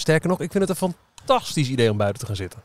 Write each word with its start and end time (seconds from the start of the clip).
Sterker 0.00 0.28
nog, 0.28 0.40
ik 0.40 0.52
vind 0.52 0.68
het 0.68 0.80
een 0.80 0.92
fantastisch 1.16 1.68
idee 1.68 1.90
om 1.90 1.96
buiten 1.96 2.20
te 2.20 2.26
gaan 2.26 2.36
zitten. 2.36 2.60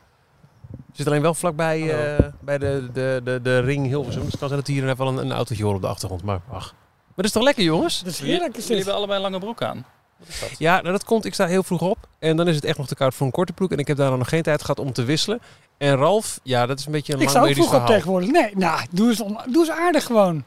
Zit 0.92 1.08
alleen 1.08 1.22
wel 1.22 1.34
vlakbij 1.34 1.80
eh, 2.16 2.26
bij 2.42 2.58
de, 2.58 2.90
de, 2.94 3.22
de, 3.24 3.40
de 3.44 3.60
ring 3.60 3.86
Hilversum. 3.88 4.22
Dus 4.22 4.30
het 4.32 4.40
kan 4.40 4.48
zijn 4.50 4.60
dat 4.60 4.70
hier 4.70 4.84
even 4.84 4.98
wel 4.98 5.08
een, 5.08 5.18
een 5.18 5.32
autootje 5.32 5.64
hoort 5.64 5.76
op 5.76 5.82
de 5.82 5.88
achtergrond. 5.88 6.24
Maar 6.24 6.40
ach. 6.52 6.74
Maar 6.74 7.16
dat 7.16 7.26
is 7.26 7.32
toch 7.32 7.44
lekker, 7.44 7.64
jongens? 7.64 8.00
Dat 8.04 8.14
is 8.14 8.20
heerlijk. 8.20 8.56
Jullie 8.58 8.76
hebben 8.76 8.94
allebei 8.96 9.18
een 9.18 9.24
lange 9.32 9.40
broek 9.40 9.62
aan. 9.62 9.86
Wat 10.18 10.28
is 10.28 10.40
dat? 10.40 10.50
Ja, 10.58 10.76
nou, 10.82 10.92
dat 10.92 11.04
komt. 11.04 11.26
Ik 11.26 11.34
sta 11.34 11.46
heel 11.48 11.64
vroeg 11.64 11.82
op. 11.82 11.98
En 12.20 12.38
dan 12.38 12.48
is 12.48 12.56
het 12.56 12.66
echt 12.66 12.78
nog 12.78 12.88
te 12.88 12.96
koud 12.96 13.14
voor 13.14 13.26
een 13.26 13.32
korte 13.32 13.54
broek. 13.54 13.72
En 13.72 13.78
ik 13.78 13.88
heb 13.88 13.98
daar 13.98 14.18
nog 14.18 14.30
geen 14.30 14.42
tijd 14.44 14.62
gehad 14.62 14.80
om 14.80 14.94
te 14.94 15.04
wisselen. 15.04 15.40
En 15.78 15.96
Ralf, 15.96 16.40
ja, 16.44 16.66
dat 16.66 16.80
is 16.80 16.86
een 16.86 16.92
beetje 16.92 17.14
een 17.14 17.20
Ik 17.20 17.26
lang 17.26 17.38
zou 17.38 17.48
ook 17.48 17.54
vroeg 17.56 17.66
op 17.66 17.72
verhaal. 17.72 17.90
tegenwoordig. 17.90 18.30
Nee, 18.32 18.52
nou, 18.56 18.80
doe 18.92 19.10
eens, 19.10 19.22
on- 19.22 19.40
doe 19.52 19.66
eens 19.66 19.72
aardig 19.78 20.06
gewoon. 20.06 20.44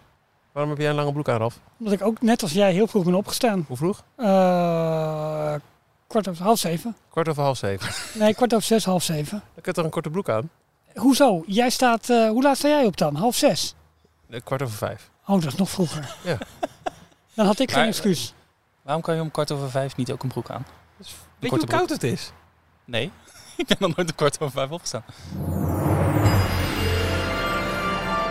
Waarom 0.53 0.73
heb 0.73 0.81
jij 0.81 0.91
een 0.91 0.97
lange 0.97 1.13
broek 1.13 1.29
aan, 1.29 1.39
Ralf? 1.39 1.59
Omdat 1.79 1.95
ik 1.95 2.03
ook 2.03 2.23
net 2.23 2.43
als 2.43 2.53
jij 2.53 2.73
heel 2.73 2.87
vroeg 2.87 3.05
ben 3.05 3.15
opgestaan. 3.15 3.65
Hoe 3.69 3.77
vroeg? 3.77 4.03
Eh, 4.17 5.55
kwart 6.23 6.29
over 6.29 6.45
half 6.45 6.59
zeven. 6.59 6.97
Kwart 7.11 7.29
over 7.29 7.43
half 7.43 7.57
zeven. 7.59 8.19
Nee, 8.21 8.35
kwart 8.35 8.55
over 8.55 8.67
zes, 8.67 8.85
half 8.85 9.03
zeven. 9.03 9.43
Ik 9.55 9.65
heb 9.65 9.75
toch 9.75 9.85
een 9.85 9.91
korte 9.91 10.11
broek 10.11 10.29
aan? 10.29 10.51
Hoezo? 10.95 11.43
Jij 11.47 11.71
staat, 11.71 12.11
eh, 12.11 12.29
hoe 12.29 12.43
laat 12.43 12.57
sta 12.57 12.69
jij 12.69 12.85
op 12.85 12.97
dan? 12.97 13.15
Half 13.15 13.37
zes? 13.37 13.75
Eh, 14.31 14.41
Kwart 14.45 14.63
over 14.63 14.77
vijf. 14.77 15.11
Oh, 15.27 15.41
dat 15.43 15.53
is 15.53 15.59
nog 15.59 15.71
vroeger. 15.71 16.15
Ja. 16.25 16.39
Dan 17.35 17.47
had 17.47 17.59
ik 17.59 17.71
geen 17.71 17.79
Maar- 17.79 17.89
excuus. 17.89 18.35
Waarom 18.83 19.03
kan 19.03 19.15
je 19.15 19.21
om 19.21 19.31
kwart 19.31 19.51
over 19.53 19.71
vijf 19.71 19.97
niet 19.97 20.13
ook 20.13 20.23
een 20.23 20.29
broek 20.29 20.51
aan? 20.51 20.67
Weet 20.97 21.09
je 21.41 21.49
hoe 21.49 21.59
broek. 21.59 21.69
koud 21.71 21.89
het 21.91 22.03
is? 22.03 22.33
Nee, 22.85 23.11
ik 23.57 23.67
ben 23.67 23.77
nog 23.81 23.97
nooit 23.97 24.09
om 24.11 24.15
kwart 24.17 24.41
over 24.41 24.55
vijf 24.59 24.71
opgestaan. 24.71 25.05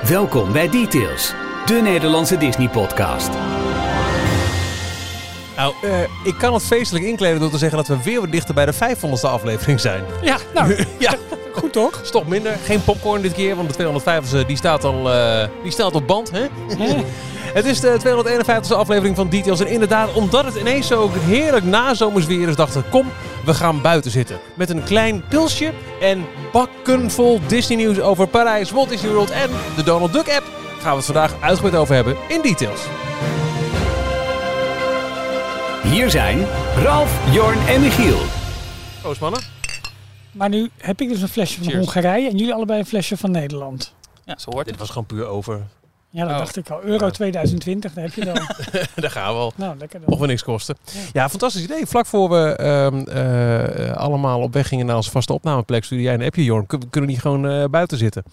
Welkom 0.07 0.51
bij 0.51 0.69
Details, 0.69 1.33
de 1.65 1.79
Nederlandse 1.83 2.37
Disney-podcast. 2.37 3.29
Nou, 5.55 5.73
eh, 5.81 6.01
ik 6.23 6.35
kan 6.37 6.53
het 6.53 6.63
feestelijk 6.63 7.05
inkleden 7.05 7.39
door 7.39 7.49
te 7.49 7.57
zeggen 7.57 7.77
dat 7.77 7.87
we 7.87 8.03
weer 8.03 8.19
wat 8.19 8.31
dichter 8.31 8.53
bij 8.53 8.65
de 8.65 8.73
500ste 8.73 9.29
aflevering 9.29 9.79
zijn. 9.79 10.03
Ja, 10.21 10.37
nou, 10.53 10.85
ja, 10.99 11.15
goed 11.51 11.73
toch? 11.73 11.99
stop 12.03 12.27
minder. 12.27 12.57
Geen 12.63 12.83
popcorn 12.83 13.21
dit 13.21 13.33
keer, 13.33 13.55
want 13.55 13.77
de 13.77 13.83
250ste 13.83 14.45
die 14.47 14.57
staat 14.57 14.83
al 14.83 15.11
eh, 15.11 15.47
die 15.63 15.71
staat 15.71 15.95
op 15.95 16.07
band. 16.07 16.31
Hè? 16.31 16.45
Hè? 16.77 16.95
Het 17.55 17.65
is 17.65 17.79
de 17.79 17.97
251ste 17.99 18.75
aflevering 18.75 19.15
van 19.15 19.29
Details. 19.29 19.59
En 19.59 19.67
inderdaad, 19.67 20.13
omdat 20.13 20.45
het 20.45 20.55
ineens 20.55 20.87
zo 20.87 21.11
heerlijk 21.19 21.65
nazomers 21.65 22.25
weer 22.25 22.47
is, 22.47 22.55
dachten 22.55 22.81
we, 22.81 22.89
kom, 22.89 23.11
we 23.45 23.53
gaan 23.53 23.81
buiten 23.81 24.11
zitten. 24.11 24.39
Met 24.53 24.69
een 24.69 24.83
klein 24.83 25.23
pilsje 25.29 25.71
en 26.01 26.25
bakken 26.51 27.11
vol 27.11 27.39
Disney 27.47 27.77
nieuws 27.77 27.99
over 27.99 28.27
Parijs, 28.27 28.71
Walt 28.71 28.89
Disney 28.89 29.11
World 29.11 29.31
en 29.31 29.49
de 29.75 29.83
Donald 29.83 30.13
Duck 30.13 30.29
app. 30.29 30.45
Gaan 30.79 30.91
we 30.91 30.95
het 30.95 31.05
vandaag 31.05 31.33
uitgebreid 31.41 31.75
over 31.75 31.95
hebben 31.95 32.15
in 32.27 32.41
Details. 32.41 32.81
Hier 35.91 36.09
zijn 36.09 36.45
Ralf, 36.77 37.33
Jorn 37.33 37.59
en 37.67 37.81
Michiel. 37.81 38.17
Proost 39.01 39.21
mannen. 39.21 39.41
Maar 40.31 40.49
nu 40.49 40.69
heb 40.77 41.01
ik 41.01 41.09
dus 41.09 41.21
een 41.21 41.27
flesje 41.27 41.55
van 41.57 41.63
Cheers. 41.71 41.79
Hongarije 41.79 42.29
en 42.29 42.37
jullie 42.37 42.53
allebei 42.53 42.79
een 42.79 42.85
flesje 42.85 43.17
van 43.17 43.31
Nederland. 43.31 43.93
Ja, 44.25 44.37
zo 44.37 44.49
hoort 44.51 44.57
Dit 44.65 44.69
het. 44.73 44.79
was 44.79 44.89
gewoon 44.89 45.05
puur 45.05 45.25
over. 45.25 45.61
Ja, 46.09 46.21
dat 46.23 46.31
Oh. 46.31 46.37
dacht 46.37 46.55
ik 46.57 46.69
al. 46.69 46.81
Euro 46.83 47.09
2020, 47.09 47.93
daar 47.93 48.03
heb 48.03 48.13
je 48.13 48.25
dan. 48.25 48.33
Daar 49.03 49.11
gaan 49.11 49.33
we 49.33 49.39
al. 49.39 49.53
nou, 49.55 49.77
lekker 49.77 49.99
Mocht 49.99 50.11
dan. 50.11 50.19
we 50.21 50.27
niks 50.27 50.43
kosten. 50.43 50.75
Ja. 50.91 50.99
Ja, 51.13 51.29
fantastisch 51.29 51.63
idee. 51.63 51.85
Vlak 51.85 52.05
voor 52.05 52.29
we 52.29 52.55
ehm, 52.55 52.99
eh, 53.07 53.95
allemaal 53.95 54.41
op 54.41 54.53
weg 54.53 54.67
gingen 54.67 54.85
naar 54.85 54.95
onze 54.95 55.11
vaste 55.11 55.33
opnameplek, 55.33 55.83
stuurde 55.83 56.03
jij 56.03 56.13
een 56.13 56.23
appje, 56.23 56.43
Jorn. 56.43 56.65
Kun- 56.65 56.89
Kunnen 56.89 57.09
we 57.09 57.15
niet 57.15 57.21
gewoon 57.25 57.47
eh, 57.47 57.63
buiten 57.69 57.97
zitten? 57.97 58.23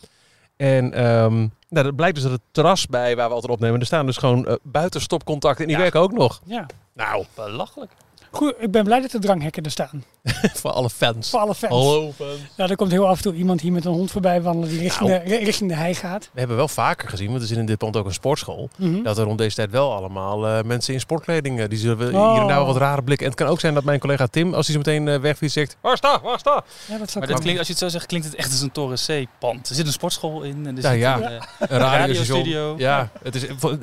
En 0.57 0.93
ehm, 0.95 1.37
nou, 1.69 1.85
dat 1.87 1.97
blijkt 1.97 2.15
dus 2.15 2.25
dat 2.25 2.33
het 2.33 2.41
terras 2.51 2.87
bij 2.87 3.17
waar 3.17 3.29
we 3.29 3.35
altijd 3.35 3.53
opnemen, 3.53 3.81
er 3.81 3.87
staan 3.87 4.07
dus 4.07 4.17
gewoon 4.17 4.47
eh, 4.47 4.55
buitenstopcontacten 4.63 5.61
en 5.61 5.67
die 5.67 5.77
Ja. 5.77 5.83
werken 5.83 6.01
ook 6.01 6.13
nog. 6.13 6.41
Ja. 6.45 6.67
Nou, 6.93 7.25
Belachelijk. 7.35 7.93
Goed, 8.35 8.55
ik 8.59 8.71
ben 8.71 8.85
blij 8.85 9.01
dat 9.01 9.11
de 9.11 9.19
dranghekken 9.19 9.63
er 9.63 9.71
staan. 9.71 10.05
voor 10.61 10.71
alle 10.71 10.91
fans. 10.91 11.31
Voor 11.31 11.41
alle 11.41 11.55
fans. 11.55 11.73
Hallo 11.73 12.13
fans. 12.17 12.39
Ja, 12.57 12.69
er 12.69 12.77
komt 12.77 12.91
heel 12.91 13.07
af 13.09 13.17
en 13.17 13.23
toe 13.23 13.35
iemand 13.35 13.61
hier 13.61 13.73
met 13.73 13.85
een 13.85 13.93
hond 13.93 14.11
voorbij 14.11 14.43
wandelen 14.43 14.69
die 14.69 14.79
richting, 14.81 15.11
Nou. 15.11 15.25
de, 15.29 15.37
richting 15.37 15.71
de 15.71 15.77
hei 15.77 15.95
gaat. 15.95 16.31
We 16.33 16.39
hebben 16.39 16.57
wel 16.57 16.69
vaker 16.69 17.09
gezien, 17.09 17.29
want 17.29 17.41
er 17.41 17.47
zit 17.47 17.57
in 17.59 17.67
dit 17.67 17.79
pand 17.79 17.97
ook 17.97 18.07
een 18.07 18.13
sportschool, 18.13 18.69
Mhm. 18.77 19.03
dat 19.03 19.19
er 19.19 19.25
rond 19.25 19.39
deze 19.39 19.55
tijd 19.57 19.71
wel 19.71 19.93
allemaal 19.95 20.47
eh, 20.47 20.63
mensen 20.65 20.95
in 20.95 21.01
sportkleding, 21.01 21.61
eh, 21.61 21.69
die 21.69 21.79
zullen 21.79 21.97
we 21.99 22.05
Oh. 22.05 22.33
hier 22.33 22.41
en 22.41 22.47
daar 22.47 22.57
wel 22.57 22.67
wat 22.67 22.77
rare 22.77 23.03
blikken. 23.03 23.27
En 23.27 23.33
het 23.33 23.41
kan 23.43 23.51
ook 23.51 23.61
zijn 23.61 23.75
dat 23.75 23.85
mijn 23.85 23.99
collega 24.01 24.27
Tim, 24.27 24.55
als 24.55 24.67
hij 24.69 24.83
zo 24.83 24.91
meteen 24.93 25.21
wegfietst, 25.21 25.55
zegt, 25.57 25.77
waar 25.81 25.97
sta, 25.97 26.21
waar 26.21 26.39
sta? 26.39 26.65
Ja, 26.89 26.99
dat 26.99 27.11
zou 27.11 27.27
Maar 27.27 27.41
klinkt, 27.41 27.59
als 27.59 27.67
je 27.67 27.73
het 27.75 27.83
zo 27.83 27.89
zegt, 27.89 28.07
klinkt 28.07 28.27
het 28.27 28.37
echt 28.37 28.51
als 28.51 28.61
een 28.61 28.73
Toren 28.73 28.99
C-pand. 29.07 29.69
Er 29.69 29.75
zit 29.75 29.87
een 29.87 29.93
sportschool 29.93 30.43
in. 30.43 30.67
En 30.67 30.77
er 30.77 30.83
Ja, 30.83 30.91
zit 30.91 31.01
ja. 31.01 31.17
Een, 31.17 31.25
eh, 31.33 31.41
Een 31.69 31.79
radiostudio. 31.79 32.75
Ja, 32.79 33.09
het 33.23 33.35
is, 33.35 33.43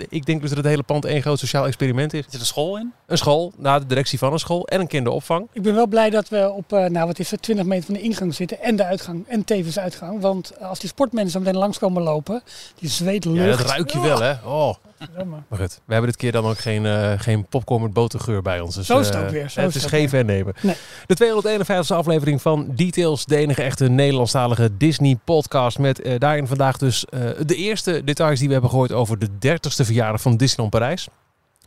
ik 0.10 0.26
denk 0.26 0.40
dus 0.42 0.50
dat 0.50 0.58
het 0.58 0.68
hele 0.68 0.84
pand 0.84 1.06
één 1.06 1.22
groot 1.22 1.40
sociaal 1.40 1.66
experiment 1.66 2.14
is. 2.14 2.26
Er 2.26 2.32
zit 2.32 2.40
een 2.40 2.46
school 2.46 2.78
in. 2.78 2.94
Een 3.08 3.18
school, 3.18 3.54
na 3.58 3.80
de 3.80 3.86
directie 3.86 4.18
van 4.20 4.32
school 4.40 4.68
en 4.68 4.80
een 4.80 4.88
kinderopvang. 4.88 5.48
Ik 5.54 5.62
ben 5.62 5.76
wel 5.76 5.88
blij 5.88 6.10
dat 6.10 6.30
we 6.30 6.50
op, 6.50 6.74
eh, 6.74 6.86
nou 6.86 7.08
wat 7.08 7.20
is 7.20 7.32
het, 7.32 7.42
20 7.42 7.66
meter 7.66 7.86
van 7.86 7.94
de 7.94 8.02
ingang 8.02 8.36
zitten 8.36 8.62
en 8.62 8.76
de 8.76 8.86
uitgang 8.86 9.28
en 9.28 9.44
tevens 9.44 9.80
uitgang. 9.80 10.22
Want 10.22 10.54
als 10.62 10.80
die 10.80 10.90
sportmensen 10.90 11.32
zo 11.32 11.40
meteen 11.40 11.58
langskomen 11.60 12.04
lopen, 12.04 12.42
die 12.80 12.90
zweet 12.90 13.24
Ja, 13.24 13.46
dat 13.46 13.60
ruik 13.60 13.92
je 13.92 14.00
wel, 14.00 14.22
hè? 14.22 14.34
Oh. 14.46 14.74
Godverdomme. 15.00 15.38
Maar 15.48 15.60
goed, 15.60 15.80
we 15.86 15.94
hebben 15.94 16.12
dit 16.12 16.20
keer 16.20 16.32
dan 16.32 16.46
ook 16.46 16.58
geen, 16.58 16.86
eh, 16.86 17.14
geen 17.18 17.46
popcorn 17.46 17.82
met 17.82 17.94
botergeur 17.94 18.42
bij 18.42 18.60
ons. 18.60 18.76
Dus, 18.76 18.86
Zo 18.86 19.00
is 19.00 19.08
het 19.08 19.16
eh, 19.16 19.22
ook 19.22 19.30
weer, 19.30 19.50
zo 19.50 19.62
het 19.62 19.76
is 19.76 19.86
geven 19.86 20.20
en 20.20 20.26
nemen. 20.26 20.54
Nee. 20.62 20.76
De 21.06 21.16
251ste 21.16 21.94
aflevering 21.94 22.42
van 22.42 22.72
Details, 22.76 23.26
de 23.26 23.36
enige 23.36 23.64
echte 23.64 23.90
Nederlandstalige 23.90 24.78
Disney-podcast. 24.78 25.80
Met 25.80 26.02
eh, 26.02 26.14
daarin 26.18 26.48
vandaag 26.48 26.78
dus 26.78 27.06
de 27.46 27.56
eerste 27.56 28.04
details 28.04 28.38
die 28.38 28.48
we 28.48 28.54
hebben 28.54 28.72
gehoord 28.72 28.92
over 28.92 29.20
de 29.20 29.28
30ste 29.28 29.86
verjaardag 29.86 30.22
van 30.22 30.38
Disneyland 30.38 30.70
Parijs. 30.70 31.08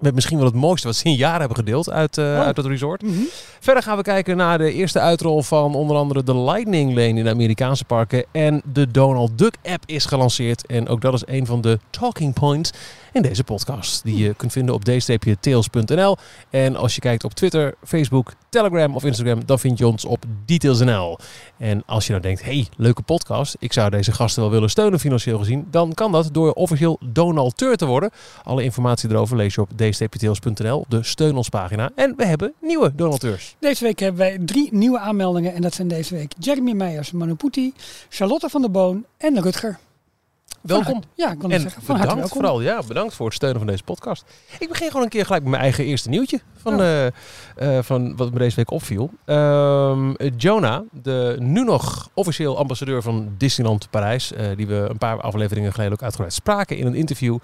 Met 0.02 0.14
misschien 0.14 0.36
wel 0.36 0.46
het 0.46 0.54
mooiste 0.54 0.86
wat 0.86 0.96
ze 0.96 1.04
in 1.04 1.14
jaren 1.14 1.38
hebben 1.38 1.56
gedeeld 1.56 1.90
uit, 1.90 2.18
Oh. 2.18 2.40
uit 2.40 2.56
het 2.56 2.66
resort. 2.66 3.02
Mhm. 3.02 3.12
Verder 3.60 3.82
gaan 3.82 3.96
we 3.96 4.02
kijken 4.02 4.36
naar 4.36 4.58
de 4.58 4.72
eerste 4.72 4.98
uitrol 5.00 5.42
van 5.42 5.74
onder 5.74 5.96
andere 5.96 6.24
de 6.24 6.36
Lightning 6.36 6.88
Lane 6.94 7.08
in 7.18 7.24
de 7.24 7.30
Amerikaanse 7.30 7.84
parken. 7.84 8.24
En 8.32 8.62
de 8.72 8.91
Donald 8.91 9.38
Duck 9.38 9.54
app 9.64 9.82
is 9.86 10.04
gelanceerd. 10.04 10.66
En 10.66 10.88
ook 10.88 11.00
dat 11.00 11.14
is 11.14 11.22
een 11.26 11.46
van 11.46 11.60
de 11.60 11.78
talking 11.91 12.34
points 12.34 12.70
in 13.12 13.22
deze 13.22 13.44
podcast. 13.44 14.04
Die 14.04 14.16
je 14.16 14.34
kunt 14.34 14.52
vinden 14.52 14.74
op 14.74 14.84
d-tails.nl. 14.84 16.16
En 16.50 16.76
als 16.76 16.94
je 16.94 17.00
kijkt 17.00 17.24
op 17.24 17.34
Twitter, 17.34 17.74
Facebook, 17.84 18.32
Telegram 18.48 18.94
of 18.94 19.04
Instagram, 19.04 19.46
dan 19.46 19.58
vind 19.58 19.78
je 19.78 19.86
ons 19.86 20.04
op 20.04 20.24
details.nl. 20.44 21.18
En 21.56 21.82
als 21.86 22.04
je 22.06 22.10
nou 22.10 22.22
denkt, 22.22 22.44
hey, 22.44 22.66
leuke 22.76 23.02
podcast. 23.02 23.56
Ik 23.58 23.72
zou 23.72 23.90
deze 23.90 24.12
gasten 24.12 24.42
wel 24.42 24.50
willen 24.50 24.70
steunen 24.70 25.00
financieel 25.00 25.38
gezien. 25.38 25.66
Dan 25.70 25.94
kan 25.94 26.12
dat 26.12 26.28
door 26.32 26.52
officieel 26.52 26.98
donateur 27.04 27.76
te 27.76 27.86
worden. 27.86 28.10
Alle 28.44 28.62
informatie 28.62 29.10
erover 29.10 29.36
lees 29.36 29.54
je 29.54 29.60
op 29.60 29.70
d-tails.nl 29.76 30.78
op 30.78 30.90
de 30.90 31.02
steun 31.02 31.36
ons 31.36 31.48
pagina. 31.48 31.90
En 31.94 32.14
we 32.16 32.26
hebben 32.26 32.52
nieuwe 32.60 32.92
donateurs. 32.94 33.56
Deze 33.58 33.84
week 33.84 33.98
hebben 33.98 34.20
wij 34.20 34.38
drie 34.44 34.68
nieuwe 34.72 34.98
aanmeldingen 34.98 35.54
en 35.54 35.62
dat 35.62 35.74
zijn 35.74 35.88
deze 35.88 36.14
week 36.14 36.32
Jeremy 36.38 36.72
Meijers, 36.72 37.12
Manuputi, 37.12 37.72
Charlotte 38.08 38.48
van 38.48 38.60
der 38.60 38.70
Boon 38.70 39.04
en 39.18 39.42
Rutger. 39.42 39.78
Welkom. 40.62 41.02
ja, 41.14 41.32
ik 41.32 41.38
wil 41.40 41.48
net 41.48 41.56
En 41.56 41.62
zeggen, 41.62 41.82
van 41.82 42.00
bedankt 42.00 42.28
vooral. 42.28 42.60
Ja, 42.60 42.82
bedankt 42.88 43.14
voor 43.14 43.26
het 43.26 43.34
steunen 43.34 43.58
van 43.58 43.66
deze 43.66 43.82
podcast. 43.82 44.24
Ik 44.58 44.68
begin 44.68 44.86
gewoon 44.86 45.02
een 45.02 45.08
keer 45.08 45.24
gelijk 45.24 45.42
met 45.42 45.50
mijn 45.50 45.62
eigen 45.62 45.84
eerste 45.84 46.08
nieuwtje. 46.08 46.40
Van, 46.56 46.76
Ja. 46.76 47.10
eh, 47.56 47.76
eh, 47.78 47.84
van 47.84 48.16
wat 48.16 48.32
me 48.32 48.38
deze 48.38 48.56
week 48.56 48.70
opviel. 48.70 49.10
Ehm, 49.24 50.12
Jonah, 50.36 50.80
de 51.02 51.36
nu 51.38 51.64
nog 51.64 52.08
officieel 52.14 52.58
ambassadeur 52.58 53.02
van 53.02 53.34
Disneyland 53.38 53.90
Parijs. 53.90 54.32
eh, 54.32 54.46
die 54.56 54.66
we 54.66 54.74
een 54.90 54.98
paar 54.98 55.20
afleveringen 55.20 55.72
geleden 55.72 55.92
ook 55.92 56.02
uitgebreid 56.02 56.32
spraken 56.32 56.76
in 56.76 56.86
een 56.86 56.94
interview. 56.94 57.38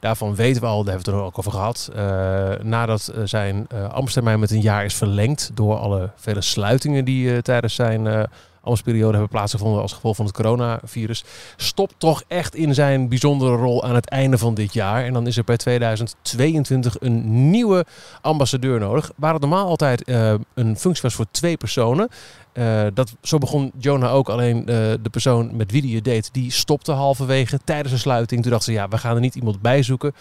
Daarvan 0.00 0.34
weten 0.34 0.60
we 0.62 0.66
al, 0.68 0.84
daar 0.84 0.94
hebben 0.94 1.04
we 1.04 1.10
het 1.10 1.20
er 1.20 1.26
ook 1.26 1.38
over 1.38 1.52
gehad. 1.52 1.90
eh, 1.94 2.64
nadat 2.64 3.12
zijn 3.24 3.66
uh, 3.74 3.88
ambtstermijn 3.92 4.40
met 4.40 4.50
een 4.50 4.60
jaar 4.60 4.84
is 4.84 4.94
verlengd. 4.94 5.50
Door 5.54 5.76
alle 5.76 6.10
vele 6.16 6.40
sluitingen 6.40 7.04
die 7.04 7.42
tijdens 7.42 7.74
zijn... 7.74 8.28
eh 8.64 8.70
ambtsperiode 8.70 9.12
hebben 9.12 9.28
plaatsgevonden 9.28 9.82
als 9.82 9.92
gevolg 9.92 10.16
van 10.16 10.24
het 10.24 10.34
coronavirus 10.34 11.24
stopt 11.56 11.94
toch 11.98 12.22
echt 12.28 12.54
in 12.54 12.74
zijn 12.74 13.08
bijzondere 13.08 13.56
rol 13.56 13.84
aan 13.84 13.94
het 13.94 14.08
einde 14.08 14.38
van 14.38 14.54
dit 14.54 14.72
jaar. 14.72 15.04
En 15.04 15.12
dan 15.12 15.26
is 15.26 15.36
er 15.36 15.44
bij 15.44 15.56
2022 15.56 16.96
een 17.00 17.50
nieuwe 17.50 17.84
ambassadeur 18.20 18.80
nodig. 18.80 19.12
Waar 19.16 19.32
het 19.32 19.40
normaal 19.40 19.66
altijd 19.66 20.04
eh, 20.04 20.34
een 20.54 20.76
functie 20.76 21.02
was 21.02 21.14
voor 21.14 21.26
twee 21.30 21.56
personen. 21.56 22.08
Uh, 22.54 22.86
dat, 22.94 23.14
zo 23.22 23.38
begon 23.38 23.72
Jonah 23.78 24.14
ook. 24.14 24.28
Alleen 24.28 24.58
uh, 24.58 24.66
de 24.66 25.10
persoon 25.10 25.56
met 25.56 25.70
wie 25.70 25.82
hij 25.82 25.90
het 25.90 26.04
deed, 26.04 26.28
die 26.32 26.50
stopte 26.50 26.92
halverwege 26.92 27.58
tijdens 27.64 27.92
een 27.92 27.98
sluiting. 27.98 28.42
Toen 28.42 28.50
dachten 28.50 28.72
ze, 28.72 28.78
ja, 28.78 28.88
we 28.88 28.98
gaan 28.98 29.14
er 29.14 29.20
niet 29.20 29.34
iemand 29.34 29.60
bij 29.60 29.82
zoeken. 29.82 30.14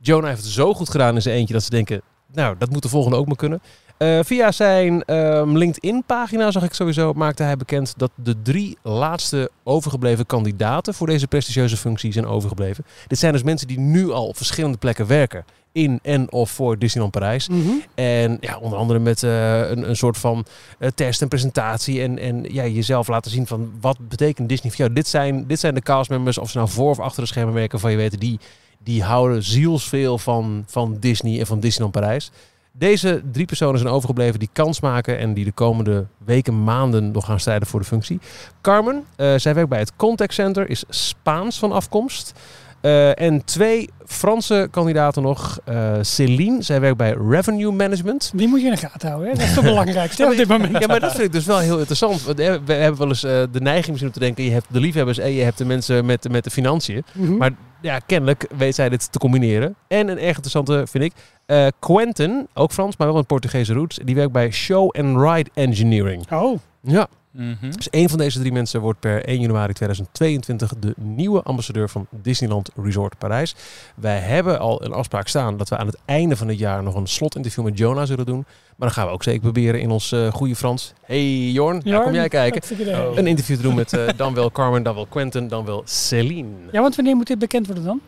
Jonah 0.00 0.28
heeft 0.28 0.42
het 0.42 0.52
zo 0.52 0.74
goed 0.74 0.90
gedaan 0.90 1.14
in 1.14 1.22
zijn 1.22 1.36
eentje 1.36 1.54
dat 1.54 1.62
ze 1.62 1.70
denken, 1.70 2.02
nou, 2.32 2.56
dat 2.58 2.70
moet 2.70 2.82
de 2.82 2.88
volgende 2.88 3.16
ook 3.16 3.26
maar 3.26 3.36
kunnen. 3.36 3.60
Uh, 3.98 4.18
via 4.22 4.52
zijn 4.52 5.14
um, 5.14 5.56
LinkedIn-pagina, 5.56 6.50
zag 6.50 6.62
ik 6.62 6.72
sowieso, 6.72 7.12
maakte 7.12 7.42
hij 7.42 7.56
bekend 7.56 7.94
dat 7.96 8.10
de 8.14 8.42
drie 8.42 8.78
laatste 8.82 9.50
overgebleven 9.62 10.26
kandidaten 10.26 10.94
voor 10.94 11.06
deze 11.06 11.26
prestigieuze 11.26 11.76
functie 11.76 12.12
zijn 12.12 12.26
overgebleven. 12.26 12.84
Dit 13.06 13.18
zijn 13.18 13.32
dus 13.32 13.42
mensen 13.42 13.66
die 13.66 13.78
nu 13.78 14.10
al 14.10 14.26
op 14.26 14.36
verschillende 14.36 14.78
plekken 14.78 15.06
werken. 15.06 15.44
In 15.72 15.98
en 16.02 16.32
of 16.32 16.50
voor 16.50 16.78
Disneyland 16.78 17.12
Parijs. 17.12 17.48
Mhm. 17.48 17.70
En 17.94 18.38
ja, 18.40 18.58
onder 18.58 18.78
andere 18.78 18.98
met 18.98 19.22
uh, 19.22 19.70
een, 19.70 19.88
een 19.88 19.96
soort 19.96 20.16
van 20.18 20.46
uh, 20.78 20.88
test 20.94 21.22
en 21.22 21.28
presentatie. 21.28 22.02
En, 22.02 22.18
en 22.18 22.44
ja, 22.52 22.66
jezelf 22.66 23.08
laten 23.08 23.30
zien 23.30 23.46
van 23.46 23.72
wat 23.80 24.08
betekent 24.08 24.48
Disney 24.48 24.70
voor 24.70 24.80
jou. 24.80 24.92
Dit 24.92 25.08
zijn, 25.08 25.46
dit 25.46 25.60
zijn 25.60 25.74
de 25.74 25.82
castmembers, 25.82 26.38
of 26.38 26.50
ze 26.50 26.56
nou 26.56 26.70
voor 26.70 26.90
of 26.90 26.98
achter 26.98 27.22
de 27.22 27.28
schermen 27.28 27.54
werken, 27.54 27.80
van 27.80 27.90
je 27.90 27.96
weet, 27.96 28.20
die, 28.20 28.38
die 28.78 29.02
houden 29.02 29.42
zielsveel 29.42 30.18
van, 30.18 30.64
van 30.66 30.96
Disney 31.00 31.38
en 31.40 31.46
van 31.46 31.60
Disneyland 31.60 31.92
Parijs. 31.92 32.30
Deze 32.72 33.22
drie 33.32 33.46
personen 33.46 33.78
zijn 33.78 33.92
overgebleven 33.92 34.38
die 34.38 34.48
kans 34.52 34.80
maken 34.80 35.18
en 35.18 35.34
die 35.34 35.44
de 35.44 35.52
komende 35.52 36.06
weken, 36.24 36.64
maanden 36.64 37.10
nog 37.10 37.24
gaan 37.24 37.40
strijden 37.40 37.68
voor 37.68 37.80
de 37.80 37.86
functie. 37.86 38.20
Carmen, 38.60 39.04
eh, 39.16 39.34
zij 39.36 39.54
werkt 39.54 39.68
bij 39.68 39.78
het 39.78 39.96
Contact 39.96 40.34
Center, 40.34 40.70
is 40.70 40.84
Spaans 40.88 41.58
van 41.58 41.72
afkomst. 41.72 42.32
Eh, 42.80 43.20
en 43.20 43.44
twee 43.44 43.88
Franse 44.06 44.68
kandidaten 44.70 45.22
nog. 45.22 45.58
Eh 45.64 45.92
Céline, 46.00 46.62
zij 46.62 46.80
werkt 46.80 46.96
bij 46.96 47.16
Revenue 47.28 47.72
Management. 47.72 48.30
Die 48.34 48.48
moet 48.48 48.60
je 48.60 48.66
in 48.66 48.72
de 48.72 48.78
gaten 48.78 49.08
houden. 49.08 49.30
Hè? 49.30 49.34
Dat 49.38 49.48
is 49.48 49.54
het 49.54 49.64
belangrijkste 49.64 50.24
op 50.30 50.36
dit 50.36 50.48
moment. 50.48 50.78
Ja, 50.78 50.86
maar 50.86 51.00
dat 51.00 51.10
vind 51.10 51.22
ik 51.22 51.32
dus 51.32 51.46
wel 51.46 51.58
heel 51.58 51.78
interessant. 51.78 52.22
Want, 52.22 52.38
We 52.38 52.72
hebben 52.72 52.98
wel 52.98 53.08
eens 53.08 53.20
de 53.20 53.48
neiging 53.52 53.86
misschien 53.86 54.06
om 54.06 54.12
te 54.12 54.20
denken... 54.20 54.44
je 54.44 54.50
hebt 54.50 54.66
de 54.70 54.80
liefhebbers 54.80 55.18
en 55.18 55.32
je 55.32 55.42
hebt 55.42 55.58
de 55.58 55.64
mensen 55.64 56.06
met, 56.06 56.28
met 56.30 56.44
de 56.44 56.50
financiën. 56.50 57.04
Mhm. 57.12 57.36
Maar 57.36 57.50
ja, 57.80 57.98
kennelijk 57.98 58.46
weet 58.56 58.74
zij 58.74 58.88
dit 58.88 59.12
te 59.12 59.18
combineren. 59.18 59.74
En 59.88 60.08
een 60.08 60.18
erg 60.18 60.26
interessante 60.26 60.86
vind 60.88 61.04
ik. 61.04 61.12
eh 61.46 61.66
Quentin, 61.78 62.48
ook 62.54 62.72
Frans, 62.72 62.96
maar 62.96 63.06
wel 63.06 63.16
een 63.16 63.26
Portugese 63.26 63.72
roots. 63.72 63.98
Die 64.04 64.14
werkt 64.14 64.32
bij 64.32 64.50
Show 64.50 64.90
and 64.98 65.20
Ride 65.20 65.50
Engineering. 65.54 66.32
Oh, 66.32 66.58
Ja, 66.82 67.08
Mhm. 67.32 67.70
dus 67.70 67.90
één 67.90 68.08
van 68.08 68.18
deze 68.18 68.38
drie 68.38 68.52
mensen 68.52 68.80
wordt 68.80 69.00
per 69.00 69.28
1 69.28 69.40
januari 69.40 69.72
2022 69.72 70.72
de 70.78 70.94
nieuwe 70.96 71.42
ambassadeur 71.42 71.88
van 71.88 72.06
Disneyland 72.10 72.70
Resort 72.82 73.18
Parijs. 73.18 73.54
Wij 73.96 74.18
hebben 74.18 74.58
al 74.58 74.84
een 74.84 74.92
afspraak 74.92 75.28
staan 75.28 75.56
dat 75.56 75.68
we 75.68 75.76
aan 75.76 75.86
het 75.86 75.98
einde 76.04 76.36
van 76.36 76.48
het 76.48 76.58
jaar 76.58 76.82
nog 76.82 76.94
een 76.94 77.06
slotinterview 77.06 77.64
met 77.64 77.78
Jonah 77.78 78.06
zullen 78.06 78.26
doen. 78.26 78.44
Maar 78.78 78.88
dan 78.88 78.96
gaan 78.96 79.06
we 79.06 79.12
ook 79.12 79.22
zeker 79.22 79.40
proberen 79.40 79.80
in 79.80 79.90
ons 79.90 80.12
eh, 80.12 80.32
goede 80.32 80.56
Frans. 80.56 80.92
Hey 81.04 81.50
Jorn, 81.50 81.80
daar 81.84 82.02
kom 82.02 82.14
jij 82.14 82.28
kijken. 82.28 82.62
Oh. 82.88 83.16
Een 83.16 83.26
interview 83.26 83.56
te 83.56 83.62
doen 83.62 83.74
met 83.74 83.92
eh, 83.92 84.06
dan 84.16 84.34
wel 84.34 84.50
Carmen, 84.50 84.82
dan 84.82 84.94
wel 84.94 85.06
Quentin, 85.06 85.48
dan 85.48 85.64
wel 85.64 85.82
Celine. 85.84 86.48
Ja, 86.72 86.80
want 86.80 86.96
wanneer 86.96 87.16
moet 87.16 87.26
dit 87.26 87.38
bekend 87.38 87.66
worden 87.66 87.84
dan? 87.84 88.00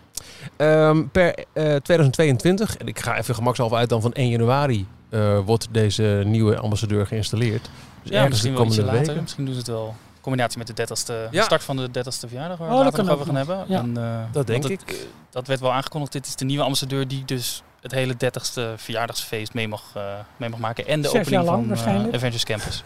Ehm, 0.56 1.06
per 1.12 1.34
eh, 1.52 1.76
2022, 1.76 2.76
en 2.76 2.86
ik 2.88 2.98
ga 2.98 3.18
even 3.18 3.34
gemakshalve 3.34 3.74
uit 3.74 3.88
dan 3.88 4.00
van 4.02 4.12
1 4.12 4.28
januari, 4.28 4.86
eh, 5.08 5.38
wordt 5.44 5.68
deze 5.70 6.22
nieuwe 6.26 6.58
ambassadeur 6.58 7.06
geïnstalleerd. 7.06 7.62
Dus 8.02 8.10
Ja, 8.10 8.16
ergens 8.16 8.30
misschien 8.30 8.52
de 8.52 8.58
wel 8.58 8.66
ietsje 8.66 8.80
komende 8.80 8.98
later. 8.98 9.06
weken. 9.06 9.22
Misschien 9.22 9.44
doen 9.44 9.54
ze 9.54 9.60
het 9.60 9.68
wel. 9.68 9.86
In 10.14 10.20
combinatie 10.26 10.58
met 10.58 10.66
de 10.66 10.72
30ste, 10.74 11.28
Ja. 11.30 11.42
start 11.42 11.64
van 11.64 11.76
de 11.76 11.90
30ste 11.90 12.28
verjaardag 12.28 12.58
waar 12.58 12.68
we 12.68 12.74
Oh, 12.74 12.80
later 12.84 12.98
nog 12.98 13.08
ook 13.08 13.14
over 13.14 13.26
gaan 13.26 13.36
hebben. 13.36 13.64
Ja. 13.68 13.78
En, 13.78 13.96
eh, 13.96 14.18
Dat 14.32 14.46
denk 14.46 14.62
het, 14.62 14.72
ik. 14.72 14.80
eh, 14.90 14.94
dat 15.30 15.46
werd 15.46 15.60
wel 15.60 15.72
aangekondigd. 15.72 16.12
Dit 16.12 16.26
is 16.26 16.36
de 16.36 16.44
nieuwe 16.44 16.62
ambassadeur 16.62 17.08
die 17.08 17.24
dus 17.24 17.62
het 17.80 17.92
hele 17.92 18.14
30ste 18.14 18.60
verjaardagsfeest 18.76 19.54
mee 19.54 19.68
mag, 19.68 19.82
eh, 19.94 20.02
mee 20.36 20.48
mag 20.48 20.58
maken. 20.58 20.86
En 20.86 21.00
de 21.02 21.08
Zes 21.08 21.20
opening 21.20 21.44
lang 21.44 21.58
van 21.58 21.68
waarschijnlijk. 21.68 22.14
Avengers 22.14 22.44
Campus. 22.44 22.82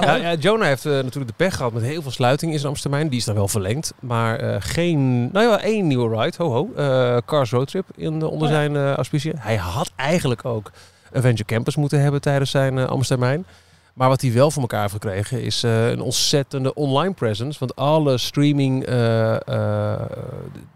Ja, 0.00 0.14
ja, 0.14 0.34
Jonah 0.34 0.66
heeft 0.66 0.86
eh, 0.86 0.92
natuurlijk 0.92 1.26
de 1.26 1.32
pech 1.36 1.56
gehad 1.56 1.72
met 1.72 1.82
heel 1.82 2.02
veel 2.02 2.10
sluiting 2.10 2.52
in 2.52 2.58
zijn 2.58 2.70
Amstermijn. 2.70 3.08
Die 3.08 3.18
is 3.18 3.24
dan 3.24 3.34
wel 3.34 3.48
verlengd. 3.48 3.92
Maar 4.00 4.38
eh, 4.38 4.56
geen, 4.58 5.32
nou 5.32 5.46
ja, 5.50 5.60
één 5.60 5.86
nieuwe 5.86 6.22
ride, 6.22 6.36
ho 6.36 6.50
ho. 6.50 6.70
eh, 6.76 7.16
Cars 7.26 7.50
Road 7.50 7.68
Trip 7.68 7.86
in, 7.96 8.18
de- 8.18 8.28
onder 8.28 8.48
Oh 8.48 8.54
ja. 8.54 8.60
zijn 8.60 8.76
eh 8.76 8.92
auspicie. 8.92 9.32
Hij 9.38 9.56
had 9.56 9.90
eigenlijk 9.96 10.44
ook 10.44 10.70
Avenger 11.12 11.44
Campus 11.44 11.76
moeten 11.76 12.00
hebben 12.00 12.20
tijdens 12.20 12.50
zijn 12.50 12.78
Amstermijn. 12.78 13.46
Maar 13.96 14.08
wat 14.08 14.20
hij 14.20 14.32
wel 14.32 14.50
voor 14.50 14.62
elkaar 14.62 14.80
heeft 14.80 14.92
gekregen 14.92 15.42
is 15.42 15.62
eh, 15.62 15.88
een 15.90 16.00
ontzettende 16.00 16.74
online 16.74 17.12
presence. 17.14 17.58
Want 17.58 17.76
alle 17.76 18.18
streaming 18.18 18.84
eh, 18.84 19.34
eh, 19.48 20.00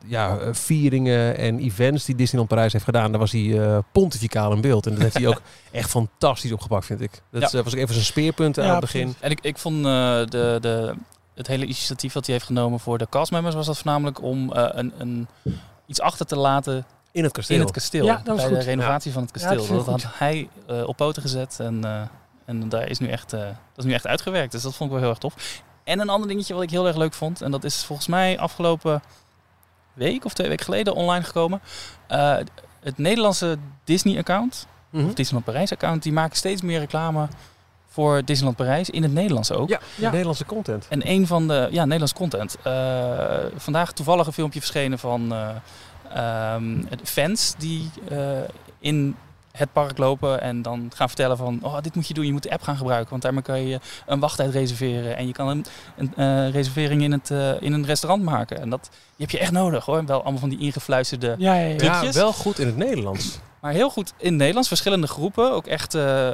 ja, 0.06 0.38
vieringen 0.54 1.36
en 1.36 1.58
events 1.58 2.04
die 2.04 2.14
Disneyland 2.14 2.48
Parijs 2.50 2.72
heeft 2.72 2.84
gedaan, 2.84 3.10
daar 3.10 3.20
was 3.20 3.32
hij 3.32 3.60
eh, 3.60 3.78
pontificaal 3.92 4.52
in 4.52 4.60
beeld. 4.60 4.86
En 4.86 4.92
dat 4.92 5.02
heeft 5.02 5.14
hij 5.14 5.26
ook 5.32 5.40
echt 5.70 5.90
fantastisch 5.90 6.52
opgepakt, 6.52 6.86
vind 6.86 7.00
ik. 7.00 7.10
Dat 7.30 7.50
Ja. 7.52 7.62
was 7.62 7.72
ook 7.74 7.78
even 7.80 7.94
zijn 7.94 8.06
speerpunt 8.06 8.58
aan 8.58 8.70
het 8.70 8.80
begin. 8.80 9.02
precies. 9.02 9.20
En 9.22 9.30
ik, 9.30 9.40
ik 9.40 9.58
vond 9.58 9.76
eh, 9.76 9.82
de, 9.82 10.58
de, 10.60 10.94
het 11.34 11.46
hele 11.46 11.64
initiatief 11.64 12.12
wat 12.12 12.24
hij 12.26 12.34
heeft 12.34 12.46
genomen 12.46 12.80
voor 12.80 12.98
de 12.98 13.06
castmembers 13.10 13.54
was 13.54 13.66
dat 13.66 13.76
voornamelijk 13.76 14.22
om 14.22 14.52
eh, 14.52 14.64
een, 14.70 14.92
een, 14.98 15.28
iets 15.86 16.00
achter 16.00 16.26
te 16.26 16.36
laten 16.36 16.84
In 17.12 17.22
het 17.22 17.32
kasteel. 17.32 17.56
in 17.56 17.62
het 17.62 17.70
kasteel. 17.72 18.04
Ja, 18.04 18.16
dat 18.16 18.26
was 18.26 18.36
bij 18.36 18.46
goed. 18.46 18.56
de 18.58 18.64
renovatie 18.64 19.12
van 19.12 19.22
het 19.22 19.40
Ja, 19.40 19.48
kasteel. 19.54 19.76
dat 19.76 19.86
dat 19.86 20.02
had 20.02 20.12
hij 20.18 20.48
op 20.86 20.96
poten 20.96 21.22
gezet 21.22 21.56
en, 21.60 21.84
eh, 21.84 22.02
en 22.50 22.68
daar 22.68 22.88
is 22.88 22.98
nu 22.98 23.08
echt, 23.08 23.32
eh, 23.32 23.40
dat 23.40 23.54
is 23.76 23.84
nu 23.84 23.92
echt 23.92 24.06
uitgewerkt. 24.06 24.52
Dus 24.52 24.62
dat 24.62 24.74
vond 24.74 24.84
ik 24.90 24.94
wel 24.96 25.00
heel 25.04 25.10
erg 25.14 25.18
tof. 25.18 25.62
En 25.84 26.00
een 26.00 26.08
ander 26.08 26.28
dingetje 26.28 26.54
wat 26.54 26.62
ik 26.62 26.70
heel 26.70 26.86
erg 26.86 26.96
leuk 26.96 27.14
vond, 27.14 27.42
en 27.42 27.50
dat 27.50 27.64
is 27.64 27.84
volgens 27.84 28.08
mij 28.08 28.38
afgelopen 28.38 29.02
week 29.92 30.24
of 30.24 30.32
twee 30.34 30.48
weken 30.48 30.64
geleden 30.64 30.94
online 30.94 31.24
gekomen. 31.24 31.60
Eh, 32.06 32.36
het 32.80 32.98
Nederlandse 32.98 33.56
Disney-account, 33.84 34.66
Mhm. 34.90 35.04
of 35.06 35.14
Disneyland 35.14 35.44
Parijs-account, 35.44 36.02
die 36.02 36.12
maken 36.12 36.36
steeds 36.36 36.62
meer 36.62 36.78
reclame 36.78 37.28
voor 37.88 38.24
Disneyland 38.24 38.56
Parijs 38.56 38.90
in 38.90 39.02
het 39.02 39.12
Nederlands 39.12 39.52
ook. 39.52 39.68
Ja, 39.68 39.78
de 39.78 40.02
Ja. 40.02 40.10
Nederlandse 40.10 40.44
content. 40.44 40.86
En 40.88 41.08
een 41.10 41.26
van 41.26 41.48
de 41.48 41.68
ja, 41.70 41.82
Nederlands 41.82 42.12
content. 42.12 42.56
Eh, 42.62 43.18
vandaag 43.56 43.92
toevallig 43.92 44.26
een 44.26 44.32
filmpje 44.32 44.60
verschenen 44.60 44.98
van 44.98 45.32
eh, 45.32 45.48
ehm, 46.54 46.82
fans 47.04 47.54
die 47.58 47.90
eh, 48.08 48.18
in 48.78 49.16
het 49.52 49.72
park 49.72 49.98
lopen 49.98 50.40
en 50.40 50.62
dan 50.62 50.90
gaan 50.94 51.08
vertellen 51.08 51.36
van 51.36 51.58
oh, 51.62 51.80
dit 51.80 51.94
moet 51.94 52.08
je 52.08 52.14
doen, 52.14 52.26
je 52.26 52.32
moet 52.32 52.42
de 52.42 52.50
app 52.50 52.62
gaan 52.62 52.76
gebruiken, 52.76 53.10
want 53.10 53.22
daarmee 53.22 53.42
kan 53.42 53.62
je 53.62 53.80
een 54.06 54.20
wachttijd 54.20 54.52
reserveren 54.52 55.16
en 55.16 55.26
je 55.26 55.32
kan 55.32 55.48
een, 55.48 55.64
een 55.96 56.14
eh, 56.16 56.50
reservering 56.50 57.02
in, 57.02 57.12
het, 57.12 57.30
eh, 57.30 57.62
in 57.62 57.72
een 57.72 57.86
restaurant 57.86 58.22
maken. 58.22 58.60
En 58.60 58.70
dat 58.70 58.90
die 59.20 59.28
heb 59.28 59.30
je 59.30 59.38
echt 59.38 59.52
nodig 59.52 59.84
hoor. 59.84 60.04
Wel 60.04 60.22
allemaal 60.22 60.40
van 60.40 60.48
die 60.48 60.58
ingefluisterde 60.58 61.34
Ja, 61.38 61.54
ja, 61.54 61.74
ja. 61.78 62.12
Wel 62.12 62.32
goed 62.32 62.58
in 62.58 62.66
het 62.66 62.76
Nederlands. 62.76 63.38
maar 63.60 63.72
heel 63.72 63.90
goed 63.90 64.12
in 64.16 64.26
het 64.26 64.36
Nederlands, 64.36 64.68
verschillende 64.68 65.06
groepen. 65.06 65.52
Ook 65.52 65.66
echt 65.66 65.94
eh, 65.94 66.30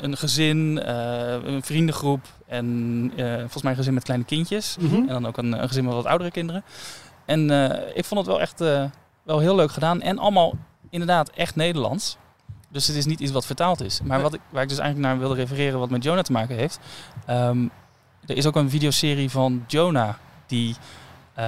een 0.00 0.16
gezin, 0.16 0.82
eh, 0.82 1.36
een 1.42 1.62
vriendengroep 1.62 2.26
en 2.46 3.12
eh, 3.16 3.38
volgens 3.38 3.62
mij 3.62 3.70
een 3.70 3.78
gezin 3.78 3.94
met 3.94 4.02
kleine 4.04 4.24
kindjes. 4.24 4.76
Mhm. 4.80 4.94
En 4.94 5.06
dan 5.06 5.26
ook 5.26 5.36
een, 5.36 5.52
een 5.62 5.68
gezin 5.68 5.84
met 5.84 5.94
wat 5.94 6.06
oudere 6.06 6.30
kinderen. 6.30 6.64
En 7.24 7.50
eh, 7.50 7.96
ik 7.96 8.04
vond 8.04 8.20
het 8.20 8.28
wel 8.28 8.40
echt 8.40 8.58
wel 9.22 9.38
heel 9.38 9.54
leuk 9.54 9.70
gedaan. 9.72 10.00
En 10.00 10.18
allemaal 10.18 10.54
inderdaad 10.90 11.30
echt 11.30 11.56
Nederlands. 11.56 12.16
Dus 12.72 12.86
het 12.86 12.96
is 12.96 13.06
niet 13.06 13.20
iets 13.20 13.32
wat 13.32 13.46
vertaald 13.46 13.80
is. 13.82 14.00
Maar 14.04 14.22
wat 14.22 14.34
ik, 14.34 14.40
waar 14.48 14.62
ik 14.62 14.68
dus 14.68 14.78
eigenlijk 14.78 15.08
naar 15.10 15.18
wilde 15.20 15.34
refereren, 15.34 15.78
wat 15.78 15.90
met 15.90 16.02
Jonah 16.04 16.22
te 16.24 16.32
maken 16.32 16.56
heeft. 16.56 16.78
ehm, 17.26 17.64
er 18.26 18.36
is 18.36 18.46
ook 18.46 18.56
een 18.56 18.70
videoserie 18.70 19.30
van 19.30 19.64
Jonah 19.66 20.14
die... 20.46 20.76
eh, 21.34 21.44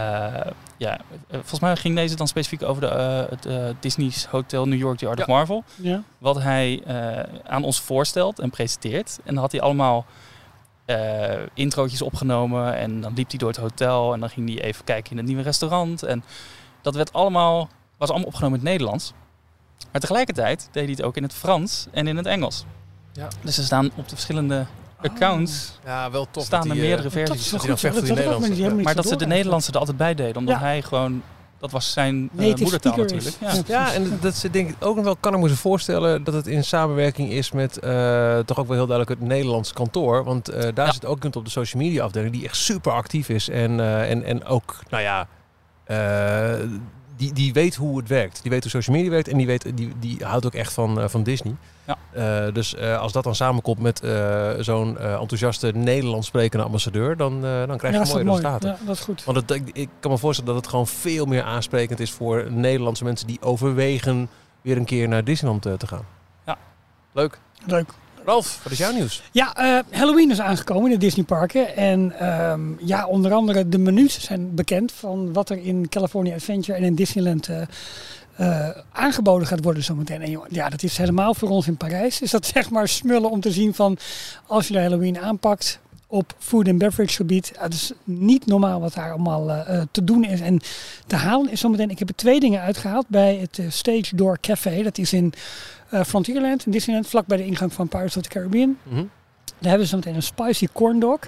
ja, 0.77 0.97
eh, 0.99 1.01
volgens 1.31 1.61
mij 1.61 1.77
ging 1.77 1.95
deze 1.97 2.17
dan 2.17 2.29
specifiek 2.29 2.63
over 2.63 2.81
de, 2.81 2.87
eh, 2.89 3.25
het 3.31 3.75
Disney's 3.83 4.25
Hotel 4.25 4.69
New 4.69 4.79
York, 4.79 4.99
The 4.99 5.09
Art 5.09 5.21
of 5.21 5.27
Marvel 5.27 5.65
Ja. 5.77 6.03
wat 6.19 6.43
hij 6.43 6.83
aan 7.47 7.65
ons 7.65 7.81
voorstelt 7.81 8.39
en 8.39 8.51
presenteert. 8.51 9.19
En 9.25 9.35
dan 9.35 9.43
had 9.43 9.53
hij 9.53 9.61
allemaal 9.61 10.07
introotjes 11.55 12.03
opgenomen 12.03 12.77
en 12.77 13.01
dan 13.01 13.13
liep 13.15 13.29
hij 13.31 13.39
door 13.39 13.49
het 13.49 13.59
hotel 13.59 14.13
en 14.13 14.21
dan 14.21 14.29
ging 14.31 14.49
hij 14.55 14.63
even 14.63 14.85
kijken 14.85 15.11
in 15.11 15.17
het 15.17 15.27
nieuwe 15.27 15.43
restaurant. 15.43 16.03
En 16.03 16.25
dat 16.81 16.95
werd 16.95 17.13
allemaal, 17.13 17.69
was 17.97 18.09
allemaal 18.09 18.29
opgenomen 18.29 18.59
in 18.59 18.65
het 18.65 18.73
Nederlands. 18.73 19.13
Maar 19.91 20.01
tegelijkertijd 20.01 20.69
deed 20.73 20.83
hij 20.85 20.93
het 20.93 21.03
ook 21.03 21.17
in 21.17 21.23
het 21.23 21.33
Frans 21.35 21.87
en 21.91 22.07
in 22.07 22.17
het 22.17 22.27
Engels. 22.27 22.65
Ja. 23.13 23.29
Dus 23.43 23.59
er 23.59 23.65
staan 23.65 23.87
op 23.95 24.09
de 24.09 24.15
verschillende 24.15 24.67
accounts 25.03 25.79
Ja, 25.85 26.11
wel 26.11 26.27
tof. 26.31 26.45
staan 26.45 26.71
er 26.71 26.77
meerdere 26.77 27.03
Dat 27.03 27.13
versies. 27.13 27.45
is 27.45 27.51
wel 27.51 27.61
Dat 27.67 27.81
hij 27.81 27.91
goed. 27.91 28.07
Dat 28.09 28.27
ook 28.27 28.83
Maar 28.83 28.95
dat 28.95 29.09
ze 29.09 29.17
de 29.17 29.27
Nederlandse 29.27 29.73
er 29.73 29.79
altijd 29.79 29.97
bij 29.97 30.15
deden, 30.15 30.37
omdat 30.37 30.55
Ja. 30.55 30.61
hij 30.61 30.83
gewoon, 30.83 31.23
dat 31.59 31.71
was 31.71 31.93
zijn 31.93 32.31
eh, 32.37 32.55
moedertaal 32.57 33.05
is. 33.05 33.13
natuurlijk. 33.13 33.37
Ja. 33.41 33.53
Ja, 33.67 33.93
en 33.93 34.19
dat 34.21 34.35
ze 34.35 34.51
denk 34.51 34.69
ik 34.69 34.77
ook 34.79 34.95
nog 34.97 35.05
wel 35.05 35.17
kan 35.17 35.35
ik 35.35 35.41
me 35.41 35.49
voorstellen 35.49 36.25
dat 36.25 36.35
het 36.35 36.47
in 36.47 36.65
samenwerking 36.65 37.31
is 37.31 37.53
met 37.53 37.79
eh, 37.79 38.39
toch 38.39 38.59
ook 38.59 38.67
wel 38.67 38.77
heel 38.77 38.87
duidelijk 38.87 39.21
het 39.21 39.29
Nederlands 39.29 39.73
kantoor. 39.73 40.25
Want 40.25 40.49
eh, 40.49 40.69
daar 40.75 40.87
Ja. 40.87 40.93
zit 40.93 41.05
ook 41.07 41.17
iemand 41.17 41.37
op 41.37 41.45
de 41.45 41.51
social 41.51 41.83
media 41.83 42.05
afdeling 42.05 42.33
die 42.33 42.45
echt 42.45 42.57
super 42.57 42.93
actief 42.93 43.29
is. 43.29 43.49
En, 43.49 43.81
eh, 43.81 44.11
en, 44.11 44.25
en 44.25 44.45
ook, 44.45 44.79
nou 44.91 45.03
ja, 45.03 45.27
eh, 45.85 46.67
die, 47.17 47.33
die 47.33 47.53
weet 47.53 47.75
hoe 47.75 47.99
het 47.99 48.09
werkt. 48.09 48.43
Die 48.43 48.51
weet 48.51 48.63
hoe 48.63 48.71
social 48.71 48.97
media 48.97 49.11
werkt 49.11 49.29
en 49.29 49.37
die, 49.37 49.47
weet, 49.47 49.77
die, 49.77 49.93
die 50.01 50.25
houdt 50.25 50.47
ook 50.47 50.55
echt 50.55 50.73
van, 50.73 51.01
eh, 51.01 51.09
van 51.09 51.23
Disney. 51.23 51.55
Ja. 51.87 51.97
Eh, 52.47 52.55
dus 52.55 52.75
eh, 52.75 52.99
als 53.01 53.13
dat 53.13 53.25
dan 53.25 53.35
samenkomt 53.35 53.79
met 53.79 54.01
eh, 54.01 54.51
zo'n 54.59 54.99
eh, 54.99 55.13
enthousiaste 55.13 55.71
Nederlands 55.75 56.27
sprekende 56.27 56.65
ambassadeur, 56.65 57.17
dan, 57.17 57.45
eh, 57.45 57.67
dan 57.67 57.77
krijg 57.79 57.95
je 57.95 58.01
Ja, 58.01 58.07
mooie 58.13 58.25
mooi. 58.25 58.37
resultaten. 58.37 58.69
Ja, 58.69 58.87
dat 58.87 58.97
is 58.97 59.01
goed. 59.03 59.25
Want 59.25 59.37
het, 59.37 59.51
ik, 59.51 59.71
ik 59.73 59.89
kan 60.01 60.11
me 60.11 60.19
voorstellen 60.19 60.53
dat 60.55 60.61
het 60.63 60.71
gewoon 60.71 60.87
veel 60.87 61.25
meer 61.27 61.43
aansprekend 61.43 62.01
is 62.01 62.11
voor 62.11 62.47
Nederlandse 62.51 63.05
mensen 63.05 63.27
die 63.27 63.43
overwegen 63.43 64.29
weer 64.63 64.77
een 64.77 64.85
keer 64.85 65.09
naar 65.09 65.25
Disneyland 65.25 65.67
eh, 65.67 65.73
te 65.73 65.87
gaan. 65.87 66.05
Ja. 66.47 66.59
Leuk. 67.13 67.39
Leuk. 67.67 67.91
Ralf, 68.25 68.61
wat 68.63 68.73
is 68.73 68.79
jouw 68.79 68.93
nieuws? 68.93 69.23
Ja, 69.33 69.55
eh, 69.55 69.79
Halloween 69.99 70.31
is 70.31 70.41
aangekomen 70.41 70.85
in 70.85 70.99
de 70.99 71.05
Disneyparken. 71.05 71.77
En 71.77 72.19
ehm, 72.19 72.61
ja, 72.79 73.07
onder 73.07 73.33
andere 73.33 73.69
de 73.69 73.79
menus 73.79 74.21
zijn 74.21 74.55
bekend 74.55 74.93
van 74.93 75.33
wat 75.33 75.51
er 75.51 75.59
in 75.59 75.89
California 75.89 76.35
Adventure 76.35 76.79
en 76.79 76.85
in 76.85 76.95
Disneyland 76.95 77.49
eh, 77.49 77.63
eh, 78.37 78.77
aangeboden 78.93 79.47
gaat 79.47 79.63
worden 79.63 79.85
zometeen. 79.85 80.23
En 80.23 80.41
ja, 80.49 80.69
dat 80.69 80.83
is 80.83 80.97
helemaal 80.97 81.35
voor 81.35 81.49
ons 81.49 81.67
in 81.67 81.77
Parijs. 81.77 82.21
Is 82.21 82.31
dat 82.31 82.47
zeg 82.47 82.71
maar 82.71 82.89
smullen 82.89 83.31
om 83.31 83.41
te 83.41 83.51
zien 83.51 83.75
van 83.75 83.99
als 84.47 84.67
je 84.67 84.73
de 84.73 84.81
Halloween 84.81 85.19
aanpakt 85.19 85.79
op 86.13 86.35
food 86.39 86.69
and 86.69 86.79
beverage 86.79 87.15
gebied. 87.17 87.53
Het 87.59 87.75
is 87.75 87.93
niet 88.05 88.47
normaal 88.47 88.81
wat 88.81 88.95
daar 88.95 89.11
allemaal 89.13 89.51
eh, 89.51 89.83
te 89.91 90.05
doen 90.05 90.25
is 90.25 90.41
en 90.41 90.61
te 91.07 91.17
halen 91.17 91.51
is 91.51 91.61
zometeen. 91.61 91.91
Ik 91.91 91.99
heb 91.99 92.09
er 92.09 92.15
twee 92.15 92.41
dingen 92.41 92.61
uitgehaald 92.61 93.09
bij 93.09 93.37
het 93.37 93.59
eh, 93.59 93.67
Stage 93.69 94.17
Door 94.17 94.39
Café. 94.41 94.83
Dat 94.83 94.99
is 94.99 95.13
in 95.13 95.33
eh, 95.91 96.05
Frontierland 96.05 96.67
in 96.67 96.73
Disneyland, 96.73 97.09
vlak 97.09 97.27
bij 97.27 97.37
de 97.37 97.45
ingang 97.47 97.73
van 97.73 97.89
Pirates 97.89 98.17
of 98.17 98.23
the 98.23 98.29
Caribbean. 98.29 98.79
Mhm. 98.83 99.05
Dan 99.59 99.71
hebben 99.71 99.89
ze 99.89 99.95
meteen 99.97 100.15
een 100.15 100.23
spicy 100.23 100.69
corn 100.73 100.99
dog. 101.01 101.19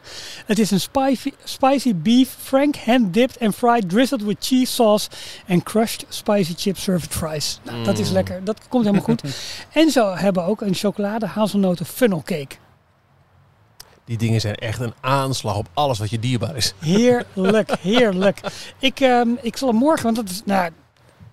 Het 0.46 0.58
is 0.58 0.70
een 0.70 0.80
spicy, 0.80 1.32
spicy 1.44 1.94
beef, 1.94 2.36
frank 2.38 2.76
hand 2.76 3.14
dipped 3.14 3.40
and 3.40 3.54
fried, 3.54 3.88
drizzled 3.88 4.22
with 4.22 4.36
cheese 4.40 4.72
sauce 4.72 5.08
and 5.48 5.62
crushed 5.62 6.04
spicy 6.08 6.54
chip 6.56 6.76
served 6.76 7.14
fries. 7.14 7.60
Nou, 7.62 7.84
dat 7.84 7.98
is 7.98 8.08
Mm. 8.08 8.14
lekker. 8.14 8.44
Dat 8.44 8.68
komt 8.68 8.84
helemaal 8.84 9.04
goed. 9.04 9.22
en 9.72 9.90
ze 9.90 10.12
hebben 10.14 10.44
ook 10.44 10.60
een 10.60 10.74
chocolade 10.74 11.26
hazelnoten 11.26 11.86
funnel 11.86 12.22
cake. 12.24 12.54
Die 14.04 14.18
dingen 14.18 14.40
zijn 14.40 14.54
echt 14.54 14.80
een 14.80 14.94
aanslag 15.00 15.56
op 15.56 15.66
alles 15.74 15.98
wat 15.98 16.10
je 16.10 16.18
dierbaar 16.18 16.56
is. 16.56 16.74
Heerlijk, 16.78 17.70
heerlijk. 17.80 18.40
Ik, 18.78 19.00
ehm, 19.00 19.28
ik 19.42 19.56
zal 19.56 19.72
morgen, 19.72 20.04
want 20.04 20.16
dat 20.16 20.28
is, 20.30 20.42
nou, 20.44 20.70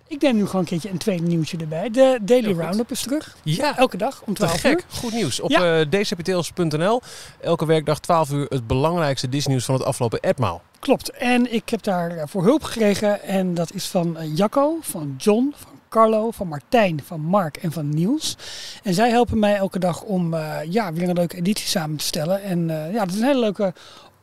ik 0.08 0.22
neem 0.22 0.36
nu 0.36 0.46
gewoon 0.46 0.62
een 0.62 0.68
keertje 0.68 0.90
een 0.90 0.98
tweede 0.98 1.24
nieuwtje 1.24 1.58
erbij. 1.58 1.90
De 1.90 2.20
Daily. 2.22 2.52
Roundup 2.54 2.92
is 2.92 3.02
terug. 3.02 3.36
Ja, 3.44 3.78
Elke 3.78 3.98
dag 3.98 4.22
om 4.26 4.34
te 4.34 4.46
12 4.46 4.64
uur. 4.64 4.84
Goed 4.90 5.14
nieuws. 5.14 5.40
Op 5.40 5.50
Ja. 5.50 5.80
eh. 5.80 6.98
Elke 7.42 7.66
werkdag 7.66 8.00
12 8.00 8.32
uur 8.32 8.46
het 8.50 8.68
belangrijkste 8.68 9.30
Disney 9.30 9.52
nieuws 9.54 9.66
van 9.66 9.76
het 9.76 9.84
afgelopen 9.84 10.20
etmaal. 10.20 10.62
Klopt. 10.80 11.10
En 11.12 11.54
ik 11.54 11.70
heb 11.70 11.84
daar 11.84 12.12
eh, 12.18 12.24
voor 12.28 12.44
hulp 12.44 12.64
gekregen. 12.64 13.22
En 13.24 13.54
dat 13.54 13.74
is 13.74 13.86
van 13.88 14.18
eh, 14.18 14.36
Jacco, 14.38 14.78
van 14.82 15.14
John, 15.18 15.54
van 15.58 15.71
Carlo, 15.92 16.32
van 16.32 16.48
Martijn, 16.48 17.02
van 17.06 17.22
Mark 17.22 17.58
en 17.58 17.72
van 17.72 17.90
Niels. 17.90 18.38
En 18.84 18.94
zij 18.94 19.10
helpen 19.10 19.40
mij 19.40 19.56
elke 19.56 19.80
dag 19.80 20.02
om 20.02 20.34
eh, 20.34 20.58
ja, 20.70 20.94
weer 20.94 21.10
een 21.10 21.16
leuke 21.16 21.38
editie 21.38 21.68
samen 21.68 21.98
te 21.98 22.06
stellen. 22.06 22.44
En 22.44 22.70
eh, 22.70 22.94
ja, 22.94 23.00
dat 23.00 23.14
is 23.14 23.20
een 23.20 23.28
hele 23.28 23.40
leuke 23.40 23.74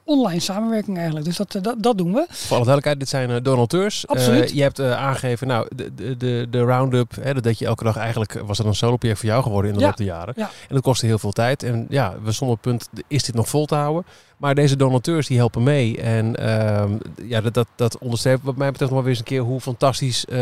online 0.04 0.40
samenwerking 0.40 0.96
eigenlijk. 0.96 1.26
Dus 1.26 1.36
dat, 1.36 1.54
eh, 1.54 1.62
dat, 1.62 1.82
dat 1.82 1.98
doen 1.98 2.12
we. 2.12 2.26
Voor 2.28 2.56
alle 2.56 2.66
duidelijkheid, 2.66 2.98
dit 2.98 3.08
zijn 3.08 3.42
donateurs. 3.42 4.06
Absoluut. 4.06 4.50
Je 4.50 4.62
hebt 4.62 4.80
aangegeven, 4.80 5.46
nou, 5.46 5.68
de, 5.76 6.16
de, 6.16 6.46
de, 6.50 6.60
roundup, 6.60 7.14
hè, 7.20 7.34
dat 7.34 7.42
deed 7.42 7.58
je 7.58 7.66
elke 7.66 7.84
dag 7.84 7.96
eigenlijk, 7.96 8.42
was 8.46 8.56
dat 8.56 8.66
een 8.66 8.74
solo-project 8.74 9.18
voor 9.18 9.28
jou 9.28 9.42
geworden 9.42 9.70
in 9.70 9.76
de 9.76 9.82
Ja. 9.82 9.88
loop 9.88 9.96
der 9.96 10.06
jaren. 10.06 10.34
Ja. 10.36 10.50
En 10.68 10.74
dat 10.74 10.82
kostte 10.82 11.06
heel 11.06 11.18
veel 11.18 11.32
tijd. 11.32 11.62
En 11.62 11.86
ja, 11.88 12.14
we 12.22 12.32
stonden 12.32 12.56
op 12.56 12.64
het 12.64 12.72
punt, 12.72 13.04
is 13.08 13.22
dit 13.24 13.34
nog 13.34 13.48
vol 13.48 13.66
te 13.66 13.74
houden? 13.74 14.04
Maar 14.38 14.54
deze 14.54 14.76
donateurs 14.76 15.26
die 15.26 15.36
helpen 15.36 15.62
mee. 15.62 16.00
En 16.00 16.36
ehm, 16.36 16.92
ja, 17.22 17.40
dat, 17.40 17.54
dat, 17.54 17.66
dat 17.76 17.98
onderstreept 17.98 18.42
wat 18.42 18.56
mij 18.56 18.70
betreft 18.70 18.90
nog 18.90 19.00
wel 19.00 19.08
weer 19.08 19.18
eens 19.18 19.18
een 19.18 19.36
keer 19.36 19.40
hoe 19.40 19.60
fantastisch. 19.60 20.24
eh, 20.24 20.38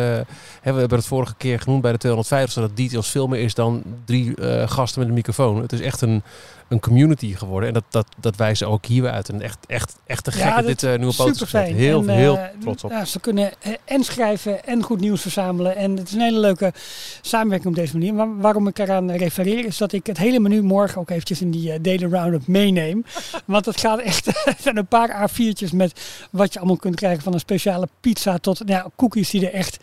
hè, 0.60 0.72
we 0.72 0.78
hebben 0.78 0.98
het 0.98 1.06
vorige 1.06 1.34
keer 1.36 1.60
genoemd 1.60 1.82
bij 1.82 1.92
de 1.92 1.98
250, 1.98 2.62
dat 2.62 2.76
details 2.76 3.10
veel 3.10 3.26
meer 3.26 3.40
is 3.40 3.54
dan 3.54 3.82
drie 4.04 4.34
eh, 4.36 4.68
gasten 4.68 5.00
met 5.00 5.08
een 5.08 5.14
microfoon. 5.14 5.60
Het 5.60 5.72
is 5.72 5.80
echt 5.80 6.00
een, 6.00 6.22
een 6.68 6.80
community 6.80 7.34
geworden. 7.34 7.68
En 7.68 7.74
dat, 7.74 7.84
dat, 7.90 8.06
dat 8.20 8.36
wijzen 8.36 8.68
ook 8.68 8.86
hier 8.86 9.02
weer 9.02 9.10
uit. 9.10 9.28
En 9.28 9.40
echt, 9.40 9.58
echt, 9.66 9.96
echt 10.06 10.24
te 10.24 10.32
gek 10.32 10.42
Ja, 10.42 10.56
dat 10.56 10.56
dat 10.56 10.66
dit 10.66 10.82
eh, 10.82 10.98
nieuwe 10.98 11.12
Super 11.12 11.46
fijn. 11.46 11.74
Heel, 11.74 12.00
en, 12.00 12.08
heel 12.08 12.38
trots 12.60 12.84
op. 12.84 12.90
Ja, 12.90 13.04
ze 13.04 13.20
kunnen 13.20 13.50
en 13.84 14.04
schrijven 14.04 14.64
en 14.64 14.82
goed 14.82 15.00
nieuws 15.00 15.20
verzamelen. 15.20 15.76
En 15.76 15.96
het 15.96 16.08
is 16.08 16.14
een 16.14 16.20
hele 16.20 16.38
leuke 16.38 16.72
samenwerking 17.20 17.70
op 17.70 17.80
deze 17.80 17.96
manier. 17.98 18.14
Maar 18.14 18.38
waarom 18.38 18.66
ik 18.68 18.78
eraan 18.78 19.10
refereer 19.10 19.64
is 19.64 19.76
dat 19.76 19.92
ik 19.92 20.06
het 20.06 20.18
hele 20.18 20.40
menu 20.40 20.62
morgen 20.62 21.00
ook 21.00 21.10
eventjes 21.10 21.40
in 21.40 21.50
die 21.50 21.80
Daily 21.80 22.04
Roundup 22.04 22.46
meeneem. 22.46 23.04
Want 23.44 23.64
het 23.64 23.78
gaat 23.86 23.98
echt, 24.00 24.28
zijn 24.62 24.76
een 24.76 24.86
paar 24.86 25.28
A4'tjes 25.30 25.72
met 25.74 26.00
wat 26.30 26.52
je 26.52 26.58
allemaal 26.58 26.76
kunt 26.76 26.94
krijgen. 26.94 27.22
Van 27.22 27.32
een 27.32 27.40
speciale 27.40 27.88
pizza 28.00 28.38
tot 28.38 28.58
nou 28.58 28.70
ja, 28.70 28.90
cookies 28.96 29.30
die 29.30 29.46
er 29.46 29.54
echt, 29.54 29.76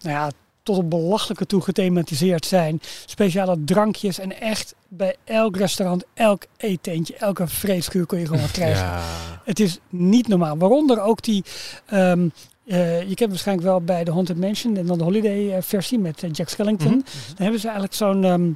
nou 0.00 0.14
ja, 0.16 0.30
tot 0.62 0.76
het 0.76 0.88
belachelijke 0.88 1.46
toe 1.46 1.60
gethematiseerd 1.62 2.46
zijn. 2.46 2.80
Speciale 3.06 3.64
drankjes 3.64 4.18
en 4.18 4.40
echt 4.40 4.74
bij 4.88 5.16
elk 5.24 5.56
restaurant, 5.56 6.04
elk 6.14 6.42
eetentje, 6.56 7.16
elke 7.16 7.46
vreeskuur 7.46 8.06
kun 8.06 8.18
je 8.18 8.26
gewoon 8.26 8.40
wat 8.40 8.50
krijgen. 8.60 8.84
Ja. 8.84 9.00
Het 9.44 9.60
is 9.60 9.78
niet 9.88 10.28
normaal. 10.28 10.58
Waaronder 10.58 11.00
ook 11.00 11.22
die. 11.22 11.44
ehm, 11.86 12.28
eh, 12.66 13.08
je 13.08 13.14
kent 13.14 13.30
waarschijnlijk 13.30 13.66
wel 13.68 13.80
bij 13.80 14.04
de 14.04 14.10
Haunted 14.10 14.36
Mansion 14.38 14.76
en 14.76 14.86
dan 14.86 14.98
de 14.98 15.04
holiday 15.04 15.50
eh, 15.52 15.62
versie 15.62 15.98
met 15.98 16.22
eh, 16.22 16.30
Jack 16.32 16.48
Skellington. 16.48 16.86
Mhm. 16.90 17.04
Dan 17.26 17.42
hebben 17.42 17.60
ze 17.60 17.66
eigenlijk 17.66 17.96
zo'n. 17.96 18.24
ehm, 18.24 18.50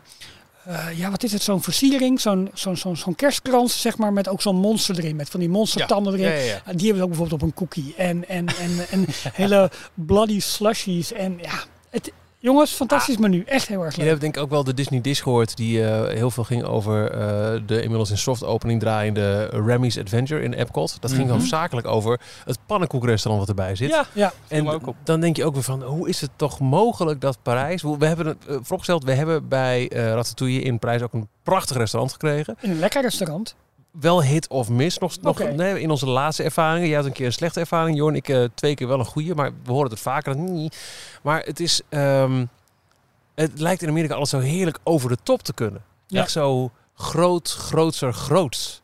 eh, 0.65 0.99
ja, 0.99 1.11
wat 1.11 1.23
is 1.23 1.33
het? 1.33 1.43
Zo'n 1.43 1.63
versiering, 1.63 2.21
zo'n 2.21 2.51
zo'n 2.55 2.77
zo'n 2.77 2.97
zo'n 2.97 3.15
kerstkrans, 3.15 3.81
zeg 3.81 3.99
maar, 3.99 4.13
met 4.13 4.29
ook 4.29 4.43
zo'n 4.43 4.57
monster 4.57 4.99
erin, 4.99 5.17
met 5.17 5.29
van 5.29 5.41
die 5.41 5.49
monstertanden 5.49 6.13
erin. 6.13 6.27
Ja, 6.27 6.33
ja, 6.35 6.61
ja. 6.67 6.73
Die 6.73 6.87
hebben 6.87 6.97
ze 6.97 7.03
ook 7.03 7.09
bijvoorbeeld 7.09 7.43
op 7.43 7.49
een 7.49 7.55
cookie. 7.55 7.95
En, 7.97 8.29
en, 8.29 8.47
en, 8.47 8.87
en 8.91 9.07
hele 9.33 9.71
bloody 9.95 10.41
slushies. 10.41 11.13
En 11.13 11.39
ja, 11.43 11.65
het, 11.91 12.13
jongens, 12.41 12.71
fantastisch 12.73 13.17
menu. 13.17 13.43
Echt 13.47 13.69
heel 13.69 13.83
erg 13.85 13.97
leuk. 13.97 14.05
hebben 14.07 14.21
denk 14.21 14.37
ik 14.37 14.43
ook 14.43 14.51
wel 14.51 14.65
de 14.65 14.75
Disney 14.75 15.01
Dish 15.01 15.23
gehoord, 15.23 15.57
die 15.57 15.85
eh, 15.85 16.15
heel 16.17 16.31
veel 16.31 16.45
ging 16.45 16.65
over 16.65 17.11
eh, 17.11 17.19
de 17.67 17.83
inmiddels 17.83 18.11
in 18.11 18.19
soft 18.19 18.45
opening 18.45 18.81
draaiende 18.81 19.45
Remy's 19.47 19.99
Adventure 19.99 20.43
in 20.43 20.53
Epcot. 20.53 20.97
Dat 21.01 21.13
ging 21.13 21.25
Mhm. 21.29 21.33
hoofdzakelijk 21.39 21.87
over 21.87 22.21
het 22.45 22.59
pannenkoekrestaurant 22.67 23.47
wat 23.47 23.57
erbij 23.59 23.75
zit. 23.77 23.89
Ja, 23.91 24.07
Ja, 24.13 24.33
En 24.49 24.65
me 24.65 24.73
ook 24.73 24.87
op. 24.87 24.97
dan 25.05 25.21
denk 25.21 25.37
je 25.37 25.45
ook 25.45 25.55
weer 25.55 25.63
van, 25.63 25.83
hoe 25.83 26.09
is 26.09 26.21
het 26.21 26.31
toch 26.37 26.61
mogelijk 26.61 27.21
dat 27.21 27.39
Parijs... 27.43 27.83
We 27.83 28.07
hebben 28.07 28.27
het 28.27 28.37
uh, 28.49 28.57
vooropgesteld, 28.63 29.05
we 29.05 29.13
hebben 29.13 29.49
bij 29.49 29.89
eh 29.89 30.05
Ratatouille 30.13 30.61
in 30.63 30.79
Parijs 30.79 31.03
ook 31.03 31.13
een 31.13 31.29
prachtig 31.43 31.77
restaurant 31.77 32.13
gekregen. 32.13 32.57
een 32.61 32.79
lekker 32.79 33.03
restaurant. 33.03 33.55
Wel 33.91 34.23
hit 34.23 34.49
of 34.49 34.69
miss, 34.69 34.99
nog, 34.99 35.21
nog 35.21 35.39
nee, 35.39 35.81
in 35.81 35.91
onze 35.91 36.07
laatste 36.07 36.43
ervaringen. 36.43 36.89
Jij 36.89 36.97
had 36.97 37.07
een 37.07 37.13
keer 37.13 37.27
een 37.27 37.33
slechte 37.33 37.61
ervaring, 37.61 37.97
Jorn. 37.97 38.15
Ik 38.15 38.29
eh, 38.29 38.45
twee 38.55 38.75
keer 38.75 38.89
wel 38.89 38.99
een 38.99 39.05
goede, 39.05 39.35
maar 39.35 39.51
we 39.65 39.73
horen 39.73 39.91
het 39.91 40.01
vaker. 40.01 40.37
niet. 40.37 40.77
Maar 41.23 41.43
het 41.43 41.61
is... 41.61 41.81
ehm, 41.89 42.45
het 43.35 43.61
lijkt 43.61 43.83
in 43.83 43.89
Amerika 43.89 44.15
alles 44.15 44.31
zo 44.31 44.39
heerlijk 44.39 44.79
over 44.83 45.09
de 45.09 45.19
top 45.23 45.43
te 45.43 45.53
kunnen. 45.53 45.83
Ja. 46.07 46.21
Echt 46.21 46.31
zo 46.31 46.71
groot, 46.95 47.51
grootser, 47.51 48.13
groots. 48.13 48.83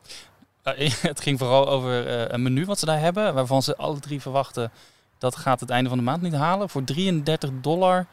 Uh, 0.63 0.91
het 1.01 1.21
ging 1.21 1.39
vooral 1.39 1.69
over 1.69 2.07
uh, 2.07 2.25
een 2.27 2.41
menu 2.41 2.65
wat 2.65 2.79
ze 2.79 2.85
daar 2.85 2.99
hebben, 2.99 3.33
waarvan 3.33 3.63
ze 3.63 3.75
alle 3.75 3.99
drie 3.99 4.21
verwachten 4.21 4.71
dat 5.17 5.35
gaat 5.35 5.59
het 5.59 5.69
einde 5.69 5.89
van 5.89 5.97
de 5.97 6.03
maand 6.03 6.21
niet 6.21 6.33
halen. 6.33 6.69
Voor 6.69 6.83
33 6.83 7.49
dollar 7.61 8.05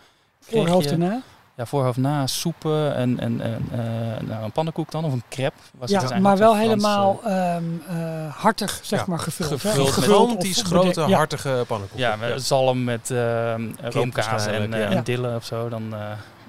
kreeg 0.46 0.60
Voorhoofd 0.60 0.90
je 0.90 1.20
ja, 1.56 1.66
voorhoofd 1.66 1.98
na 1.98 2.26
soepen 2.26 2.94
en, 2.94 3.20
en, 3.20 3.40
en 3.40 3.68
uh, 3.72 4.28
nou, 4.28 4.44
een 4.44 4.52
pannenkoek 4.52 4.90
dan 4.90 5.04
of 5.04 5.12
een 5.12 5.22
crepe. 5.28 5.56
Was 5.78 5.90
het 5.90 6.00
dus 6.00 6.10
Ja, 6.10 6.18
maar 6.18 6.36
wel 6.36 6.54
Frans, 6.54 6.68
helemaal 6.68 7.20
um, 7.26 7.82
uh, 7.90 8.34
hartig, 8.36 8.78
zeg 8.82 8.98
Ja, 8.98 9.04
maar, 9.08 9.18
gevuld. 9.18 9.50
hè? 9.50 9.56
gevuld 9.58 9.94
met 9.96 10.04
Gigantisch 10.04 10.60
of- 10.62 10.66
grote, 10.66 11.00
ja. 11.00 11.16
hartige 11.16 11.64
pannenkoek. 11.66 11.98
Ja, 11.98 12.16
met 12.16 12.42
zalm 12.42 12.84
met 12.84 13.10
uh, 13.10 13.54
roomkaas 13.82 14.46
en, 14.46 14.72
uh, 14.72 14.78
ja. 14.78 14.88
en 14.88 15.04
dille 15.04 15.34
of 15.36 15.44
zo. 15.44 15.68
Dan, 15.68 15.94
uh, 15.94 16.00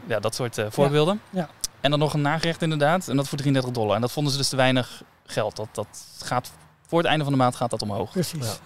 ja, 0.07 0.19
dat 0.19 0.35
soort 0.35 0.57
uh, 0.57 0.65
voorbeelden. 0.69 1.21
Ja. 1.29 1.49
En 1.81 1.89
dan 1.91 1.99
nog 1.99 2.13
een 2.13 2.21
nagerecht 2.21 2.61
inderdaad. 2.61 3.07
En 3.07 3.15
dat 3.15 3.27
voor 3.27 3.37
33 3.37 3.71
dollar. 3.73 3.95
En 3.95 4.01
dat 4.01 4.11
vonden 4.11 4.31
ze 4.31 4.37
dus 4.37 4.49
te 4.49 4.55
weinig 4.55 5.01
geld. 5.25 5.55
Dat, 5.55 5.67
dat 5.71 5.87
gaat, 6.23 6.51
voor 6.87 6.97
het 6.97 7.07
einde 7.07 7.23
van 7.23 7.33
de 7.33 7.39
maand 7.39 7.55
gaat 7.55 7.69
dat 7.69 7.81
omhoog. 7.81 8.11
Precies. 8.11 8.59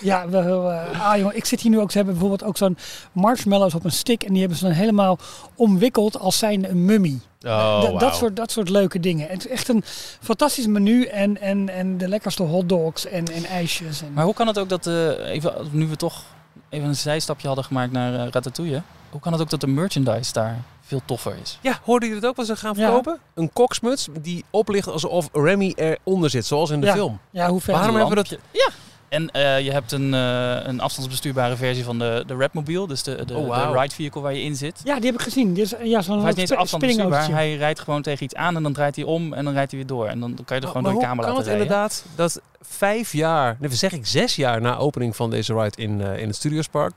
Ja, 0.00 0.22
ja. 0.22 0.28
wel, 0.28 0.70
uh, 0.70 1.10
ah, 1.10 1.16
jongen, 1.16 1.36
ik 1.36 1.44
zit 1.44 1.60
hier 1.60 1.70
nu 1.70 1.80
ook. 1.80 1.90
Ze 1.90 1.96
hebben 1.96 2.14
bijvoorbeeld 2.14 2.48
ook 2.48 2.56
zo'n 2.56 2.78
marshmallows 3.12 3.74
op 3.74 3.84
een 3.84 3.92
stick. 3.92 4.22
En 4.22 4.30
die 4.30 4.40
hebben 4.40 4.58
ze 4.58 4.64
dan 4.64 4.72
helemaal 4.72 5.18
omwikkeld 5.54 6.18
als 6.18 6.38
zijn 6.38 6.70
een 6.70 6.84
mummie. 6.84 7.20
Oh, 7.46 7.80
D- 7.80 7.82
wauw. 7.82 7.98
dat, 7.98 8.16
soort, 8.16 8.36
dat 8.36 8.50
soort 8.50 8.68
leuke 8.68 9.00
dingen. 9.00 9.28
Het 9.28 9.44
is 9.44 9.50
echt 9.50 9.68
een 9.68 9.82
fantastisch 10.20 10.66
menu. 10.66 11.04
En, 11.04 11.40
en, 11.40 11.68
en 11.68 11.98
de 11.98 12.08
lekkerste 12.08 12.42
hotdogs 12.42 13.06
en, 13.06 13.24
en 13.32 13.44
ijsjes. 13.44 14.02
En... 14.02 14.12
Maar 14.12 14.24
hoe 14.24 14.34
kan 14.34 14.46
het 14.46 14.58
ook 14.58 14.68
dat, 14.68 14.86
uh, 14.86 15.28
even, 15.30 15.54
nu 15.70 15.86
we 15.86 15.96
toch 15.96 16.22
even 16.68 16.88
een 16.88 16.96
zijstapje 16.96 17.46
hadden 17.46 17.64
gemaakt 17.64 17.92
naar 17.92 18.12
uh, 18.12 18.28
Ratatouille. 18.30 18.82
Hoe 19.10 19.20
kan 19.20 19.32
het 19.32 19.40
ook 19.40 19.50
dat 19.50 19.60
de 19.60 19.66
merchandise 19.66 20.32
daar 20.32 20.58
veel 20.90 21.02
toffer 21.04 21.34
is? 21.42 21.58
Ja, 21.60 21.80
hoorden 21.84 22.08
jullie 22.08 22.22
het 22.22 22.30
ook 22.30 22.36
wat 22.36 22.46
ze 22.46 22.56
gaan 22.56 22.74
verkopen? 22.74 23.12
Ja. 23.12 23.42
Een 23.42 23.52
koksmuts 23.52 24.08
die 24.20 24.44
oplicht 24.50 24.88
alsof 24.88 25.28
Remy 25.32 25.72
eronder 25.76 26.30
zit, 26.30 26.46
zoals 26.46 26.70
in 26.70 26.80
de 26.80 26.86
ja. 26.86 26.92
film. 26.92 27.18
Ja, 27.30 27.48
hoe 27.48 27.60
ver 27.60 27.74
Waarom 27.74 27.96
hebben 27.96 28.16
we 28.16 28.22
dat? 28.28 28.38
Ja. 28.50 28.68
En 29.08 29.30
uh, 29.32 29.60
je 29.60 29.72
hebt 29.72 29.92
een, 29.92 30.12
uh, 30.12 30.66
een 30.66 30.80
afstandsbestuurbare 30.80 31.56
versie 31.56 31.84
van 31.84 31.98
de, 31.98 32.24
de 32.26 32.34
Rapmobile, 32.34 32.86
dus 32.86 33.02
de, 33.02 33.24
de, 33.24 33.34
oh, 33.34 33.46
wow. 33.46 33.72
de 33.72 33.80
ride 33.80 33.94
vehicle 33.94 34.20
waar 34.20 34.34
je 34.34 34.42
in 34.42 34.56
zit. 34.56 34.80
Ja, 34.84 34.94
die 34.96 35.04
heb 35.04 35.14
ik 35.14 35.20
gezien. 35.20 35.54
Die 35.54 35.62
is, 35.62 35.74
ja, 35.82 36.02
zo'n 36.02 36.20
hij 36.20 36.30
is 36.30 36.36
niet 36.36 36.54
afstandsbestuurbaar. 36.54 37.30
Hij 37.30 37.56
rijdt 37.56 37.80
gewoon 37.80 38.02
tegen 38.02 38.24
iets 38.24 38.34
aan 38.34 38.56
en 38.56 38.62
dan 38.62 38.72
draait 38.72 38.96
hij 38.96 39.04
om 39.04 39.32
en 39.32 39.44
dan 39.44 39.52
rijdt 39.52 39.70
hij 39.70 39.80
weer 39.80 39.88
door. 39.88 40.06
En 40.06 40.20
dan 40.20 40.38
kan 40.44 40.56
je 40.56 40.62
er 40.62 40.68
gewoon 40.68 40.82
maar 40.82 40.92
door 40.92 41.00
je 41.00 41.06
hoe 41.06 41.16
kamer 41.16 41.24
kan 41.24 41.34
laten 41.34 41.50
het 41.50 41.58
rijden. 41.58 41.62
inderdaad 41.62 42.04
dat 42.14 42.40
vijf 42.60 43.12
jaar, 43.12 43.56
nee, 43.60 43.70
zeg 43.70 43.92
ik 43.92 44.06
zes 44.06 44.36
jaar 44.36 44.60
na 44.60 44.76
opening 44.76 45.16
van 45.16 45.30
deze 45.30 45.54
ride 45.54 45.82
in, 45.82 46.00
uh, 46.00 46.18
in 46.18 46.26
het 46.26 46.36
Studiospark, 46.36 46.92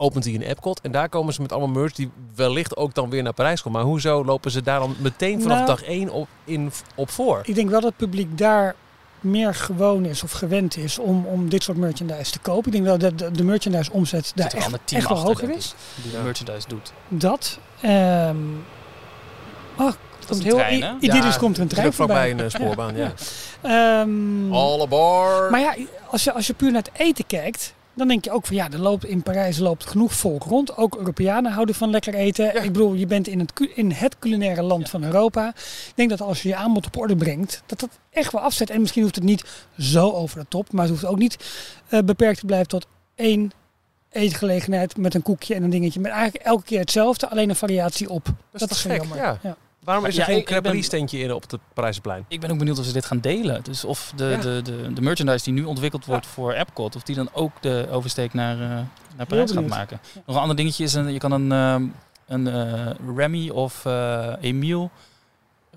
opent 0.00 0.24
hij 0.24 0.32
in 0.32 0.42
Epcot. 0.42 0.80
En 0.80 0.92
daar 0.92 1.08
komen 1.08 1.34
ze 1.34 1.42
met 1.42 1.52
allemaal 1.52 1.80
merch 1.80 1.92
die 1.92 2.10
wellicht 2.34 2.76
ook 2.76 2.94
dan 2.94 3.10
weer 3.10 3.22
naar 3.22 3.32
Parijs 3.32 3.62
komt. 3.62 3.74
Maar 3.74 3.84
hoezo 3.84 4.24
lopen 4.24 4.50
ze 4.50 4.62
daar 4.62 4.78
dan 4.78 4.96
meteen 4.98 5.42
vanaf 5.42 5.56
Nou, 5.56 5.66
dag 5.68 5.82
één 5.82 6.08
op, 6.08 6.28
in, 6.44 6.72
op 6.94 7.10
voor? 7.10 7.40
Ik 7.44 7.54
denk 7.54 7.70
wel 7.70 7.80
dat 7.80 7.88
het 7.88 7.98
publiek 7.98 8.38
daar 8.38 8.74
meer 9.20 9.54
gewoon 9.54 10.04
is 10.04 10.22
of 10.22 10.32
gewend 10.32 10.76
is 10.76 10.98
om, 10.98 11.26
om 11.26 11.48
dit 11.48 11.62
soort 11.62 11.78
merchandise 11.78 12.30
te 12.30 12.38
kopen. 12.38 12.66
Ik 12.66 12.72
denk 12.72 12.84
wel 12.84 12.98
dat 12.98 13.18
de, 13.18 13.30
de 13.30 13.44
merchandise 13.44 13.92
omzet 13.92 14.32
daar 14.34 14.52
echt, 14.54 14.92
echt 14.92 15.08
wel 15.08 15.18
hoger 15.18 15.50
is. 15.50 15.74
Die 16.02 16.12
merchandise 16.22 16.68
doet. 16.68 16.92
Dat. 17.08 17.58
Um, 17.84 18.64
oh, 19.76 19.92
komt 20.26 20.38
is 20.38 20.44
heel 20.44 20.54
trein, 20.54 20.82
hè? 20.82 20.92
idyllisch 21.00 21.38
komt 21.38 21.56
er 21.56 21.62
een 21.62 21.68
trein 21.68 21.92
voorbij. 21.92 22.30
een 22.30 22.38
uh, 22.38 22.48
spoorbaan, 22.58 22.96
ja. 22.96 23.12
ja. 23.62 24.00
Um, 24.00 24.52
All 24.52 24.80
aboard! 24.80 25.50
Maar 25.50 25.60
ja, 25.60 25.76
als 26.06 26.24
je, 26.24 26.32
als 26.32 26.46
je 26.46 26.54
puur 26.54 26.72
naar 26.72 26.82
het 26.82 27.00
eten 27.00 27.26
kijkt, 27.26 27.74
dan 28.00 28.08
denk 28.08 28.24
je 28.24 28.30
ook 28.30 28.46
van 28.46 28.56
ja, 28.56 28.70
er 28.70 28.78
loopt 28.78 29.04
in 29.04 29.22
Parijs 29.22 29.58
loopt 29.58 29.86
genoeg 29.86 30.14
volk 30.14 30.42
rond. 30.42 30.76
Ook 30.76 30.96
Europeanen 30.96 31.52
houden 31.52 31.74
van 31.74 31.90
lekker 31.90 32.14
eten. 32.14 32.44
Ja. 32.44 32.52
Ik 32.52 32.72
bedoel, 32.72 32.94
je 32.94 33.06
bent 33.06 33.26
in 33.26 33.38
het, 33.38 33.52
in 33.74 33.90
het 33.90 34.18
culinaire 34.18 34.62
land 34.62 34.82
ja. 34.82 34.88
van 34.88 35.04
Europa. 35.04 35.48
Ik 35.56 35.92
denk 35.94 36.10
dat 36.10 36.20
als 36.20 36.42
je 36.42 36.48
je 36.48 36.56
aanbod 36.56 36.86
op 36.86 36.96
orde 36.96 37.16
brengt, 37.16 37.62
dat 37.66 37.80
dat 37.80 37.98
echt 38.10 38.32
wel 38.32 38.40
afzet. 38.40 38.70
En 38.70 38.80
misschien 38.80 39.02
hoeft 39.02 39.14
het 39.14 39.24
niet 39.24 39.44
zo 39.78 40.10
over 40.10 40.38
de 40.38 40.46
top, 40.48 40.72
maar 40.72 40.82
het 40.82 40.90
hoeft 40.90 41.04
ook 41.04 41.18
niet 41.18 41.36
uh, 41.88 42.00
beperkt 42.00 42.40
te 42.40 42.46
blijven 42.46 42.68
tot 42.68 42.86
één 43.14 43.52
eetgelegenheid 44.10 44.96
met 44.96 45.14
een 45.14 45.22
koekje 45.22 45.54
en 45.54 45.62
een 45.62 45.70
dingetje. 45.70 46.00
Met 46.00 46.12
eigenlijk 46.12 46.44
elke 46.44 46.64
keer 46.64 46.80
hetzelfde, 46.80 47.28
alleen 47.28 47.48
een 47.48 47.56
variatie 47.56 48.10
op. 48.10 48.24
Dat 48.24 48.60
is, 48.60 48.68
dat 48.68 48.76
gek, 48.76 49.04
ja. 49.14 49.56
Waarom 49.90 50.08
is 50.08 50.18
er 50.18 50.24
geen 50.24 50.34
ben- 50.34 50.44
creperie-standje 50.44 51.18
in 51.18 51.32
op 51.32 51.50
het 51.50 51.60
Parijsplein? 51.74 52.24
Ik 52.28 52.40
ben 52.40 52.50
ook 52.50 52.58
benieuwd 52.58 52.78
of 52.78 52.84
ze 52.84 52.92
dit 52.92 53.04
gaan 53.04 53.20
delen. 53.20 53.62
Dus 53.62 53.84
of 53.84 54.12
de, 54.16 54.38
de, 54.40 54.60
de, 54.62 54.92
de 54.92 55.00
merchandise 55.00 55.44
die 55.44 55.52
nu 55.52 55.64
ontwikkeld 55.64 56.04
wordt 56.04 56.26
voor 56.26 56.52
Epcot, 56.52 56.96
of 56.96 57.02
die 57.02 57.14
dan 57.16 57.28
ook 57.32 57.52
de 57.60 57.88
oversteek 57.90 58.34
naar, 58.34 58.60
eh, 58.60 58.68
naar 59.16 59.26
Parijs 59.26 59.52
gaat 59.52 59.66
maken. 59.66 60.00
Nog 60.26 60.36
een 60.36 60.42
ander 60.42 60.56
dingetje 60.56 60.84
is, 60.84 60.94
een, 60.94 61.12
je 61.12 61.18
kan 61.18 61.32
een, 61.32 61.52
ehm, 61.52 61.86
een 62.26 62.46
eh, 62.46 62.90
Remy 63.16 63.48
of 63.48 63.84
eh 63.84 64.32
Emile 64.40 64.88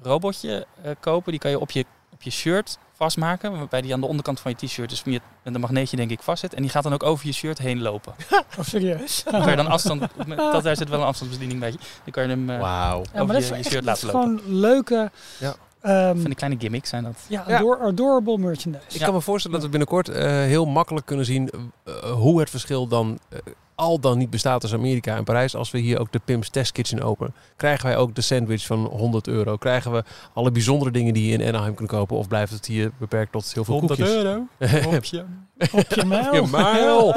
robotje 0.02 0.68
kopen. 1.00 1.32
Die 1.32 1.40
kan 1.42 1.52
je 1.52 1.60
op 1.60 1.72
je, 1.72 1.86
je 2.24 2.32
shirt 2.32 2.78
vastmaken, 2.96 3.52
waarbij 3.58 3.82
die 3.82 3.94
aan 3.94 4.02
de 4.02 4.08
onderkant 4.08 4.40
van 4.40 4.54
je 4.58 4.68
t-shirt 4.68 4.90
dus 4.90 5.04
met 5.04 5.22
een 5.44 5.60
magneetje 5.60 5.98
denk 5.98 6.12
ik 6.12 6.22
vast 6.22 6.40
zit. 6.40 6.54
En 6.54 6.62
die 6.62 6.72
gaat 6.72 6.84
dan 6.84 6.94
ook 6.94 7.04
over 7.04 7.26
je 7.26 7.32
shirt 7.34 7.58
heen 7.58 7.82
lopen. 7.82 8.14
Oh, 8.60 8.66
serieus? 8.66 9.24
Dan 9.24 9.42
kan 9.42 9.50
je 9.50 9.56
dan 9.56 9.68
afstand, 9.68 10.02
dat, 10.38 10.64
daar 10.64 10.76
zit 10.76 10.90
wel 10.90 11.00
een 11.00 11.06
afstandsbediening 11.06 11.60
bij. 11.60 11.72
Dan 11.72 12.12
kan 12.12 12.24
je 12.24 12.30
hem 12.30 12.50
eh, 12.50 12.60
Wauw. 12.60 13.02
Ja, 13.14 13.20
over 13.22 13.26
maar 13.26 13.36
je, 13.36 13.64
shirt 13.64 13.86
dat 13.86 13.98
is 13.98 14.04
laten 14.04 14.08
lopen. 14.08 14.40
gewoon 14.44 14.60
leuke, 14.60 15.12
Ja. 15.40 15.56
ehm, 15.82 16.16
Van 16.16 16.24
die 16.26 16.36
kleine 16.36 16.60
gimmicks 16.60 16.90
zijn 16.90 17.04
dat. 17.04 17.16
ja, 17.28 17.44
ador- 17.44 17.80
adorable 17.82 18.38
merchandise. 18.38 18.86
Ik 18.90 18.92
Ja. 19.00 19.06
kan 19.06 19.14
me 19.14 19.22
voorstellen 19.22 19.56
dat 19.60 19.66
we 19.66 19.72
binnenkort 19.78 20.10
eh, 20.10 20.26
heel 20.32 20.66
makkelijk 20.66 21.06
kunnen 21.06 21.26
zien 21.26 21.50
eh, 21.84 21.94
hoe 22.12 22.40
het 22.40 22.50
verschil 22.50 22.88
dan 22.88 23.20
eh, 23.30 23.40
al 23.76 24.00
dan 24.00 24.18
niet 24.18 24.30
bestaat 24.30 24.62
tussen 24.62 24.80
Amerika 24.80 25.16
en 25.16 25.24
Parijs. 25.24 25.56
Als 25.56 25.72
we 25.72 25.78
hier 25.80 26.00
ook 26.00 26.12
de 26.12 26.22
Pim's 26.26 26.50
Test 26.50 26.72
Kitchen 26.72 27.02
openen, 27.02 27.34
krijgen 27.56 27.86
wij 27.86 27.98
ook 27.98 28.16
de 28.16 28.22
sandwich 28.22 28.66
van 28.66 28.80
100 28.86 29.28
euro. 29.28 29.58
Krijgen 29.58 29.92
we 29.92 30.04
alle 30.34 30.52
bijzondere 30.52 30.92
dingen 30.92 31.14
die 31.14 31.28
je 31.30 31.38
in 31.38 31.48
Anaheim 31.48 31.76
kunt 31.76 31.90
kopen 31.90 32.18
of 32.18 32.28
blijft 32.28 32.52
het 32.52 32.66
hier 32.66 32.92
beperkt 32.98 33.32
tot 33.32 33.54
heel 33.54 33.64
veel 33.64 33.80
koekjes? 33.80 34.10
euro. 34.10 34.48
Hopje. 34.92 35.26
Op 35.72 35.94
je 35.94 36.06
mijl. 36.06 36.34
Je 36.34 36.48
mijl. 36.52 37.16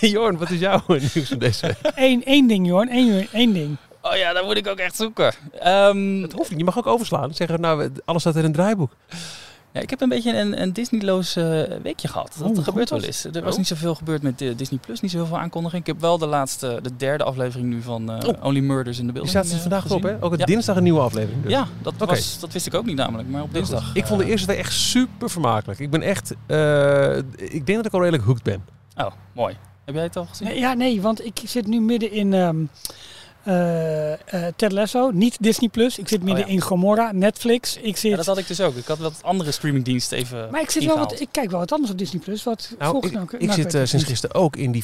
Jorn, 0.12 0.38
wat 0.38 0.50
is 0.50 0.58
jouw 0.60 0.82
nieuws 1.14 1.28
van 1.28 1.38
deze 1.38 1.66
week? 1.66 1.92
Eén, 1.94 2.24
één 2.24 2.46
ding, 2.46 2.66
Jorn. 2.66 2.88
Één, 2.88 3.26
één 3.32 3.52
ding. 3.52 3.76
Oh 4.02 4.16
ja, 4.16 4.32
dat 4.32 4.44
moet 4.44 4.56
ik 4.56 4.66
ook 4.68 4.78
echt 4.78 4.96
zoeken. 4.96 5.34
Ehm, 5.60 6.22
Het 6.22 6.32
hoeft 6.32 6.50
niet. 6.50 6.58
Je 6.58 6.64
mag 6.64 6.78
ook 6.78 6.86
overslaan. 6.86 7.34
Zeggen, 7.34 7.60
nou, 7.60 7.90
alles 8.04 8.22
staat 8.22 8.36
in 8.36 8.44
een 8.44 8.52
draaiboek. 8.52 8.92
Ja, 9.72 9.80
ik 9.80 9.90
heb 9.90 10.00
een 10.00 10.08
beetje 10.08 10.36
een, 10.38 10.62
een 10.62 10.72
Disneyloos 10.72 11.36
eh, 11.36 11.44
weekje 11.82 12.08
gehad. 12.08 12.34
Dat 12.38 12.58
Oh, 12.58 12.64
gebeurt 12.64 12.90
wel 12.90 13.02
eens. 13.02 13.24
Er 13.24 13.42
was 13.42 13.52
Oh. 13.52 13.58
niet 13.58 13.66
zoveel 13.66 13.94
gebeurd 13.94 14.22
met 14.22 14.40
eh, 14.40 14.56
Disney 14.56 14.78
Plus, 14.86 15.00
niet 15.00 15.10
zoveel 15.10 15.38
aankondiging. 15.38 15.80
Ik 15.80 15.86
heb 15.86 16.00
wel 16.00 16.18
de 16.18 16.26
laatste, 16.26 16.78
de 16.82 16.96
derde 16.96 17.24
aflevering 17.24 17.68
nu 17.68 17.82
van 17.82 18.10
eh, 18.12 18.28
Oh. 18.28 18.44
Only 18.44 18.60
Murders 18.60 18.98
in 18.98 19.06
the 19.06 19.12
Die 19.12 19.22
Building 19.22 19.28
staat 19.28 19.42
dus 19.44 19.52
eh, 19.54 19.60
vandaag 19.60 19.82
gezien. 19.82 19.96
op, 19.96 20.02
hè? 20.02 20.16
Ook 20.24 20.36
Ja. 20.38 20.44
dinsdag 20.44 20.76
een 20.76 20.82
nieuwe 20.82 21.00
aflevering. 21.00 21.42
dus. 21.42 21.52
Ja, 21.52 21.66
dat, 21.82 21.94
was, 21.98 22.40
dat 22.40 22.52
wist 22.52 22.66
ik 22.66 22.74
ook 22.74 22.84
niet 22.86 22.96
namelijk, 22.96 23.28
maar 23.28 23.42
op 23.42 23.52
dinsdag. 23.52 23.90
Ik 23.94 24.06
vond 24.06 24.20
de 24.20 24.26
eerste 24.26 24.46
twee 24.46 24.58
echt 24.58 24.72
super 24.72 25.30
vermakelijk. 25.30 25.80
Ik 25.80 25.90
ben 25.90 26.02
echt... 26.02 26.34
eh, 26.46 27.16
ik 27.36 27.66
denk 27.66 27.76
dat 27.76 27.86
ik 27.86 27.92
al 27.92 28.00
redelijk 28.00 28.24
hooked 28.24 28.42
ben. 28.42 28.64
Oh, 28.96 29.10
mooi. 29.34 29.56
Heb 29.84 29.94
jij 29.94 30.04
het 30.04 30.16
al 30.16 30.24
gezien? 30.26 30.48
Nee, 30.48 30.58
ja, 30.58 30.72
nee, 30.72 31.00
want 31.00 31.24
ik 31.24 31.40
zit 31.44 31.66
nu 31.66 31.80
midden 31.80 32.12
in 32.12 32.32
ehm 32.34 32.56
eh, 33.44 34.12
eh, 34.12 34.52
Ted 34.56 34.72
Lasso, 34.72 35.10
niet 35.10 35.36
Disney 35.40 35.68
Plus. 35.68 35.98
Ik 35.98 36.08
zit 36.08 36.22
midden 36.22 36.44
Oh, 36.44 36.50
ja. 36.50 36.56
in 36.56 36.60
Gomorra, 36.60 37.12
Netflix. 37.12 37.76
Ik 37.76 37.96
zit, 37.96 38.10
Ja, 38.10 38.16
dat 38.16 38.26
had 38.26 38.38
ik 38.38 38.46
dus 38.46 38.60
ook. 38.60 38.74
Ik 38.74 38.86
had 38.86 38.98
wat 38.98 39.18
andere 39.22 39.50
streamingdiensten 39.50 40.18
even 40.18 40.48
maar 40.50 40.60
ik 40.60 40.70
zit 40.70 40.84
wel 40.84 40.98
wat, 40.98 41.20
ik 41.20 41.28
kijk 41.30 41.50
wel 41.50 41.58
wat 41.58 41.72
anders 41.72 41.90
op 41.92 41.98
Disney 41.98 42.22
Plus. 42.22 42.42
Wat 42.42 42.74
Nou, 42.78 43.06
ik, 43.06 43.12
nou, 43.12 43.26
ik 43.30 43.40
nou, 43.40 43.52
zit 43.52 43.74
eh, 43.74 43.84
sinds 43.84 44.04
gisteren 44.04 44.36
ook 44.36 44.56
in 44.56 44.72
die 44.72 44.82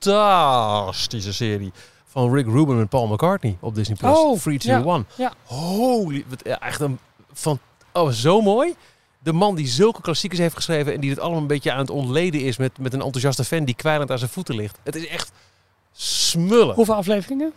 fantastische 0.00 1.32
serie 1.32 1.72
van 2.06 2.34
Rick 2.34 2.46
Rubin 2.46 2.76
met 2.78 2.88
Paul 2.88 3.06
McCartney 3.06 3.56
op 3.60 3.74
Disney 3.74 3.96
Plus. 3.96 4.18
Oh, 4.18 4.38
Free 4.38 4.58
to 4.58 4.70
ja, 4.70 4.82
One. 4.82 5.04
ja. 5.14 5.32
Holy, 5.44 6.24
wat, 6.28 6.40
ja, 6.44 6.60
echt 6.60 6.80
een 6.80 6.98
van, 7.32 7.58
oh, 7.92 8.10
zo 8.10 8.40
mooi. 8.40 8.74
De 9.22 9.32
man 9.32 9.54
die 9.54 9.66
zulke 9.66 10.00
klassiekers 10.00 10.40
heeft 10.40 10.54
geschreven 10.54 10.94
en 10.94 11.00
die 11.00 11.10
het 11.10 11.18
allemaal 11.18 11.40
een 11.40 11.46
beetje 11.46 11.72
aan 11.72 11.78
het 11.78 11.90
ontleden 11.90 12.40
is 12.40 12.56
met, 12.56 12.78
met 12.78 12.92
een 12.92 13.02
enthousiaste 13.02 13.44
fan 13.44 13.64
die 13.64 13.74
kwijlend 13.74 14.10
aan 14.10 14.18
zijn 14.18 14.30
voeten 14.30 14.54
ligt. 14.54 14.78
Het 14.82 14.96
is 14.96 15.06
echt 15.06 15.32
smullen. 15.92 16.74
Hoeveel 16.74 16.94
afleveringen? 16.94 17.52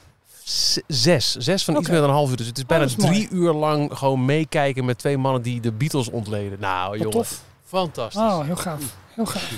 Zes. 0.88 1.36
Zes 1.36 1.64
van 1.64 1.78
iets 1.78 1.90
meer 1.90 2.00
dan 2.00 2.10
een 2.10 2.16
half 2.16 2.30
uur. 2.30 2.36
Dus 2.38 2.48
het 2.48 2.58
is 2.58 2.66
bijna 2.66 2.84
is 2.84 2.96
mooi. 2.96 3.12
drie 3.12 3.28
uur 3.40 3.54
lang 3.54 3.98
gewoon 3.98 4.26
meekijken 4.26 4.86
met 4.86 4.98
twee 4.98 5.18
mannen 5.18 5.42
die 5.42 5.60
de 5.62 5.72
Beatles 5.72 6.10
ontleden. 6.10 6.60
Nou, 6.60 6.90
Wat 6.90 6.98
jongen. 6.98 7.12
tof. 7.12 7.42
Fantastisch. 7.66 8.22
Oh, 8.22 8.44
heel 8.46 8.56
gaaf. 8.56 8.82
Heel 9.16 9.26
gaaf. 9.26 9.52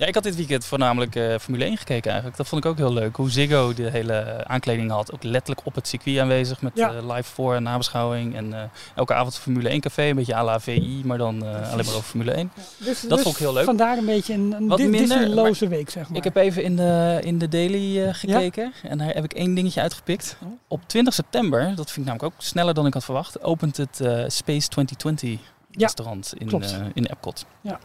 Ja, 0.00 0.06
ik 0.06 0.14
had 0.14 0.22
dit 0.22 0.36
weekend 0.36 0.64
voornamelijk 0.64 1.16
eh, 1.16 1.38
Formule 1.38 1.64
1 1.64 1.76
gekeken 1.76 2.06
eigenlijk. 2.08 2.36
Dat 2.36 2.48
vond 2.48 2.64
ik 2.64 2.70
ook 2.70 2.76
heel 2.76 2.92
leuk. 2.92 3.16
Hoe 3.16 3.30
Ziggo 3.30 3.74
de 3.74 3.90
hele 3.90 4.44
aankleding 4.46 4.90
had. 4.90 5.12
Ook 5.12 5.22
letterlijk 5.22 5.66
op 5.66 5.74
het 5.74 5.88
circuit 5.88 6.18
aanwezig 6.18 6.62
met 6.62 6.72
Ja. 6.74 6.92
eh, 6.94 7.14
live 7.16 7.30
voor- 7.32 7.54
en 7.54 7.62
nabeschouwing. 7.62 8.36
En 8.36 8.52
eh, 8.54 8.62
elke 8.94 9.14
avond 9.14 9.38
Formule 9.38 9.68
1 9.68 9.80
café, 9.80 10.02
een 10.08 10.16
beetje 10.16 10.34
à 10.34 10.44
la 10.44 10.60
VI, 10.60 11.02
maar 11.04 11.18
dan 11.18 11.42
alleen 11.42 11.84
maar 11.84 11.94
over 11.94 12.02
Formule 12.02 12.32
1. 12.32 12.52
Dus, 12.76 13.00
Dat 13.00 13.10
dus 13.10 13.20
vond 13.22 13.34
ik 13.34 13.40
heel 13.40 13.52
leuk. 13.52 13.64
Vandaar 13.64 13.98
een 13.98 14.04
beetje 14.06 14.34
een, 14.34 14.52
een 14.52 14.68
Wat 14.68 14.78
Di- 14.78 14.86
minder, 14.88 15.18
Disneyloze 15.18 15.68
week, 15.68 15.90
zeg 15.90 16.08
maar. 16.08 16.16
Ik 16.18 16.24
heb 16.24 16.36
even 16.36 16.62
in 16.62 16.76
de, 16.76 17.18
in 17.22 17.38
de 17.38 17.48
daily 17.48 18.12
gekeken 18.12 18.72
en 18.82 18.98
daar 18.98 19.08
heb 19.14 19.24
ik 19.24 19.32
één 19.32 19.54
dingetje 19.54 19.80
uitgepikt. 19.80 20.36
Oh. 20.42 20.48
Op 20.68 20.80
20 20.86 21.14
september, 21.14 21.60
dat 21.74 21.90
vind 21.90 22.06
ik 22.06 22.12
namelijk 22.12 22.34
ook 22.34 22.42
sneller 22.42 22.74
dan 22.74 22.86
ik 22.86 22.94
had 22.94 23.04
verwacht, 23.04 23.42
opent 23.42 23.76
het 23.76 23.96
Space 24.26 24.68
2020 24.68 25.30
Ja, 25.70 25.86
restaurant 25.86 26.32
in, 26.38 26.50
in 26.94 27.04
Epcot. 27.04 27.44
Ja. 27.60 27.78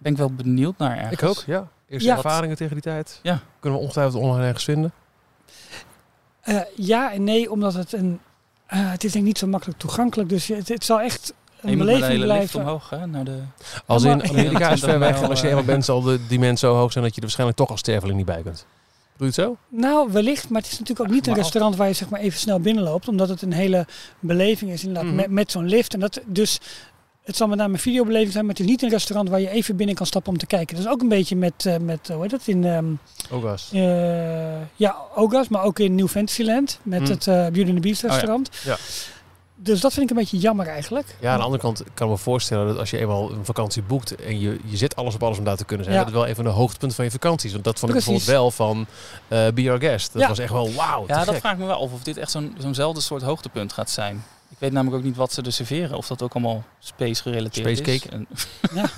Ben 0.00 0.12
ik 0.12 0.18
wel 0.18 0.32
benieuwd 0.34 0.78
naar 0.78 0.96
ergens. 0.98 1.12
Ik 1.20 1.22
ook, 1.28 1.42
ja. 1.46 1.68
Eerste 1.88 2.08
Ja. 2.08 2.16
ervaringen 2.16 2.56
tegen 2.56 2.72
die 2.74 2.82
tijd. 2.82 3.20
Ja. 3.22 3.40
Kunnen 3.60 3.78
we 3.78 3.84
ongetwijfeld 3.84 4.22
online 4.22 4.44
ergens 4.46 4.64
vinden. 4.64 4.92
Eh, 6.40 6.60
ja 6.76 7.12
en 7.12 7.24
nee, 7.24 7.50
omdat 7.50 7.74
het 7.74 7.92
een... 7.92 8.20
eh, 8.66 8.90
het 8.90 9.04
is 9.04 9.12
denk 9.12 9.24
ik 9.24 9.30
niet 9.30 9.38
zo 9.38 9.46
makkelijk 9.46 9.78
toegankelijk. 9.78 10.28
Dus 10.28 10.46
het, 10.46 10.68
het 10.68 10.84
zal 10.84 11.00
echt 11.00 11.34
En 11.60 11.64
een 11.66 11.70
je 11.70 11.76
beleving 11.76 12.04
hele 12.06 12.18
lift 12.18 12.32
blijven. 12.32 12.60
omhoog 12.60 12.90
hè, 12.90 13.06
naar 13.06 13.24
de... 13.24 13.38
Als 13.86 14.02
in 14.04 14.28
Amerika 14.28 14.68
is 14.70 14.80
ver 14.80 14.98
weg. 14.98 15.22
Als 15.22 15.22
je 15.22 15.26
mijl, 15.28 15.44
eenmaal 15.44 15.60
eh, 15.60 15.66
bent, 15.66 15.84
zal 15.84 16.00
de, 16.02 16.26
die 16.28 16.38
mensen 16.38 16.68
zo 16.68 16.74
hoog 16.76 16.92
zijn 16.92 17.04
dat 17.04 17.12
je 17.12 17.16
er 17.20 17.26
waarschijnlijk 17.26 17.58
toch 17.58 17.70
als 17.70 17.80
sterveling 17.80 18.16
niet 18.16 18.26
bij 18.26 18.42
kunt. 18.42 18.66
Doe 19.16 19.16
je 19.16 19.24
het 19.24 19.34
zo? 19.34 19.56
Nou, 19.68 20.12
wellicht. 20.12 20.48
Maar 20.48 20.60
het 20.62 20.70
is 20.72 20.78
natuurlijk 20.78 21.08
ook 21.08 21.14
niet 21.14 21.26
een 21.26 21.32
Maar- 21.32 21.40
restaurant 21.42 21.76
waar 21.76 21.88
je 21.88 21.92
zeg 21.94 22.08
maar 22.08 22.20
even 22.20 22.38
snel 22.38 22.60
binnenloopt. 22.60 23.08
Omdat 23.08 23.28
het 23.28 23.42
een 23.42 23.52
hele 23.52 23.86
beleving 24.20 24.70
is 24.70 24.80
inderdaad 24.84 25.04
Mhm. 25.04 25.14
met, 25.16 25.30
met 25.30 25.50
zo'n 25.50 25.66
lift. 25.66 25.94
En 25.94 26.00
dat, 26.00 26.20
dus 26.26 26.60
het 27.24 27.36
zal 27.36 27.48
met 27.48 27.58
name 27.58 27.72
een 27.72 27.78
videobeleving 27.78 28.32
zijn. 28.32 28.44
Maar 28.44 28.54
het 28.54 28.62
is 28.64 28.70
niet 28.70 28.82
een 28.82 28.88
restaurant 28.90 29.28
waar 29.28 29.40
je 29.40 29.50
even 29.50 29.76
binnen 29.76 29.94
kan 29.94 30.06
stappen 30.06 30.32
om 30.32 30.38
te 30.38 30.46
kijken. 30.46 30.76
Dat 30.76 30.84
is 30.84 30.90
ook 30.90 31.00
een 31.00 31.08
beetje 31.08 31.36
met, 31.36 31.66
eh, 31.66 31.76
met 31.76 32.08
hoe 32.08 32.22
heet 32.22 32.30
dat, 32.30 32.46
in... 32.46 32.64
ehm, 32.64 32.84
Ogas. 33.30 33.70
Eh, 33.72 33.80
ja, 34.76 34.96
Ogas, 35.14 35.48
maar 35.48 35.62
ook 35.62 35.78
in 35.78 35.94
New 35.94 36.08
Fantasyland 36.08 36.78
met 36.82 37.00
Mm. 37.00 37.06
het 37.06 37.26
eh 37.26 37.34
Beauty 37.34 37.60
and 37.64 37.74
the 37.74 37.80
Beast 37.80 38.02
ja. 38.02 38.08
restaurant. 38.08 38.50
Ja. 38.64 38.76
Dus 39.62 39.80
dat 39.80 39.92
vind 39.92 40.04
ik 40.10 40.16
een 40.16 40.22
beetje 40.22 40.38
jammer 40.38 40.66
eigenlijk. 40.66 41.16
Ja, 41.20 41.30
aan 41.32 41.38
de 41.38 41.44
andere 41.44 41.62
kant 41.62 41.82
kan 41.94 42.06
ik 42.06 42.12
me 42.12 42.18
voorstellen 42.18 42.66
dat 42.66 42.78
als 42.78 42.90
je 42.90 42.98
eenmaal 42.98 43.30
een 43.32 43.44
vakantie 43.44 43.82
boekt 43.82 44.14
en 44.14 44.40
je, 44.40 44.58
je 44.64 44.76
zet 44.76 44.96
alles 44.96 45.14
op 45.14 45.22
alles 45.22 45.38
om 45.38 45.44
daar 45.44 45.56
te 45.56 45.64
kunnen 45.64 45.84
zijn, 45.84 45.96
Ja. 45.98 46.04
dat 46.04 46.12
het 46.12 46.22
wel 46.22 46.30
even 46.30 46.46
een 46.46 46.52
hoogtepunt 46.52 46.94
van 46.94 47.04
je 47.04 47.10
vakanties. 47.10 47.52
Want 47.52 47.64
dat 47.64 47.78
vond 47.78 47.90
ik 47.90 47.96
bijvoorbeeld 47.96 48.26
wel 48.28 48.50
van 48.50 48.86
eh 49.28 49.46
Be 49.54 49.70
Our 49.70 49.80
Guest. 49.80 50.12
Dat 50.12 50.22
Ja. 50.22 50.28
was 50.28 50.38
echt 50.38 50.52
wel 50.52 50.72
wauw. 50.72 51.04
Ja, 51.06 51.18
dat 51.18 51.28
gek. 51.28 51.40
vraag 51.40 51.52
ik 51.52 51.58
me 51.58 51.66
wel 51.66 51.82
af 51.84 51.92
of 51.92 52.02
dit 52.02 52.16
echt 52.16 52.30
zo'n 52.30 52.54
zo'nzelfde 52.58 53.00
soort 53.00 53.22
hoogtepunt 53.22 53.72
gaat 53.72 53.90
zijn. 53.90 54.24
Ik 54.60 54.66
weet 54.66 54.74
namelijk 54.74 55.02
ook 55.02 55.08
niet 55.08 55.16
wat 55.16 55.32
ze 55.32 55.42
er 55.42 55.52
serveren. 55.52 55.96
Of 55.96 56.06
dat 56.06 56.22
ook 56.22 56.32
allemaal 56.34 56.64
space 56.78 57.22
gerelateerd 57.22 57.76
Space 57.78 57.92
is. 57.92 58.00
cake? 58.00 58.12
En- 58.14 58.26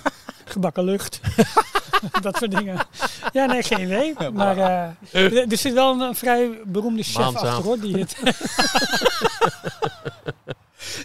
Gebakken 0.44 0.84
lucht. 0.84 1.20
dat 2.22 2.36
soort 2.36 2.50
dingen. 2.50 2.78
Ja, 3.32 3.44
nee, 3.46 3.62
geen 3.62 3.80
idee. 3.80 4.14
Maar 4.32 4.56
eh, 5.12 5.50
er 5.50 5.56
zit 5.58 5.72
wel 5.72 5.92
een, 5.92 6.00
een 6.00 6.14
vrij 6.14 6.50
beroemde 6.64 7.02
chef 7.02 7.16
Maanzaam. 7.16 7.46
achter 7.46 7.64
hoor. 7.64 7.80
Die 7.80 7.96
het 7.96 8.16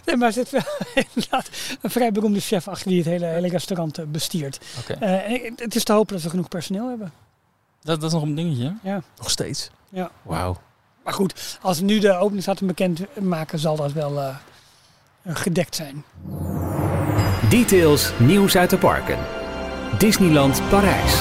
nee, 0.04 0.16
maar 0.16 0.26
er 0.26 0.32
zit 0.32 0.50
wel 0.50 0.62
inderdaad 0.94 1.48
een 1.82 1.90
vrij 1.90 2.12
beroemde 2.12 2.40
chef 2.40 2.68
achter 2.68 2.88
die 2.88 2.96
het 2.98 3.06
hele, 3.06 3.26
hele 3.26 3.48
restaurant 3.48 3.98
eh, 3.98 4.04
bestiert. 4.08 4.58
Oké. 4.78 4.92
Eh, 4.92 5.50
het 5.56 5.74
is 5.76 5.84
te 5.84 5.92
hopen 5.92 6.12
dat 6.12 6.22
ze 6.22 6.30
genoeg 6.30 6.48
personeel 6.48 6.88
hebben. 6.88 7.12
Dat, 7.82 8.00
dat 8.00 8.08
is 8.10 8.12
nog 8.14 8.22
een 8.22 8.34
dingetje. 8.34 8.74
Nog 9.18 9.30
steeds. 9.30 9.70
Ja. 9.88 10.10
Wauw. 10.22 10.56
Maar 11.08 11.16
goed, 11.16 11.58
als 11.62 11.80
nu 11.80 11.98
de 11.98 12.12
openingsdatum 12.12 12.66
bekend 12.66 13.00
maken, 13.20 13.58
zal 13.58 13.76
dat 13.76 13.92
wel 13.92 14.20
eh, 14.20 14.36
gedekt 15.26 15.74
zijn. 15.74 16.04
Details 17.48 18.12
nieuws 18.18 18.56
uit 18.56 18.70
de 18.70 18.78
parken. 18.78 19.18
Disneyland 19.98 20.62
Parijs. 20.68 21.20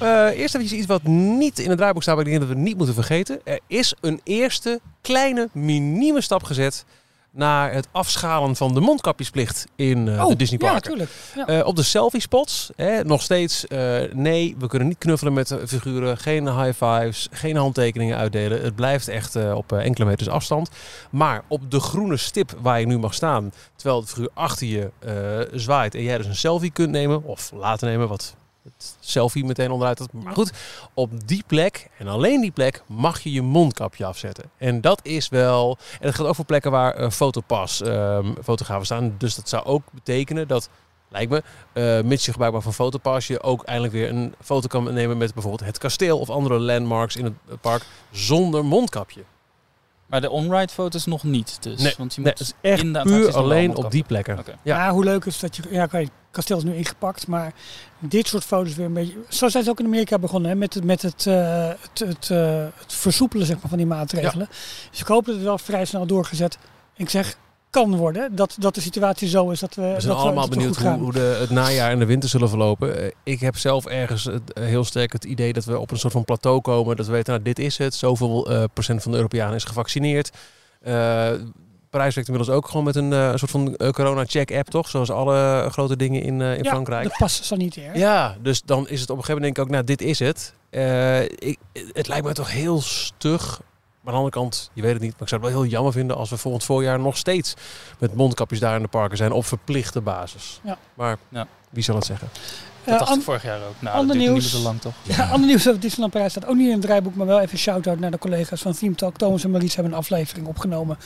Eh, 0.00 0.40
eerst 0.40 0.54
even 0.54 0.76
iets 0.76 0.86
wat 0.86 1.02
niet 1.02 1.58
in 1.58 1.68
het 1.68 1.78
draaiboek 1.78 2.02
staat, 2.02 2.14
maar 2.16 2.24
ik 2.24 2.30
denk 2.30 2.42
dat 2.42 2.50
we 2.50 2.56
het 2.56 2.64
niet 2.68 2.76
moeten 2.76 2.94
vergeten. 2.94 3.40
Er 3.44 3.60
is 3.66 3.94
een 4.00 4.20
eerste 4.24 4.80
kleine, 5.00 5.48
minieme 5.52 6.20
stap 6.20 6.42
gezet 6.42 6.84
naar 7.34 7.72
het 7.72 7.88
afschalen 7.92 8.56
van 8.56 8.74
de 8.74 8.80
mondkapjesplicht 8.80 9.66
in 9.76 10.04
de 10.04 10.34
Disney 10.36 10.58
Oh, 10.58 10.64
ja, 10.66 10.72
parken. 10.72 10.98
natuurlijk. 10.98 11.10
Ja. 11.34 11.46
Eh, 11.46 11.66
op 11.66 11.76
de 11.76 11.82
selfie 11.82 12.20
spots, 12.20 12.70
hè, 12.76 13.04
nog 13.04 13.22
steeds 13.22 13.66
eh, 13.66 13.78
nee, 14.12 14.54
we 14.58 14.66
kunnen 14.66 14.88
niet 14.88 14.98
knuffelen 14.98 15.32
met 15.32 15.48
de 15.48 15.68
figuren, 15.68 16.18
geen 16.18 16.60
high 16.60 16.84
fives, 16.84 17.28
geen 17.30 17.56
handtekeningen 17.56 18.16
uitdelen. 18.16 18.62
Het 18.62 18.74
blijft 18.74 19.08
echt 19.08 19.52
op 19.52 19.72
enkele 19.72 20.06
meters 20.06 20.28
afstand. 20.28 20.70
Maar 21.10 21.42
op 21.48 21.70
de 21.70 21.80
groene 21.80 22.16
stip 22.16 22.54
waar 22.60 22.80
je 22.80 22.86
nu 22.86 22.98
mag 22.98 23.14
staan, 23.14 23.52
terwijl 23.76 24.00
de 24.00 24.06
figuur 24.06 24.28
achter 24.34 24.66
je 24.66 24.90
zwaait 25.52 25.94
en 25.94 26.02
jij 26.02 26.16
dus 26.16 26.26
een 26.26 26.36
selfie 26.36 26.70
kunt 26.70 26.90
nemen 26.90 27.24
of 27.24 27.50
laten 27.54 27.88
nemen, 27.88 28.08
wat 28.08 28.36
het 28.64 28.96
selfie 29.00 29.44
meteen 29.44 29.70
onderuit. 29.70 30.12
Maar 30.12 30.34
goed, 30.34 30.52
op 30.94 31.28
die 31.28 31.44
plek 31.46 31.88
en 31.98 32.08
alleen 32.08 32.40
die 32.40 32.50
plek 32.50 32.82
mag 32.86 33.20
je 33.20 33.32
je 33.32 33.42
mondkapje 33.42 34.04
afzetten. 34.04 34.50
En 34.58 34.80
dat 34.80 35.00
is 35.02 35.28
wel, 35.28 35.78
en 35.92 36.06
dat 36.06 36.14
geldt 36.14 36.30
ook 36.30 36.36
voor 36.36 36.44
plekken 36.44 36.70
waar 36.70 36.94
eh, 36.94 37.10
fotopas 37.10 37.82
ehm, 37.82 38.32
fotografen 38.42 38.84
staan. 38.84 39.14
Dus 39.18 39.34
dat 39.34 39.48
zou 39.48 39.64
ook 39.64 39.82
betekenen 39.92 40.48
dat 40.48 40.68
lijkt 41.08 41.30
me, 41.30 41.42
eh, 41.72 42.04
mits 42.04 42.24
je 42.24 42.30
gebruik 42.30 42.52
maakt 42.52 42.64
van 42.64 42.74
fotopas, 42.74 43.26
je 43.26 43.42
ook 43.42 43.62
eindelijk 43.62 43.94
weer 43.94 44.08
een 44.08 44.34
foto 44.40 44.66
kan 44.66 44.94
nemen 44.94 45.16
met 45.16 45.34
bijvoorbeeld 45.34 45.64
het 45.64 45.78
kasteel 45.78 46.18
of 46.18 46.30
andere 46.30 46.58
landmarks 46.58 47.16
in 47.16 47.24
het 47.24 47.60
park 47.60 47.82
zonder 48.10 48.64
mondkapje. 48.64 49.24
Maar 50.14 50.22
de 50.22 50.30
on-ride 50.30 50.72
foto's 50.72 51.06
nog 51.06 51.22
niet 51.22 51.56
dus. 51.60 51.80
Nee, 51.80 51.94
want 51.98 52.14
je 52.14 52.20
Nee, 52.20 52.30
moet 52.30 52.38
het 52.38 52.48
is 52.48 52.70
echt 52.70 52.82
in 52.82 52.92
de 52.92 53.02
puur 53.02 53.36
alleen 53.36 53.76
op 53.76 53.90
die 53.90 54.04
plekken. 54.04 54.38
Oké. 54.38 54.54
Ja. 54.62 54.84
Ja. 54.84 54.92
hoe 54.92 55.04
leuk 55.04 55.24
is 55.24 55.38
dat 55.38 55.56
je... 55.56 55.62
Ja, 55.70 55.84
oké, 55.84 55.96
het 55.96 56.10
kasteel 56.30 56.56
is 56.56 56.62
nu 56.62 56.74
ingepakt, 56.74 57.26
maar 57.26 57.52
dit 57.98 58.28
soort 58.28 58.44
foto's 58.44 58.74
weer 58.74 58.86
een 58.86 58.92
beetje... 58.92 59.14
Zo 59.28 59.48
zijn 59.48 59.64
ze 59.64 59.70
ook 59.70 59.80
in 59.80 59.86
Amerika 59.86 60.18
begonnen, 60.18 60.50
hè, 60.50 60.56
met 60.56 60.74
het, 60.74 60.84
met 60.84 61.02
het, 61.02 61.26
eh, 61.26 61.68
het, 61.68 61.98
het, 61.98 62.30
eh, 62.30 62.64
het 62.76 62.92
versoepelen 62.92 63.46
zeg 63.46 63.56
maar, 63.60 63.68
van 63.68 63.78
die 63.78 63.86
maatregelen. 63.86 64.48
Dus 64.90 65.00
ik 65.00 65.06
hoop 65.06 65.24
dat 65.24 65.34
het 65.34 65.44
wel 65.44 65.58
vrij 65.58 65.84
snel 65.84 66.06
doorgezet, 66.06 66.58
ik 66.96 67.10
zeg, 67.10 67.36
kan 67.74 67.96
worden. 67.96 68.34
Dat, 68.34 68.56
dat 68.58 68.74
de 68.74 68.80
situatie 68.80 69.28
zo 69.28 69.50
is 69.50 69.60
dat 69.60 69.74
we 69.74 69.82
We 69.82 70.00
zijn 70.00 70.14
dat 70.14 70.22
allemaal 70.22 70.48
we 70.48 70.50
benieuwd 70.50 70.76
hoe, 70.76 70.90
hoe 70.90 71.12
de, 71.12 71.36
het 71.40 71.50
najaar 71.50 71.90
en 71.90 71.98
de 71.98 72.04
winter 72.04 72.28
zullen 72.28 72.48
verlopen. 72.48 73.02
Eh, 73.02 73.10
ik 73.22 73.40
heb 73.40 73.56
zelf 73.56 73.86
ergens 73.86 74.24
het, 74.24 74.52
eh, 74.52 74.64
heel 74.64 74.84
sterk 74.84 75.12
het 75.12 75.24
idee 75.24 75.52
dat 75.52 75.64
we 75.64 75.78
op 75.78 75.90
een 75.90 75.98
soort 75.98 76.12
van 76.12 76.24
plateau 76.24 76.60
komen. 76.60 76.96
Dat 76.96 77.06
we 77.06 77.12
weten, 77.12 77.32
nou, 77.32 77.44
dit 77.44 77.58
is 77.58 77.78
het. 77.78 77.94
Zoveel 77.94 78.50
eh, 78.50 78.64
procent 78.72 79.02
van 79.02 79.10
de 79.10 79.16
Europeanen 79.16 79.54
is 79.54 79.64
gevaccineerd. 79.64 80.30
Eh 80.80 81.32
Parijs 81.90 82.14
werkt 82.14 82.30
inmiddels 82.30 82.56
ook 82.56 82.68
gewoon 82.68 82.84
met 82.84 82.96
een 82.96 83.38
soort 83.38 83.50
van 83.50 83.76
corona-check-app, 83.92 84.70
toch? 84.70 84.88
Zoals 84.88 85.10
alle 85.10 85.68
grote 85.70 85.96
dingen 85.96 86.22
in, 86.22 86.40
in 86.40 86.62
ja, 86.62 86.70
Frankrijk. 86.70 87.08
de 87.08 87.14
pas 87.18 87.46
sanitair. 87.46 87.98
Ja, 87.98 88.36
dus 88.42 88.62
dan 88.62 88.88
is 88.88 89.00
het 89.00 89.10
op 89.10 89.16
een 89.16 89.24
gegeven 89.24 89.42
moment 89.42 89.42
denk 89.42 89.56
ik 89.56 89.62
ook, 89.62 89.70
nou, 89.70 89.84
dit 89.84 90.02
is 90.02 90.18
het. 90.18 90.54
Ik, 91.38 91.58
het 91.92 92.08
lijkt 92.08 92.26
me 92.26 92.32
toch 92.32 92.52
heel 92.52 92.80
stug. 92.80 93.60
Maar 94.04 94.14
aan 94.14 94.20
de 94.20 94.26
andere 94.26 94.42
kant, 94.48 94.70
je 94.72 94.82
weet 94.82 94.92
het 94.92 95.02
niet, 95.02 95.12
maar 95.12 95.22
ik 95.22 95.28
zou 95.28 95.40
het 95.42 95.50
wel 95.52 95.60
heel 95.60 95.70
jammer 95.70 95.92
vinden 95.92 96.16
als 96.16 96.30
we 96.30 96.36
volgend 96.36 96.64
voorjaar 96.64 97.00
nog 97.00 97.16
steeds 97.16 97.54
met 97.98 98.14
mondkapjes 98.14 98.60
daar 98.60 98.76
in 98.76 98.82
de 98.82 98.88
parken 98.88 99.16
zijn 99.16 99.32
op 99.32 99.44
verplichte 99.46 100.00
basis. 100.00 100.60
Ja. 100.64 100.78
Maar 100.94 101.16
Ja. 101.28 101.46
wie 101.70 101.82
zal 101.82 101.94
het 101.94 102.04
zeggen? 102.04 102.28
Dat 102.84 102.98
dacht 102.98 103.16
ik 103.16 103.22
vorig 103.22 103.42
jaar 103.42 103.58
ook. 103.68 103.74
Nou, 103.78 103.96
ander 103.96 104.16
niet 104.16 104.28
nieuws. 104.28 104.52
meer 104.52 104.60
zo 104.60 104.66
lang 104.66 104.80
toch? 104.80 104.92
Ja, 105.02 105.28
ander 105.30 105.48
nieuws 105.48 105.68
over 105.68 105.80
Disneyland 105.80 106.12
Parijs 106.12 106.30
staat 106.32 106.46
ook 106.46 106.56
niet 106.56 106.66
in 106.66 106.72
het 106.72 106.82
draaiboek, 106.82 107.14
maar 107.14 107.26
wel 107.26 107.40
even 107.40 107.52
een 107.52 107.58
shout-out 107.58 107.98
naar 107.98 108.10
de 108.10 108.18
collega's 108.18 108.60
van 108.62 108.72
Theme 108.72 108.94
Talk. 108.94 109.16
Thomas 109.16 109.44
en 109.44 109.50
Maurice 109.50 109.74
hebben 109.74 109.92
een 109.92 109.98
aflevering 109.98 110.46
opgenomen 110.46 110.98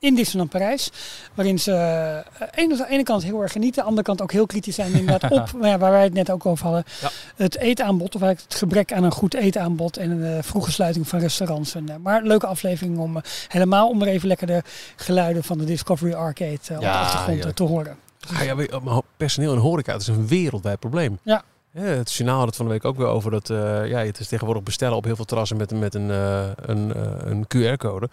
in 0.00 0.14
Disneyland 0.14 0.50
Parijs, 0.50 0.90
waarin 1.34 1.58
ze 1.58 1.72
eh, 1.72 2.62
aan 2.64 2.68
de 2.68 2.86
ene 2.88 3.02
kant 3.02 3.22
heel 3.22 3.42
erg 3.42 3.52
genieten, 3.52 3.78
aan 3.78 3.84
de 3.84 3.88
andere 3.90 4.06
kant 4.06 4.22
ook 4.22 4.32
heel 4.32 4.46
kritisch 4.46 4.74
zijn 4.74 4.92
inderdaad 4.92 5.30
op, 5.40 5.52
nou 5.52 5.66
ja, 5.66 5.78
waar 5.78 5.90
wij 5.90 6.02
het 6.04 6.12
net 6.12 6.30
ook 6.30 6.46
over 6.46 6.64
hadden, 6.64 6.84
Ja. 7.00 7.10
het 7.36 7.56
eetaanbod, 7.56 8.14
of 8.14 8.22
eigenlijk 8.22 8.52
het 8.52 8.58
gebrek 8.60 8.92
aan 8.92 9.04
een 9.04 9.12
goed 9.12 9.34
eetaanbod 9.34 9.96
en 9.96 10.10
een 10.10 10.36
eh, 10.36 10.42
vroege 10.42 10.70
sluiting 10.72 11.08
van 11.08 11.18
restaurants. 11.20 11.74
En, 11.74 11.88
eh, 11.88 11.94
maar 12.02 12.22
leuke 12.22 12.46
aflevering 12.46 12.98
om 12.98 13.16
eh, 13.16 13.22
helemaal 13.48 13.88
om 13.88 14.02
er 14.02 14.08
even 14.08 14.28
lekker 14.28 14.46
de 14.46 14.62
geluiden 14.96 15.44
van 15.44 15.58
de 15.58 15.64
Discovery 15.64 16.12
Arcade 16.12 16.58
eh, 16.68 16.76
op 16.76 16.82
Ja, 16.82 16.92
de 16.92 16.98
achtergrond 16.98 17.38
ja. 17.42 17.48
eh, 17.48 17.52
te 17.54 17.62
horen. 17.62 17.96
Ah, 18.34 18.44
ja, 18.44 18.54
maar 18.82 19.00
personeel 19.16 19.52
en 19.52 19.58
horeca, 19.58 19.92
het 19.92 20.00
is 20.02 20.08
een 20.08 20.26
wereldwijd 20.28 20.78
probleem. 20.78 21.18
Ja. 21.22 21.42
Het 21.72 22.12
journaal 22.12 22.38
had 22.38 22.46
het 22.46 22.56
van 22.56 22.66
de 22.66 22.72
week 22.72 22.84
ook 22.84 22.96
weer 22.96 23.06
over 23.06 23.30
dat 23.30 23.50
eh, 23.50 23.86
ja, 23.88 23.98
het 23.98 24.20
is 24.20 24.28
tegenwoordig 24.28 24.62
bestellen 24.62 24.96
op 24.96 25.04
heel 25.04 25.16
veel 25.16 25.24
terrassen 25.24 25.56
met, 25.56 25.74
met 25.74 25.94
een, 25.94 26.10
eh, 26.10 26.48
een, 26.56 26.94
eh, 26.94 27.30
een 27.30 27.46
QR-code. 27.46 28.08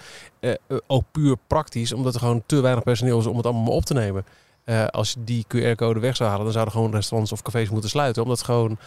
Ook 0.88 1.04
puur 1.12 1.36
praktisch, 1.48 1.94
omdat 1.94 2.14
er 2.14 2.20
gewoon 2.20 2.44
te 2.46 2.62
weinig 2.62 2.84
personeel 2.84 3.20
is 3.20 3.26
om 3.26 3.38
het 3.38 3.46
allemaal 3.46 3.74
op 3.74 3.86
te 3.86 3.94
nemen. 3.94 4.26
Als 4.90 5.12
je 5.12 5.24
die 5.24 5.46
QR-code 5.48 6.00
weg 6.00 6.16
zou 6.16 6.30
halen, 6.30 6.44
dan 6.44 6.54
zouden 6.54 6.74
gewoon 6.74 6.92
restaurants 6.92 7.32
of 7.32 7.42
cafés 7.42 7.70
moeten 7.70 7.90
sluiten. 7.90 8.24
Omdat 8.24 8.44
gewoon 8.44 8.78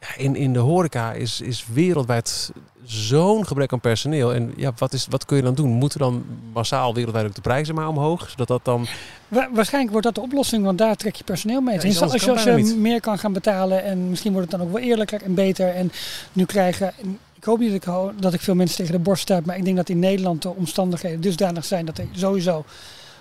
ja, 0.00 0.16
in, 0.16 0.36
in 0.36 0.52
de 0.52 0.58
horeca 0.58 1.12
is, 1.12 1.40
is 1.40 1.64
wereldwijd 1.72 2.52
zo'n 2.84 3.46
gebrek 3.46 3.72
aan 3.72 3.80
personeel. 3.80 4.34
En 4.34 4.52
ja, 4.56 4.72
wat, 4.78 4.92
is, 4.92 5.06
wat 5.10 5.24
kun 5.24 5.36
je 5.36 5.42
dan 5.42 5.54
doen? 5.54 5.70
Moeten 5.70 5.98
dan 5.98 6.24
massaal 6.52 6.94
wereldwijd 6.94 7.26
ook 7.26 7.34
de 7.34 7.40
prijzen 7.40 7.74
maar 7.74 7.88
omhoog? 7.88 8.30
Zodat 8.30 8.48
dat 8.48 8.64
dan 8.64 8.86
Wa- 9.28 9.48
waarschijnlijk 9.52 9.92
wordt 9.92 10.06
dat 10.06 10.14
de 10.14 10.20
oplossing, 10.20 10.64
want 10.64 10.78
daar 10.78 10.96
trek 10.96 11.14
je 11.14 11.24
personeel 11.24 11.60
mee. 11.60 11.74
Ja, 11.74 12.00
als 12.00 12.24
je, 12.24 12.30
als 12.30 12.42
je 12.42 12.74
meer 12.78 13.00
kan 13.00 13.18
gaan 13.18 13.32
betalen 13.32 13.84
en 13.84 14.08
misschien 14.10 14.32
wordt 14.32 14.50
het 14.50 14.60
dan 14.60 14.68
ook 14.68 14.74
wel 14.74 14.82
eerlijker 14.82 15.22
en 15.22 15.34
beter. 15.34 15.68
En 15.68 15.92
nu 16.32 16.44
krijgen, 16.44 16.92
en 17.02 17.18
ik 17.36 17.44
hoop 17.44 17.58
niet 17.58 17.84
dat 17.84 18.10
ik, 18.10 18.22
dat 18.22 18.34
ik 18.34 18.40
veel 18.40 18.54
mensen 18.54 18.76
tegen 18.76 18.92
de 18.92 18.98
borst 18.98 19.22
stuit, 19.22 19.46
maar 19.46 19.56
ik 19.56 19.64
denk 19.64 19.76
dat 19.76 19.88
in 19.88 19.98
Nederland 19.98 20.42
de 20.42 20.48
omstandigheden 20.54 21.20
dusdanig 21.20 21.64
zijn 21.64 21.86
dat 21.86 21.98
er 21.98 22.06
sowieso 22.12 22.64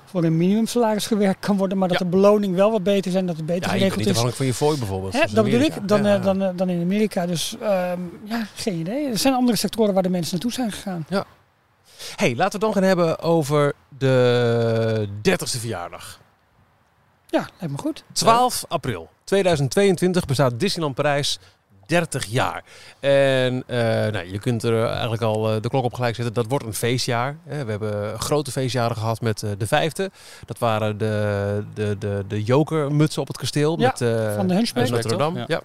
voor 0.10 0.24
een 0.24 0.38
minimumsalaris 0.38 1.08
gewerkt 1.08 1.40
kan 1.46 1.58
worden, 1.58 1.78
maar 1.78 1.88
dat 1.88 1.98
Ja. 2.00 2.04
de 2.06 2.10
beloning 2.12 2.56
wel 2.56 2.72
wat 2.72 2.84
beter 2.84 3.12
zijn, 3.12 3.26
dat 3.26 3.36
het 3.38 3.46
beter 3.46 3.62
Ja, 3.64 3.70
geregeld 3.70 3.96
niet 3.98 4.06
is. 4.06 4.12
afhankelijk 4.12 4.38
van 4.38 4.46
je 4.46 4.54
fooi 4.54 4.78
bijvoorbeeld. 4.78 5.14
Hè, 5.14 5.20
in 5.28 5.34
dat 5.34 5.44
bedoel 5.46 5.60
ik, 5.60 5.88
dan, 5.88 6.04
Ja. 6.04 6.16
eh, 6.18 6.24
dan, 6.24 6.42
eh, 6.42 6.50
dan 6.56 6.70
in 6.70 6.82
Amerika. 6.82 7.26
Dus 7.26 7.56
ehm, 7.62 8.00
ja, 8.24 8.48
geen 8.56 8.74
idee. 8.80 9.08
Er 9.08 9.18
zijn 9.18 9.34
andere 9.34 9.58
sectoren 9.58 9.94
waar 9.94 10.04
de 10.04 10.10
mensen 10.10 10.32
naartoe 10.32 10.52
zijn 10.52 10.72
gegaan. 10.72 11.06
hey, 12.16 12.36
laten 12.36 12.36
we 12.36 12.44
het 12.44 12.62
dan 12.62 12.74
gaan 12.74 12.84
hebben 12.84 13.20
over 13.20 13.74
de 13.98 15.08
30ste 15.22 15.60
verjaardag. 15.60 16.20
Ja, 17.28 17.40
lijkt 17.60 17.76
me 17.76 17.82
goed. 17.82 18.04
12 18.12 18.66
april 18.68 19.10
2022 19.24 20.26
bestaat 20.26 20.60
Disneyland 20.60 20.96
Parijs 20.96 21.40
30 21.90 22.26
jaar. 22.26 22.64
En 23.00 23.64
eh, 23.68 23.78
nou, 24.12 24.32
je 24.32 24.40
kunt 24.40 24.64
er 24.64 24.86
eigenlijk 24.86 25.22
al 25.22 25.54
eh, 25.54 25.62
de 25.62 25.70
klok 25.70 25.84
op 25.84 25.94
gelijk 25.94 26.16
zetten. 26.16 26.34
Dat 26.34 26.46
wordt 26.48 26.66
een 26.66 26.74
feestjaar. 26.74 27.38
Hè. 27.46 27.66
We 27.66 27.72
hebben 27.72 28.20
grote 28.20 28.52
feestjaren 28.52 28.96
gehad 28.96 29.22
met 29.22 29.44
eh, 29.44 29.50
de 29.58 29.68
vijfde. 29.68 30.12
Dat 30.46 30.58
waren 30.60 30.98
de, 30.98 31.64
de, 31.74 31.96
de, 32.00 32.24
de 32.28 32.44
jokermutsen 32.44 33.22
op 33.22 33.28
het 33.28 33.38
kasteel. 33.38 33.80
Ja, 33.80 33.88
met, 33.88 34.02
eh, 34.02 34.36
van 34.36 34.48
de 34.48 34.54
Hunchback. 34.54 34.90
Notre 34.90 35.18
Dame. 35.18 35.44
Ja. 35.48 35.62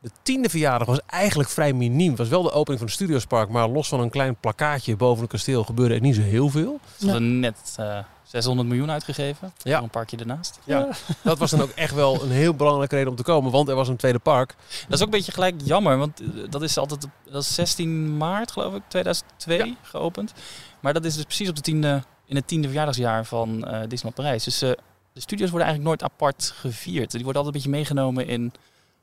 De 0.00 0.10
tiende 0.22 0.48
verjaardag 0.48 0.86
was 0.86 1.00
eigenlijk 1.06 1.48
vrij 1.48 1.72
miniem. 1.72 2.08
Het 2.08 2.18
was 2.18 2.28
wel 2.28 2.42
de 2.42 2.52
opening 2.52 2.78
van 2.78 2.86
het 2.86 2.96
Studiospark. 2.96 3.48
Maar 3.48 3.68
los 3.68 3.88
van 3.88 4.00
een 4.00 4.10
klein 4.10 4.36
plakkaatje 4.36 4.96
boven 4.96 5.22
het 5.22 5.30
kasteel 5.30 5.64
gebeurde 5.64 5.94
er 5.94 6.00
niet 6.00 6.14
zo 6.14 6.22
heel 6.22 6.48
veel. 6.48 6.80
Ze 6.98 7.10
hadden 7.10 7.40
net 7.40 7.74
eh, 7.76 7.98
600 8.32 8.68
miljoen 8.68 8.90
uitgegeven. 8.90 9.52
Ja. 9.62 9.74
Voor 9.74 9.84
een 9.84 9.90
parkje 9.90 10.16
ernaast. 10.16 10.58
Ja. 10.64 10.88
Dat 11.22 11.38
was 11.38 11.50
dan 11.50 11.60
ook 11.62 11.70
echt 11.70 11.94
wel 11.94 12.22
een 12.22 12.30
heel 12.30 12.54
belangrijke 12.54 12.94
reden 12.94 13.10
om 13.10 13.16
te 13.16 13.22
komen. 13.22 13.50
Want 13.50 13.68
er 13.68 13.74
was 13.74 13.88
een 13.88 13.96
tweede 13.96 14.18
park. 14.18 14.54
Dat 14.88 14.92
is 14.92 14.98
ook 15.00 15.04
een 15.04 15.10
beetje 15.18 15.32
gelijk 15.32 15.54
jammer, 15.64 15.98
want 15.98 16.20
eh, 16.20 16.26
dat 16.50 16.62
is 16.62 16.78
altijd 16.78 17.06
dat 17.30 17.42
is 17.42 17.54
16 17.54 18.16
maart 18.16 18.50
geloof 18.52 18.74
ik, 18.74 18.82
2002 18.88 19.76
geopend. 19.82 20.32
Maar 20.80 20.92
dat 20.92 21.04
is 21.04 21.14
dus 21.14 21.24
precies 21.24 21.48
op 21.48 21.56
de 21.56 21.62
tiende, 21.62 22.02
in 22.26 22.36
het 22.36 22.46
tiende 22.46 22.66
verjaardagsjaar 22.66 23.24
van 23.24 23.64
eh 23.64 23.80
Disneyland 23.80 24.14
Parijs. 24.14 24.44
Dus 24.44 24.62
eh, 24.62 24.70
de 25.12 25.20
studios 25.20 25.50
worden 25.50 25.68
eigenlijk 25.68 26.00
nooit 26.00 26.12
apart 26.12 26.52
gevierd. 26.56 27.10
Die 27.10 27.24
worden 27.24 27.42
altijd 27.42 27.64
een 27.64 27.70
beetje 27.70 27.76
meegenomen 27.78 28.26
in 28.26 28.52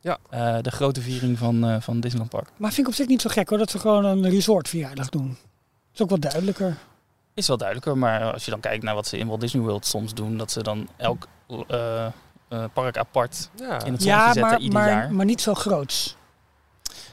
Ja. 0.02 0.18
eh, 0.30 0.58
de 0.62 0.72
grote 0.72 1.02
viering 1.02 1.38
van, 1.38 1.66
eh, 1.68 1.76
van 1.80 2.00
Disneyland 2.00 2.32
Park. 2.32 2.50
Maar 2.58 2.70
vind 2.72 2.82
ik 2.82 2.88
op 2.88 2.94
zich 2.94 3.08
niet 3.08 3.22
zo 3.22 3.30
gek 3.30 3.50
hoor, 3.50 3.58
dat 3.58 3.70
ze 3.72 3.80
gewoon 3.80 4.06
een 4.06 4.30
resortverjaardag 4.30 5.10
doen. 5.10 5.28
Dat 5.28 5.38
is 5.94 6.02
ook 6.02 6.10
wel 6.10 6.20
duidelijker. 6.20 6.78
Is 7.34 7.48
wel 7.48 7.58
duidelijker, 7.58 7.98
maar 7.98 8.34
als 8.34 8.46
je 8.46 8.52
dan 8.52 8.60
kijkt 8.60 8.84
naar 8.84 8.96
wat 8.96 9.08
ze 9.08 9.18
in 9.18 9.28
Walt 9.28 9.42
Disney 9.42 9.62
World 9.64 9.86
soms 9.86 10.14
doen, 10.14 10.38
dat 10.38 10.52
ze 10.52 10.64
dan 10.64 10.88
elk 10.98 11.28
eh, 11.68 12.06
eh, 12.06 12.12
park 12.74 12.98
apart 12.98 13.50
Ja. 13.56 13.64
in 13.66 13.72
het 13.72 13.82
zonnetje 13.82 14.08
Ja, 14.10 14.24
zetten 14.26 14.42
maar, 14.42 14.60
ieder 14.60 14.80
maar, 14.80 14.90
jaar. 14.90 15.14
maar 15.14 15.26
niet 15.26 15.42
zo 15.42 15.54
groots. 15.54 16.18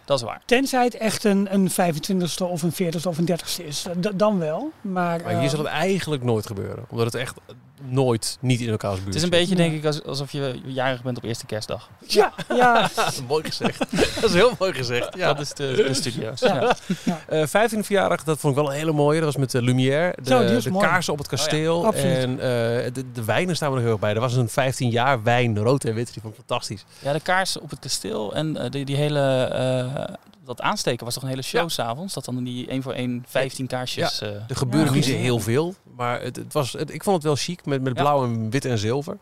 Dat 0.04 0.18
is 0.18 0.24
waar. 0.24 0.42
Tenzij 0.44 0.84
het 0.84 0.94
echt 0.96 1.24
een, 1.24 1.54
een 1.54 1.70
25ste 1.70 2.44
of 2.44 2.62
een 2.62 2.72
40ste 2.72 3.06
of 3.08 3.18
een 3.18 3.26
30ste 3.30 3.64
is. 3.64 3.86
D- 4.00 4.18
dan 4.18 4.38
wel. 4.38 4.72
Maar, 4.80 5.20
Maar 5.22 5.38
hier 5.40 5.48
zal 5.50 5.58
het 5.58 5.68
eigenlijk 5.68 6.22
nooit 6.22 6.46
gebeuren. 6.46 6.84
Omdat 6.88 7.06
het 7.06 7.14
echt 7.14 7.36
nooit 7.84 8.38
niet 8.40 8.60
in 8.60 8.68
elkaars 8.70 8.94
buurt 8.94 9.06
Het 9.06 9.14
is 9.16 9.22
een 9.22 9.30
beetje, 9.30 9.54
denk 9.54 9.74
ik, 9.74 9.84
als- 9.84 10.04
alsof 10.04 10.32
je 10.32 10.60
jarig 10.64 11.02
bent 11.02 11.16
op 11.16 11.24
eerste 11.24 11.46
kerstdag. 11.46 11.88
Ja, 12.06 12.32
ja. 12.48 12.90
mooi 13.28 13.44
gezegd. 13.44 13.78
dat 14.20 14.24
is 14.30 14.32
heel 14.34 14.52
mooi 14.58 14.72
gezegd. 14.72 15.16
Ja. 15.16 15.26
Dat 15.32 15.40
is 15.40 15.52
de, 15.54 15.84
de 15.86 15.94
studio's. 15.94 16.40
Ja. 16.40 16.76
Ja. 17.04 17.20
Eh 17.28 17.46
15e 17.46 17.78
verjaardag, 17.80 18.24
dat 18.24 18.38
vond 18.38 18.56
ik 18.56 18.62
wel 18.62 18.70
een 18.72 18.76
hele 18.78 18.92
mooie. 18.92 19.16
Dat 19.16 19.24
was 19.28 19.36
met 19.36 19.50
de 19.50 19.62
Lumière. 19.62 20.14
De, 20.22 20.60
Zo, 20.60 20.70
kaarsen 20.78 21.12
op 21.12 21.18
het 21.18 21.28
kasteel. 21.28 21.78
Oh 21.78 21.86
Absoluut. 21.86 22.16
en 22.16 22.30
eh, 22.30 22.92
de, 22.92 23.04
de 23.12 23.24
wijnen 23.24 23.56
staan 23.56 23.68
we 23.68 23.74
nog 23.74 23.82
heel 23.84 23.92
erg 23.92 24.00
bij. 24.00 24.14
Er 24.14 24.20
was 24.20 24.34
een 24.34 24.48
15 24.48 24.90
jaar 24.90 25.22
wijn, 25.22 25.58
rood 25.58 25.84
en 25.84 25.94
wit. 25.94 26.12
Die 26.12 26.22
vond 26.22 26.34
ik 26.34 26.40
fantastisch. 26.46 26.84
Ja, 26.98 27.12
de 27.12 27.20
kaarsen 27.20 27.62
op 27.62 27.70
het 27.70 27.78
kasteel 27.78 28.34
en 28.34 28.56
eh, 28.56 28.70
die, 28.70 28.84
die 28.84 28.96
hele, 28.96 29.42
eh, 29.42 30.14
dat 30.46 30.60
aansteken 30.60 31.04
was 31.04 31.14
toch 31.14 31.22
een 31.22 31.28
hele 31.28 31.42
show 31.42 31.60
Ja. 31.62 31.68
s'avonds? 31.68 32.14
Dat 32.14 32.24
dan 32.24 32.44
die 32.44 32.70
1 32.70 32.82
voor 32.82 32.92
1 32.92 33.24
15 33.28 33.66
kaarsjes. 33.66 34.20
eh, 34.20 34.28
Er 34.28 34.56
gebeurde 34.56 34.86
Ja, 34.90 34.94
niet 34.94 35.04
heel 35.04 35.40
veel. 35.40 35.74
Maar 35.96 36.20
het, 36.20 36.36
het 36.36 36.52
was, 36.52 36.72
het- 36.72 36.92
ik 36.94 37.02
vond 37.02 37.16
het 37.16 37.24
wel 37.24 37.36
chic 37.36 37.66
met, 37.66 37.82
met 37.82 37.96
Ja. 37.96 38.02
blauw 38.02 38.24
en 38.24 38.50
wit 38.50 38.64
en 38.64 38.78
zilver. 38.78 39.18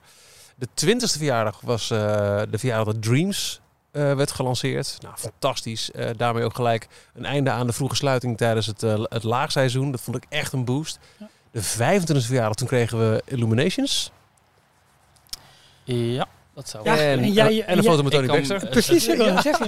De 0.56 0.68
20e 0.74 1.18
verjaardag 1.18 1.60
was 1.60 1.90
eh, 1.90 1.98
de 2.50 2.58
verjaardag 2.58 2.86
dat 2.94 3.02
Dreams 3.02 3.60
eh, 3.90 4.14
werd 4.14 4.30
gelanceerd. 4.30 4.96
Nou, 5.00 5.14
fantastisch. 5.16 5.90
Eh, 5.90 6.10
daarmee 6.16 6.44
ook 6.44 6.54
gelijk 6.54 6.88
een 7.14 7.24
einde 7.24 7.50
aan 7.50 7.66
de 7.66 7.72
vroege 7.72 7.94
sluiting 7.96 8.36
tijdens 8.36 8.66
het, 8.66 8.82
eh, 8.82 9.02
het 9.08 9.22
laagseizoen. 9.22 9.90
Dat 9.90 10.00
vond 10.00 10.16
ik 10.16 10.24
echt 10.28 10.52
een 10.52 10.64
boost. 10.64 10.98
Ja. 11.18 11.28
De 11.50 11.62
25e 11.62 12.26
verjaardag, 12.26 12.54
toen 12.54 12.68
kregen 12.68 12.98
we 12.98 13.22
Illuminations. 13.24 14.10
ja, 15.84 16.26
dat 16.54 16.68
zou 16.68 16.84
Ja, 16.84 16.96
en, 16.96 17.18
en 17.18 17.32
jij- 17.32 17.44
en 17.64 17.76
een 17.76 17.82
jij- 17.82 17.90
foto 17.92 18.02
met 18.02 18.12
Tony 18.12 18.26
Baxter. 18.26 18.62
eh, 18.64 18.70
Precies, 18.70 19.08
ik 19.08 19.16
wil 19.16 19.26
Ja. 19.26 19.32
het 19.34 19.42
zeggen. 19.42 19.66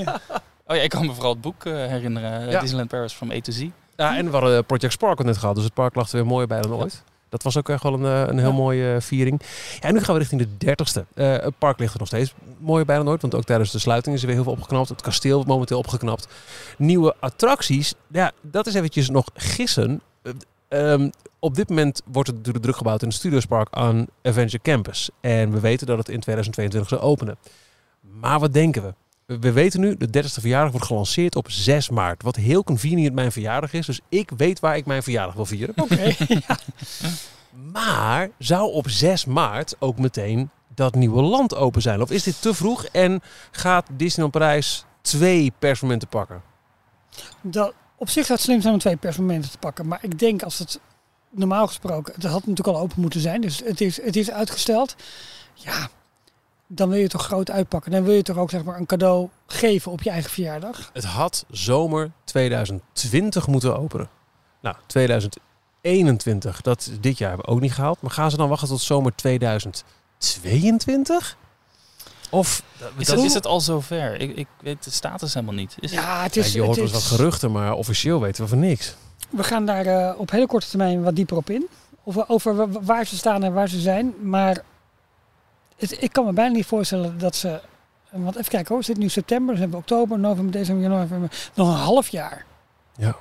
Oh 0.66 0.76
ja, 0.76 0.82
ik 0.82 0.90
kan 0.90 1.06
me 1.06 1.12
vooral 1.12 1.32
het 1.32 1.40
boek 1.40 1.64
eh, 1.64 1.72
herinneren. 1.72 2.40
eh, 2.46 2.50
Ja. 2.50 2.60
Disneyland 2.60 2.90
Paris 2.90 3.12
from 3.12 3.30
A 3.30 3.40
to 3.40 3.52
Z. 3.52 3.66
Ja, 3.96 4.16
en 4.16 4.26
we 4.26 4.36
hadden 4.36 4.64
Project 4.64 4.92
Sparkle 4.92 5.24
net 5.24 5.36
gehad. 5.36 5.54
Dus 5.54 5.64
het 5.64 5.74
park 5.74 5.94
lag 5.94 6.08
er 6.08 6.16
weer 6.16 6.26
mooier 6.26 6.46
bij 6.48 6.60
dan 6.60 6.72
ooit. 6.74 7.02
Dat 7.28 7.42
was 7.42 7.56
ook 7.56 7.68
echt 7.68 7.82
wel 7.82 7.92
een, 7.94 8.04
eh, 8.04 8.20
een 8.32 8.38
heel 8.38 8.48
Ja. 8.48 8.54
mooie 8.54 8.94
eh, 8.94 9.00
viering. 9.00 9.40
Ja, 9.80 9.88
en 9.88 9.94
nu 9.94 10.00
gaan 10.02 10.14
we 10.14 10.20
richting 10.20 10.40
de 10.40 10.66
30ste. 10.66 11.04
Eh, 11.14 11.30
het 11.32 11.58
park 11.58 11.78
ligt 11.78 11.92
er 11.92 11.98
nog 11.98 12.08
steeds 12.08 12.34
mooier 12.58 12.86
bij 12.86 12.96
dan 12.96 13.08
ooit. 13.08 13.20
Want 13.20 13.34
ook 13.34 13.44
tijdens 13.44 13.70
de 13.70 13.78
sluiting 13.78 14.14
is 14.14 14.20
er 14.20 14.26
weer 14.26 14.36
heel 14.36 14.44
veel 14.44 14.52
opgeknapt. 14.52 14.88
Het 14.88 15.02
kasteel 15.02 15.34
wordt 15.34 15.48
momenteel 15.48 15.78
opgeknapt. 15.78 16.28
Nieuwe 16.78 17.14
attracties. 17.20 17.94
Ja, 18.08 18.32
dat 18.40 18.66
is 18.66 18.74
eventjes 18.74 19.08
nog 19.10 19.24
gissen. 19.34 20.00
Eh, 20.22 20.32
ehm, 20.92 21.10
op 21.46 21.54
dit 21.54 21.68
moment 21.68 22.02
wordt 22.04 22.28
het 22.28 22.36
natuurlijk 22.36 22.64
druk 22.64 22.76
gebouwd 22.76 23.02
in 23.02 23.08
het 23.08 23.16
Studiospark 23.16 23.68
aan 23.70 24.06
Avenger 24.22 24.60
Campus. 24.62 25.10
En 25.20 25.52
we 25.52 25.60
weten 25.60 25.86
dat 25.86 25.98
het 25.98 26.08
in 26.08 26.20
2022 26.20 26.88
zou 26.88 27.00
openen. 27.00 27.36
Maar 28.00 28.40
wat 28.40 28.52
denken 28.52 28.82
we? 28.82 28.94
we 29.26 29.52
weten 29.52 29.80
nu, 29.80 29.96
de 29.96 30.06
30ste 30.06 30.40
verjaardag 30.40 30.70
wordt 30.70 30.86
gelanceerd 30.86 31.36
op 31.36 31.50
6 31.50 31.88
maart. 31.90 32.22
Wat 32.22 32.36
heel 32.36 32.64
convenient 32.64 33.14
mijn 33.14 33.32
verjaardag 33.32 33.72
is. 33.72 33.86
Dus 33.86 34.00
ik 34.08 34.30
weet 34.36 34.60
waar 34.60 34.76
ik 34.76 34.86
mijn 34.86 35.02
verjaardag 35.02 35.34
wil 35.34 35.46
vieren. 35.46 35.74
Oké. 35.76 36.14
Maar 37.72 38.30
zou 38.38 38.72
op 38.72 38.88
6 38.88 39.24
maart 39.24 39.76
ook 39.78 39.98
meteen 39.98 40.50
dat 40.74 40.94
nieuwe 40.94 41.22
land 41.22 41.54
open 41.54 41.82
zijn? 41.82 42.02
Of 42.02 42.10
is 42.10 42.22
dit 42.22 42.42
te 42.42 42.54
vroeg 42.54 42.84
en 42.84 43.22
gaat 43.50 43.86
Disneyland 43.92 44.32
Parijs 44.32 44.84
twee 45.00 45.52
persmomenten 45.58 46.08
pakken? 46.08 46.42
Dat, 47.40 47.72
op 47.96 48.08
zich 48.08 48.26
zou 48.26 48.38
het 48.38 48.46
slim 48.46 48.60
zijn 48.60 48.74
om 48.74 48.80
twee 48.80 48.96
persmomenten 48.96 49.50
te 49.50 49.58
pakken. 49.58 49.88
Maar 49.88 49.98
ik 50.02 50.18
denk 50.18 50.42
als 50.42 50.58
het 50.58 50.80
normaal 51.30 51.66
gesproken, 51.66 52.14
het 52.14 52.22
had 52.24 52.46
natuurlijk 52.46 52.76
al 52.76 52.82
open 52.82 53.00
moeten 53.00 53.20
zijn. 53.20 53.40
Dus 53.40 53.60
het 53.64 53.80
is, 53.80 54.02
het 54.02 54.16
is 54.16 54.30
uitgesteld. 54.30 54.94
Ja, 55.54 55.88
dan 56.66 56.88
wil 56.88 56.98
je 56.98 57.08
toch 57.08 57.24
groot 57.24 57.50
uitpakken. 57.50 57.90
Dan 57.92 58.02
wil 58.04 58.14
je 58.14 58.22
toch 58.22 58.36
ook 58.36 58.50
zeg 58.50 58.64
maar 58.64 58.76
een 58.76 58.86
cadeau 58.86 59.28
geven 59.46 59.92
op 59.92 60.02
je 60.02 60.10
eigen 60.10 60.30
verjaardag. 60.30 60.90
Het 60.92 61.04
had 61.04 61.44
zomer 61.50 62.10
2020 62.24 63.46
moeten 63.46 63.78
openen. 63.78 64.08
Nou, 64.60 64.76
2021, 64.86 66.60
dat 66.60 66.90
dit 67.00 67.18
jaar 67.18 67.28
hebben 67.28 67.46
we 67.46 67.52
ook 67.52 67.60
niet 67.60 67.74
gehaald. 67.74 68.00
Maar 68.00 68.10
gaan 68.10 68.30
ze 68.30 68.36
dan 68.36 68.48
wachten 68.48 68.68
tot 68.68 68.80
zomer 68.80 69.14
2022? 69.14 71.36
Of 72.30 72.62
Is, 72.96 73.06
dat- 73.06 73.16
het, 73.16 73.24
is 73.24 73.34
het 73.34 73.46
al 73.46 73.60
zover? 73.60 74.20
Ik, 74.20 74.36
ik 74.36 74.46
weet 74.60 74.84
de 74.84 74.90
status 74.90 75.34
helemaal 75.34 75.54
niet. 75.54 75.76
Is, 75.80 75.90
Ja, 75.92 76.22
het 76.22 76.34
Ja, 76.34 76.42
is, 76.42 76.52
je 76.52 76.60
hoort 76.62 76.76
het 76.76 76.84
is- 76.84 76.92
wat 76.92 77.02
geruchten, 77.02 77.52
maar 77.52 77.72
officieel 77.72 78.20
weten 78.20 78.42
we 78.42 78.48
van 78.48 78.58
niks. 78.58 78.94
We 79.30 79.42
gaan 79.42 79.66
daar 79.66 79.86
eh, 79.86 80.18
op 80.20 80.30
hele 80.30 80.46
korte 80.46 80.68
termijn 80.68 81.02
wat 81.02 81.16
dieper 81.16 81.36
op 81.36 81.50
in. 81.50 81.66
Over, 82.04 82.24
over 82.28 82.56
wa- 82.56 82.80
waar 82.82 83.06
ze 83.06 83.16
staan 83.16 83.42
en 83.42 83.52
waar 83.52 83.68
ze 83.68 83.80
zijn. 83.80 84.14
Maar 84.22 84.58
het, 85.76 86.02
ik 86.02 86.12
kan 86.12 86.24
me 86.24 86.32
bijna 86.32 86.54
niet 86.54 86.66
voorstellen 86.66 87.18
dat 87.18 87.36
ze... 87.36 87.60
Want 88.10 88.36
even 88.36 88.50
kijken 88.50 88.68
hoor, 88.68 88.78
we 88.78 88.84
zitten 88.84 89.04
nu 89.04 89.10
september, 89.10 89.52
dan 89.54 89.60
hebben 89.62 89.78
we 89.78 89.84
oktober, 89.84 90.18
november, 90.18 90.52
december, 90.52 90.82
januari, 90.82 91.06
februari. 91.08 91.32
Nog 91.54 91.68
een 91.68 91.74
half 91.80 92.08
jaar. 92.08 92.44
Ja. 92.96 93.16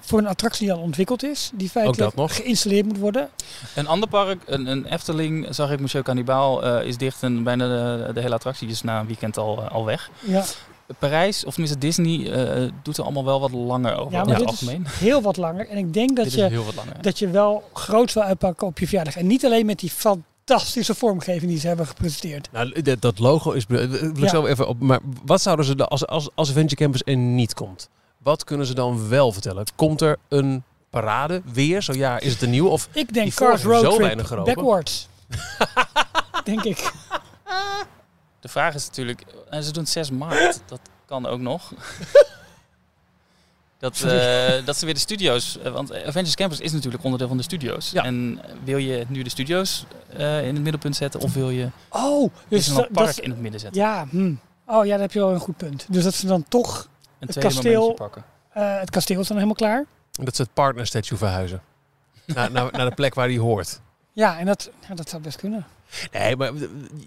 Voor 0.00 0.18
een 0.18 0.26
attractie 0.26 0.66
die 0.66 0.74
al 0.76 0.82
ontwikkeld 0.82 1.22
is. 1.22 1.50
Die 1.54 1.70
feitelijk 1.70 2.32
geïnstalleerd 2.32 2.86
moet 2.86 2.98
worden. 2.98 3.28
Een 3.74 3.86
ander 3.86 4.08
park, 4.08 4.42
een, 4.46 4.66
een 4.66 4.86
Efteling, 4.86 5.46
zag 5.50 5.70
ik 5.70 5.80
Monsieur 5.80 6.04
Cannibal, 6.04 6.64
eh, 6.64 6.86
is 6.86 6.96
dicht 6.96 7.22
en 7.22 7.42
bijna 7.42 7.66
de, 7.68 8.12
de 8.12 8.20
hele 8.20 8.34
attractie 8.34 8.68
is 8.68 8.82
na 8.82 9.00
een 9.00 9.06
weekend 9.06 9.36
al, 9.38 9.62
eh, 9.62 9.70
al 9.70 9.84
weg. 9.84 10.10
Ja, 10.20 10.44
Parijs, 10.98 11.44
of 11.44 11.52
tenminste 11.52 11.78
Disney, 11.78 12.32
eh, 12.32 12.70
doet 12.82 12.96
er 12.96 13.04
allemaal 13.04 13.24
wel 13.24 13.40
wat 13.40 13.50
langer 13.52 13.96
over 13.96 14.12
ja 14.12 14.24
maar 14.24 14.38
dit 14.38 14.46
algemeen. 14.46 14.84
is 14.84 14.98
heel 14.98 15.22
wat 15.22 15.36
langer. 15.36 15.68
En 15.68 15.76
ik 15.76 15.92
denk 15.94 16.16
dat 16.16 16.24
Dit 16.24 16.34
je, 16.34 16.50
langer. 16.76 17.02
dat 17.02 17.18
je 17.18 17.28
wel 17.30 17.62
groot 17.72 18.12
wil 18.12 18.22
uitpakken 18.22 18.66
op 18.66 18.78
je 18.78 18.86
verjaardag. 18.86 19.16
En 19.16 19.26
niet 19.26 19.44
alleen 19.44 19.66
met 19.66 19.78
die 19.78 19.90
fantastische 19.90 20.94
vormgeving 20.94 21.50
die 21.50 21.60
ze 21.60 21.66
hebben 21.66 21.86
gepresenteerd. 21.86 22.48
Nou, 22.52 22.82
dat- 22.82 23.00
dat 23.02 23.18
logo 23.18 23.50
is... 23.50 23.64
Wil 23.68 23.80
ik 23.92 24.18
Ja. 24.18 24.28
zo 24.28 24.46
even 24.46 24.68
op, 24.68 24.80
maar 24.80 25.00
wat 25.24 25.40
zouden 25.42 25.64
ze 25.66 25.74
dan, 25.76 25.88
als, 25.88 26.06
als, 26.06 26.28
als 26.34 26.48
Adventure 26.48 26.82
Campus 26.82 27.02
er 27.04 27.16
niet 27.16 27.54
komt? 27.54 27.88
Wat 28.22 28.44
kunnen 28.44 28.66
ze 28.66 28.74
dan 28.74 29.08
wel 29.08 29.32
vertellen? 29.32 29.64
Komt 29.76 30.00
er 30.00 30.16
een 30.28 30.62
parade 30.90 31.42
weer? 31.52 31.82
Zo 31.82 31.92
ja, 31.92 32.20
is 32.20 32.32
het 32.32 32.42
een 32.42 32.50
nieuw? 32.50 32.66
Of 32.68 32.88
Ik 32.92 33.14
denk 33.14 33.34
Cars 33.34 33.62
Road 33.62 33.80
zo 33.82 33.88
Trip 33.88 34.00
weinig 34.00 34.44
backwards. 34.44 35.08
denk 36.44 36.62
ik. 36.62 36.92
De 38.44 38.50
vraag 38.50 38.74
is 38.74 38.86
natuurlijk, 38.86 39.22
en 39.50 39.62
ze 39.62 39.72
doen 39.72 39.82
het 39.82 39.92
6 39.92 40.10
maart, 40.10 40.60
dat 40.68 40.80
kan 41.06 41.26
ook 41.26 41.40
nog. 41.40 41.72
Dat, 43.78 44.00
eh, 44.02 44.64
dat 44.66 44.76
ze 44.76 44.84
weer 44.84 44.94
de 44.94 45.00
studio's, 45.00 45.58
eh, 45.58 45.72
want 45.72 45.92
Avengers 45.94 46.34
Campus 46.34 46.60
is 46.60 46.72
natuurlijk 46.72 47.02
onderdeel 47.04 47.28
van 47.28 47.36
de 47.36 47.42
studio's. 47.42 47.90
Ja. 47.90 48.04
En 48.04 48.40
wil 48.64 48.76
je 48.76 49.04
nu 49.08 49.22
de 49.22 49.30
studio's 49.30 49.84
eh, 50.16 50.46
in 50.46 50.54
het 50.54 50.62
middelpunt 50.62 50.96
zetten 50.96 51.20
of 51.20 51.32
wil 51.34 51.50
je 51.50 51.68
Oh, 51.88 52.32
dus 52.48 52.66
dat, 52.66 52.92
Park 52.92 53.06
dat- 53.06 53.18
in 53.18 53.30
het 53.30 53.40
midden 53.40 53.60
zetten? 53.60 53.80
ja, 53.82 54.06
hm. 54.10 54.34
oh 54.66 54.84
ja, 54.84 54.90
daar 54.90 55.00
heb 55.00 55.12
je 55.12 55.18
wel 55.18 55.30
een 55.32 55.40
goed 55.40 55.56
punt. 55.56 55.86
Dus 55.88 56.04
dat 56.04 56.14
ze 56.14 56.26
dan 56.26 56.44
toch 56.48 56.78
Een 56.78 56.88
het 57.18 57.30
tweede 57.30 57.50
kasteel- 57.54 57.80
momentje 57.80 58.04
pakken. 58.04 58.24
eh, 58.52 58.78
het 58.80 58.90
kasteel 58.90 59.20
is 59.20 59.26
dan 59.26 59.36
helemaal 59.36 59.56
klaar. 59.56 59.84
dat 60.10 60.36
ze 60.36 60.42
het 60.42 60.52
partner 60.54 60.86
statue 60.86 61.18
verhuizen? 61.18 61.62
naar, 62.26 62.50
naar, 62.50 62.72
naar 62.72 62.88
de 62.88 62.94
plek 62.94 63.14
waar 63.14 63.28
die 63.28 63.40
hoort. 63.40 63.80
Ja, 64.12 64.38
en 64.38 64.46
dat, 64.46 64.70
ja, 64.88 64.94
dat 64.94 65.08
zou 65.08 65.22
best 65.22 65.36
kunnen. 65.36 65.66
Nee, 66.12 66.36
maar 66.36 66.52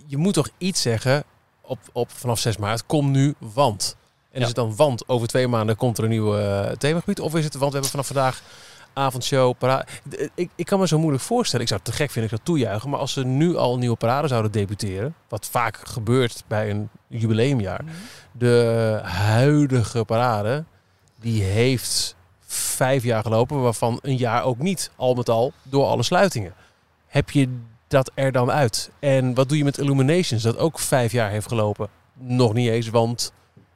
je 0.06 0.18
moet 0.18 0.34
toch 0.34 0.50
iets 0.58 0.82
zeggen 0.82 1.24
op, 1.62 1.80
op 1.92 2.12
vanaf 2.12 2.40
6 2.40 2.58
maart. 2.58 2.86
Kom 2.86 3.12
nu, 3.12 3.36
want. 3.40 3.96
En 4.32 4.40
Ja. 4.40 4.40
is 4.42 4.48
het 4.48 4.56
dan 4.56 4.76
want 4.76 5.08
over 5.10 5.28
twee 5.28 5.48
maanden 5.48 5.76
komt 5.76 5.98
er 5.98 6.04
een 6.04 6.10
nieuw 6.10 6.38
eh, 6.38 6.72
themagebied? 6.72 7.20
Of 7.20 7.36
is 7.36 7.44
het 7.44 7.54
want 7.54 7.66
we 7.66 7.72
hebben 7.72 7.90
vanaf 7.92 8.08
vandaag 8.08 8.42
avondshow, 8.94 9.58
parade. 9.58 9.86
D- 10.10 10.30
Ik, 10.36 10.50
ik 10.56 10.66
kan 10.66 10.80
me 10.80 10.88
zo 10.88 11.00
moeilijk 11.00 11.24
voorstellen. 11.24 11.62
Ik 11.66 11.72
zou 11.72 11.82
het 11.84 11.92
te 11.92 11.98
gek 11.98 12.12
vinden, 12.12 12.32
ik 12.32 12.38
zou 12.38 12.58
toejuichen. 12.58 12.90
Maar 12.90 13.00
als 13.00 13.14
ze 13.14 13.26
nu 13.26 13.56
al 13.58 13.74
een 13.74 13.80
nieuwe 13.80 13.96
parade 13.98 14.28
zouden 14.28 14.52
debuteren, 14.52 15.16
wat 15.28 15.46
vaak 15.46 15.80
gebeurt 15.84 16.44
bij 16.48 16.70
een 16.70 16.90
jubileumjaar. 17.08 17.82
De 18.32 19.00
huidige 19.04 20.04
parade, 20.06 20.64
die 21.20 21.44
heeft 21.44 22.16
vijf 22.46 23.04
jaar 23.04 23.24
gelopen, 23.24 23.62
waarvan 23.62 24.00
een 24.02 24.18
jaar 24.18 24.44
ook 24.44 24.58
niet, 24.58 24.92
al 24.96 25.14
met 25.14 25.30
al, 25.30 25.54
door 25.64 25.86
alle 25.86 26.04
sluitingen. 26.04 26.54
Heb 27.08 27.30
je 27.30 27.58
dat 27.88 28.12
er 28.14 28.32
dan 28.32 28.52
uit? 28.52 28.92
En 29.00 29.34
wat 29.34 29.50
doe 29.50 29.58
je 29.58 29.64
met 29.64 29.78
Illuminations, 29.78 30.44
dat 30.44 30.58
ook 30.58 30.80
vijf 30.80 31.12
jaar 31.12 31.30
heeft 31.30 31.48
gelopen? 31.48 31.90
Nog 32.14 32.54
niet 32.54 32.70
eens, 32.70 32.90
want 32.90 33.34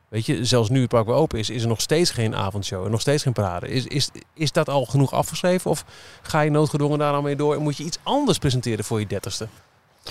weet 0.09 0.25
je, 0.25 0.45
zelfs 0.45 0.69
nu 0.69 0.79
het 0.79 0.89
park 0.89 1.05
weer 1.05 1.15
open 1.15 1.39
is, 1.39 1.49
is 1.49 1.61
er 1.61 1.67
nog 1.67 1.81
steeds 1.81 2.11
geen 2.11 2.35
avondshow 2.35 2.85
en 2.85 2.91
nog 2.91 3.01
steeds 3.01 3.23
geen 3.23 3.33
parade. 3.33 3.67
Is, 3.67 3.85
is, 3.85 4.09
is 4.33 4.51
dat 4.51 4.69
al 4.69 4.85
genoeg 4.85 5.13
afgeschreven 5.13 5.71
of 5.71 5.85
ga 6.21 6.41
je 6.41 6.49
noodgedwongen 6.49 6.99
daar 6.99 7.11
dan 7.11 7.23
mee 7.23 7.35
door 7.35 7.55
en 7.55 7.61
moet 7.61 7.77
je 7.77 7.83
iets 7.83 7.99
anders 8.03 8.37
presenteren 8.37 8.85
voor 8.85 8.99
je 8.99 9.07
dertigste? 9.07 9.47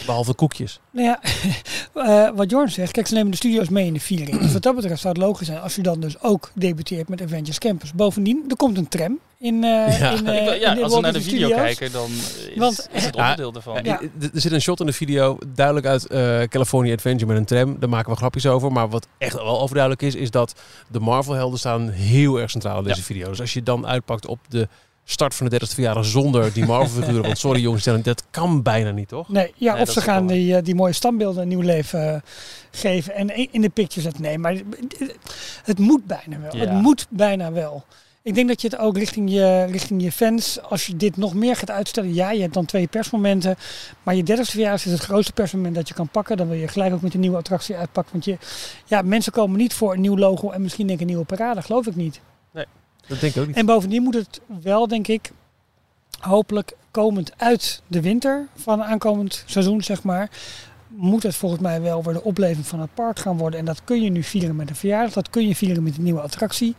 Behalve 0.07 0.35
koekjes. 0.35 0.81
Nou 0.91 1.07
ja, 1.07 1.21
eh, 2.29 2.37
wat 2.37 2.51
Jorn 2.51 2.69
zegt, 2.71 2.93
kijk, 2.93 3.07
ze 3.07 3.15
nemen 3.15 3.31
de 3.31 3.37
studio's 3.37 3.69
mee 3.69 3.87
in 3.87 3.93
de 3.93 4.01
viering. 4.01 4.39
Dus 4.41 4.53
wat 4.53 4.63
dat 4.63 4.75
betreft 4.75 5.01
zou 5.01 5.15
het 5.15 5.23
logisch 5.23 5.47
zijn 5.47 5.61
als 5.61 5.75
je 5.75 5.83
dan 5.83 6.01
dus 6.01 6.23
ook 6.23 6.51
debuteert 6.55 7.09
met 7.09 7.23
Avengers 7.23 7.59
Campus. 7.59 7.93
Bovendien, 7.93 8.45
er 8.49 8.57
komt 8.57 8.77
een 8.79 8.89
tram 8.89 9.19
in, 9.39 9.65
eh 9.65 9.99
Ja. 10.01 10.11
in, 10.11 10.27
eh, 10.27 10.61
ja, 10.61 10.71
in 10.71 10.77
de 10.77 10.83
als 10.83 10.95
we 10.95 11.01
naar 11.01 11.13
de 11.13 11.21
video 11.23 11.47
Studios. 11.49 11.61
kijken, 11.77 11.93
dan 11.93 12.11
is, 12.11 12.51
Want- 12.57 12.89
is 12.93 13.05
het 13.05 13.17
onderdeel 13.17 13.55
ervan. 13.55 13.79
Ja. 13.83 14.01
Er 14.21 14.31
zit 14.41 14.53
een 14.53 14.61
shot 14.61 14.81
in 14.81 14.87
de 14.87 14.93
video, 14.93 15.39
duidelijk 15.55 15.87
uit 15.87 16.07
eh, 16.07 16.43
California 16.43 16.93
Adventure 16.95 17.27
met 17.27 17.37
een 17.37 17.45
tram. 17.45 17.77
Daar 17.81 17.89
maken 17.89 18.11
we 18.11 18.17
grapjes 18.17 18.47
over. 18.47 18.73
Maar 18.73 18.89
wat 18.89 19.07
echt 19.19 19.33
wel 19.35 19.61
overduidelijk 19.61 20.03
is, 20.03 20.15
is 20.15 20.31
dat 20.31 20.55
de 20.89 21.01
Marvel-helden 21.01 21.59
staan 21.59 21.89
heel 21.89 22.41
erg 22.41 22.51
centraal 22.51 22.79
in 22.79 22.85
deze 22.85 22.99
Ja. 22.99 23.05
video. 23.05 23.29
Dus 23.29 23.41
als 23.41 23.53
je 23.53 23.63
dan 23.63 23.87
uitpakt 23.87 24.27
op 24.27 24.39
de 24.49 24.69
start 25.11 25.35
van 25.35 25.49
de 25.49 25.61
30ste 25.61 25.75
verjaardag 25.75 26.05
zonder 26.05 26.53
die 26.53 26.65
Marvel-figuren. 26.67 27.23
want 27.27 27.39
sorry 27.39 27.61
jongens, 27.61 27.85
dat 27.85 28.23
kan 28.31 28.63
bijna 28.63 28.91
niet, 28.91 29.09
toch? 29.09 29.29
Nee, 29.29 29.53
ja, 29.57 29.73
Nee, 29.73 29.83
of 29.83 29.91
ze 29.91 30.01
gaan 30.01 30.27
wel- 30.27 30.37
die, 30.37 30.57
eh, 30.57 30.63
die 30.65 30.75
mooie 30.75 30.93
standbeelden 30.93 31.43
een 31.43 31.49
nieuw 31.49 31.61
leven 31.61 32.15
eh, 32.15 32.21
geven 32.71 33.15
en 33.15 33.53
in 33.53 33.61
de 33.61 33.69
picture 33.69 34.01
zetten. 34.01 34.23
Nee, 34.23 34.39
maar 34.39 34.53
het- 34.53 35.15
het 35.65 35.79
moet 35.79 36.05
bijna 36.07 36.41
wel. 36.41 36.57
Ja. 36.57 36.61
Het 36.61 36.73
moet 36.83 37.07
bijna 37.11 37.53
wel. 37.53 37.85
Ik 38.23 38.35
denk 38.35 38.49
dat 38.49 38.61
je 38.63 38.69
het 38.69 38.79
ook 38.79 38.97
richting 38.97 39.31
je, 39.33 39.65
richting 39.71 40.03
je 40.03 40.13
fans, 40.13 40.63
als 40.63 40.87
je 40.87 40.97
dit 40.97 41.17
nog 41.17 41.35
meer 41.35 41.57
gaat 41.57 41.71
uitstellen, 41.71 42.15
ja, 42.15 42.31
je 42.31 42.41
hebt 42.41 42.55
dan 42.55 42.65
twee 42.65 42.87
persmomenten, 42.87 43.57
maar 44.03 44.15
je 44.15 44.23
30ste 44.23 44.51
verjaardag 44.51 44.85
is 44.85 44.93
het 44.93 45.01
grootste 45.01 45.33
persmoment 45.33 45.75
dat 45.75 45.89
je 45.89 45.95
kan 45.95 46.09
pakken. 46.09 46.37
Dan 46.37 46.49
wil 46.49 46.57
je 46.59 46.69
gelijk 46.69 46.95
ook 46.95 47.01
met 47.01 47.15
een 47.15 47.21
nieuwe 47.21 47.37
attractie 47.37 47.77
uitpakken. 47.77 48.13
Want 48.13 48.25
je, 48.25 48.37
ja, 48.87 49.03
mensen 49.03 49.33
komen 49.33 49.59
niet 49.59 49.75
voor 49.75 49.93
een 49.95 50.01
nieuw 50.01 50.17
logo 50.17 50.51
en 50.51 50.63
misschien 50.63 50.87
denk 50.87 50.99
ik 50.99 51.05
een 51.07 51.11
nieuwe 51.13 51.27
parade, 51.27 51.63
geloof 51.63 51.87
ik 51.87 51.97
niet. 51.97 52.21
Dat 53.11 53.21
denk 53.21 53.35
ik 53.35 53.41
ook 53.41 53.47
niet. 53.47 53.57
En 53.57 53.67
bovendien 53.67 54.03
moet 54.03 54.15
het 54.15 54.41
wel, 54.63 54.89
denk 54.89 55.09
ik, 55.09 55.31
hopelijk 56.21 56.73
komend 56.91 57.33
uit 57.37 57.83
de 57.87 58.01
winter 58.01 58.47
van 58.57 58.83
aankomend 58.83 59.43
seizoen, 59.47 59.83
zeg 59.83 60.03
maar, 60.03 60.31
moet 60.89 61.23
het 61.23 61.35
volgens 61.35 61.61
mij 61.61 61.81
wel 61.81 62.03
weer 62.03 62.13
de 62.15 62.23
opleving 62.23 62.67
van 62.67 62.81
het 62.81 62.95
park 62.95 63.19
gaan 63.19 63.37
worden. 63.37 63.59
En 63.59 63.65
dat 63.65 63.85
kun 63.85 64.03
je 64.03 64.11
nu 64.11 64.23
vieren 64.23 64.57
met 64.57 64.69
een 64.71 64.77
verjaardag, 64.77 65.13
dat 65.13 65.31
kun 65.31 65.49
je 65.49 65.57
vieren 65.57 65.83
met 65.83 65.97
een 65.97 66.03
nieuwe 66.03 66.21
attractie. 66.21 66.75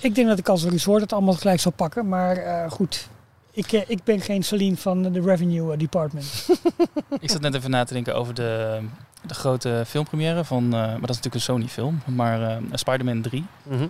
Ik 0.00 0.14
denk 0.14 0.28
dat 0.28 0.38
ik 0.38 0.48
als 0.48 0.64
resort 0.64 1.00
het 1.02 1.12
allemaal 1.12 1.34
gelijk 1.34 1.60
zal 1.60 1.72
pakken, 1.72 2.08
maar 2.08 2.36
eh, 2.36 2.70
goed. 2.70 3.08
Ik, 3.52 3.72
eh, 3.72 3.80
ik 3.86 4.04
ben 4.04 4.20
geen 4.20 4.42
Celine 4.42 4.76
van 4.76 5.02
de 5.02 5.20
Revenue 5.20 5.72
eh, 5.72 5.78
Department. 5.78 6.48
Ik 7.20 7.30
zat 7.30 7.40
net 7.40 7.54
even 7.54 7.70
na 7.70 7.84
te 7.84 7.92
denken 7.94 8.14
over 8.14 8.34
de, 8.34 8.80
de 9.26 9.34
grote 9.34 9.82
filmpremière 9.86 10.44
van, 10.44 10.64
eh, 10.64 10.70
maar 10.70 10.88
dat 11.00 11.10
is 11.10 11.16
natuurlijk 11.16 11.34
een 11.34 11.40
Sony 11.40 11.66
film, 11.68 12.00
maar 12.04 12.42
eh, 12.50 12.56
Spider-Man 12.72 13.20
3, 13.20 13.44
Mhm. 13.62 13.82
eh, 13.82 13.88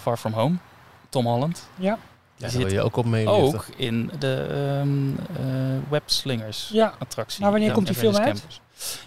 Far 0.00 0.16
From 0.16 0.32
Home, 0.32 0.56
Tom 1.08 1.26
Holland. 1.26 1.68
Ja, 1.76 1.84
Ja, 1.86 1.96
Die 2.36 2.48
daar 2.48 2.50
wil 2.50 2.60
zit 2.60 2.70
je 2.78 2.82
ook 2.84 2.96
op 2.96 3.04
mee. 3.06 3.28
ook 3.28 3.66
in 3.76 4.10
de 4.18 4.46
ehm 4.50 5.08
eh, 5.46 5.90
Webslingers 5.90 6.70
ja. 6.72 6.94
attractie. 6.98 7.42
Maar 7.42 7.50
wanneer 7.50 7.72
komt 7.72 7.86
die 7.86 7.96
film 7.96 8.16
uit? 8.16 8.38
Campus. 8.38 8.60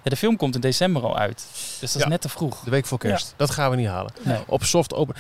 Ja, 0.04 0.10
de 0.10 0.16
film 0.16 0.38
komt 0.38 0.56
in 0.56 0.62
december 0.62 1.04
al 1.04 1.18
uit, 1.18 1.46
dus 1.54 1.78
dat 1.80 1.96
is 1.96 2.02
Ja. 2.02 2.08
net 2.08 2.22
te 2.22 2.30
vroeg. 2.30 2.60
De 2.64 2.70
week 2.72 2.86
voor 2.86 2.98
kerst. 2.98 3.34
Dat 3.38 3.50
gaan 3.52 3.70
we 3.70 3.76
niet 3.76 3.88
halen. 3.88 4.12
Nee. 4.24 4.38
Op 4.48 4.64
soft 4.64 4.94
open. 4.94 5.16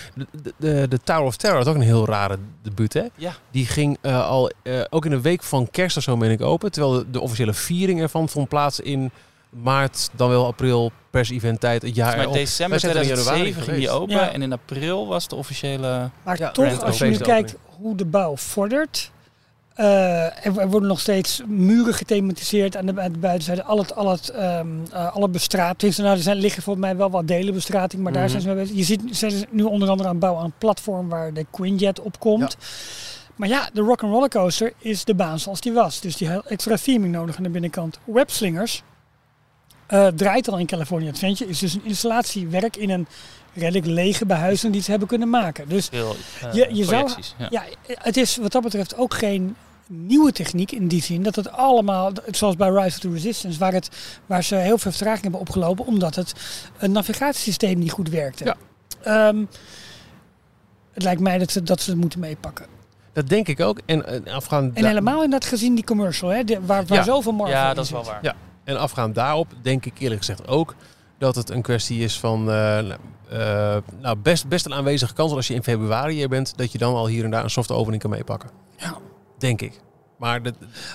De, 0.57 0.87
de- 0.87 0.99
Tower 1.03 1.23
of 1.25 1.35
Terror 1.37 1.57
had 1.57 1.67
ook 1.67 1.75
een 1.75 1.81
heel 1.81 2.05
rare 2.05 2.37
debuut, 2.61 2.93
hè? 2.93 3.03
Ja. 3.15 3.33
Die 3.51 3.65
ging 3.65 3.97
eh, 4.01 4.25
al 4.27 4.51
eh, 4.63 4.81
ook 4.89 5.05
in 5.05 5.11
de 5.11 5.21
week 5.21 5.43
van 5.43 5.69
kerst 5.71 5.97
of 5.97 6.03
zo, 6.03 6.17
meen 6.17 6.31
ik, 6.31 6.41
open. 6.41 6.71
Terwijl 6.71 6.93
de, 6.93 7.11
de 7.11 7.19
officiële 7.21 7.53
viering 7.53 8.01
ervan 8.01 8.29
vond 8.29 8.47
plaats 8.49 8.79
in 8.79 9.11
maart, 9.53 10.09
dan 10.13 10.29
wel 10.29 10.45
april, 10.45 10.91
pers-event 11.09 11.59
tijd, 11.59 11.81
het 11.81 11.95
jaar 11.95 12.15
Maar 12.15 12.19
erop. 12.19 12.33
december 12.33 12.79
Wij 12.81 12.91
zijn 12.91 12.95
er 12.95 13.01
in 13.01 13.07
januari 13.07 13.39
2007 13.39 13.63
ging 13.63 13.77
die 13.77 13.89
open 13.89 14.15
Ja. 14.15 14.31
en 14.31 14.41
in 14.41 14.51
april 14.51 15.07
was 15.07 15.27
de 15.27 15.35
officiële... 15.35 16.09
Maar 16.23 16.39
Ja, 16.39 16.51
toch, 16.51 16.83
als 16.83 16.97
je 16.97 17.05
nu 17.05 17.17
kijkt 17.17 17.55
hoe 17.65 17.95
de 17.95 18.05
bouw 18.05 18.37
vordert, 18.37 19.11
Uh, 19.79 20.45
er, 20.45 20.69
worden 20.69 20.89
nog 20.89 20.99
steeds 20.99 21.41
muren 21.47 21.93
gethematiseerd 21.93 22.77
aan 22.77 22.85
de, 22.85 23.01
aan 23.01 23.11
de 23.11 23.17
buitenzijde. 23.17 23.63
Al 23.63 23.77
het, 23.77 23.95
al 23.95 24.09
het, 24.09 24.33
um, 24.35 24.83
uh, 24.93 25.15
alle 25.15 25.29
bestraat. 25.29 25.81
Nou, 25.81 26.03
er 26.03 26.17
zijn, 26.17 26.37
liggen 26.37 26.63
volgens 26.63 26.85
mij 26.85 26.95
wel 26.95 27.09
wat 27.09 27.27
delen 27.27 27.53
bestrating, 27.53 28.03
maar 28.03 28.11
daar 28.13 28.29
zijn 28.29 28.41
ze 28.41 28.47
mee 28.47 28.57
bezig. 28.57 28.75
Je 28.75 28.83
ziet, 28.83 29.01
ze 29.11 29.29
zijn 29.29 29.45
nu 29.49 29.63
onder 29.63 29.89
andere 29.89 30.09
aan 30.09 30.15
het 30.15 30.23
bouwen 30.23 30.43
aan 30.43 30.49
een 30.49 30.57
platform 30.57 31.09
waar 31.09 31.33
de 31.33 31.45
Quinjet 31.51 31.99
op 31.99 32.19
komt. 32.19 32.57
Ja. 32.59 32.67
Maar 33.35 33.49
ja, 33.49 33.69
de 33.73 33.81
Rock 33.81 34.01
Roller 34.01 34.29
Coaster 34.29 34.73
is 34.77 35.03
de 35.03 35.15
baan 35.15 35.39
zoals 35.39 35.61
die 35.61 35.73
was. 35.73 35.99
Dus 35.99 36.17
die 36.17 36.29
heeft 36.29 36.45
extra 36.45 36.75
theming 36.75 37.13
nodig 37.13 37.37
aan 37.37 37.43
de 37.43 37.49
binnenkant. 37.49 37.99
Webslingers 38.05 38.83
uh, 39.89 40.07
draait 40.07 40.47
al 40.47 40.57
in 40.57 40.65
California 40.65 41.09
Adventure. 41.09 41.49
Is 41.49 41.59
dus 41.59 41.73
een 41.73 41.85
installatiewerk 41.85 42.77
in 42.77 42.89
een 42.89 43.07
redelijk 43.53 43.85
lege 43.85 44.25
behuizing 44.25 44.73
die 44.73 44.81
ze 44.81 44.89
hebben 44.89 45.07
kunnen 45.07 45.29
maken. 45.29 45.69
Dus 45.69 45.87
Veel, 45.91 46.15
uh, 46.43 46.53
je, 46.53 46.67
je 46.71 46.83
zou, 46.83 47.11
ja. 47.37 47.47
ja. 47.49 47.63
het 47.87 48.17
is 48.17 48.37
wat 48.37 48.51
dat 48.51 48.63
betreft 48.63 48.97
ook 48.97 49.13
geen 49.13 49.55
nieuwe 49.87 50.31
techniek 50.31 50.71
in 50.71 50.87
die 50.87 51.01
zin. 51.01 51.23
Dat 51.23 51.35
het 51.35 51.51
allemaal, 51.51 52.11
zoals 52.31 52.55
bij 52.55 52.69
Rise 52.69 52.85
of 52.85 52.99
the 52.99 53.11
Resistance, 53.11 53.59
waar, 53.59 53.73
het, 53.73 53.89
waar 54.25 54.43
ze 54.43 54.55
heel 54.55 54.77
veel 54.77 54.91
vertraging 54.91 55.21
hebben 55.21 55.39
opgelopen, 55.39 55.85
omdat 55.85 56.15
het 56.15 56.33
een 56.77 56.91
navigatiesysteem 56.91 57.79
niet 57.79 57.91
goed 57.91 58.09
werkte. 58.09 58.55
Ja. 59.03 59.27
Um, 59.27 59.49
het 60.93 61.03
lijkt 61.03 61.21
mij 61.21 61.37
dat 61.37 61.51
ze, 61.51 61.63
dat 61.63 61.81
ze 61.81 61.89
het 61.89 61.99
moeten 61.99 62.19
meepakken. 62.19 62.65
Dat 63.13 63.29
denk 63.29 63.47
ik 63.47 63.59
ook. 63.59 63.79
En, 63.85 64.23
uh, 64.25 64.33
afgaan 64.33 64.71
en 64.75 64.85
helemaal 64.85 65.23
in 65.23 65.29
dat 65.29 65.45
gezien 65.45 65.75
die 65.75 65.83
commercial, 65.83 66.29
hè, 66.29 66.43
de, 66.43 66.65
waar, 66.65 66.85
waar 66.85 66.97
ja. 66.97 67.03
zoveel 67.03 67.31
Marvel 67.31 67.55
Ja, 67.55 67.73
dat 67.73 67.85
is 67.85 67.91
wel 67.91 68.03
waar. 68.03 68.19
Ja. 68.21 68.35
En 68.63 68.77
afgaand 68.77 69.15
daarop 69.15 69.47
denk 69.61 69.85
ik 69.85 69.99
eerlijk 69.99 70.19
gezegd 70.19 70.47
ook 70.47 70.75
dat 71.17 71.35
het 71.35 71.49
een 71.49 71.61
kwestie 71.61 71.99
is 71.99 72.19
van 72.19 72.49
uh, 72.49 72.79
uh, 73.31 73.77
nou 74.01 74.15
best, 74.23 74.47
best 74.47 74.65
een 74.65 74.73
aanwezige 74.73 75.13
kans 75.13 75.31
als 75.31 75.47
je 75.47 75.53
in 75.53 75.63
februari 75.63 76.13
hier 76.13 76.29
bent, 76.29 76.57
dat 76.57 76.71
je 76.71 76.77
dan 76.77 76.93
al 76.93 77.07
hier 77.07 77.23
en 77.23 77.31
daar 77.31 77.43
een 77.43 77.49
soft 77.49 77.71
opening 77.71 78.01
kan 78.01 78.11
meepakken. 78.11 78.49
Ja. 78.77 78.97
Denk 79.37 79.61
ik. 79.61 79.81
Maar, 80.17 80.43
de, 80.43 80.53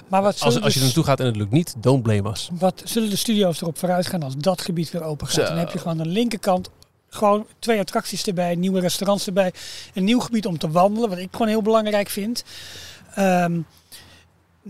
maar 0.08 0.22
wat 0.22 0.40
als, 0.40 0.60
als 0.60 0.74
je 0.74 0.80
er 0.80 0.84
naartoe 0.84 1.04
gaat 1.04 1.20
en 1.20 1.26
het 1.26 1.36
lukt 1.36 1.50
niet, 1.50 1.74
don't 1.78 2.02
blame 2.02 2.30
us. 2.30 2.50
Wat 2.52 2.82
zullen 2.84 3.10
de 3.10 3.16
studio's 3.16 3.60
erop 3.60 3.78
vooruit 3.78 4.06
gaan 4.06 4.22
als 4.22 4.36
dat 4.36 4.60
gebied 4.60 4.90
weer 4.90 5.02
open 5.02 5.26
gaat? 5.26 5.34
Zo. 5.34 5.44
Dan 5.44 5.56
heb 5.56 5.70
je 5.70 5.78
gewoon 5.78 5.98
aan 5.98 6.06
de 6.06 6.12
linkerkant 6.12 6.70
gewoon 7.08 7.46
twee 7.58 7.80
attracties 7.80 8.26
erbij, 8.26 8.54
nieuwe 8.54 8.80
restaurants 8.80 9.26
erbij, 9.26 9.52
een 9.94 10.04
nieuw 10.04 10.20
gebied 10.20 10.46
om 10.46 10.58
te 10.58 10.70
wandelen, 10.70 11.08
wat 11.08 11.18
ik 11.18 11.28
gewoon 11.30 11.48
heel 11.48 11.62
belangrijk 11.62 12.08
vind. 12.08 12.44
Um, 13.18 13.66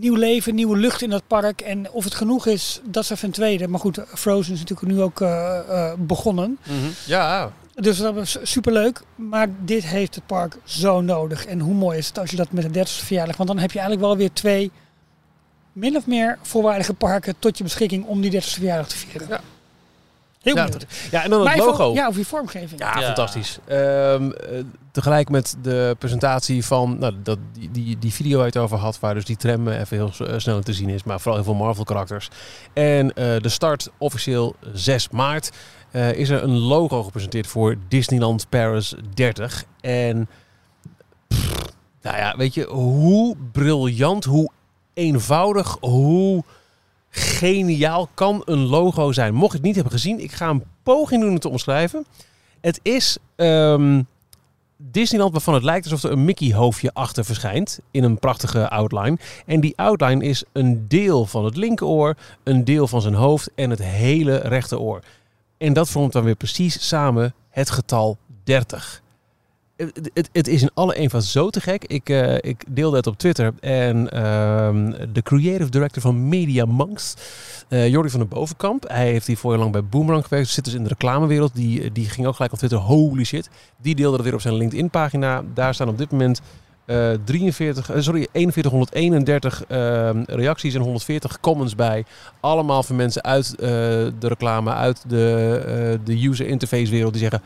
nieuw 0.01 0.15
leven, 0.15 0.55
nieuwe 0.55 0.77
lucht 0.77 1.03
in 1.03 1.11
dat 1.11 1.23
park. 1.27 1.61
En 1.61 1.91
of 1.91 2.05
het 2.05 2.15
genoeg 2.15 2.47
is, 2.47 2.81
dat 2.85 3.03
is 3.03 3.11
even 3.11 3.27
een 3.27 3.35
tweede. 3.35 3.69
Maar 3.69 3.81
goed, 3.81 4.01
Frozen 4.15 4.53
is 4.53 4.61
natuurlijk 4.61 4.93
nu 4.93 5.03
ook 5.03 5.21
uh, 5.21 5.59
uh, 5.69 5.93
begonnen. 5.99 6.59
Mm 6.65 6.81
-hmm. 6.81 6.91
Ja. 7.07 7.53
Dus 7.75 7.99
dat 7.99 8.15
was 8.15 8.39
superleuk. 8.43 9.03
Maar 9.15 9.49
dit 9.65 9.85
heeft 9.85 10.15
het 10.15 10.27
park 10.27 10.57
zo 10.65 11.01
nodig. 11.01 11.47
En 11.47 11.61
hoe 11.61 11.75
mooi 11.75 11.99
is 11.99 12.09
het 12.09 12.19
als 12.19 12.31
je 12.31 12.37
dat 12.37 12.53
met 12.53 12.75
de 12.75 12.81
30ste 12.81 13.05
verjaardag... 13.05 13.37
Want 13.37 13.49
dan 13.49 13.59
heb 13.59 13.73
je 13.73 13.79
eigenlijk 13.79 14.09
wel 14.09 14.17
weer 14.17 14.33
twee 14.33 14.71
min 15.73 15.97
of 15.97 16.07
meer 16.07 16.39
voorwaardige 16.43 16.95
parken... 16.95 17.35
tot 17.39 17.59
je 17.59 17.65
beschikking 17.65 18.05
om 18.05 18.21
die 18.21 18.33
30ste 18.33 18.45
verjaardag 18.45 18.89
te 18.89 18.97
vieren. 18.97 19.29
Ja. 19.29 19.41
Heel 20.49 20.57
ja, 20.57 20.65
benieuwd. 20.65 20.87
Ja, 21.11 21.25
en 21.25 21.31
dan 21.31 21.49
het 21.49 21.59
logo. 21.59 21.93
Ja, 21.93 22.09
of 22.09 22.15
die 22.15 22.27
vormgeving. 22.27 22.81
Ja, 22.81 22.99
ja. 22.99 23.07
fantastisch. 23.07 23.59
Um, 23.69 24.25
uh, 24.25 24.33
tegelijk 24.93 25.29
met 25.29 25.57
de 25.63 25.97
presentatie 25.99 26.65
van 26.65 26.99
nou, 26.99 27.15
dat, 27.23 27.39
die, 27.53 27.71
die, 27.71 27.99
die 27.99 28.13
video 28.13 28.37
waar 28.37 28.47
je 28.47 28.53
het 28.53 28.63
over 28.63 28.79
had, 28.79 29.01
waar 29.01 29.15
dus 29.15 29.25
die 29.25 29.37
tram 29.37 29.69
even 29.69 29.97
heel 29.97 30.13
uh, 30.29 30.39
snel 30.39 30.61
te 30.61 30.73
zien 30.73 30.89
is, 30.89 31.03
maar 31.03 31.21
vooral 31.21 31.35
heel 31.35 31.53
veel 31.53 31.65
Marvel-karakters. 31.65 32.29
En 32.73 33.07
uh, 33.07 33.13
de 33.15 33.49
start 33.49 33.91
officieel 33.99 34.57
6 34.73 35.09
maart 35.09 35.51
is 36.13 36.29
er 36.29 36.43
een 36.43 36.59
logo 36.59 37.03
gepresenteerd 37.03 37.47
voor 37.47 37.77
Disneyland 37.89 38.49
Paris 38.49 38.95
30. 39.15 39.65
En 39.81 40.29
pff, 41.29 41.69
nou 42.03 42.17
ja, 42.17 42.37
weet 42.37 42.55
je, 42.55 42.67
hoe 42.67 43.37
briljant, 43.53 44.25
hoe 44.25 44.51
eenvoudig, 44.95 45.77
hoe 45.81 46.45
geniaal 47.11 48.09
kan 48.15 48.43
een 48.45 48.67
logo 48.67 49.13
zijn. 49.13 49.35
Mocht 49.35 49.51
je 49.51 49.57
het 49.57 49.67
niet 49.67 49.75
hebben 49.75 49.93
gezien, 49.93 50.21
ik 50.21 50.33
ga 50.33 50.49
een 50.49 50.65
poging 50.83 51.23
doen 51.23 51.33
het 51.33 51.41
te 51.41 51.49
omschrijven. 51.49 52.07
Het 52.61 52.81
is 52.83 53.19
um, 53.37 54.07
Disneyland 54.77 55.33
waarvan 55.33 55.55
het 55.55 55.63
lijkt 55.63 55.85
alsof 55.85 56.03
er 56.03 56.13
een 56.13 56.25
Mickey 56.25 56.55
hoofdje 56.55 56.91
achter 56.95 57.25
verschijnt 57.25 57.81
in 57.91 58.05
een 58.05 58.19
prachtige 58.19 58.69
outline. 58.69 59.19
En 59.47 59.61
die 59.61 59.77
outline 59.77 60.25
is 60.25 60.45
een 60.53 60.89
deel 60.89 61.27
van 61.27 61.45
het 61.45 61.57
linkeroor, 61.57 62.17
een 62.43 62.65
deel 62.65 62.89
van 62.89 63.03
zijn 63.03 63.15
hoofd 63.15 63.51
en 63.55 63.71
het 63.71 63.83
hele 63.83 64.37
rechteroor. 64.37 65.01
En 65.59 65.73
dat 65.73 65.89
vormt 65.89 66.13
dan 66.13 66.25
weer 66.25 66.35
precies 66.35 66.89
samen 66.89 67.35
het 67.51 67.71
getal 67.71 68.17
30 68.45 69.03
het, 69.79 70.31
het, 70.33 70.49
is 70.49 70.63
in 70.63 70.71
alle 70.75 70.95
eenvoud 70.95 71.25
zo 71.25 71.51
te 71.51 71.61
gek. 71.61 71.85
Ik, 71.85 72.09
uh, 72.09 72.35
ik 72.35 72.65
deelde 72.69 72.97
het 72.97 73.07
op 73.07 73.19
Twitter. 73.19 73.53
En 73.61 73.97
uh, 73.97 74.71
de 75.13 75.23
creative 75.23 75.71
director 75.71 76.03
van 76.03 76.29
Media 76.29 76.65
Monks, 76.65 77.15
uh, 77.69 77.89
Jordi 77.89 78.11
van 78.11 78.21
den 78.21 78.29
Bovenkamp. 78.29 78.89
Hij 78.89 79.11
heeft 79.11 79.27
hier 79.27 79.37
voor 79.37 79.57
lang 79.57 79.73
bij 79.73 79.85
Boomerang 79.85 80.23
gewerkt. 80.23 80.49
Zit 80.49 80.65
dus 80.65 80.75
in 80.75 80.83
de 80.83 80.89
reclamewereld. 80.89 81.55
Die, 81.55 81.93
die 81.93 82.09
ging 82.09 82.27
ook 82.27 82.35
gelijk 82.35 82.53
op 82.53 82.59
Twitter. 82.59 82.79
Holy 82.79 83.25
shit. 83.25 83.51
Die 83.77 83.95
deelde 83.95 84.17
het 84.17 84.25
weer 84.25 84.35
op 84.35 84.41
zijn 84.41 84.55
LinkedIn 84.55 84.91
pagina. 84.91 85.43
Daar 85.55 85.75
staan 85.75 85.89
op 85.89 85.99
dit 85.99 86.11
moment 86.11 86.41
43, 87.25 87.91
sorry, 87.99 88.27
4131 88.33 89.65
ehm, 89.69 90.23
reacties 90.27 90.75
en 90.75 90.81
140 90.81 91.41
comments 91.41 91.75
bij. 91.75 92.05
Allemaal 92.41 92.83
van 92.83 92.97
mensen 92.97 93.23
uit 93.23 93.59
de 93.59 94.13
reclame, 94.21 94.73
uit 94.73 95.05
de, 95.09 96.01
de 96.05 96.27
user 96.27 96.47
interface 96.47 96.91
wereld. 96.91 97.13
Die 97.13 97.23
zeggen... 97.23 97.43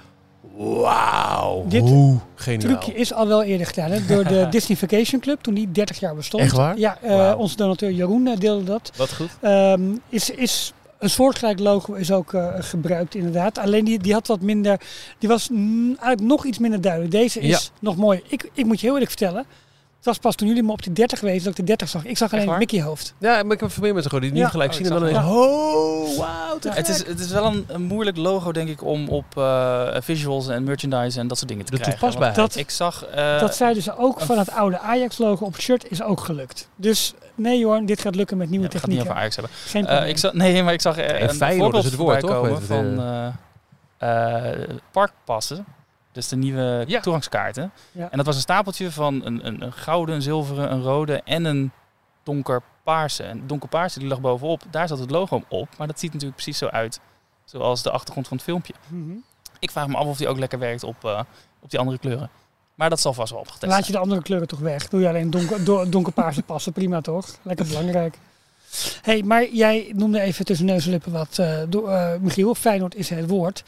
Wauw, 0.57 1.65
Dit 1.69 1.81
hoe 1.81 2.19
geniaal. 2.35 2.61
trucje 2.61 2.95
is 2.95 3.13
al 3.13 3.27
wel 3.27 3.43
eerder 3.43 3.67
gedaan 3.67 3.91
hè, 3.91 4.07
door 4.07 4.25
de 4.25 4.47
Disney 4.51 4.77
Vacation 4.77 5.21
Club, 5.21 5.43
toen 5.43 5.55
die 5.55 5.71
30 5.71 6.01
jaar 6.01 6.15
bestond. 6.15 6.43
Echt 6.43 6.57
waar? 6.57 6.79
Ja, 6.79 6.99
uh, 7.05 7.11
wow. 7.11 7.41
onze 7.41 7.57
donateur 7.57 7.91
Jeroen 7.91 8.27
uh, 8.27 8.37
deelde 8.37 8.65
dat. 8.65 8.93
Wat 8.97 9.13
goed. 9.13 9.31
Um, 9.43 10.01
is, 10.09 10.31
is 10.31 10.73
een 10.99 11.11
soortgelijk 11.11 11.59
logo 11.59 11.93
is 11.93 12.13
ook 12.13 12.33
uh, 12.33 12.55
gebruikt 12.59 13.15
inderdaad. 13.15 13.59
Alleen 13.59 13.85
die, 13.85 13.99
die 13.99 14.13
had 14.13 14.27
wat 14.27 14.41
minder, 14.41 14.81
die 15.19 15.29
was 15.29 15.49
eigenlijk 15.51 16.21
nog 16.21 16.45
iets 16.45 16.59
minder 16.59 16.81
duidelijk. 16.81 17.13
Deze 17.13 17.41
is 17.41 17.49
ja. 17.65 17.81
nog 17.81 17.97
mooi. 17.97 18.23
Ik, 18.29 18.51
ik 18.55 18.65
moet 18.65 18.81
je 18.81 18.87
heel 18.87 18.95
eerlijk 18.95 19.11
vertellen, 19.11 19.47
het 20.03 20.11
was 20.11 20.21
pas 20.21 20.35
toen 20.35 20.49
jullie 20.49 20.63
me 20.63 20.73
op 20.73 20.83
de 20.83 20.93
30 20.93 21.21
wezen 21.21 21.45
dat 21.45 21.51
ik 21.51 21.57
de 21.57 21.63
30 21.63 21.89
zag. 21.89 22.05
Ik 22.05 22.17
zag 22.17 22.33
alleen 22.33 22.49
het 22.49 22.59
Mickey 22.59 22.83
hoofd. 22.83 23.15
Ja, 23.19 23.43
maar 23.43 23.53
ik 23.53 23.61
heb 23.61 23.73
veel 23.73 23.93
mensen 23.93 24.03
gewoon 24.11 24.21
die 24.21 24.33
niet 24.33 24.41
ja. 24.41 24.49
gelijk 24.49 24.71
oh, 24.71 24.77
zien. 24.77 24.87
En 24.87 25.01
dan 25.01 25.09
ja. 25.09 25.31
oh, 25.31 26.19
wauw. 26.19 26.59
Het 26.69 26.89
is, 26.89 27.07
het 27.07 27.21
is 27.21 27.31
wel 27.31 27.45
een, 27.45 27.65
een, 27.69 27.83
moeilijk 27.83 28.17
logo, 28.17 28.53
denk 28.53 28.69
ik, 28.69 28.85
om 28.85 29.09
op 29.09 29.25
uh, 29.39 29.89
visuals 29.99 30.49
en 30.49 30.65
merchandise 30.65 31.21
en 31.21 31.27
dat 31.27 31.37
soort 31.37 31.49
dingen 31.49 31.65
te 31.65 31.71
de 31.71 31.77
krijgen. 31.77 32.01
toepasbaarheid. 32.01 32.37
Dat, 32.37 32.57
ik 32.57 32.71
zag, 32.71 33.07
uh, 33.15 33.41
dat 33.41 33.57
zeiden 33.57 33.83
ze 33.83 33.97
ook 33.97 34.21
van 34.21 34.39
het 34.39 34.51
oude 34.51 34.79
Ajax-logo 34.79 35.45
op 35.45 35.53
het 35.53 35.63
shirt 35.63 35.91
is 35.91 36.03
ook 36.03 36.21
gelukt. 36.21 36.69
Dus 36.77 37.15
nee 37.35 37.59
Jorn, 37.59 37.87
dit 37.87 38.01
gaat 38.01 38.15
lukken 38.15 38.37
met 38.37 38.51
nieuwe 38.51 38.65
ja, 38.65 38.71
technieken. 38.71 38.99
Niet 38.99 39.09
over 39.09 39.21
Ajax 39.21 39.37
Geen 39.67 39.85
hebben. 39.85 40.05
Uh, 40.05 40.11
ik 40.11 40.19
zag, 40.19 40.33
nee, 40.33 40.63
maar 40.63 40.73
ik 40.73 40.81
zag 40.81 40.97
en 40.97 41.29
een 41.29 41.35
Feyenoord 41.35 41.61
voorbeeld 41.61 41.85
is 41.85 41.91
het 41.91 42.01
woord, 42.01 42.21
komen 42.21 42.51
toch? 42.51 42.65
van 42.65 43.01
parkpassen. 44.91 45.65
Dus 46.13 46.29
de 46.29 46.37
nieuwe 46.37 46.85
ja. 46.87 47.01
toegangskaarten. 47.01 47.73
Ja. 47.93 48.11
En 48.11 48.17
dat 48.17 48.27
was 48.27 48.35
een 48.35 48.41
stapeltje 48.41 48.91
van 48.91 49.25
een, 49.25 49.47
een, 49.47 49.63
een, 49.63 49.73
gouden, 49.73 50.15
een 50.15 50.23
zilveren, 50.23 50.73
een 50.73 50.83
rode 50.83 51.23
en 51.25 51.45
een 51.45 51.73
donkerpaarse. 52.23 53.23
En 53.23 53.47
donkerpaarse 53.47 53.99
die 53.99 54.09
lag 54.09 54.21
bovenop. 54.21 54.63
Daar 54.71 54.89
zat 54.89 54.99
het 54.99 55.11
logo 55.11 55.43
op. 55.49 55.69
Maar 55.79 55.87
dat 55.87 55.99
ziet 55.99 56.13
natuurlijk 56.13 56.43
precies 56.43 56.59
zo 56.59 56.67
uit. 56.67 57.01
Zoals 57.45 57.83
de 57.83 57.91
achtergrond 57.91 58.29
van 58.29 58.37
het 58.37 58.47
filmpje. 58.47 58.75
Mm 58.89 59.03
-hmm. 59.03 59.25
Ik 59.59 59.71
vraag 59.71 59.87
me 59.87 59.97
af 59.97 60.07
of 60.07 60.17
die 60.17 60.29
ook 60.29 60.39
lekker 60.39 60.59
werkt 60.59 60.83
op, 60.83 61.05
uh, 61.05 61.21
op 61.61 61.71
die 61.71 61.79
andere 61.79 61.99
kleuren. 61.99 62.31
Maar 62.75 62.91
dat 62.91 63.01
zal 63.01 63.13
vast 63.13 63.31
wel 63.31 63.41
opgetest 63.41 63.73
Laat 63.73 63.87
je 63.87 63.93
de 63.93 63.99
andere 63.99 64.23
kleuren 64.23 64.49
toch 64.49 64.59
weg. 64.59 64.89
Doe 64.89 65.01
je 65.01 65.09
alleen 65.09 65.31
donker, 65.31 65.65
do, 65.65 65.89
donkerpaarse 65.89 66.43
passen. 66.43 66.73
Prima 66.73 67.01
toch? 67.01 67.27
Lekker 67.43 67.67
belangrijk. 67.67 68.19
hey, 69.03 69.23
maar 69.23 69.49
jij 69.49 69.93
noemde 69.95 70.21
even 70.21 70.45
tussen 70.45 70.67
neus 70.67 70.85
en 70.85 70.91
lippen 70.91 71.13
wat. 71.13 71.39
Uh, 71.41 71.59
do, 71.69 71.89
uh, 71.89 72.15
Michiel, 72.21 72.55
Feyenoord 72.55 72.95
is 72.95 73.09
het 73.09 73.29
woord. 73.29 73.65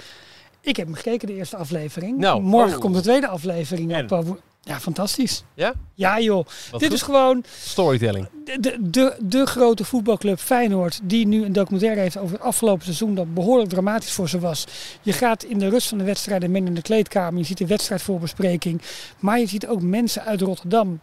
Ik 0.65 0.77
heb 0.77 0.87
hem 0.87 0.95
gekeken, 0.95 1.27
de 1.29 1.35
eerste 1.35 1.57
aflevering. 1.57 2.19
Nou, 2.19 2.43
Morgen 2.43 2.75
oh. 2.75 2.81
komt 2.81 2.95
de 2.95 3.01
tweede 3.01 3.27
aflevering 3.29 3.93
En? 3.93 4.11
op. 4.11 4.25
Uh, 4.25 4.33
ja, 4.61 4.81
fantastisch. 4.81 5.45
Ja? 5.55 5.73
Ja 5.95 6.21
joh. 6.21 6.47
Wat 6.71 6.81
Dit 6.81 6.89
goed. 6.89 6.99
is 6.99 7.03
gewoon 7.03 7.45
Storytelling. 7.61 8.29
de, 8.45 8.61
de, 8.61 8.77
de, 8.81 9.17
de 9.21 9.47
grote 9.47 9.85
voetbalclub 9.85 10.39
Feyenoord. 10.39 11.01
Die 11.03 11.27
nu 11.27 11.45
een 11.45 11.53
documentaire 11.53 12.01
heeft 12.01 12.17
over 12.19 12.37
het 12.37 12.45
afgelopen 12.45 12.85
seizoen. 12.85 13.15
Dat 13.15 13.35
behoorlijk 13.35 13.71
dramatisch 13.71 14.13
voor 14.13 14.29
ze 14.29 14.39
was. 14.39 14.67
Je 15.03 15.13
gaat 15.13 15.43
in 15.43 15.59
de 15.59 15.69
rust 15.69 15.89
van 15.89 15.99
de 15.99 16.05
wedstrijden 16.05 16.51
mee 16.51 16.63
in 16.65 16.75
de 16.75 16.83
kleedkamer. 16.83 17.39
Je 17.39 17.45
ziet 17.47 17.59
de 17.59 17.67
wedstrijdvoorbespreking. 17.67 18.83
Maar 19.19 19.39
je 19.39 19.47
ziet 19.47 19.67
ook 19.67 19.83
mensen 19.83 20.25
uit 20.25 20.41
Rotterdam. 20.41 21.01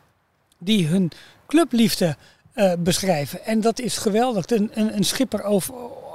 Die 0.58 0.88
hun 0.88 1.12
clubliefde 1.48 2.16
uh, 2.56 2.74
beschrijven. 2.80 3.46
En 3.46 3.62
dat 3.62 3.80
is 3.80 3.98
geweldig. 3.98 4.50
Een, 4.50 4.72
een, 4.74 4.96
een 4.96 5.04
schipper 5.04 5.44
over, 5.44 5.74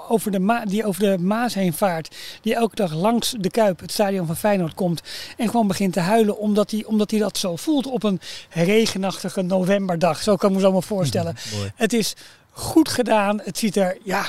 over 0.09 0.31
de 0.31 0.39
Ma 0.39 0.65
die 0.65 0.85
over 0.85 1.01
de 1.01 1.19
Maas 1.19 1.55
heen 1.55 1.73
vaart. 1.73 2.17
Die 2.43 2.55
elke 2.55 2.75
dag 2.75 2.95
langs 2.95 3.35
de 3.39 3.51
Kuip, 3.51 3.81
het 3.81 3.93
stadion 3.93 4.27
van 4.27 4.37
Feyenoord, 4.37 4.75
komt. 4.75 5.03
En 5.37 5.47
gewoon 5.49 5.67
begint 5.67 5.93
te 5.93 6.01
huilen 6.01 6.39
omdat 6.39 6.71
hij, 6.71 6.85
omdat 6.85 7.11
hij 7.11 7.21
dat 7.21 7.39
zo 7.39 7.57
voelt 7.57 7.87
op 7.87 8.03
een 8.03 8.21
regenachtige 8.51 9.43
novemberdag. 9.43 10.23
Zo 10.23 10.37
kan 10.37 10.49
ik 10.49 10.57
me 10.57 10.63
zo 10.63 10.73
maar 10.73 10.83
voorstellen. 10.83 11.37
Het 11.75 11.93
is 11.93 12.15
goed 12.51 12.89
gedaan. 12.89 13.41
Het 13.45 13.59
ziet 13.59 13.77
er, 13.77 13.99
ja, 14.03 14.29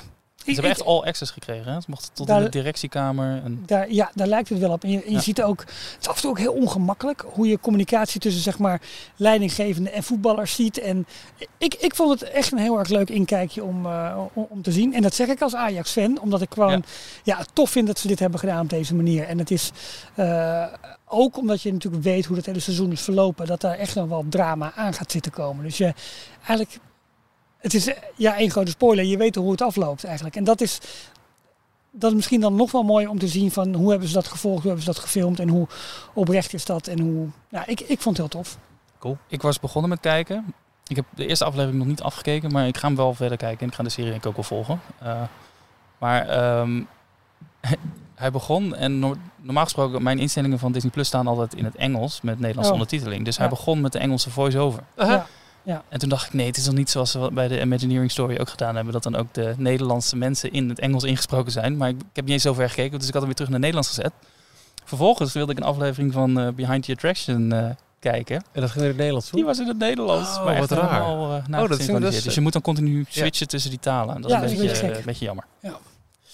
Ze 0.55 0.61
hebben 0.61 0.71
echt 0.71 0.85
all 0.85 0.99
access 1.01 1.31
gekregen. 1.31 1.71
Hè? 1.73 1.81
Ze 1.81 1.85
mochten 1.89 2.13
tot 2.13 2.27
Daar- 2.27 2.37
in 2.37 2.43
de 2.43 2.49
directiekamer. 2.49 3.41
En, 3.43 3.63
Daar, 3.65 3.91
ja, 3.91 4.11
daar 4.15 4.27
lijkt 4.27 4.49
het 4.49 4.59
wel 4.59 4.71
op. 4.71 4.83
En 4.83 4.89
je, 4.89 4.97
en 5.03 5.09
je 5.09 5.15
Ja. 5.15 5.19
ziet 5.21 5.41
ook, 5.41 5.59
het 5.59 5.97
is 6.01 6.07
af 6.07 6.15
en 6.15 6.21
toe 6.21 6.29
ook 6.29 6.39
heel 6.39 6.53
ongemakkelijk 6.53 7.25
hoe 7.33 7.47
je 7.47 7.59
communicatie 7.59 8.19
tussen 8.19 8.41
zeg 8.41 8.57
maar 8.59 8.81
leidinggevende 9.15 9.89
en 9.89 10.03
voetballers 10.03 10.55
ziet. 10.55 10.79
En 10.79 11.05
ik, 11.57 11.73
ik 11.73 11.95
vond 11.95 12.19
het 12.19 12.29
echt 12.29 12.51
een 12.51 12.57
heel 12.57 12.79
erg 12.79 12.89
leuk 12.89 13.09
inkijkje 13.09 13.63
om, 13.63 13.85
eh, 13.85 14.17
om, 14.33 14.61
te 14.61 14.71
zien. 14.71 14.93
En 14.93 15.01
dat 15.01 15.13
zeg 15.13 15.27
ik 15.27 15.41
als 15.41 15.55
Ajax-fan, 15.55 16.19
omdat 16.21 16.41
ik 16.41 16.53
gewoon 16.53 16.83
Ja. 17.23 17.45
tof 17.53 17.69
vind 17.69 17.87
dat 17.87 17.99
ze 17.99 18.07
dit 18.07 18.19
hebben 18.19 18.39
gedaan 18.39 18.61
op 18.61 18.69
deze 18.69 18.95
manier. 18.95 19.23
En 19.27 19.37
het 19.37 19.51
is 19.51 19.71
eh, 20.15 20.65
ook 21.05 21.37
omdat 21.37 21.61
je 21.61 21.73
natuurlijk 21.73 22.03
weet 22.03 22.25
hoe 22.25 22.37
het 22.37 22.45
hele 22.45 22.59
seizoen 22.59 22.91
is 22.91 23.01
verlopen, 23.01 23.45
dat 23.47 23.61
daar 23.61 23.77
echt 23.77 23.95
nog 23.95 24.07
wel 24.07 24.25
drama 24.29 24.71
aan 24.75 24.93
gaat 24.93 25.11
zitten 25.11 25.31
komen. 25.31 25.63
Dus 25.63 25.77
je 25.77 25.93
eigenlijk, 26.47 26.79
het 27.57 27.73
is 27.73 27.89
ja 28.15 28.37
één 28.37 28.51
grote 28.51 28.71
spoiler. 28.71 29.05
Je 29.05 29.17
weet 29.17 29.35
hoe 29.35 29.51
het 29.51 29.61
afloopt 29.61 30.03
eigenlijk. 30.03 30.35
En 30.35 30.43
dat 30.43 30.61
is 30.61 30.79
dat 31.91 32.09
is 32.09 32.15
misschien 32.15 32.41
dan 32.41 32.55
nog 32.55 32.71
wel 32.71 32.83
mooi 32.83 33.07
om 33.07 33.19
te 33.19 33.27
zien 33.27 33.51
van 33.51 33.73
hoe 33.73 33.89
hebben 33.89 34.07
ze 34.07 34.13
dat 34.13 34.27
gevolgd, 34.27 34.57
hoe 34.63 34.71
hebben 34.71 34.85
ze 34.85 34.91
dat 34.91 34.99
gefilmd 35.01 35.39
en 35.39 35.49
hoe 35.49 35.67
oprecht 36.13 36.53
is 36.53 36.65
dat 36.65 36.87
en 36.87 36.99
hoe. 36.99 37.27
Ja, 37.49 37.67
ik, 37.67 37.79
ik 37.79 38.01
vond 38.01 38.17
het 38.17 38.31
heel 38.31 38.41
tof. 38.41 38.57
Ik 39.27 39.41
was 39.41 39.59
begonnen 39.59 39.89
met 39.89 39.99
kijken. 39.99 40.53
Ik 40.87 40.95
heb 40.95 41.05
de 41.15 41.27
eerste 41.27 41.45
aflevering 41.45 41.77
nog 41.77 41.87
niet 41.87 42.01
afgekeken, 42.01 42.51
maar 42.51 42.67
ik 42.67 42.77
ga 42.77 42.87
hem 42.87 42.95
wel 42.95 43.13
verder 43.13 43.37
kijken. 43.37 43.59
En 43.59 43.67
ik 43.67 43.73
ga 43.73 43.83
de 43.83 43.89
serie 43.89 44.09
denk 44.09 44.21
ik 44.21 44.27
ook 44.29 44.35
wel 44.35 44.43
volgen. 44.43 44.81
Eh, 44.99 45.21
maar 45.97 46.27
ehm, 46.27 46.81
hij 48.15 48.31
begon 48.31 48.75
en 48.75 48.99
no- 48.99 49.15
normaal 49.41 49.63
gesproken, 49.63 50.03
mijn 50.03 50.19
instellingen 50.19 50.59
van 50.59 50.71
Disney 50.71 50.91
Plus 50.91 51.07
staan 51.07 51.27
altijd 51.27 51.53
in 51.55 51.65
het 51.65 51.75
Engels 51.75 52.21
met 52.21 52.35
Nederlandse 52.39 52.71
Oh. 52.73 52.79
ondertiteling. 52.79 53.25
Dus 53.25 53.37
hij 53.37 53.49
begon 53.49 53.81
met 53.81 53.91
de 53.91 53.99
Engelse 53.99 54.29
voice-over. 54.29 54.83
Ja. 54.97 55.25
En 55.89 55.99
toen 55.99 56.09
dacht 56.09 56.25
ik, 56.25 56.33
nee, 56.33 56.47
het 56.47 56.57
is 56.57 56.65
nog 56.65 56.75
niet 56.75 56.89
zoals 56.89 57.13
we 57.13 57.29
bij 57.31 57.47
de 57.47 57.61
Imagineering 57.61 58.11
Story 58.11 58.37
ook 58.39 58.49
gedaan 58.49 58.75
hebben. 58.75 58.93
Dat 58.93 59.03
dan 59.03 59.15
ook 59.15 59.33
de 59.33 59.53
Nederlandse 59.57 60.15
mensen 60.15 60.51
in 60.51 60.69
het 60.69 60.79
Engels 60.79 61.03
ingesproken 61.03 61.51
zijn. 61.51 61.77
Maar 61.77 61.89
ik, 61.89 61.95
ik 61.99 62.05
heb 62.13 62.23
niet 62.23 62.33
eens 62.33 62.43
zo 62.43 62.53
ver 62.53 62.69
gekeken, 62.69 62.97
dus 62.99 63.07
ik 63.07 63.13
had 63.13 63.21
hem 63.21 63.25
weer 63.25 63.35
terug 63.35 63.49
naar 63.49 63.59
Nederlands 63.59 63.89
gezet. 63.89 64.11
Vervolgens 64.85 65.33
wilde 65.33 65.51
ik 65.51 65.57
een 65.57 65.63
aflevering 65.63 66.13
van 66.13 66.39
eh, 66.39 66.47
Behind 66.53 66.83
the 66.83 66.91
Attraction 66.91 67.51
eh, 67.51 67.69
kijken. 67.99 68.35
En 68.51 68.61
dat 68.61 68.71
ging 68.71 68.81
in 68.81 68.87
het 68.89 68.97
Nederlands? 68.97 69.31
Die 69.31 69.45
was 69.45 69.59
in 69.59 69.67
het 69.67 69.77
Nederlands. 69.77 70.37
Oh, 70.37 70.45
maar 70.45 70.59
wat 70.59 70.71
raar. 70.71 71.03
helemaal, 71.03 71.43
eh, 71.49 71.69
dat 71.69 71.83
vind 71.83 71.89
ik 71.89 71.99
dus- 71.99 72.23
dus 72.23 72.35
je 72.35 72.41
moet 72.41 72.53
dan 72.53 72.61
continu 72.61 73.05
switchen 73.09 73.47
tussen 73.47 73.69
die 73.69 73.79
talen. 73.79 74.15
En 74.15 74.21
dat 74.21 74.31
Ja, 74.31 74.37
is 74.37 74.41
dat 74.41 74.51
een 74.51 74.65
beetje, 74.65 74.81
beetje 74.81 74.97
een 74.97 75.05
beetje 75.05 75.25
jammer. 75.25 75.45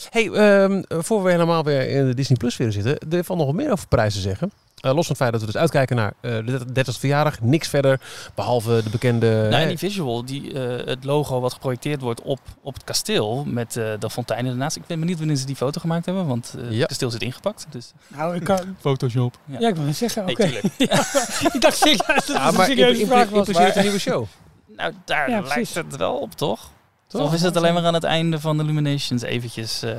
Hey, 0.09 0.29
ehm, 0.31 0.81
voor 0.87 1.23
we 1.23 1.31
helemaal 1.31 1.63
weer 1.63 1.89
in 1.89 2.05
de 2.05 2.13
Disney 2.13 2.37
Plus 2.37 2.57
weer 2.57 2.71
zitten, 2.71 2.97
er 3.11 3.23
valt 3.23 3.39
nog 3.39 3.47
wat 3.47 3.55
meer 3.55 3.71
over 3.71 3.87
prijzen 3.87 4.21
zeggen. 4.21 4.51
Eh, 4.83 4.93
los 4.93 5.07
van 5.07 5.15
het 5.15 5.17
feit 5.17 5.31
dat 5.31 5.39
we 5.41 5.45
dus 5.45 5.57
uitkijken 5.57 5.95
naar 5.95 6.13
eh, 6.19 6.31
de 6.45 6.71
30 6.71 6.99
verjaardag, 6.99 7.41
niks 7.41 7.67
verder, 7.67 7.99
behalve 8.35 8.81
de 8.83 8.89
bekende... 8.89 9.47
nou, 9.49 9.61
en 9.61 9.67
die 9.67 9.77
visual, 9.77 10.25
die, 10.25 10.59
eh, 10.59 10.85
het 10.87 11.03
logo 11.03 11.39
wat 11.39 11.53
geprojecteerd 11.53 12.01
wordt 12.01 12.21
op, 12.21 12.39
op 12.61 12.73
het 12.73 12.83
kasteel 12.83 13.43
met 13.47 13.77
eh, 13.77 13.91
de 13.99 14.09
fonteinen 14.09 14.51
ernaast. 14.51 14.75
Ik 14.75 14.85
ben 14.85 14.99
benieuwd 14.99 15.17
wanneer 15.17 15.35
ze 15.35 15.45
die 15.45 15.55
foto 15.55 15.79
gemaakt 15.81 16.05
hebben, 16.05 16.27
want 16.27 16.55
eh, 16.57 16.71
Ja. 16.71 16.77
het 16.77 16.87
kasteel 16.87 17.11
zit 17.11 17.21
ingepakt. 17.21 17.65
Dus. 17.69 17.91
Nou, 18.07 18.35
ik 18.35 18.43
kan. 18.43 18.75
Photoshop. 18.79 19.37
Ja, 19.45 19.67
ik 19.69 19.75
wil 19.75 19.85
het 19.85 19.95
zeggen. 19.95 20.29
Oké. 20.29 20.45
Nee, 20.45 20.61
ik 21.53 21.61
dacht 21.61 21.77
serieus 21.77 21.97
dat 21.97 22.15
het 22.15 22.27
ja, 22.27 22.47
een 22.47 22.53
maar 22.55 22.65
serieuze 22.65 22.99
impl- 23.01 23.13
vraag 23.13 23.29
was. 23.29 23.37
impliceert 23.37 23.67
een 23.67 23.73
maar- 23.75 23.83
nieuwe 23.83 23.99
show. 23.99 24.25
Nou, 24.77 24.93
daar 25.05 25.29
Ja, 25.29 25.39
lijkt 25.41 25.73
het 25.73 25.95
wel 25.95 26.15
op, 26.17 26.31
toch? 26.33 26.69
Toch? 27.07 27.21
Of 27.21 27.33
is 27.33 27.41
het 27.41 27.57
alleen 27.57 27.73
maar 27.73 27.85
aan 27.85 27.93
het 27.93 28.03
einde 28.03 28.39
van 28.39 28.57
de 28.57 28.63
Illuminations 28.63 29.21
eventjes 29.21 29.81
eh, 29.83 29.91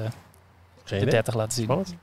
de 0.85 0.97
idee. 0.97 1.11
30 1.11 1.35
laten 1.35 1.53
zien? 1.53 1.65
Spannend. 1.65 1.95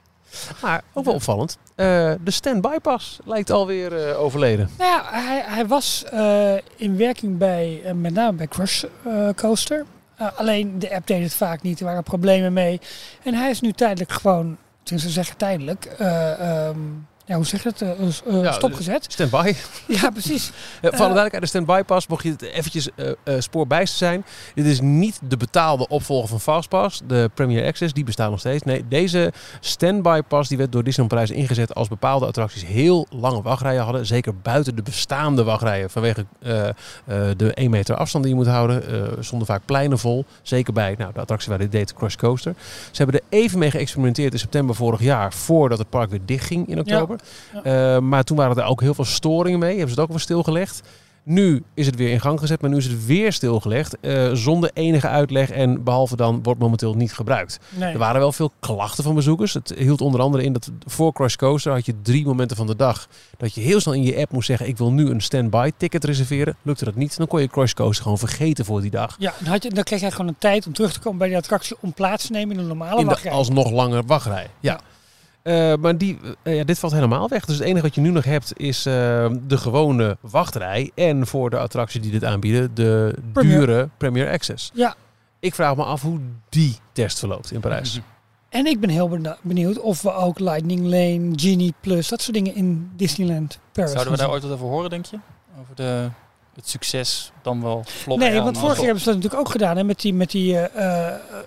Maar 0.61 0.82
ook 0.93 1.05
wel 1.05 1.13
opvallend. 1.13 1.57
eh, 1.75 1.86
de 2.23 2.32
standby 2.32 2.77
pas 2.82 3.19
lijkt 3.25 3.49
alweer 3.49 4.07
eh, 4.09 4.19
overleden. 4.21 4.69
Nou 4.77 4.91
ja, 4.91 5.03
hij, 5.11 5.43
hij 5.45 5.67
was 5.67 6.03
eh, 6.11 6.53
in 6.75 6.97
werking 6.97 7.38
bij, 7.38 7.82
eh, 7.86 7.93
met 7.93 8.13
name 8.13 8.38
bij 8.38 8.47
Crush 8.47 8.84
eh, 9.05 9.29
Coaster. 9.36 9.86
Eh, 10.15 10.27
alleen 10.36 10.79
de 10.79 10.95
app 10.95 11.07
deed 11.07 11.23
het 11.23 11.34
vaak 11.34 11.61
niet, 11.61 11.79
er 11.79 11.86
waren 11.86 12.03
problemen 12.03 12.53
mee. 12.53 12.82
En 13.23 13.34
hij 13.34 13.49
is 13.49 13.61
nu 13.61 13.71
tijdelijk 13.71 14.11
gewoon, 14.11 14.57
tenminste 14.84 15.09
ze 15.09 15.15
zeggen 15.15 15.38
tijdelijk, 15.38 15.86
eh, 15.86 16.67
ehm, 16.67 16.77
ja, 17.32 17.38
hoe 17.38 17.45
zeg 17.45 17.63
je 17.63 17.69
het, 17.69 17.82
Eh, 17.82 17.91
eh, 18.38 18.43
Ja, 18.43 18.51
stopgezet. 18.51 19.05
Standby. 19.07 19.53
Ja, 20.01 20.09
precies. 20.09 20.47
Eh, 20.47 20.53
voor 20.82 20.91
alle 20.91 20.97
duidelijkheid, 20.97 21.41
de 21.41 21.47
standby 21.47 21.82
pas, 21.86 22.07
mocht 22.07 22.23
je 22.23 22.29
het 22.29 22.41
eventjes 22.41 22.89
eh 22.95 23.11
eh, 23.23 23.36
spoorbijster 23.39 23.97
zijn. 23.97 24.25
Dit 24.55 24.65
is 24.65 24.82
niet 24.82 25.19
de 25.27 25.38
betaalde 25.38 25.88
opvolger 25.88 26.29
van 26.29 26.39
Fastpass, 26.39 27.01
de 27.07 27.29
Premier 27.34 27.65
Access, 27.65 27.93
die 27.93 28.03
bestaan 28.03 28.29
nog 28.29 28.39
steeds. 28.39 28.63
Nee, 28.63 28.88
deze 28.88 29.34
standby 29.59 30.21
pas 30.27 30.47
die 30.47 30.57
werd 30.57 30.71
door 30.71 30.84
Disneyland 30.84 31.19
Parijs 31.19 31.41
ingezet 31.41 31.75
als 31.75 31.88
bepaalde 31.88 32.25
attracties 32.25 32.65
heel 32.65 33.07
lange 33.09 33.41
wachtrijen 33.41 33.84
hadden. 33.84 34.05
Zeker 34.05 34.38
buiten 34.38 34.75
de 34.75 34.82
bestaande 34.82 35.43
wachtrijen 35.43 35.89
vanwege 35.89 36.25
de 37.38 37.53
1 37.53 37.69
meter 37.69 37.95
afstand 37.95 38.23
die 38.23 38.34
je 38.34 38.39
moet 38.39 38.49
houden. 38.49 38.84
stonden 39.23 39.47
vaak 39.47 39.61
pleinen 39.65 39.99
vol. 39.99 40.25
Zeker 40.41 40.73
bij 40.73 40.95
nou, 40.97 41.13
de 41.13 41.19
attractie 41.19 41.49
waar 41.49 41.59
dit 41.59 41.71
deed, 41.71 41.93
Crush 41.93 42.15
Coaster. 42.15 42.53
Ze 42.91 43.03
hebben 43.03 43.15
er 43.15 43.39
even 43.39 43.59
mee 43.59 43.71
geëxperimenteerd 43.71 44.34
in 44.34 44.39
september 44.39 44.75
vorig 44.75 45.01
jaar, 45.01 45.34
voordat 45.34 45.77
het 45.77 45.89
park 45.89 46.09
weer 46.09 46.19
dichtging 46.25 46.67
in 46.67 46.79
oktober. 46.79 47.19
Ja. 47.20 47.20
Eh, 47.63 47.99
maar 47.99 48.24
toen 48.24 48.38
waren 48.38 48.55
er 48.57 48.63
ook 48.69 48.82
heel 48.82 48.93
veel 48.93 49.05
storingen 49.05 49.59
mee. 49.59 49.69
Hebben 49.69 49.88
ze 49.89 49.93
het 49.93 50.03
ook 50.03 50.09
weer 50.09 50.19
stilgelegd. 50.19 50.82
Nu 51.24 51.63
is 51.74 51.86
het 51.86 51.95
weer 51.95 52.11
in 52.11 52.19
gang 52.19 52.39
gezet, 52.39 52.61
maar 52.61 52.69
nu 52.69 52.78
is 52.78 52.86
het 52.86 53.05
weer 53.05 53.34
stilgelegd. 53.34 53.99
eh, 53.99 54.30
zonder 54.34 54.69
enige 54.74 55.07
uitleg 55.07 55.49
en 55.51 55.84
behalve 55.84 56.15
dan 56.15 56.43
wordt 56.43 56.59
momenteel 56.59 56.93
niet 56.93 57.13
gebruikt. 57.13 57.59
Nee. 57.69 57.93
Er 57.93 57.97
waren 57.99 58.19
wel 58.22 58.32
veel 58.32 58.51
klachten 58.59 59.03
van 59.03 59.15
bezoekers. 59.15 59.53
Het 59.53 59.74
hield 59.78 60.01
onder 60.01 60.22
andere 60.22 60.43
in 60.43 60.53
dat 60.53 60.72
voor 60.86 61.13
Crush 61.13 61.36
Coaster 61.36 61.72
had 61.74 61.86
je 61.86 61.93
drie 62.01 62.26
momenten 62.26 62.57
van 62.57 62.67
de 62.67 62.76
dag. 62.76 63.07
Dat 63.38 63.53
je 63.55 63.61
heel 63.61 63.80
snel 63.80 63.93
in 63.93 64.03
je 64.03 64.17
app 64.17 64.32
moest 64.32 64.47
zeggen: 64.47 64.67
Ik 64.67 64.78
wil 64.78 64.91
nu 64.91 65.09
een 65.09 65.22
standby 65.22 65.72
ticket 65.78 66.03
reserveren. 66.03 66.55
Lukte 66.61 66.86
dat 66.86 66.95
niet, 66.95 67.17
dan 67.17 67.28
kon 67.28 67.41
je 67.41 67.47
Crush 67.47 67.74
Coaster 67.74 68.03
gewoon 68.03 68.17
vergeten 68.17 68.65
voor 68.65 68.82
die 68.82 68.91
dag. 68.91 69.15
Ja, 69.19 69.34
dan, 69.39 69.51
had 69.51 69.63
je, 69.63 69.69
dan 69.69 69.84
kreeg 69.84 69.99
jij 70.01 70.11
gewoon 70.11 70.28
een 70.28 70.36
tijd 70.38 70.67
om 70.67 70.74
terug 70.74 70.93
te 70.93 70.99
komen 70.99 71.17
bij 71.19 71.28
die 71.28 71.38
attractie 71.38 71.78
om 71.80 71.93
plaats 71.93 72.26
te 72.26 72.32
nemen 72.32 72.55
in 72.55 72.61
een 72.61 72.67
normale 72.67 72.95
in 72.99 73.03
de 73.03 73.09
wachtrij. 73.09 73.32
alsnog 73.32 73.72
langer 73.72 74.03
wachtrij. 74.05 74.47
Ja. 74.59 74.80
Eh, 75.43 75.73
maar 75.75 75.97
die, 75.97 76.17
eh, 76.43 76.55
ja, 76.55 76.63
dit 76.63 76.79
valt 76.79 76.93
helemaal 76.93 77.29
weg. 77.29 77.45
Dus 77.45 77.57
het 77.57 77.65
enige 77.65 77.81
wat 77.81 77.95
je 77.95 78.01
nu 78.01 78.09
nog 78.09 78.23
hebt 78.23 78.59
is 78.59 78.85
eh, 78.85 78.93
de 79.47 79.57
gewone 79.57 80.17
wachtrij. 80.19 80.91
En 80.95 81.27
voor 81.27 81.49
de 81.49 81.57
attracties 81.57 82.01
die 82.01 82.11
dit 82.11 82.23
aanbieden, 82.23 82.73
de 82.73 83.15
Premier. 83.33 83.59
dure 83.59 83.89
Premier 83.97 84.31
Access. 84.31 84.71
Ja. 84.73 84.95
Ik 85.39 85.55
vraag 85.55 85.75
me 85.75 85.83
af 85.83 86.01
hoe 86.01 86.19
die 86.49 86.77
test 86.91 87.19
verloopt 87.19 87.51
in 87.51 87.59
Parijs. 87.59 87.99
En 88.49 88.65
ik 88.65 88.79
ben 88.79 88.89
heel 88.89 89.37
benieuwd 89.41 89.79
of 89.79 90.01
we 90.01 90.13
ook 90.13 90.39
Lightning 90.39 90.81
Lane, 90.81 91.31
Genie 91.35 91.73
Plus, 91.81 92.07
dat 92.07 92.21
soort 92.21 92.35
dingen 92.35 92.55
in 92.55 92.91
Disneyland 92.95 93.59
Paris 93.71 93.91
Zouden 93.91 94.13
we 94.13 94.19
daar 94.19 94.29
ooit 94.29 94.43
wat 94.43 94.51
over 94.51 94.67
horen, 94.67 94.89
denk 94.89 95.05
je? 95.05 95.17
Over 95.61 95.75
de, 95.75 96.09
het 96.55 96.69
succes, 96.69 97.31
dan 97.41 97.61
wel 97.61 97.83
flop. 97.85 98.19
Nee, 98.19 98.41
want 98.41 98.57
vorig 98.57 98.75
jaar 98.75 98.85
hebben 98.85 99.03
ze 99.03 99.05
dat 99.05 99.15
natuurlijk 99.15 99.41
ook 99.41 99.51
gedaan. 99.51 99.77
Hè, 99.77 99.83
met 99.83 100.01
die, 100.01 100.13
met 100.13 100.31
die 100.31 100.57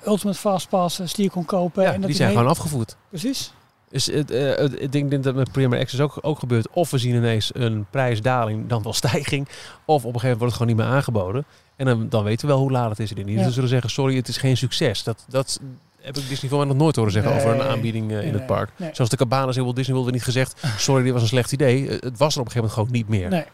Ultimate 0.06 0.38
Fast 0.38 0.68
Passes 0.68 1.12
die 1.12 1.24
je 1.24 1.30
kon 1.30 1.44
kopen. 1.44 1.82
Ja, 1.82 1.92
en 1.92 2.00
dat 2.00 2.06
die 2.06 2.16
zijn 2.16 2.30
gewoon 2.30 2.48
afgevoerd. 2.48 2.96
Precies. 3.08 3.52
Dus 3.94 4.06
het, 4.06 4.30
eh, 4.30 4.54
het, 4.56 4.82
ik 4.82 5.10
denk 5.10 5.22
dat 5.22 5.34
met 5.34 5.52
Premier 5.52 5.80
Access 5.80 6.02
ook, 6.02 6.18
ook 6.20 6.38
gebeurt. 6.38 6.68
Of 6.70 6.90
we 6.90 6.98
zien 6.98 7.14
ineens 7.14 7.50
een 7.54 7.86
prijsdaling, 7.90 8.66
dan 8.68 8.82
wel 8.82 8.92
stijging. 8.92 9.48
Of 9.84 10.04
op 10.04 10.14
een 10.14 10.20
gegeven 10.20 10.20
moment 10.20 10.38
wordt 10.38 10.40
het 10.44 10.52
gewoon 10.62 10.76
niet 10.76 10.76
meer 10.76 10.86
aangeboden. 10.96 11.44
En 11.76 11.86
dan, 11.86 12.08
dan 12.08 12.24
weten 12.24 12.46
we 12.46 12.52
wel 12.52 12.62
hoe 12.62 12.70
laat 12.70 12.88
het 12.90 12.98
is. 12.98 13.12
in. 13.12 13.26
Niet 13.26 13.38
Ja. 13.38 13.44
ze 13.44 13.50
zullen 13.50 13.68
zeggen, 13.68 13.90
sorry, 13.90 14.16
het 14.16 14.28
is 14.28 14.36
geen 14.36 14.56
succes. 14.56 15.02
Dat, 15.02 15.24
dat 15.28 15.60
heb 16.00 16.16
ik 16.16 16.28
Disney 16.28 16.50
voor 16.50 16.58
mij 16.58 16.68
nog 16.68 16.76
nooit 16.76 16.96
horen 16.96 17.12
zeggen 17.12 17.34
over 17.34 17.50
een 17.50 17.62
aanbieding 17.62 18.10
eh, 18.10 18.16
in 18.18 18.22
Nee, 18.24 18.32
het 18.32 18.46
park. 18.46 18.70
nee. 18.76 18.90
Zoals 18.92 19.10
de 19.10 19.16
cabanas 19.16 19.56
in 19.56 19.62
Walt 19.62 19.76
Disney 19.76 19.96
World 19.96 20.12
niet 20.12 20.22
gezegd, 20.24 20.62
sorry, 20.78 21.02
dit 21.02 21.12
was 21.12 21.22
een 21.22 21.28
slecht 21.28 21.52
idee. 21.52 21.88
Eh, 21.88 22.00
Het 22.00 22.18
was 22.18 22.34
er 22.34 22.40
op 22.40 22.46
een 22.46 22.52
gegeven 22.52 22.54
moment 22.56 22.72
gewoon 22.72 22.90
niet 22.90 23.08
meer. 23.08 23.46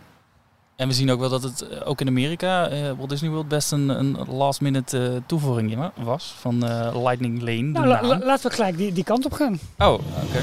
En 0.81 0.89
we 0.89 0.95
zien 0.95 1.11
ook 1.11 1.21
wel 1.21 1.29
dat 1.29 1.43
het 1.43 1.69
eh, 1.69 1.79
ook 1.85 2.01
in 2.01 2.07
Amerika, 2.09 2.69
eh, 2.69 2.91
Walt 2.97 3.09
Disney 3.09 3.31
World, 3.31 3.49
best 3.49 3.73
een, 3.73 3.89
een 3.89 4.17
last 4.29 4.61
minute 4.61 5.05
eh, 5.07 5.17
toevoeging 5.27 5.77
wa- 5.77 5.93
was. 5.97 6.35
Van 6.39 6.67
eh, 6.69 7.03
Lightning 7.03 7.41
Lane. 7.43 7.61
Nou, 7.63 7.87
la- 7.87 8.01
naam. 8.01 8.09
la- 8.11 8.19
laten 8.27 8.49
we 8.51 8.55
gelijk 8.57 8.77
die, 8.77 8.93
die 8.93 9.05
kant 9.05 9.25
op 9.25 9.33
gaan. 9.33 9.59
oh, 9.79 9.93
oké. 9.93 10.43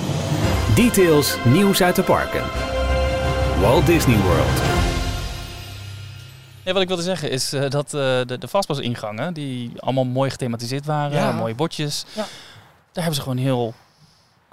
Details, 0.75 1.37
nieuws 1.45 1.81
uit 1.81 1.95
de 1.95 2.03
parken. 2.03 2.43
Walt 3.61 3.85
Disney 3.85 4.17
World. 4.17 4.61
Nee, 6.63 6.73
wat 6.73 6.81
ik 6.81 6.87
wilde 6.87 7.03
zeggen 7.03 7.31
is 7.31 7.53
eh, 7.53 7.69
dat 7.69 7.85
eh, 7.85 7.91
de, 8.25 8.37
de 8.39 8.47
fastpass 8.47 8.79
ingangen, 8.79 9.33
die 9.33 9.71
allemaal 9.77 10.05
mooi 10.05 10.29
gethematiseerd 10.29 10.85
waren, 10.85 11.17
Ja. 11.17 11.31
mooie 11.31 11.55
botjes. 11.55 12.05
Ja. 12.15 12.25
Daar 12.91 13.03
hebben 13.03 13.15
ze 13.15 13.21
gewoon 13.21 13.37
heel 13.37 13.73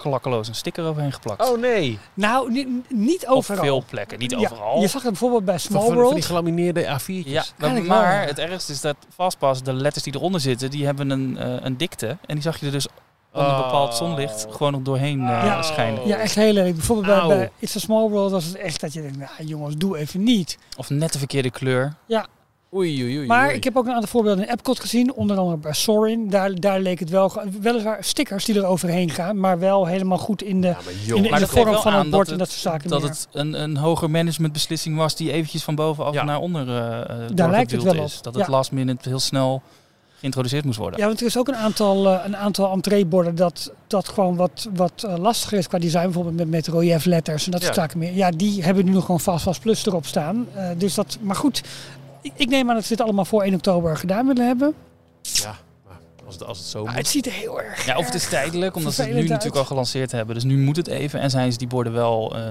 klakkeloos 0.09 0.47
een 0.47 0.55
sticker 0.55 0.85
overheen 0.85 1.11
geplakt. 1.11 1.49
Oh 1.49 1.59
nee. 1.59 1.99
Nou, 2.13 2.51
ni- 2.51 2.81
niet 2.89 3.27
Op 3.27 3.35
overal. 3.35 3.63
veel 3.63 3.83
plekken, 3.89 4.19
niet 4.19 4.31
Ja, 4.31 4.37
overal. 4.37 4.81
Je 4.81 4.87
zag 4.87 5.01
het 5.01 5.11
bijvoorbeeld 5.11 5.45
bij 5.45 5.57
Small 5.57 5.81
van, 5.81 5.87
van 5.89 5.97
die 5.97 6.03
World. 6.09 6.25
gelamineerde 6.25 6.83
A4'tjes. 6.99 7.23
Ja, 7.31 7.43
maar, 7.57 8.21
ja. 8.21 8.27
het 8.27 8.39
ergste 8.39 8.71
is 8.71 8.81
dat 8.81 8.95
Fastpass, 9.15 9.63
de 9.63 9.73
letters 9.73 10.03
die 10.03 10.15
eronder 10.15 10.41
zitten, 10.41 10.69
die 10.71 10.85
hebben 10.85 11.09
een, 11.09 11.37
eh, 11.37 11.55
een 11.59 11.77
dikte. 11.77 12.07
En 12.07 12.33
die 12.33 12.41
zag 12.41 12.59
je 12.59 12.65
er 12.65 12.71
dus 12.71 12.87
onder 13.33 13.49
Oh. 13.51 13.63
bepaald 13.63 13.95
zonlicht 13.95 14.47
gewoon 14.49 14.71
nog 14.71 14.81
doorheen 14.81 15.19
eh, 15.21 15.27
Ja. 15.27 15.61
schijnen. 15.61 16.07
Ja, 16.07 16.17
echt 16.17 16.35
heel 16.35 16.53
lelijk. 16.53 16.75
Bijvoorbeeld 16.75 17.07
bij, 17.07 17.17
Auw. 17.17 17.27
bij 17.27 17.51
It's 17.59 17.75
a 17.75 17.79
Small 17.79 18.09
World 18.09 18.31
was 18.31 18.45
het 18.45 18.55
echt 18.55 18.81
dat 18.81 18.93
je 18.93 19.01
denkt, 19.01 19.17
nou 19.17 19.29
jongens, 19.45 19.75
doe 19.75 19.97
even 19.97 20.23
niet. 20.23 20.57
Of 20.77 20.89
net 20.89 21.13
de 21.13 21.17
verkeerde 21.19 21.49
kleur. 21.51 21.93
Oei, 22.73 23.03
oei, 23.03 23.17
oei. 23.17 23.27
Maar 23.27 23.45
oei. 23.45 23.55
ik 23.55 23.63
heb 23.63 23.77
ook 23.77 23.85
een 23.85 23.91
aantal 23.93 24.09
voorbeelden 24.09 24.45
in 24.45 24.51
Epcot 24.51 24.79
gezien, 24.79 25.13
onder 25.13 25.37
andere 25.37 25.57
bij 25.57 25.73
Sorin. 25.73 26.29
Daar, 26.29 26.55
daar 26.59 26.79
leek 26.79 26.99
het 26.99 27.09
wel, 27.09 27.31
weliswaar 27.61 28.03
stickers 28.03 28.45
die 28.45 28.55
er 28.55 28.65
overheen 28.65 29.09
gaan, 29.09 29.39
maar 29.39 29.59
wel 29.59 29.85
helemaal 29.85 30.17
goed 30.17 30.41
in 30.41 30.61
de, 30.61 30.67
Ja, 30.67 30.73
maar 30.73 31.15
in 31.15 31.23
de, 31.23 31.29
in 31.39 31.47
vorm 31.47 31.75
van 31.75 31.93
het 31.93 32.09
bord 32.09 32.23
dat 32.25 32.31
en 32.33 32.37
dat 32.37 32.49
soort 32.49 32.61
zaken 32.61 32.89
Dat 32.89 33.01
meer. 33.01 33.09
het 33.09 33.27
een, 33.31 33.61
een 33.61 33.77
hoger 33.77 34.09
managementbeslissing 34.09 34.97
was 34.97 35.15
die 35.15 35.31
eventjes 35.31 35.63
van 35.63 35.75
bovenaf 35.75 36.13
Ja. 36.13 36.23
naar 36.23 36.39
onder 36.39 36.61
eh 36.67 37.49
lijkt 37.49 37.71
het 37.71 37.83
wel 37.83 37.93
is. 38.03 38.17
op. 38.17 38.23
Dat 38.23 38.35
het 38.35 38.45
Ja. 38.45 38.51
last 38.51 38.71
minute 38.71 39.09
heel 39.09 39.19
snel 39.19 39.61
geïntroduceerd 40.19 40.65
moest 40.65 40.77
worden. 40.77 40.99
Ja, 40.99 41.05
want 41.05 41.19
er 41.19 41.25
is 41.25 41.37
ook 41.37 41.47
een 41.47 41.55
aantal, 41.55 42.07
eh, 42.07 42.25
een 42.25 42.37
aantal 42.37 42.71
entreeborden 42.71 43.35
dat, 43.35 43.71
dat 43.87 44.07
gewoon 44.07 44.35
wat, 44.35 44.69
wat 44.73 45.03
eh, 45.07 45.17
lastiger 45.17 45.57
is 45.57 45.67
qua 45.67 45.77
design. 45.79 46.03
Bijvoorbeeld 46.03 46.35
met, 46.35 46.49
met 46.49 46.67
relief-letters 46.67 47.45
en 47.45 47.51
dat 47.51 47.61
soort 47.63 47.75
Ja. 47.75 47.81
zaken 47.81 47.99
meer. 47.99 48.13
Ja, 48.13 48.31
die 48.31 48.63
hebben 48.63 48.85
nu 48.85 48.91
nog 48.91 49.05
gewoon 49.05 49.19
vast 49.19 49.43
vast 49.43 49.61
plus 49.61 49.85
erop 49.85 50.05
staan. 50.05 50.47
Eh, 50.53 50.67
dus 50.77 50.93
dat, 50.93 51.17
maar 51.21 51.35
goed, 51.35 51.61
ik, 52.25 52.31
ik 52.35 52.49
neem 52.49 52.69
aan 52.69 52.75
dat 52.75 52.83
ze 52.83 52.89
dit 52.95 53.01
allemaal 53.01 53.25
voor 53.25 53.43
1 53.43 53.53
oktober 53.53 53.97
gedaan 53.97 54.27
willen 54.27 54.45
hebben. 54.47 54.73
Ja, 55.21 55.55
maar 55.85 55.95
als 56.25 56.33
het, 56.35 56.43
als 56.43 56.57
het 56.57 56.67
zo 56.67 56.79
Maar 56.83 56.87
moet. 56.93 56.97
het 57.01 57.07
ziet 57.11 57.25
er 57.25 57.31
heel 57.31 57.61
erg 57.61 57.85
Ja, 57.85 57.97
of 57.97 58.05
het 58.05 58.13
is 58.13 58.27
tijdelijk, 58.29 58.75
omdat 58.75 58.93
ze 58.93 59.01
het 59.01 59.13
nu 59.13 59.27
natuurlijk 59.27 59.55
al 59.55 59.65
gelanceerd 59.65 60.11
hebben. 60.11 60.35
Dus 60.35 60.43
nu 60.43 60.57
moet 60.57 60.75
het 60.75 60.87
even. 60.87 61.19
En 61.19 61.29
zijn 61.29 61.51
ze 61.51 61.57
die 61.57 61.67
borden 61.67 61.93
wel, 61.93 62.35
eh, 62.35 62.41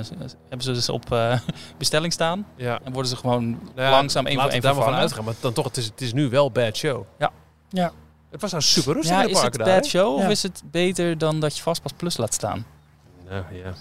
hebben 0.48 0.62
ze 0.62 0.72
dus 0.72 0.88
op 0.88 1.12
eh, 1.12 1.38
bestelling 1.78 2.12
staan. 2.12 2.46
Ja. 2.56 2.80
En 2.84 2.92
worden 2.92 3.10
ze 3.10 3.16
gewoon 3.16 3.48
Nou 3.50 3.60
ja, 3.74 3.90
langzaam 3.90 4.26
één 4.26 4.40
voor 4.40 4.50
één 4.50 4.60
daar 4.60 4.74
maar 4.74 4.84
van 4.84 4.92
vervangen. 4.92 5.00
uitgaan. 5.00 5.24
Maar 5.24 5.34
dan 5.40 5.52
toch, 5.52 5.64
het 5.64 5.76
is, 5.76 5.84
het 5.84 6.00
is 6.00 6.12
nu 6.12 6.28
wel 6.28 6.50
bad 6.50 6.76
show. 6.76 7.04
Ja. 7.18 7.30
Ja. 7.68 7.92
Het 8.30 8.40
was 8.40 8.50
nou 8.50 8.62
super 8.62 8.92
rustig 8.94 9.12
Ja, 9.16 9.20
in 9.22 9.26
de 9.28 9.32
is 9.34 9.40
het 9.42 9.54
daar. 9.54 9.66
bad 9.66 9.86
show 9.86 10.18
Ja. 10.18 10.24
of 10.24 10.30
is 10.30 10.42
het 10.42 10.62
beter 10.70 11.18
dan 11.18 11.40
dat 11.40 11.56
je 11.56 11.62
Fastpass 11.62 11.94
Plus 11.96 12.16
laat 12.16 12.34
staan? 12.34 12.66
Nou, 13.28 13.44
ja, 13.52 13.72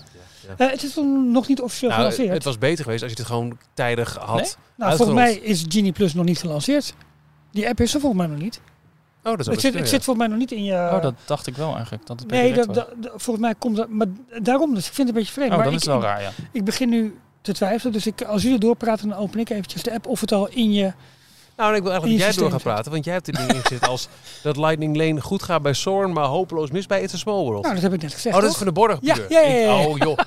ja. 0.47 0.65
Eh, 0.65 0.71
het 0.71 0.83
is 0.83 0.95
nog 1.31 1.47
niet 1.47 1.61
officieel 1.61 1.89
Nou, 1.89 2.01
gelanceerd. 2.01 2.33
het 2.33 2.43
was 2.43 2.57
beter 2.57 2.83
geweest 2.83 3.03
als 3.03 3.11
je 3.11 3.17
het 3.17 3.27
gewoon 3.27 3.57
tijdig 3.73 4.15
had. 4.15 4.35
Nee? 4.41 4.51
nou, 4.77 4.95
volgens 4.95 5.17
mij 5.17 5.33
is 5.35 5.65
Genie 5.67 5.91
Plus 5.91 6.13
nog 6.13 6.25
niet 6.25 6.39
gelanceerd. 6.39 6.93
Die 7.51 7.67
app 7.69 7.79
is 7.81 7.93
er 7.93 7.99
volgens 7.99 8.21
mij 8.21 8.31
nog 8.31 8.41
niet. 8.43 8.61
Oh, 9.23 9.31
dat 9.31 9.39
is 9.39 9.47
ook 9.47 9.51
Het 9.53 9.61
zit, 9.61 9.73
het 9.73 9.89
zit 9.89 10.03
volgens 10.03 10.17
mij 10.27 10.27
nog 10.27 10.37
niet 10.37 10.51
in 10.51 10.63
je... 10.63 10.73
oh, 10.73 11.01
dat 11.01 11.13
dacht 11.25 11.47
ik 11.47 11.55
wel 11.55 11.75
eigenlijk. 11.75 12.05
Dat 12.05 12.19
het 12.19 12.29
nee, 12.29 12.53
dat, 12.53 12.73
dat- 12.73 12.89
dat- 12.97 13.11
volgens 13.15 13.45
mij 13.45 13.55
komt 13.55 13.75
dat... 13.75 13.89
Maar 13.89 14.07
daarom, 14.41 14.73
dus 14.75 14.87
ik 14.87 14.93
vind 14.93 15.07
het 15.07 15.17
een 15.17 15.23
beetje 15.23 15.33
vreemd. 15.33 15.49
Oh, 15.51 15.55
maar 15.55 15.65
dan 15.65 15.73
ik, 15.73 15.79
is 15.79 15.85
wel 15.85 16.01
raar, 16.01 16.21
ja. 16.21 16.31
ik 16.51 16.63
begin 16.65 16.89
nu 16.89 17.17
te 17.41 17.53
twijfelen. 17.53 17.93
Dus 17.93 18.07
ik, 18.07 18.21
als 18.21 18.41
jullie 18.41 18.59
doorpraten, 18.59 19.09
dan 19.09 19.17
open 19.17 19.39
ik 19.39 19.49
eventjes 19.49 19.83
de 19.83 19.93
app 19.93 20.07
of 20.07 20.21
het 20.21 20.31
al 20.31 20.47
in 20.47 20.73
je... 20.73 20.93
Nou, 21.57 21.69
en 21.71 21.75
ik 21.75 21.81
wil 21.83 21.91
eigenlijk 21.91 22.21
dat 22.23 22.33
jij 22.33 22.41
door 22.43 22.51
gaat 22.51 22.61
praten. 22.63 22.91
Want 22.91 23.05
jij 23.05 23.13
hebt 23.13 23.25
dit 23.25 23.35
ding 23.35 23.53
ingezet 23.53 23.87
als 23.87 24.07
dat 24.43 24.57
Lightning 24.57 24.95
Lane 24.97 25.21
goed 25.21 25.43
gaat 25.43 25.61
bij 25.61 25.73
Zorn, 25.73 26.13
maar 26.13 26.25
hopeloos 26.25 26.71
mis 26.71 26.85
bij 26.85 27.01
It's 27.01 27.13
a 27.13 27.17
Small 27.17 27.43
World. 27.43 27.61
Nou, 27.63 27.73
dat 27.73 27.83
heb 27.83 27.93
ik 27.93 28.01
net 28.01 28.13
gezegd, 28.13 28.35
oh, 28.35 28.41
dat 28.41 28.51
is 28.51 28.57
van 28.57 28.65
de 28.65 28.71
borden. 28.71 28.97
Ja, 29.01 29.15
ja, 29.29 29.39
ja, 29.39 29.55
ja. 29.55 29.79
Ik- 29.81 29.87
oh, 29.87 29.97
joh. 29.97 30.17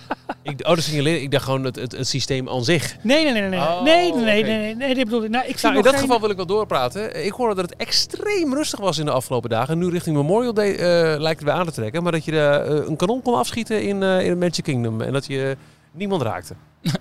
Ik, 0.42 0.60
oh, 0.66 0.74
dat 0.74 0.82
signaleer. 0.84 1.22
Ik 1.22 1.30
dacht 1.30 1.44
gewoon 1.44 1.64
het, 1.64 1.76
het, 1.76 1.92
het 1.92 2.08
systeem 2.08 2.48
aan 2.48 2.64
zich. 2.64 2.96
Nee, 3.02 3.24
nee, 3.24 3.32
nee, 3.32 3.42
nee. 3.42 3.48
Nee, 3.50 3.68
Oh, 3.68 3.82
nee, 3.82 4.12
nee, 4.12 4.42
nee, 4.44 4.74
nee, 4.74 4.94
nee, 4.94 5.04
bedoel 5.04 5.24
ik. 5.24 5.30
Nou, 5.30 5.46
ik 5.46 5.58
zie 5.58 5.62
Nou, 5.68 5.76
in 5.76 5.82
dat 5.82 5.92
geen- 5.92 6.02
geval 6.02 6.20
wil 6.20 6.30
ik 6.30 6.36
wel 6.36 6.46
doorpraten. 6.46 7.24
Ik 7.24 7.32
hoorde 7.32 7.54
dat 7.54 7.70
het 7.70 7.78
extreem 7.78 8.54
rustig 8.54 8.80
was 8.80 8.98
in 8.98 9.04
de 9.04 9.10
afgelopen 9.10 9.50
dagen. 9.50 9.72
En 9.72 9.78
nu 9.78 9.88
richting 9.90 10.16
Memorial 10.16 10.54
Day 10.54 10.74
eh, 10.74 10.78
lijkt 11.20 11.40
het 11.40 11.48
weer 11.48 11.58
aan 11.58 11.66
te 11.66 11.72
trekken. 11.72 12.02
Maar 12.02 12.12
dat 12.12 12.24
je 12.24 12.40
eh, 12.40 12.86
een 12.88 12.96
kanon 12.96 13.22
kon 13.22 13.34
afschieten 13.34 13.82
in, 13.82 14.02
eh 14.02 14.26
in 14.26 14.38
Magic 14.38 14.64
Kingdom. 14.64 15.00
En 15.00 15.12
dat 15.12 15.26
je 15.26 15.56
niemand 15.92 16.22
raakte. 16.22 16.54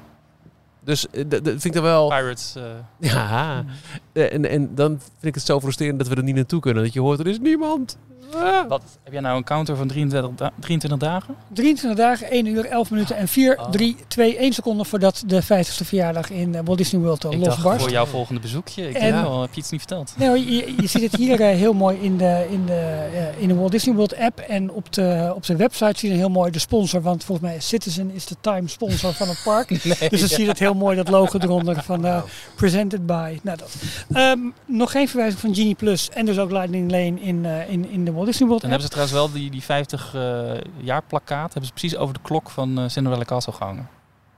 dus 0.85 1.09
eh, 1.09 1.23
dat 1.27 1.41
vind 1.43 1.65
ik 1.65 1.73
dan 1.73 1.83
wel... 1.83 2.07
Pirates. 2.07 2.55
eh, 2.55 2.63
Ja, 2.99 3.65
Eh, 4.13 4.33
en, 4.33 4.49
en 4.49 4.75
dan 4.75 4.89
vind 4.89 5.23
ik 5.25 5.35
het 5.35 5.45
zo 5.45 5.59
frustrerend 5.59 5.99
dat 5.99 6.07
we 6.07 6.15
er 6.15 6.23
niet 6.23 6.35
naartoe 6.35 6.59
kunnen. 6.59 6.83
Dat 6.83 6.93
je 6.93 6.99
hoort, 6.99 7.19
er 7.19 7.27
is 7.27 7.39
niemand. 7.39 7.97
Ah. 8.33 8.67
wat, 8.67 8.81
heb 9.03 9.13
jij 9.13 9.21
nou 9.21 9.37
een 9.37 9.43
counter 9.43 9.75
van 9.75 9.87
23, 9.87 10.31
da- 10.35 10.51
23 10.59 10.99
dagen? 11.09 11.35
23 11.53 11.99
dagen, 11.99 12.31
1 12.31 12.45
uur, 12.45 12.65
11 12.65 12.91
minuten 12.91 13.15
en 13.17 13.27
4, 13.27 13.59
Oh. 13.59 13.69
3, 13.69 13.95
2, 14.07 14.37
1 14.37 14.53
seconde 14.53 14.85
voordat 14.85 15.23
de 15.27 15.43
50ste 15.43 15.85
verjaardag 15.85 16.29
in 16.29 16.55
eh, 16.55 16.61
Walt 16.65 16.77
Disney 16.77 17.01
World 17.01 17.21
dacht 17.21 17.35
losbarst. 17.35 17.81
voor 17.81 17.91
jouw 17.91 18.05
volgende 18.05 18.41
bezoekje. 18.41 18.89
Ik 18.89 18.95
En- 18.95 19.13
wel, 19.21 19.41
heb 19.41 19.53
je 19.53 19.59
iets 19.59 19.69
niet 19.69 19.79
verteld? 19.79 20.13
Nee, 20.17 20.27
hoor, 20.27 20.37
je, 20.37 20.73
je 20.81 20.87
ziet 20.87 21.01
het 21.01 21.15
hier 21.15 21.41
eh, 21.41 21.55
heel 21.57 21.73
mooi 21.73 21.97
in 22.01 22.17
de, 22.17 22.45
in, 22.49 22.65
de, 22.65 22.73
eh, 23.13 23.41
in 23.41 23.47
de 23.47 23.55
Walt 23.55 23.71
Disney 23.71 23.95
World 23.95 24.17
app. 24.17 24.39
En 24.39 24.71
op 24.71 24.93
de, 24.93 25.31
op 25.35 25.45
de 25.45 25.55
website 25.55 25.99
zie 25.99 26.09
je 26.11 26.15
heel 26.15 26.29
mooi 26.29 26.51
de 26.51 26.59
sponsor. 26.59 27.01
Want 27.01 27.23
volgens 27.23 27.47
mij 27.47 27.55
is 27.57 27.67
Citizen 27.67 28.11
is 28.13 28.25
de 28.25 28.35
time 28.41 28.67
sponsor 28.67 29.13
van 29.13 29.27
het 29.27 29.41
park. 29.43 29.69
Nee, 29.99 30.09
Dus 30.09 30.19
dan 30.19 30.29
zie 30.29 30.43
je 30.43 30.49
het 30.49 30.59
heel 30.59 30.73
mooi, 30.73 30.95
dat 30.95 31.07
logo 31.09 31.39
eronder 31.39 31.83
van 31.83 32.05
eh, 32.05 32.21
Presented 32.55 33.05
by. 33.05 33.39
Nou, 33.43 33.57
dat. 33.57 33.75
Ehm, 34.13 34.39
nog 34.65 34.91
geen 34.91 35.07
verwijzing 35.07 35.39
van 35.41 35.55
Genie 35.55 35.75
Plus 35.75 36.09
en 36.09 36.25
dus 36.25 36.37
ook 36.39 36.51
Lightning 36.51 36.91
Lane 36.91 37.19
in, 37.21 37.45
eh, 37.45 37.69
in, 37.69 37.89
in 37.89 38.05
de 38.05 38.11
Walt 38.15 38.25
Disney 38.27 38.47
World 38.47 38.61
Dan 38.61 38.71
app. 38.71 38.81
hebben 38.81 39.03
ze 39.03 39.07
trouwens 39.09 39.33
wel 39.33 39.41
die, 39.41 39.51
die 39.51 39.63
50 39.63 40.13
eh, 40.15 40.51
jaar 40.77 41.01
plakkaat 41.07 41.45
hebben 41.53 41.65
ze 41.65 41.71
precies 41.71 41.97
over 41.97 42.13
de 42.13 42.19
klok 42.23 42.49
van 42.49 42.79
eh 42.79 42.87
Cinderella 42.87 43.23
Castle 43.23 43.53
gehangen. 43.53 43.89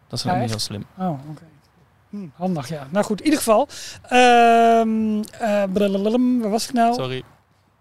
Dat 0.08 0.20
is 0.20 0.26
Ja, 0.26 0.36
niet 0.40 0.50
heel 0.50 0.60
slim. 0.60 0.86
Oh, 0.98 1.10
oké. 1.30 1.44
Hm, 2.10 2.28
handig, 2.36 2.70
ja. 2.70 2.88
Nou 2.90 3.06
goed, 3.06 3.20
in 3.20 3.24
ieder 3.26 3.40
geval. 3.40 3.68
Ehm 4.02 5.22
eh, 5.40 5.64
blablabla, 5.74 6.18
waar 6.42 6.50
was 6.50 6.68
ik 6.68 6.74
nou? 6.74 6.94
Sorry. 6.94 7.24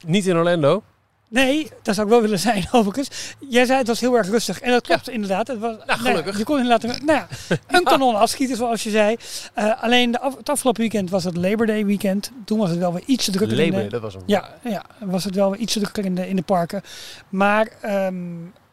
Niet 0.07 0.27
in 0.27 0.37
Orlando. 0.37 0.83
Nee, 1.29 1.71
dat 1.83 1.95
zou 1.95 2.07
ik 2.07 2.13
wel 2.13 2.23
willen 2.23 2.39
zijn 2.39 2.67
overigens. 2.73 3.35
Jij 3.49 3.65
zei 3.65 3.79
het 3.79 3.87
was 3.87 4.01
heel 4.01 4.15
erg 4.17 4.29
rustig. 4.29 4.61
En 4.61 4.71
dat 4.71 4.83
klopt 4.83 5.09
inderdaad. 5.09 5.47
Het 5.49 5.59
was, 5.59 5.73
Nou, 5.77 5.87
nou 5.87 5.99
gelukkig. 6.01 6.39
je 6.39 6.45
kon 6.45 6.59
inderdaad 6.61 6.83
nou 7.03 7.19
ja, 7.19 7.29
een 7.67 7.83
kanon 7.93 8.15
afschieten 8.17 8.57
zoals 8.57 8.83
je 8.83 8.91
zei. 8.91 9.17
Eh, 9.55 9.83
alleen 9.83 10.11
de 10.11 10.21
af, 10.21 10.37
het 10.37 10.49
afgelopen 10.49 10.81
weekend 10.81 11.11
was 11.11 11.25
het 11.25 11.37
Labor 11.37 11.67
Day 11.67 11.87
weekend. 11.87 12.31
Toen 12.45 12.59
was 12.59 12.71
het 12.71 12.79
wel 12.79 12.93
weer 12.93 13.03
iets 13.07 13.25
drukker 13.31 13.59
in 13.59 13.65
Labor, 13.67 13.83
de, 13.83 13.89
dat 13.89 14.01
was 14.01 14.15
hem. 14.15 14.23
ja, 14.27 14.49
ja, 14.65 14.85
was 14.99 15.25
het 15.25 15.35
wel 15.35 15.51
weer 15.51 15.61
iets 15.61 15.73
drukker 15.73 16.05
in 16.05 16.15
de, 16.15 16.29
in 16.29 16.37
de 16.37 16.43
parken. 16.43 16.83
Maar 17.29 17.69
ehm, 17.81 18.15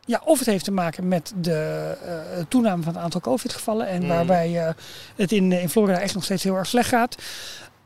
ja, 0.06 0.22
of 0.26 0.40
het 0.40 0.48
heeft 0.48 0.66
te 0.66 0.72
maken 0.72 1.08
met 1.08 1.34
de 1.42 1.92
eh, 2.06 2.44
toename 2.48 2.84
van 2.84 2.94
het 2.94 3.04
aantal 3.04 3.22
COVID-gevallen. 3.22 3.88
En 3.88 4.02
Mm. 4.02 4.08
waarbij 4.08 4.66
eh, 4.66 4.74
het 5.16 5.32
in, 5.32 5.52
in 5.52 5.70
Florida 5.70 6.00
echt 6.00 6.14
nog 6.14 6.24
steeds 6.24 6.44
heel 6.44 6.56
erg 6.56 6.68
slecht 6.68 6.90
gaat. 6.90 7.16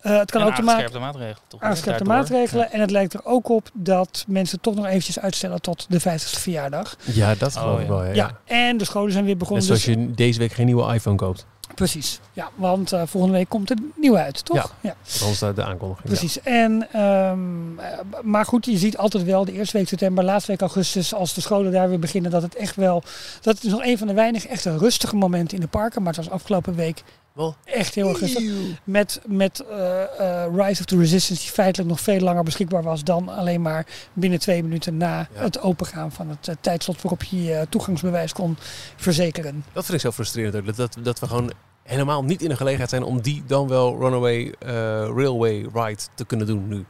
Eh, 0.08 0.18
het 0.18 0.32
kan 0.32 0.42
En 0.42 0.48
ook 0.48 0.56
te 0.56 0.62
maken 0.62 0.84
aangescherpte 0.84 1.00
maatregelen. 1.00 1.48
Toch? 1.48 1.62
aangescherpte 1.62 2.04
maatregelen. 2.04 2.72
En 2.72 2.80
het 2.82 2.92
lijkt 2.92 3.14
er 3.14 3.26
ook 3.26 3.50
op 3.50 3.70
dat 3.74 4.24
mensen 4.28 4.62
toch 4.62 4.76
nog 4.76 4.86
eventjes 4.86 5.20
uitstellen 5.20 5.62
tot 5.62 5.86
de 5.90 6.00
50ste 6.00 6.40
verjaardag. 6.40 6.96
Ja, 7.04 7.36
dat 7.36 7.56
geloof 7.56 7.76
Oh, 7.76 7.82
ik 7.82 7.88
ja. 7.88 7.94
wel. 7.94 8.04
Ja, 8.06 8.14
Ja, 8.14 8.38
en 8.46 8.78
de 8.78 8.86
scholen 8.86 9.12
zijn 9.12 9.24
weer 9.24 9.30
Net 9.34 9.40
begonnen. 9.42 9.66
zoals 9.66 9.84
dus- 9.84 9.94
je 9.96 10.12
deze 10.12 10.40
week 10.40 10.52
geen 10.52 10.66
nieuwe 10.66 10.94
iPhone 10.94 11.16
koopt. 11.16 11.46
Precies, 11.76 12.20
ja, 12.34 12.50
want 12.56 12.92
eh, 12.92 13.02
volgende 13.06 13.38
week 13.38 13.50
komt 13.50 13.70
er 13.70 13.78
nieuw 13.96 14.18
uit, 14.18 14.46
toch? 14.46 14.74
Ja, 14.82 14.96
Anders 15.22 15.40
de 15.40 15.64
aankondiging. 15.64 16.08
precies. 16.08 16.42
En, 16.42 16.88
ehm, 16.92 17.80
eh, 17.80 18.00
maar 18.24 18.46
goed, 18.46 18.66
je 18.66 18.78
ziet 18.78 18.98
altijd 18.98 19.24
wel 19.24 19.46
de 19.46 19.52
eerste 19.52 19.78
week 19.78 19.88
september, 19.88 20.24
laatste 20.24 20.52
week 20.52 20.62
augustus, 20.62 21.14
als 21.14 21.34
de 21.34 21.42
scholen 21.42 21.72
daar 21.72 21.90
weer 21.90 22.00
beginnen, 22.00 22.32
dat 22.32 22.42
het 22.42 22.56
echt 22.56 22.76
wel, 22.76 23.04
dat 23.42 23.64
is 23.64 23.72
nog 23.72 23.84
een 23.84 23.98
van 23.98 24.08
de 24.08 24.14
weinig 24.14 24.46
echte 24.48 24.78
rustige 24.78 25.16
momenten 25.16 25.56
in 25.56 25.62
de 25.64 25.68
parken. 25.70 26.04
Maar 26.04 26.14
het 26.14 26.26
was 26.26 26.34
afgelopen 26.34 26.76
week 26.76 27.04
Wel. 27.38 27.56
echt 27.66 27.96
heel 27.96 28.10
erg 28.10 28.20
rustig. 28.20 28.44
Met, 28.84 29.22
met 29.26 29.60
eh, 29.60 30.44
eh, 30.44 30.56
Rise 30.56 30.80
of 30.80 30.86
the 30.86 30.98
Resistance, 30.98 31.42
die 31.44 31.52
feitelijk 31.52 31.90
nog 31.90 32.00
veel 32.00 32.20
langer 32.20 32.44
beschikbaar 32.44 32.84
was 32.84 33.04
dan 33.04 33.30
alleen 33.30 33.62
maar 33.62 33.86
binnen 34.14 34.40
twee 34.40 34.64
minuten 34.64 34.98
na 34.98 35.28
Ja. 35.34 35.42
het 35.42 35.60
opengaan 35.60 36.12
van 36.12 36.30
het 36.30 36.48
eh, 36.48 36.56
tijdslot 36.62 37.02
waarop 37.02 37.24
je 37.24 37.44
je 37.44 37.68
toegangsbewijs 37.70 38.34
kon 38.34 38.58
verzekeren. 38.96 39.64
Dat 39.74 39.86
vind 39.86 39.98
ik 39.98 40.04
zo 40.04 40.12
frustrerend. 40.12 40.56
ook, 40.56 40.66
Dat, 40.66 40.76
dat, 40.76 40.98
dat 41.02 41.20
we 41.20 41.28
gewoon 41.28 41.52
helemaal 41.84 42.24
niet 42.24 42.42
in 42.42 42.50
de 42.50 42.56
gelegenheid 42.56 42.90
zijn 42.90 43.04
om 43.04 43.22
die 43.22 43.44
dan 43.48 43.68
wel 43.68 43.98
Runaway 44.00 44.54
eh, 44.60 44.72
Railway 45.16 45.66
Ride 45.74 46.02
te 46.16 46.26
kunnen 46.26 46.48
doen 46.48 46.68
nu. 46.68 46.86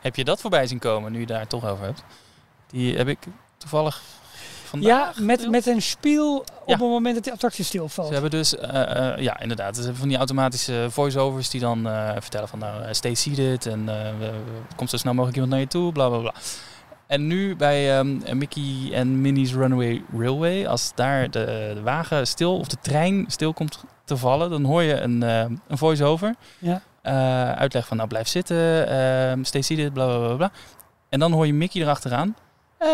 Heb 0.00 0.16
je 0.16 0.24
dat 0.24 0.40
voorbij 0.40 0.66
zien 0.66 0.78
komen, 0.78 1.12
nu 1.12 1.20
je 1.20 1.26
daar 1.26 1.40
het 1.40 1.48
toch 1.48 1.66
over 1.66 1.84
hebt? 1.84 2.04
Die 2.66 2.96
heb 2.96 3.08
ik 3.08 3.18
toevallig 3.58 4.02
vandaag... 4.68 5.16
Ja, 5.18 5.24
met, 5.24 5.50
met 5.50 5.66
een 5.66 5.82
spiel 5.82 6.36
op 6.38 6.46
Ja. 6.66 6.72
het 6.72 6.80
moment 6.80 7.14
dat 7.14 7.24
die 7.24 7.32
attractie 7.32 7.64
stilvalt. 7.64 8.06
Ze 8.06 8.12
hebben 8.12 8.30
dus, 8.30 8.56
eh, 8.56 9.12
eh, 9.12 9.18
ja 9.18 9.40
inderdaad, 9.40 9.74
ze 9.74 9.80
hebben 9.80 9.98
van 9.98 10.08
die 10.08 10.16
automatische 10.16 10.86
voice-overs 10.90 11.50
die 11.50 11.60
dan 11.60 11.86
eh, 11.88 12.10
vertellen 12.18 12.48
van 12.48 12.58
nou, 12.58 12.94
stay 12.94 13.14
seated 13.14 13.66
en 13.66 13.88
komt 14.76 14.90
zo 14.90 14.96
snel 14.96 15.12
mogelijk 15.12 15.34
iemand 15.36 15.52
naar 15.52 15.62
je 15.62 15.68
toe, 15.68 15.92
bla 15.92 16.08
bla 16.08 16.18
bla. 16.18 16.34
En 17.06 17.26
nu 17.26 17.56
bij 17.56 17.98
ehm, 17.98 18.38
Mickey 18.38 18.90
en 18.92 19.20
Minnie's 19.20 19.52
Runaway 19.54 20.02
Railway, 20.16 20.66
als 20.66 20.92
daar 20.94 21.30
de, 21.30 21.70
de 21.74 21.82
wagen 21.82 22.26
stil 22.26 22.58
of 22.58 22.68
de 22.68 22.76
trein 22.80 23.24
stil 23.28 23.52
komt 23.52 23.84
te 24.04 24.16
vallen, 24.16 24.50
dan 24.50 24.64
hoor 24.64 24.82
je 24.82 25.00
een, 25.00 25.20
een 25.20 25.78
voice-over. 25.78 26.34
Ja. 26.58 26.82
Uitleg 27.54 27.86
van 27.86 27.96
nou 27.96 28.08
blijf 28.08 28.28
zitten, 28.28 28.88
ehm 28.88 29.42
stay 29.44 29.62
seated, 29.62 29.92
bla 29.92 30.06
bla 30.06 30.26
bla 30.26 30.36
bla. 30.36 30.50
En 31.08 31.18
dan 31.18 31.32
hoor 31.32 31.46
je 31.46 31.54
Mickey 31.54 31.82
erachteraan. 31.82 32.36
Eh, 32.78 32.88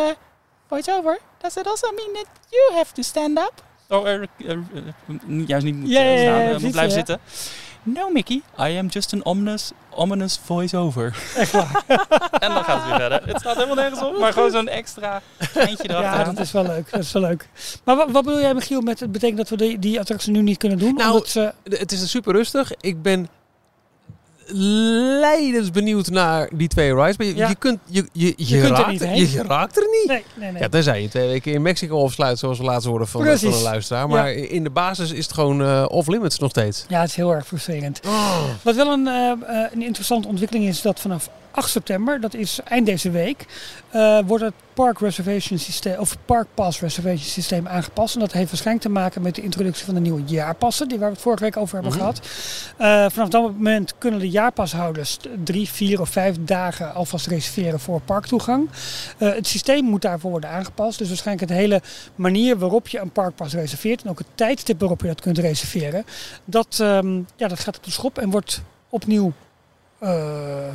voice-over, 0.68 1.18
does 1.42 1.56
it 1.56 1.66
also 1.66 1.92
mean 1.92 2.12
that 2.14 2.26
you 2.50 2.78
have 2.78 2.92
to 2.92 3.02
stand 3.02 3.38
up? 3.38 3.52
Oh, 3.88 4.06
er, 4.08 4.28
er- 4.38 4.48
er- 4.48 4.94
niet- 5.24 5.48
juist 5.48 5.64
niet 5.64 5.74
moet 5.76 5.88
Ja, 5.90 6.00
eh, 6.00 6.04
ja, 6.06 6.12
ja, 6.12 6.18
staan, 6.22 6.34
ja, 6.34 6.40
eh, 6.40 6.44
moet 6.50 6.50
precies, 6.56 6.70
blijven 6.70 6.90
ja. 6.98 7.04
zitten. 7.06 7.18
No, 7.82 8.08
Mickey, 8.10 8.42
I 8.58 8.78
am 8.78 8.86
just 8.86 9.12
an 9.12 9.24
ominous, 9.24 9.72
ominous 9.90 10.40
voice-over. 10.44 11.16
Echt 11.36 11.52
waar. 11.52 11.82
en 12.44 12.54
dan 12.54 12.64
gaat 12.64 12.76
het 12.80 12.86
weer 12.86 12.96
verder. 13.00 13.26
Het 13.26 13.40
staat 13.40 13.54
helemaal 13.54 13.74
nergens 13.74 14.02
op, 14.02 14.18
maar 14.18 14.32
gewoon 14.32 14.50
zo'n 14.50 14.68
extra 14.68 15.22
eindje 15.54 15.88
Ja, 15.88 15.98
erachteraan. 15.98 16.34
dat 16.34 16.44
is 16.44 16.52
wel 16.52 16.62
leuk. 16.62 16.90
Dat 16.90 17.00
is 17.00 17.12
wel 17.12 17.22
leuk. 17.22 17.48
Maar 17.84 17.96
wat, 17.96 18.10
wat 18.10 18.24
bedoel 18.24 18.40
jij, 18.40 18.54
Michiel, 18.54 18.80
met 18.80 19.00
het 19.00 19.12
betekent 19.12 19.38
dat 19.38 19.48
we 19.48 19.56
die, 19.56 19.78
die 19.78 20.00
attractie 20.00 20.32
nu 20.32 20.42
niet 20.42 20.58
kunnen 20.58 20.78
doen? 20.78 20.94
Nou, 20.94 21.12
Omdat 21.12 21.28
ze, 21.28 21.52
Het 21.64 21.92
is 21.92 22.02
er 22.02 22.08
super 22.08 22.32
rustig. 22.32 22.72
Ik 22.80 23.02
ben 23.02 23.28
leidens 25.20 25.70
benieuwd 25.70 26.10
naar 26.10 26.48
die 26.52 26.68
twee 26.68 26.94
rides. 26.94 27.16
Maar 27.16 27.26
je, 27.26 27.36
Ja. 27.36 27.48
je, 27.48 27.54
kunt, 27.54 27.78
je, 27.86 28.06
je, 28.12 28.34
je, 28.36 28.60
kunt 28.60 28.62
er 28.62 28.76
raakt, 28.76 28.90
niet 28.90 29.00
er- 29.00 29.06
heen. 29.08 29.30
je, 29.30 29.42
raakt 29.42 29.76
er 29.76 29.86
niet. 29.90 30.06
nee, 30.08 30.24
nee, 30.34 30.50
nee. 30.52 30.62
Ja, 30.62 30.68
tenzij 30.68 31.02
je 31.02 31.08
twee 31.08 31.26
weken 31.28 31.52
in 31.52 31.62
Mexico 31.62 32.04
afsluit, 32.04 32.38
zoals 32.38 32.58
we 32.58 32.64
laatst 32.64 32.86
hoorden 32.88 33.08
van, 33.08 33.20
van 33.20 33.30
Precies. 33.30 33.56
een 33.56 33.62
luisteraar. 33.62 34.08
Maar 34.08 34.32
in 34.32 34.62
de 34.64 34.70
basis 34.70 35.10
is 35.12 35.24
het 35.24 35.34
gewoon 35.34 35.62
eh, 35.62 35.84
off-limits 35.88 36.38
nog 36.38 36.50
steeds. 36.50 36.84
Ja, 36.88 37.00
het 37.00 37.08
is 37.08 37.16
heel 37.16 37.34
erg 37.34 37.46
frustrerend. 37.46 38.00
Oh. 38.06 38.38
Wat 38.62 38.74
wel 38.74 38.92
een, 38.92 39.06
eh, 39.06 39.30
eh, 39.30 39.70
een 39.72 39.82
interessante 39.82 40.28
ontwikkeling 40.28 40.66
is 40.68 40.82
dat 40.82 41.00
vanaf 41.00 41.28
8 41.54 41.70
september, 41.70 42.20
dat 42.20 42.34
is 42.34 42.60
eind 42.64 42.86
deze 42.86 43.10
week, 43.10 43.46
eh, 43.90 44.18
wordt 44.26 44.44
het 44.44 44.54
Park 44.74 44.98
Reservation 44.98 45.58
Systeem 45.58 45.98
of 45.98 46.16
Park 46.24 46.46
Pass 46.54 46.80
Reservation 46.80 47.18
Systeem 47.28 47.68
aangepast. 47.68 48.14
En 48.14 48.20
dat 48.20 48.32
heeft 48.32 48.48
waarschijnlijk 48.50 48.86
te 48.86 48.92
maken 48.92 49.22
met 49.22 49.34
de 49.34 49.42
introductie 49.42 49.84
van 49.84 49.94
de 49.94 50.00
nieuwe 50.00 50.22
jaarpassen, 50.24 50.88
die 50.88 50.98
waar 50.98 51.08
we 51.08 51.14
het 51.14 51.22
vorige 51.22 51.42
week 51.44 51.56
over 51.56 51.74
hebben 51.74 51.92
Mhm. 51.92 52.00
gehad. 52.00 52.20
Eh, 52.76 53.06
vanaf 53.10 53.28
dat 53.28 53.42
moment 53.42 53.94
kunnen 53.98 54.20
de 54.20 54.30
jaarpashouders 54.30 55.18
drie, 55.44 55.68
vier 55.68 56.00
of 56.00 56.08
vijf 56.08 56.36
dagen 56.40 56.94
alvast 56.94 57.26
reserveren 57.26 57.80
voor 57.80 58.00
parktoegang. 58.00 58.68
Eh, 59.18 59.32
het 59.34 59.46
systeem 59.46 59.84
moet 59.84 60.02
daarvoor 60.02 60.30
worden 60.30 60.50
aangepast. 60.50 60.98
Dus 60.98 61.08
waarschijnlijk 61.08 61.50
het 61.50 61.58
hele 61.58 61.82
manier 62.14 62.58
waarop 62.58 62.88
je 62.88 62.98
een 62.98 63.10
parkpas 63.12 63.52
reserveert 63.52 64.02
en 64.02 64.10
ook 64.10 64.18
het 64.18 64.26
tijdstip 64.34 64.80
waarop 64.80 65.00
je 65.00 65.06
dat 65.06 65.20
kunt 65.20 65.38
reserveren, 65.38 66.04
dat, 66.44 66.78
ehm, 66.80 67.16
ja, 67.36 67.48
dat 67.48 67.60
gaat 67.60 67.76
op 67.76 67.84
de 67.84 67.90
schop 67.90 68.18
en 68.18 68.30
wordt 68.30 68.62
opnieuw 68.88 69.32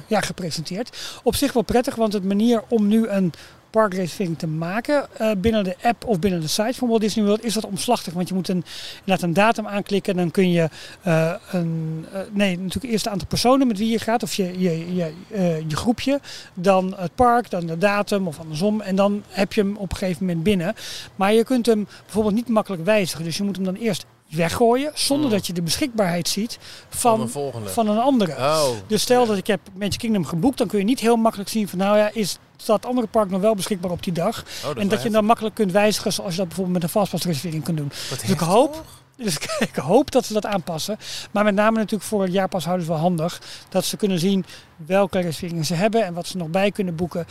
ja, 0.07 0.21
gepresenteerd. 0.21 1.19
Op 1.23 1.35
zich 1.35 1.53
wel 1.53 1.63
prettig, 1.63 1.95
want 1.95 2.13
het 2.13 2.23
manier 2.23 2.63
om 2.67 2.87
nu 2.87 3.07
een 3.07 3.33
parkreservering 3.69 4.37
te 4.37 4.47
maken 4.47 5.07
eh, 5.17 5.31
binnen 5.37 5.63
de 5.63 5.75
app 5.81 6.05
of 6.05 6.19
binnen 6.19 6.41
de 6.41 6.47
site 6.47 6.73
van 6.73 6.87
Walt 6.87 7.01
Disney 7.01 7.25
World 7.25 7.43
is 7.43 7.55
wat 7.55 7.65
omslachtig. 7.65 8.13
Want 8.13 8.27
je 8.27 8.33
moet 8.33 8.47
een, 8.47 8.63
inderdaad 8.99 9.21
een 9.21 9.33
datum 9.33 9.67
aanklikken 9.67 10.13
en 10.13 10.19
dan 10.19 10.31
kun 10.31 10.51
je 10.51 10.69
eh, 11.01 11.33
een, 11.51 12.05
eh, 12.13 12.19
nee, 12.31 12.57
natuurlijk 12.57 12.93
eerst 12.93 13.03
het 13.03 13.13
aantal 13.13 13.27
personen 13.27 13.67
met 13.67 13.77
wie 13.77 13.91
je 13.91 13.99
gaat 13.99 14.23
of 14.23 14.33
je, 14.33 14.59
je, 14.59 14.95
je, 14.95 15.13
eh, 15.31 15.59
je 15.59 15.75
groepje, 15.75 16.19
dan 16.53 16.93
het 16.97 17.15
park, 17.15 17.49
dan 17.49 17.65
de 17.65 17.77
datum 17.77 18.27
of 18.27 18.39
andersom 18.39 18.81
en 18.81 18.95
dan 18.95 19.23
heb 19.27 19.53
je 19.53 19.61
hem 19.61 19.77
op 19.77 19.91
een 19.91 19.97
gegeven 19.97 20.25
moment 20.25 20.43
binnen. 20.43 20.75
Maar 21.15 21.33
je 21.33 21.43
kunt 21.43 21.65
hem 21.65 21.87
bijvoorbeeld 22.03 22.35
niet 22.35 22.47
makkelijk 22.47 22.85
wijzigen, 22.85 23.23
dus 23.23 23.37
je 23.37 23.43
moet 23.43 23.55
hem 23.55 23.65
dan 23.65 23.75
eerst 23.75 24.05
weggooien 24.29 24.91
zonder 24.93 25.27
Hmm. 25.27 25.35
dat 25.37 25.47
je 25.47 25.53
de 25.53 25.61
beschikbaarheid 25.61 26.27
ziet 26.27 26.57
Van 26.89 26.99
van, 26.99 27.21
een 27.21 27.29
volgende. 27.29 27.69
van 27.69 27.87
een 27.87 27.97
andere. 27.99 28.31
Oh. 28.37 28.67
Dus 28.87 29.01
stel 29.01 29.25
dat 29.25 29.37
ik 29.37 29.47
heb 29.47 29.59
Magic 29.73 29.97
Kingdom 29.97 30.25
geboekt, 30.25 30.57
dan 30.57 30.67
kun 30.67 30.79
je 30.79 30.85
niet 30.85 30.99
heel 30.99 31.15
makkelijk 31.15 31.49
zien 31.49 31.67
van 31.67 31.77
nou 31.77 31.97
ja, 31.97 32.09
is 32.13 32.37
dat 32.65 32.85
andere 32.85 33.07
park 33.07 33.29
nog 33.29 33.41
wel 33.41 33.55
beschikbaar 33.55 33.91
op 33.91 34.03
die 34.03 34.13
dag. 34.13 34.39
Oh, 34.39 34.67
dat 34.67 34.77
en 34.77 34.87
dat 34.87 35.03
je 35.03 35.09
dan 35.09 35.25
makkelijk 35.25 35.55
kunt 35.55 35.71
wijzigen 35.71 36.13
zoals 36.13 36.31
je 36.31 36.37
dat 36.37 36.47
bijvoorbeeld 36.47 36.75
met 36.75 36.83
een 36.85 36.89
fastpassreservering 36.99 37.63
kunt 37.63 37.77
doen. 37.77 37.91
Wat 38.09 38.19
Dus 38.19 38.29
ik 38.29 38.39
hoop, 38.39 38.85
dus 39.23 39.35
ik, 39.35 39.55
ik 39.59 39.75
hoop 39.75 40.11
dat 40.11 40.25
ze 40.25 40.33
dat 40.33 40.45
aanpassen. 40.45 40.97
Maar 41.31 41.43
met 41.43 41.55
name 41.55 41.77
natuurlijk 41.77 42.09
voor 42.09 42.27
jaarpashouders 42.29 42.87
wel 42.87 42.97
handig. 42.97 43.41
Dat 43.69 43.85
ze 43.85 43.97
kunnen 43.97 44.19
zien 44.19 44.45
welke 44.85 45.19
reserveringen 45.19 45.65
ze 45.65 45.73
hebben 45.73 46.05
en 46.05 46.13
wat 46.13 46.27
ze 46.27 46.37
nog 46.37 46.47
bij 46.47 46.71
kunnen 46.71 46.95
boeken. 46.95 47.25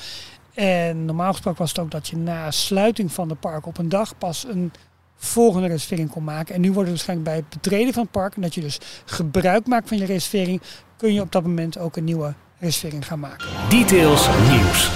En 0.54 1.04
normaal 1.04 1.30
gesproken 1.32 1.60
was 1.60 1.68
het 1.70 1.78
ook 1.78 1.90
dat 1.90 2.08
je 2.08 2.16
na 2.16 2.50
sluiting 2.50 3.12
van 3.12 3.28
de 3.28 3.34
park 3.34 3.66
op 3.66 3.78
een 3.78 3.88
dag 3.88 4.18
pas 4.18 4.44
een 4.48 4.72
volgende 5.18 5.68
reservering 5.68 6.10
kon 6.10 6.24
maken. 6.24 6.54
En 6.54 6.60
nu 6.60 6.72
wordt 6.72 6.88
het 6.88 6.96
waarschijnlijk 6.96 7.28
bij 7.28 7.38
het 7.38 7.48
betreden 7.48 7.92
van 7.92 8.02
het 8.02 8.10
park, 8.10 8.34
en 8.34 8.42
dat 8.42 8.54
je 8.54 8.60
dus 8.60 8.78
gebruik 9.04 9.66
maakt 9.66 9.88
van 9.88 9.98
je 9.98 10.04
reservering, 10.04 10.60
kun 10.96 11.14
je 11.14 11.20
op 11.20 11.32
dat 11.32 11.42
moment 11.42 11.78
ook 11.78 11.96
een 11.96 12.04
nieuwe 12.04 12.34
reservering 12.58 13.06
gaan 13.06 13.20
maken. 13.20 13.48
Details 13.68 14.28
nieuws. 14.50 14.90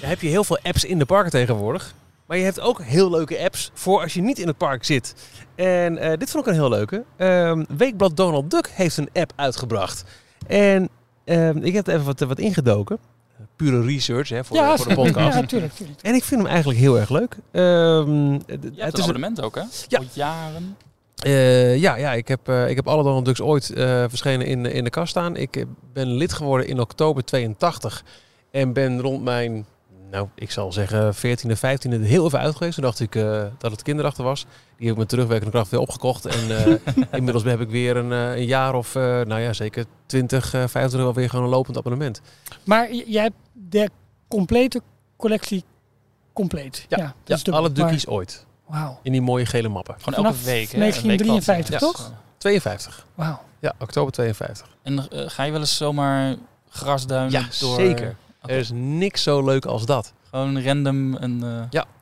Dan 0.00 0.08
heb 0.08 0.20
je 0.20 0.28
heel 0.28 0.44
veel 0.44 0.58
apps 0.62 0.84
in 0.84 0.98
de 0.98 1.06
parken 1.06 1.30
tegenwoordig. 1.30 1.94
Maar 2.26 2.36
je 2.36 2.44
hebt 2.44 2.60
ook 2.60 2.82
heel 2.82 3.10
leuke 3.10 3.38
apps 3.44 3.70
voor 3.74 4.00
als 4.00 4.14
je 4.14 4.22
niet 4.22 4.38
in 4.38 4.46
het 4.46 4.56
park 4.56 4.84
zit. 4.84 5.14
En 5.54 5.98
eh, 5.98 6.18
dit 6.18 6.30
vond 6.30 6.46
ik 6.46 6.52
een 6.52 6.58
heel 6.58 6.68
leuke. 6.68 7.04
Ehm, 7.16 7.64
Weekblad 7.76 8.16
Donald 8.16 8.50
Duck 8.50 8.68
heeft 8.68 8.96
een 8.96 9.08
app 9.12 9.32
uitgebracht. 9.36 10.04
En 10.46 10.88
ehm, 11.24 11.56
ik 11.56 11.72
heb 11.72 11.86
er 11.86 11.94
even 11.94 12.06
wat, 12.06 12.20
wat 12.20 12.38
ingedoken. 12.38 12.98
Pure 13.56 13.82
research 13.86 14.28
hè, 14.28 14.44
voor, 14.44 14.56
de, 14.56 14.72
voor 14.76 14.88
de 14.88 14.94
podcast. 14.94 15.34
Ja, 15.34 15.40
natuurlijk. 15.40 15.72
natuurlijk. 15.72 16.00
En 16.02 16.14
ik 16.14 16.24
vind 16.24 16.40
hem 16.40 16.50
eigenlijk 16.50 16.78
heel 16.78 16.98
erg 16.98 17.08
leuk. 17.08 17.36
Ehm, 17.52 18.30
hebt 18.30 18.46
het 18.76 18.92
is 18.92 18.98
een- 18.98 19.00
abonnement 19.00 19.42
ook, 19.42 19.54
hè? 19.54 19.62
Ja. 19.88 19.98
Al 19.98 20.04
jaren. 20.12 20.76
Eh, 21.22 21.76
ja, 21.76 21.96
ja 21.96 22.12
ik, 22.12 22.28
heb, 22.28 22.48
eh, 22.48 22.68
ik 22.68 22.76
heb 22.76 22.88
alle 22.88 23.02
Donald 23.02 23.24
Ducks 23.24 23.40
ooit 23.40 23.70
eh, 23.70 24.04
verschenen 24.08 24.46
in, 24.46 24.66
in 24.66 24.84
de 24.84 24.90
kast 24.90 25.10
staan. 25.10 25.36
Ik 25.36 25.64
ben 25.92 26.08
lid 26.08 26.32
geworden 26.32 26.66
in 26.66 26.80
oktober 26.80 27.24
82. 27.24 28.04
En 28.50 28.72
ben 28.72 29.00
rond 29.00 29.22
mijn, 29.22 29.66
nou, 30.12 30.28
ik 30.34 30.50
zal 30.50 30.72
zeggen 30.72 31.14
14e, 31.14 31.56
15e 31.56 31.90
er 31.90 32.00
heel 32.00 32.24
even 32.26 32.38
uit 32.38 32.56
geweest. 32.56 32.74
Toen 32.74 32.84
dacht 32.84 33.00
ik 33.00 33.14
eh, 33.14 33.44
dat 33.58 33.70
het 33.70 33.82
kinderachtig 33.82 34.24
was. 34.24 34.40
Die 34.76 34.86
heb 34.86 34.92
ik 34.92 34.96
met 34.98 35.08
terugwerkende 35.08 35.52
kracht 35.52 35.70
weer 35.70 35.80
opgekocht. 35.80 36.26
En 36.26 36.56
eh, 36.66 36.74
inmiddels 37.18 37.44
heb 37.44 37.60
ik 37.60 37.70
weer 37.70 37.96
een, 37.96 38.12
eh, 38.12 38.36
een 38.36 38.44
jaar 38.46 38.74
of, 38.74 38.94
eh, 38.94 39.02
nou 39.02 39.40
ja, 39.40 39.52
zeker 39.52 39.84
20, 40.06 40.44
eh 40.54 40.60
25 40.60 41.00
wel 41.00 41.14
weer 41.14 41.28
gewoon 41.30 41.44
een 41.44 41.50
lopend 41.50 41.76
abonnement. 41.76 42.20
Maar 42.64 42.92
jij 42.92 43.22
hebt 43.22 43.36
de 43.52 43.88
complete 44.28 44.82
collectie 45.16 45.64
compleet. 46.32 46.86
Ja, 46.88 46.96
dat 46.96 47.06
Ja, 47.24 47.36
dubbel. 47.36 47.54
alle 47.54 47.72
Duckies 47.72 48.06
ooit. 48.06 48.46
Wauw. 48.66 48.98
In 49.02 49.12
die 49.12 49.20
mooie 49.22 49.46
gele 49.46 49.68
mappen. 49.68 49.94
Gewoon 49.98 50.14
Vanaf 50.14 50.32
elke 50.32 50.44
week, 50.44 50.70
hè? 50.72 50.78
1953 50.78 51.74
Een 51.74 51.80
weekblad. 51.80 51.94
toch? 51.96 52.12
52. 52.38 53.06
Wauw. 53.14 53.40
Ja, 53.58 53.74
oktober 53.78 54.12
52. 54.12 54.68
En 54.82 55.06
ga 55.30 55.42
je 55.42 55.50
wel 55.50 55.60
eens 55.60 55.76
zomaar 55.76 56.36
grasduinen 56.68 57.30
Ja, 57.40 57.46
door... 57.60 57.74
zeker. 57.74 58.16
Er 58.42 58.56
is 58.58 58.70
niks 58.74 59.22
zo 59.22 59.44
leuk 59.44 59.64
als 59.64 59.86
dat. 59.86 60.12
Gewoon 60.30 60.62
random 60.62 61.14
een... 61.14 61.42
eh, 61.42 61.48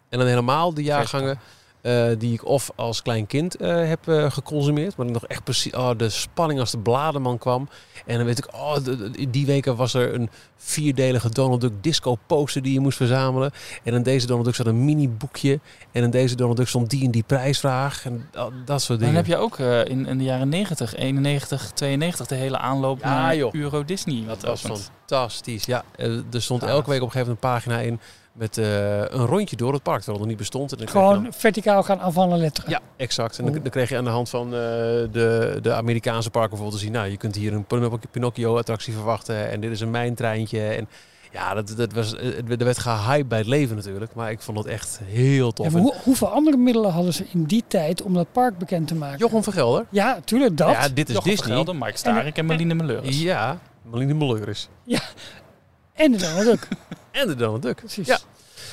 En 0.08 0.18
dan 0.18 0.26
helemaal 0.26 0.74
de 0.74 0.82
jaargangen 0.82 1.38
eh, 1.82 2.06
die 2.18 2.32
ik 2.32 2.46
of 2.46 2.70
als 2.74 3.02
klein 3.02 3.26
kind 3.26 3.56
eh, 3.56 3.88
heb 3.88 4.08
eh, 4.08 4.30
geconsumeerd. 4.30 4.96
Maar 4.96 5.06
ik 5.06 5.12
nog 5.12 5.26
echt 5.26 5.44
precies 5.44 5.72
oh, 5.72 5.90
de 5.96 6.08
spanning 6.08 6.60
als 6.60 6.70
de 6.70 6.78
blademan 6.78 7.38
kwam. 7.38 7.68
En 8.06 8.16
dan 8.16 8.26
weet 8.26 8.38
ik, 8.38 8.54
oh, 8.54 8.76
in 9.12 9.30
die 9.30 9.46
weken 9.46 9.76
was 9.76 9.94
er 9.94 10.14
een 10.14 10.30
vierdelige 10.56 11.30
Donald 11.30 11.60
Duck 11.60 11.72
disco 11.80 12.16
poster 12.26 12.62
die 12.62 12.72
je 12.72 12.80
moest 12.80 12.96
verzamelen. 12.96 13.50
En 13.82 13.94
in 13.94 14.02
deze 14.02 14.26
Donald 14.26 14.46
Duck 14.46 14.54
zat 14.54 14.66
een 14.66 14.84
mini 14.84 15.08
boekje. 15.08 15.60
En 15.92 16.02
in 16.02 16.10
deze 16.10 16.34
Donald 16.36 16.56
Duck 16.56 16.68
stond 16.68 16.90
die 16.90 17.04
en 17.04 17.10
die 17.10 17.24
prijsvraag. 17.26 18.04
En 18.04 18.28
dat, 18.30 18.52
dat 18.64 18.82
soort 18.82 18.98
Dan 18.98 19.08
dingen. 19.08 19.24
heb 19.24 19.32
je 19.32 19.36
ook 19.36 19.58
in, 19.88 20.06
in 20.06 20.18
de 20.18 20.24
jaren 20.24 20.48
90, 20.48 20.94
91, 20.94 21.70
92 21.74 22.26
de 22.26 22.34
hele 22.34 22.58
aanloop 22.58 23.00
Ja, 23.00 23.14
naar 23.14 23.36
joh. 23.36 23.54
Euro 23.54 23.84
Disney. 23.84 24.24
Dat 24.26 24.26
wat 24.26 24.42
was 24.42 24.64
opent. 24.64 24.90
fantastisch. 25.06 25.64
Ja, 25.64 25.84
er 25.96 26.42
stond 26.42 26.62
elke 26.62 26.90
week 26.90 27.00
op 27.00 27.06
een 27.06 27.12
gegeven 27.12 27.38
moment 27.42 27.64
een 27.66 27.72
pagina 27.72 27.78
in 27.78 28.00
met 28.32 28.58
eh, 28.58 28.98
een 28.98 29.26
rondje 29.26 29.56
door 29.56 29.72
het 29.72 29.82
park. 29.82 29.96
Terwijl 30.02 30.18
het 30.18 30.28
nog 30.28 30.28
niet 30.28 30.50
bestond. 30.50 30.72
En 30.72 30.78
dan 30.78 30.88
Gewoon 30.88 31.26
verticaal 31.32 31.82
gaan 31.82 32.00
afvallen 32.00 32.38
letteren. 32.38 32.70
Ja, 32.70 32.80
exact. 32.96 33.38
En 33.38 33.44
dan, 33.44 33.52
dan 33.54 33.70
kreeg 33.70 33.88
je 33.88 33.96
aan 33.96 34.04
de 34.04 34.10
hand 34.10 34.28
van 34.30 34.46
eh, 34.46 34.50
de, 34.50 35.58
de 35.62 35.72
Amerikaanse 35.72 36.30
parken 36.30 36.50
bijvoorbeeld 36.50 36.80
te 36.80 36.86
zien... 36.86 36.94
nou, 36.94 37.08
je 37.10 37.16
kunt 37.16 37.34
hier 37.34 37.52
een 37.52 37.64
Pin- 37.64 38.00
Pinocchio-attractie 38.10 38.92
verwachten 38.94 39.50
en 39.50 39.60
dit 39.60 39.70
is 39.70 39.80
een 39.80 39.90
mijntreintje. 39.90 40.62
En 40.62 40.88
ja, 41.32 41.54
dat, 41.54 41.74
dat 41.76 41.92
was, 41.92 42.16
eh, 42.16 42.36
er 42.50 42.64
werd 42.64 42.78
gehyped 42.78 43.28
bij 43.28 43.38
het 43.38 43.46
leven 43.46 43.76
natuurlijk. 43.76 44.14
Maar 44.14 44.30
ik 44.30 44.40
vond 44.40 44.58
het 44.58 44.66
echt 44.66 45.00
heel 45.04 45.52
tof. 45.52 45.66
Ja, 45.66 45.72
maar 45.72 45.80
hoe, 45.80 45.94
hoeveel 46.04 46.28
andere 46.28 46.56
middelen 46.56 46.90
hadden 46.90 47.12
ze 47.14 47.24
in 47.32 47.44
die 47.44 47.64
tijd 47.68 48.02
om 48.02 48.14
dat 48.14 48.32
park 48.32 48.58
bekend 48.58 48.88
te 48.88 48.94
maken? 48.94 49.18
Jochem 49.18 49.42
van 49.42 49.52
Gelder. 49.52 49.86
Ja, 49.90 50.20
tuurlijk 50.24 50.56
dat. 50.56 50.70
Ja, 50.70 50.88
dit 50.88 51.08
is 51.08 51.14
Jochem 51.14 51.30
Disney. 51.30 51.46
Vergelder, 51.46 51.76
Mike 51.76 51.96
Starik 51.98 52.36
en 52.38 52.46
Marlene 52.46 52.74
Meleuris. 52.74 53.20
Ja, 53.22 53.58
Marlene 53.82 54.14
Moleuris. 54.14 54.68
En 55.92 56.12
de 56.12 56.18
Donald 56.18 56.44
Duck. 56.44 56.68
En 57.10 57.26
de 57.26 57.34
Donald 57.34 57.62
Duck. 57.62 57.76
Precies. 57.76 58.06
Ja. 58.06 58.18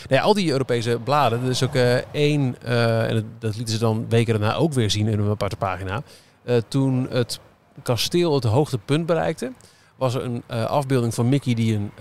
Nee, 0.10 0.22
al 0.22 0.34
die 0.34 0.52
Europese 0.52 1.00
bladen. 1.04 1.44
Er 1.44 1.50
is 1.50 1.64
ook 1.64 1.76
eh, 1.76 1.96
één, 1.96 2.56
eh, 2.64 3.10
en 3.10 3.14
dat, 3.14 3.24
dat 3.40 3.56
lieten 3.56 3.74
ze 3.74 3.80
dan 3.80 4.06
weken 4.10 4.40
daarna 4.40 4.56
ook 4.56 4.74
weer 4.74 4.92
zien 4.92 5.08
in 5.08 5.20
een 5.20 5.30
aparte 5.30 5.56
pagina. 5.56 6.02
Eh, 6.44 6.58
toen 6.68 7.08
het 7.10 7.40
kasteel 7.84 8.34
het 8.34 8.44
hoogtepunt 8.44 9.06
bereikte, 9.06 9.52
was 9.96 10.14
er 10.14 10.24
een 10.24 10.44
afbeelding 10.68 11.14
van 11.14 11.30
Mickey 11.30 11.54
die 11.54 11.76
een, 11.76 11.92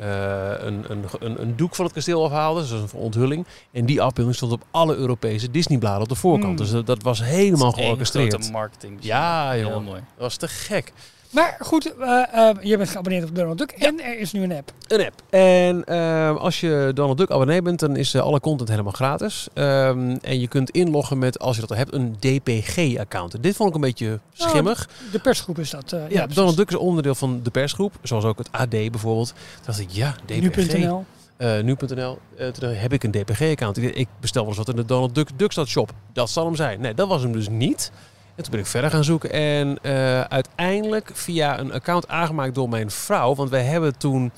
een, 0.67 0.85
een, 1.21 1.43
een, 1.43 1.57
doek 1.57 1.75
van 1.75 1.85
het 1.85 1.95
kasteel 1.95 2.25
afhaalde. 2.25 2.61
Dus 2.61 2.71
dat 2.71 2.93
een 2.93 2.99
onthulling. 2.99 3.47
En 3.73 3.87
die 3.87 4.03
afbeelding 4.03 4.37
stond 4.37 4.53
op 4.53 4.65
alle 4.71 4.95
Europese 4.95 5.51
Disney-bladen 5.51 6.03
op 6.03 6.09
de 6.09 6.15
voorkant. 6.15 6.47
Hmm. 6.47 6.57
Dus 6.57 6.71
dat, 6.71 6.87
dat 6.87 7.03
was 7.03 7.23
helemaal 7.23 7.73
georchestreerd. 7.73 8.33
grote 8.33 8.51
marketing. 8.51 8.99
Ja, 9.01 9.51
Heel 9.51 9.81
mooi. 9.81 10.01
Dat 10.01 10.19
was 10.19 10.37
te 10.37 10.49
gek. 10.49 10.93
Maar 11.31 11.57
goed, 11.61 11.95
eh, 12.01 12.23
eh, 12.49 12.57
je 12.63 12.77
bent 12.77 12.89
geabonneerd 12.91 13.29
op 13.29 13.35
Donald 13.37 13.59
Duck 13.59 13.71
en 13.71 14.01
er 14.05 14.19
is 14.19 14.33
nu 14.33 14.43
een 14.43 14.53
app. 14.53 14.73
Een 14.89 15.05
app. 15.07 15.23
En 15.31 15.85
ehm, 15.85 16.37
als 16.37 16.61
je 16.61 16.91
Donald 16.95 17.19
Duck 17.19 17.31
abonnee 17.31 17.63
bent, 17.63 17.81
dan 17.81 17.97
is 17.97 18.15
eh, 18.15 18.23
alle 18.23 18.41
content 18.41 18.69
helemaal 18.69 18.93
gratis. 18.93 19.49
Ehm, 19.55 20.17
en 20.23 20.41
je 20.41 20.49
kunt 20.49 20.71
inloggen 20.71 21.19
met, 21.19 21.39
als 21.39 21.55
je 21.55 21.61
dat 21.61 21.71
al 21.71 21.77
hebt, 21.77 21.93
een 21.93 22.17
DPG-account. 22.19 23.43
Dit 23.43 23.57
vond 23.57 23.69
ik 23.69 23.75
een 23.75 23.81
beetje 23.81 24.21
schimmig. 24.33 24.89
De 25.13 25.19
persgroep 25.19 25.59
is 25.59 25.71
dat. 25.71 25.93
eh, 25.93 26.01
ja, 26.01 26.07
ja. 26.09 26.27
Donald 26.27 26.57
Duck 26.57 26.69
is 26.69 26.77
onderdeel 26.77 27.15
van 27.15 27.41
de 27.43 27.51
persgroep, 27.51 27.93
zoals 28.03 28.25
ook 28.25 28.39
het 28.39 28.49
AD 28.53 28.69
bijvoorbeeld. 28.71 29.29
Toen 29.29 29.63
dacht 29.67 29.79
ik, 29.81 29.91
ja, 29.91 30.15
DPG. 30.25 30.73
Nu.nl. 30.73 31.05
eh, 31.37 31.61
nu.nl. 31.63 32.19
Eh, 32.37 32.49
toen 32.49 32.71
heb 32.71 32.93
ik 32.93 33.05
een 33.05 33.11
DPG-account. 33.11 33.77
Ik, 33.77 33.95
ik 33.95 34.09
bestel 34.21 34.41
wel 34.41 34.51
eens 34.51 34.59
wat 34.59 34.69
in 34.69 34.77
de 34.77 34.85
Donald 34.85 35.15
Duck 35.15 35.29
Duckstad 35.37 35.67
shop. 35.69 35.93
Dat 36.13 36.31
zal 36.31 36.45
hem 36.45 36.57
zijn. 36.57 36.81
Nee, 36.81 36.95
dat 36.95 37.09
was 37.09 37.23
hem 37.23 37.33
dus 37.33 37.49
niet. 37.49 37.91
En 38.37 38.43
toen 38.43 38.51
ben 38.51 38.61
ik 38.61 38.67
verder 38.67 38.91
gaan 38.91 39.05
zoeken. 39.05 39.33
En 39.33 39.79
eh, 39.83 40.21
uiteindelijk 40.21 41.11
via 41.15 41.59
een 41.59 41.73
account 41.73 42.09
aangemaakt 42.09 42.55
door 42.55 42.69
mijn 42.69 42.91
vrouw. 42.91 43.35
Want 43.35 43.51
wij 43.51 43.63
hebben 43.63 43.99
toen 43.99 44.33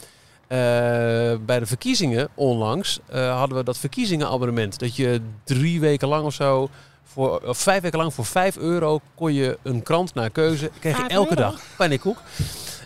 eh, 0.46 0.59
bij 1.46 1.59
de 1.59 1.66
verkiezingen 1.66 2.28
onlangs... 2.34 3.01
eh, 3.07 3.38
hadden 3.38 3.57
we 3.59 3.64
dat 3.64 3.78
verkiezingenabonnement. 3.78 4.78
Dat 4.78 4.96
je 4.96 5.20
drie 5.44 5.80
weken 5.80 6.09
lang 6.09 6.24
of 6.24 6.34
zo... 6.34 6.68
Voor, 7.05 7.40
of 7.40 7.59
vijf 7.59 7.82
weken 7.82 7.99
lang 7.99 8.14
voor 8.14 8.24
5 8.24 8.57
euro 8.57 9.01
kon 9.14 9.34
je 9.34 9.59
een 9.62 9.82
krant 9.82 10.14
naar 10.14 10.30
keuze. 10.30 10.70
Kreeg 10.78 10.94
je 10.94 11.01
Vijf 11.01 11.12
elke 11.12 11.34
dag. 11.34 11.61
Pannenkoek. 11.76 12.18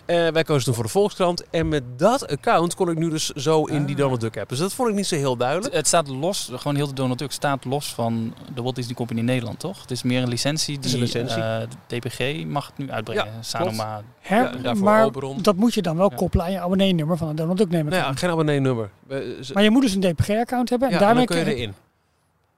Eh, 0.05 0.27
wij 0.27 0.43
kozen 0.43 0.63
toen 0.65 0.73
voor 0.73 0.83
de 0.83 0.89
Volkskrant. 0.89 1.49
En 1.49 1.67
met 1.67 1.83
dat 1.97 2.27
account 2.27 2.75
kon 2.75 2.89
ik 2.89 2.97
nu 2.97 3.09
dus 3.09 3.29
zo 3.29 3.63
in 3.65 3.85
die 3.85 3.95
Ah. 3.95 4.01
Donald 4.01 4.21
Duck 4.21 4.37
app. 4.37 4.49
Dus 4.49 4.59
dat 4.59 4.73
vond 4.73 4.89
ik 4.89 4.95
niet 4.95 5.05
zo 5.07 5.15
heel 5.15 5.37
duidelijk. 5.37 5.73
het 5.73 5.87
staat 5.87 6.07
los, 6.07 6.49
gewoon 6.55 6.75
heel 6.75 6.87
de 6.87 6.93
Donald 6.93 7.19
Duck 7.19 7.31
staat 7.31 7.65
los 7.65 7.93
van 7.93 8.33
de 8.55 8.61
Walt 8.61 8.75
Disney 8.75 8.95
Company 8.95 9.19
in 9.19 9.25
Nederland, 9.25 9.59
toch? 9.59 9.81
Het 9.81 9.91
is 9.91 10.03
meer 10.03 10.21
een 10.21 10.27
licentie 10.29 10.75
is 10.81 10.85
die 10.85 10.93
een 10.93 10.99
licentie. 10.99 11.41
eh, 11.41 11.59
de 11.87 11.99
DPG 11.99 12.45
mag 12.45 12.65
het 12.65 12.77
nu 12.77 12.91
uitbrengen. 12.91 13.25
Ja, 13.25 13.31
Sanoma. 13.41 14.01
Her, 14.19 14.43
Ja, 14.43 14.61
daarvoor 14.61 14.83
maar 14.83 15.05
Oberon. 15.05 15.41
dat 15.41 15.55
moet 15.55 15.73
je 15.73 15.81
dan 15.81 15.97
wel 15.97 16.09
Ja. 16.09 16.15
koppelen 16.15 16.45
aan 16.45 16.51
je 16.51 16.59
abonneenummer 16.59 17.17
van 17.17 17.27
een 17.27 17.35
Donald 17.35 17.57
Duck 17.57 17.69
neem 17.69 17.85
ik 17.87 17.93
Nou 17.93 18.03
ja, 18.05 18.13
geen 18.13 18.29
abonnee-nummer. 18.29 18.89
Maar 19.53 19.63
je 19.63 19.69
moet 19.69 19.81
dus 19.81 19.93
een 19.93 20.01
DPG-account 20.01 20.69
hebben. 20.69 20.87
En 20.87 20.93
ja, 20.93 20.99
en 20.99 21.05
daarmee 21.05 21.25
dan 21.27 21.35
kun 21.37 21.45
je 21.45 21.55
erin. 21.55 21.73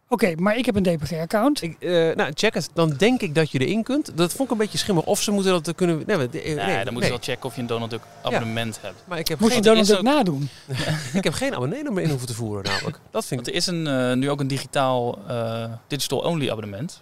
Oké, 0.10 0.34
maar 0.38 0.58
ik 0.58 0.66
heb 0.66 0.76
een 0.76 0.84
DPG-account. 0.84 1.62
Ik, 1.62 1.76
eh, 1.80 1.90
nou, 2.16 2.32
check 2.34 2.54
het. 2.54 2.70
Dan 2.74 2.90
denk 2.98 3.22
ik 3.22 3.36
dat 3.36 3.52
je 3.52 3.60
erin 3.60 3.84
kunt. 3.84 4.12
Dat 4.18 4.32
vond 4.32 4.44
ik 4.44 4.52
een 4.52 4.58
beetje 4.58 4.78
schimmig. 4.78 5.04
Of 5.06 5.22
ze 5.22 5.32
moeten 5.32 5.52
dat 5.64 5.76
kunnen... 5.76 6.04
Nee, 6.06 6.18
we- 6.18 6.30
eh, 6.40 6.56
Nee, 6.56 6.66
nee, 6.66 6.84
dan 6.84 6.94
moet 6.94 7.02
nee. 7.02 7.12
je 7.12 7.18
wel 7.18 7.18
checken 7.26 7.46
of 7.46 7.56
je 7.56 7.62
een 7.62 7.68
Donald 7.68 7.90
Duck 7.90 8.02
abonnement 8.22 8.80
hebt. 8.82 9.04
Maar 9.08 9.20
ik 9.20 9.28
heb, 9.28 9.40
Moest 9.40 9.52
je 9.56 9.56
geen, 9.58 9.66
Donald 9.68 9.84
is 9.86 9.90
Duck 9.92 9.98
ook- 9.98 10.14
nadoen? 10.14 10.50
ik 11.14 11.24
heb 11.24 11.34
geen 11.34 11.56
abonnee-nummer 11.56 12.04
in 12.04 12.10
hoeven 12.10 12.28
te 12.28 12.34
voeren 12.34 12.64
namelijk. 12.64 13.00
Dat 13.12 13.26
vind 13.26 13.36
Want 13.46 13.48
ik... 13.48 13.54
er 13.54 13.60
is 13.60 13.68
een, 13.68 13.88
eh, 13.88 14.14
nu 14.16 14.30
ook 14.30 14.40
een 14.40 14.48
digitaal 14.48 15.18
eh, 15.28 15.64
digital-only 15.88 16.50
abonnement. 16.50 17.02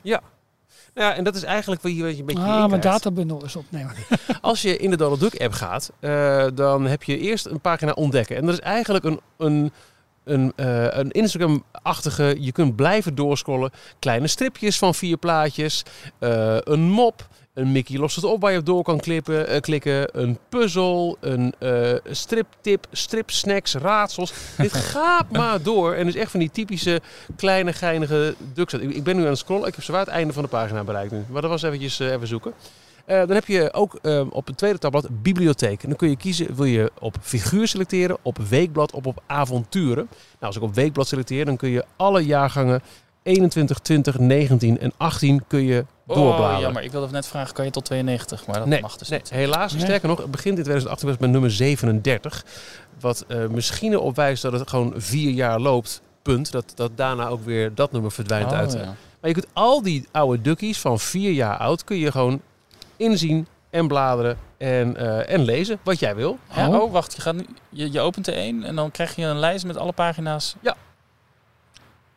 Nou 0.95 1.07
ja, 1.09 1.15
en 1.15 1.23
dat 1.23 1.35
is 1.35 1.43
eigenlijk 1.43 1.81
wat 1.81 1.95
je, 1.95 2.03
wat 2.03 2.11
je 2.13 2.19
een 2.19 2.25
beetje 2.25 2.41
Ah, 2.43 2.69
mijn 2.69 2.81
databundel 2.81 3.43
is 3.45 3.55
op. 3.55 3.65
Nee, 3.69 3.83
maar- 3.83 3.95
Als 4.41 4.61
je 4.61 4.77
in 4.77 4.89
de 4.89 4.97
Donald 4.97 5.19
Duck 5.19 5.41
app 5.41 5.53
gaat, 5.53 5.91
eh, 5.99 6.45
dan 6.53 6.85
heb 6.85 7.03
je 7.03 7.17
eerst 7.19 7.45
een 7.45 7.59
pagina 7.59 7.91
ontdekken. 7.91 8.35
En 8.35 8.45
dat 8.45 8.53
is 8.53 8.59
eigenlijk 8.59 9.05
een, 9.05 9.19
een, 9.37 9.71
een, 10.23 10.53
eh, 10.55 10.85
een 10.89 11.11
Instagram-achtige, 11.11 12.35
je 12.39 12.51
kunt 12.51 12.75
blijven 12.75 13.15
doorscrollen. 13.15 13.71
Kleine 13.99 14.27
stripjes 14.27 14.77
van 14.77 14.95
vier 14.95 15.17
plaatjes, 15.17 15.83
eh, 16.19 16.57
een 16.59 16.89
mop, 16.89 17.27
een 17.53 17.71
Mickey 17.71 17.97
lost 17.97 18.15
het 18.15 18.25
op 18.25 18.41
waar 18.41 18.51
je 18.51 18.57
op 18.57 18.65
door 18.65 18.83
kan 18.83 18.99
klippen, 18.99 19.47
eh, 19.47 19.59
klikken, 19.59 20.21
een 20.21 20.37
puzzel, 20.49 21.17
een 21.19 21.53
striptip, 22.09 22.85
stripsnacks, 22.91 23.73
raadsels. 23.73 24.33
Dit 24.57 24.73
gaat 24.73 25.31
maar 25.31 25.61
door 25.61 25.93
en 25.93 26.07
is 26.07 26.15
echt 26.15 26.31
van 26.31 26.39
die 26.39 26.51
typische 26.51 27.01
kleine 27.35 27.73
geinige 27.73 28.35
ducks. 28.53 28.73
Ik, 28.73 28.95
ik 28.95 29.03
ben 29.03 29.15
nu 29.15 29.21
aan 29.21 29.29
het 29.29 29.37
scrollen, 29.37 29.67
ik 29.67 29.75
heb 29.75 29.83
zwaar 29.83 29.99
het 29.99 30.09
einde 30.09 30.33
van 30.33 30.43
de 30.43 30.49
pagina 30.49 30.83
bereikt 30.83 31.11
nu. 31.11 31.23
Maar 31.29 31.41
dat 31.41 31.51
was 31.51 31.63
eventjes 31.63 31.99
even 31.99 32.27
zoeken. 32.27 32.53
Eh, 33.05 33.17
dan 33.17 33.29
heb 33.29 33.45
je 33.45 33.73
ook 33.73 33.95
eh, 34.01 34.21
op 34.29 34.47
het 34.47 34.57
tweede 34.57 34.77
tabblad 34.77 35.07
bibliotheek. 35.21 35.83
En 35.83 35.87
dan 35.89 35.97
kun 35.97 36.09
je 36.09 36.15
kiezen, 36.15 36.55
wil 36.55 36.65
je 36.65 36.91
op 36.99 37.15
figuur 37.21 37.67
selecteren, 37.67 38.17
op 38.21 38.37
weekblad 38.37 38.91
of 38.91 39.05
op 39.05 39.23
avonturen. 39.27 40.07
Nou, 40.09 40.39
als 40.39 40.55
ik 40.55 40.61
op 40.61 40.73
weekblad 40.75 41.07
selecteer, 41.07 41.45
dan 41.45 41.57
kun 41.57 41.69
je 41.69 41.85
alle 41.95 42.25
jaargangen 42.25 42.81
21, 43.23 43.79
20, 43.79 44.19
19 44.19 44.79
en 44.79 44.91
18 44.97 45.43
kun 45.47 45.63
je 45.63 45.85
doorbladeren. 46.07 46.55
Oh, 46.55 46.61
jammer. 46.61 46.83
Ik 46.83 46.91
wilde 46.91 47.11
net 47.11 47.27
vragen, 47.27 47.53
kan 47.53 47.65
je 47.65 47.71
tot 47.71 47.85
92? 47.85 48.47
Maar 48.47 48.57
dat 48.57 48.67
Nee, 48.67 48.81
mag 48.81 48.97
dus 48.97 49.09
nee, 49.09 49.19
niet. 49.19 49.29
helaas. 49.29 49.73
Nee. 49.73 49.81
Sterker 49.81 50.07
nog, 50.07 50.17
het 50.17 50.31
begint 50.31 50.57
in 50.57 50.63
2018 50.63 51.07
was 51.09 51.17
met 51.17 51.29
nummer 51.29 51.51
37. 51.51 52.45
Wat 52.99 53.25
eh, 53.27 53.47
misschien 53.47 53.91
erop 53.91 54.15
wijst 54.15 54.41
dat 54.41 54.51
het 54.53 54.69
gewoon 54.69 54.93
vier 54.95 55.31
jaar 55.31 55.59
loopt. 55.59 56.01
Punt. 56.21 56.51
Dat, 56.51 56.71
dat 56.75 56.91
daarna 56.95 57.27
ook 57.27 57.45
weer 57.45 57.75
dat 57.75 57.91
nummer 57.91 58.11
verdwijnt 58.11 58.51
Oh, 58.51 58.57
uit. 58.57 58.73
ja. 58.73 58.79
Maar 59.21 59.29
je 59.29 59.33
kunt 59.33 59.47
al 59.53 59.81
die 59.81 60.07
oude 60.11 60.41
duckies 60.41 60.79
van 60.79 60.99
vier 60.99 61.31
jaar 61.31 61.57
oud 61.57 61.83
kun 61.83 61.97
je 61.97 62.11
gewoon 62.11 62.41
inzien 62.97 63.47
en 63.69 63.87
bladeren 63.87 64.37
en, 64.57 64.97
eh, 64.97 65.33
en 65.33 65.41
lezen 65.41 65.79
wat 65.83 65.99
jij 65.99 66.15
wil. 66.15 66.37
Ja, 66.55 66.67
Oh. 66.69 66.81
oh, 66.81 66.91
wacht. 66.91 67.15
Je, 67.15 67.21
gaat 67.21 67.35
nu, 67.35 67.45
je, 67.69 67.91
je 67.91 67.99
opent 67.99 68.27
er 68.27 68.33
één 68.33 68.63
en 68.63 68.75
dan 68.75 68.91
krijg 68.91 69.15
je 69.15 69.25
een 69.25 69.39
lijst 69.39 69.65
met 69.65 69.77
alle 69.77 69.91
pagina's. 69.91 70.55
Ja. 70.61 70.75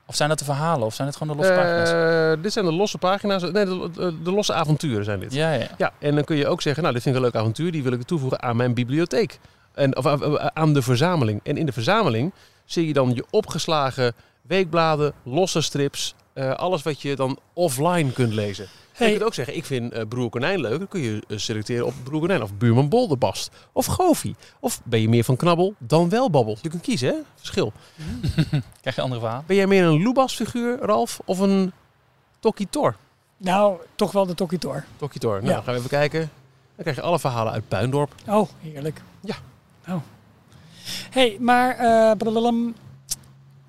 Of 0.08 0.14
zijn 0.16 0.28
dat 0.28 0.38
de 0.38 0.44
verhalen? 0.44 0.86
Of 0.86 0.94
zijn 0.94 1.08
het 1.08 1.16
gewoon 1.16 1.36
de 1.36 1.42
losse 1.42 1.58
pagina's? 1.60 1.90
Eh, 2.36 2.42
dit 2.42 2.52
zijn 2.52 2.64
de 2.64 2.72
losse 2.72 2.98
pagina's. 2.98 3.42
Nee, 3.42 3.52
de, 3.64 3.90
de, 3.94 4.22
de 4.22 4.30
losse 4.32 4.52
avonturen 4.54 5.04
zijn 5.04 5.20
dit. 5.20 5.34
Ja, 5.34 5.52
ja. 5.52 5.66
Ja, 5.78 5.92
en 5.98 6.14
dan 6.14 6.24
kun 6.24 6.36
je 6.36 6.46
ook 6.48 6.62
zeggen, 6.62 6.82
nou, 6.82 6.94
dit 6.94 7.02
vind 7.02 7.14
ik 7.16 7.20
een 7.22 7.26
leuk 7.28 7.40
avontuur, 7.40 7.72
die 7.72 7.82
wil 7.82 7.92
ik 7.92 8.02
toevoegen 8.02 8.42
aan 8.42 8.56
mijn 8.56 8.74
bibliotheek. 8.74 9.38
En, 9.74 9.96
of 9.96 10.06
aan- 10.06 10.56
aan 10.56 10.72
de 10.74 10.82
verzameling. 10.82 11.40
En 11.42 11.56
in 11.56 11.66
de 11.66 11.72
verzameling 11.72 12.32
zie 12.64 12.86
je 12.86 12.92
dan 12.92 13.14
je 13.14 13.24
opgeslagen 13.30 14.12
weekbladen, 14.42 15.12
losse 15.22 15.60
strips, 15.60 16.14
eh, 16.32 16.50
alles 16.50 16.82
wat 16.82 17.02
je 17.02 17.16
dan 17.16 17.38
offline 17.52 18.12
kunt 18.12 18.32
lezen. 18.32 18.66
En 18.98 19.06
je 19.06 19.12
kunt 19.12 19.22
ook 19.24 19.34
zeggen, 19.34 19.56
ik 19.56 19.64
vind 19.64 19.92
eh, 19.92 20.02
Broer 20.08 20.30
Konijn 20.30 20.60
leuk. 20.60 20.78
Dan 20.78 20.88
kun 20.88 21.00
je 21.00 21.22
eh, 21.28 21.38
selecteren 21.38 21.86
op 21.86 21.94
Broer 22.02 22.20
Konijn 22.20 22.42
of 22.42 22.54
Buurman 22.54 22.88
Bolderbast 22.88 23.50
of 23.72 23.86
Goofy. 23.86 24.34
Of 24.60 24.80
ben 24.84 25.00
je 25.00 25.08
meer 25.08 25.24
van 25.24 25.36
knabbel 25.36 25.74
dan 25.78 26.08
wel 26.08 26.30
babbel. 26.30 26.58
Je 26.62 26.68
kunt 26.68 26.82
kiezen, 26.82 27.08
hè? 27.08 27.14
Verschil. 27.34 27.72
Krijg 28.80 28.96
je 28.96 29.02
andere 29.02 29.20
verhalen? 29.20 29.44
Ben 29.46 29.56
jij 29.56 29.66
meer 29.66 29.84
een 29.84 30.02
Lubas 30.02 30.34
figuur, 30.34 30.78
Ralf, 30.80 31.20
of 31.24 31.38
een 31.38 31.72
Tokitor? 32.40 32.96
nou, 33.36 33.76
toch 33.94 34.12
wel 34.12 34.26
de 34.26 34.34
Tokitor. 34.34 34.84
Tokitor. 34.96 35.34
Nou, 35.34 35.46
Ja. 35.46 35.54
dan 35.54 35.62
gaan 35.62 35.72
we 35.72 35.78
even 35.78 35.90
kijken. 35.90 36.20
Dan 36.20 36.30
krijg 36.84 36.96
je 36.96 37.02
alle 37.02 37.18
verhalen 37.18 37.52
uit 37.52 37.68
Puindorp. 37.68 38.14
Oh, 38.28 38.48
heerlijk. 38.60 39.02
Ja. 39.20 39.36
Oh. 39.88 40.00
hey, 41.10 41.36
maar... 41.40 41.70
eh, 41.76 42.16
blablabla. 42.16 42.72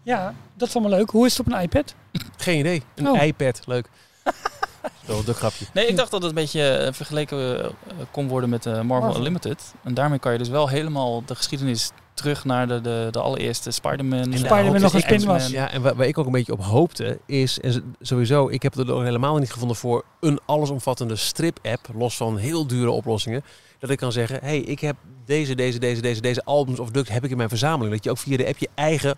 ja, 0.04 0.34
dat 0.54 0.68
is 0.68 0.76
allemaal 0.76 0.98
leuk. 0.98 1.10
Hoe 1.10 1.26
is 1.26 1.38
het 1.38 1.48
op 1.48 1.54
een 1.54 1.62
iPad? 1.62 1.96
Geen 2.38 2.60
idee. 2.60 2.84
Een 2.96 3.08
Oh. 3.08 3.24
iPad, 3.24 3.62
leuk. 3.66 3.90
Wel 5.06 5.18
een 5.18 5.26
duk 5.26 5.38
grapje. 5.38 5.66
Nee, 5.74 5.88
ik 5.88 5.96
dacht 5.96 6.12
dat 6.12 6.22
het 6.22 6.30
een 6.30 6.36
beetje 6.36 6.70
eh, 6.70 6.94
vergeleken 6.94 7.64
eh, 7.64 7.70
kon 8.12 8.28
worden 8.28 8.50
met 8.50 8.66
eh, 8.66 8.74
Marvel, 8.74 8.86
Marvel. 9.00 9.16
Unlimited. 9.18 9.74
En 9.84 9.94
daarmee 9.94 10.20
kan 10.20 10.32
je 10.32 10.38
dus 10.38 10.50
wel 10.50 10.70
helemaal 10.70 11.24
de 11.26 11.36
geschiedenis 11.36 11.92
terug 12.14 12.46
naar 12.46 12.68
de, 12.68 12.82
de, 12.82 13.08
de 13.12 13.20
allereerste 13.20 13.72
Spider-Man. 13.72 14.20
En 14.32 14.38
Spider-Man 14.38 14.82
nog 14.82 14.94
een 14.94 15.02
spin 15.02 15.22
ik- 15.22 15.28
was. 15.28 15.48
Ja, 15.48 15.72
en 15.72 15.82
waar, 15.82 15.96
waar 15.96 16.08
ik 16.08 16.18
ook 16.18 16.26
een 16.26 16.32
beetje 16.32 16.52
op 16.52 16.64
hoopte 16.64 17.20
is, 17.26 17.60
en 17.60 17.96
sowieso, 18.02 18.50
ik 18.50 18.62
heb 18.62 18.74
het 18.74 18.88
er 18.88 18.94
ook 18.94 19.04
helemaal 19.04 19.38
niet 19.38 19.52
gevonden 19.52 19.78
voor 19.78 20.04
een 20.20 20.40
allesomvattende 20.46 21.16
strip-app, 21.16 21.88
los 21.96 22.18
van 22.18 22.38
heel 22.38 22.68
dure 22.68 22.92
oplossingen, 22.92 23.44
dat 23.80 23.90
ik 23.90 23.98
kan 23.98 24.12
zeggen, 24.12 24.40
hey, 24.42 24.60
ik 24.60 24.80
heb 24.80 24.96
deze, 25.26 25.56
deze, 25.56 25.80
deze, 25.80 26.02
deze, 26.02 26.22
deze 26.22 26.44
albums 26.46 26.80
of 26.80 26.90
ducks 26.90 27.10
heb 27.10 27.24
ik 27.24 27.32
in 27.32 27.38
mijn 27.38 27.50
verzameling. 27.50 27.96
Dat 27.96 28.04
je 28.04 28.10
ook 28.10 28.18
via 28.18 28.38
de 28.38 28.48
app 28.48 28.58
je 28.58 28.70
eigen 28.76 29.18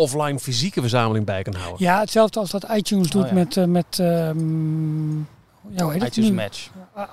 offline 0.00 0.38
fysieke 0.38 0.80
verzameling 0.80 1.24
bij 1.24 1.42
kan 1.42 1.54
houden. 1.54 1.86
Ja, 1.86 2.00
hetzelfde 2.00 2.40
als 2.40 2.50
dat 2.50 2.66
iTunes 2.74 3.10
doet 3.10 3.22
Oh, 3.22 3.28
ja. 3.28 3.34
met... 3.34 3.56
eh, 3.56 3.64
met 3.64 3.98
ehm, 3.98 5.16
ja, 5.76 5.82
hoe 5.82 5.92
heet 5.92 6.02
het 6.02 6.10
iTunes 6.10 6.30
nu? 6.30 6.36
Match. 6.36 6.68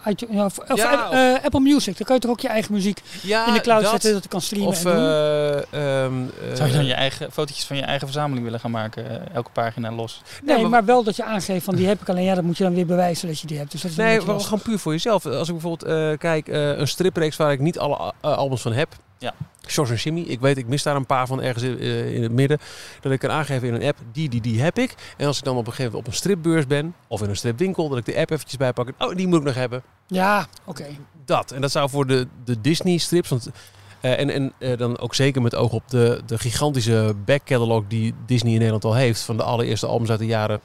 ITunes, 0.07 0.35
ja, 0.35 0.45
of, 0.45 0.57
of 0.59 0.77
Ja, 0.77 0.91
App- 0.93 1.13
eh, 1.13 1.43
Apple 1.45 1.59
Music. 1.59 1.97
Dan 1.97 2.05
kan 2.05 2.15
je 2.15 2.21
toch 2.21 2.31
ook 2.31 2.39
je 2.39 2.47
eigen 2.47 2.73
muziek 2.73 3.01
Ja, 3.21 3.47
in 3.47 3.53
de 3.53 3.61
cloud 3.61 3.81
dat, 3.81 3.91
zetten 3.91 4.13
dat 4.13 4.23
je 4.23 4.29
kan 4.29 4.41
streamen 4.41 4.67
Of, 4.69 4.85
en 4.85 4.91
doen. 4.95 4.99
eh, 5.03 6.03
ehm, 6.03 6.13
eh, 6.49 6.55
Zou 6.55 6.69
je 6.69 6.75
dan 6.75 6.85
je 6.85 6.93
eigen 6.93 7.31
fotootjes 7.31 7.65
van 7.65 7.75
je 7.77 7.81
eigen 7.83 8.07
verzameling 8.07 8.43
willen 8.43 8.59
gaan 8.59 8.71
maken? 8.71 9.33
elke 9.33 9.49
pagina 9.53 9.91
los. 9.91 10.21
nee, 10.43 10.61
maar- 10.61 10.69
maar, 10.69 10.85
wel 10.85 11.03
dat 11.03 11.15
je 11.15 11.23
aangeeft 11.23 11.65
van 11.65 11.75
die 11.75 11.87
heb 11.87 12.01
ik 12.01 12.09
alleen. 12.09 12.23
Ja, 12.23 12.35
dat 12.35 12.43
moet 12.43 12.57
je 12.57 12.63
dan 12.63 12.73
weer 12.73 12.85
bewijzen 12.85 13.27
dat 13.27 13.39
je 13.39 13.47
die 13.47 13.57
hebt. 13.57 13.71
Dus 13.71 13.81
dat 13.81 13.91
is 13.91 13.97
Nee, 13.97 14.25
lastig. 14.25 14.43
gewoon 14.47 14.61
puur 14.63 14.79
voor 14.79 14.91
jezelf. 14.91 15.25
Als 15.25 15.47
ik 15.47 15.53
bijvoorbeeld 15.53 15.89
eh, 15.91 16.17
kijk, 16.17 16.47
eh, 16.47 16.77
een 16.77 16.87
stripreeks 16.87 17.35
waar 17.35 17.51
ik 17.51 17.59
niet 17.59 17.79
alle 17.79 18.13
albums 18.21 18.61
van 18.61 18.73
heb. 18.73 18.95
Ja. 19.23 19.33
George 19.61 19.93
en 19.93 19.99
Jimmy. 19.99 20.21
Ik 20.21 20.39
weet, 20.39 20.57
ik 20.57 20.67
mis 20.67 20.83
daar 20.83 20.95
een 20.95 21.05
paar 21.05 21.27
van 21.27 21.41
ergens 21.41 21.63
in, 21.63 21.79
eh, 21.79 22.15
in 22.15 22.23
het 22.23 22.31
midden. 22.31 22.59
Dat 23.01 23.11
ik 23.11 23.19
kan 23.19 23.31
aangeven 23.31 23.67
in 23.67 23.73
een 23.73 23.83
app, 23.83 23.97
die, 24.11 24.29
die, 24.29 24.41
die 24.41 24.61
heb 24.61 24.77
ik. 24.77 24.95
En 25.17 25.27
als 25.27 25.37
ik 25.37 25.43
dan 25.43 25.53
op 25.57 25.59
een 25.67 25.71
gegeven 25.71 25.91
moment 25.91 26.07
op 26.07 26.13
een 26.13 26.17
stripbeurs 26.19 26.67
ben, 26.67 26.95
of 27.07 27.21
in 27.21 27.29
een 27.29 27.35
stripwinkel, 27.35 27.89
dat 27.89 27.97
ik 27.97 28.05
de 28.05 28.15
app 28.17 28.29
eventjes 28.29 28.57
bijpak. 28.57 28.89
Oh, 28.97 29.15
die 29.15 29.27
moet 29.27 29.39
ik 29.39 29.45
nog 29.45 29.55
hebben. 29.55 29.83
Ja, 30.07 30.47
oké. 30.65 30.85
Dat. 31.25 31.51
En 31.51 31.61
dat 31.61 31.71
zou 31.71 31.89
voor 31.89 32.07
de, 32.07 32.27
de 32.43 32.61
Disney 32.61 32.97
strips, 32.97 33.29
want, 33.29 33.49
eh, 34.01 34.19
en, 34.19 34.29
en 34.29 34.53
eh, 34.57 34.77
dan 34.77 34.99
ook 34.99 35.15
zeker 35.15 35.41
met 35.41 35.55
oog 35.55 35.71
op 35.71 35.83
de, 35.89 36.21
de 36.25 36.37
gigantische 36.37 37.15
back 37.25 37.41
catalog 37.45 37.83
die 37.87 38.13
Disney 38.25 38.51
in 38.51 38.57
Nederland 38.57 38.85
al 38.85 38.95
heeft. 38.95 39.21
Van 39.21 39.37
de 39.37 39.43
allereerste 39.43 39.87
albums 39.87 40.09
uit 40.09 40.19
de 40.19 40.25
jaren 40.25 40.59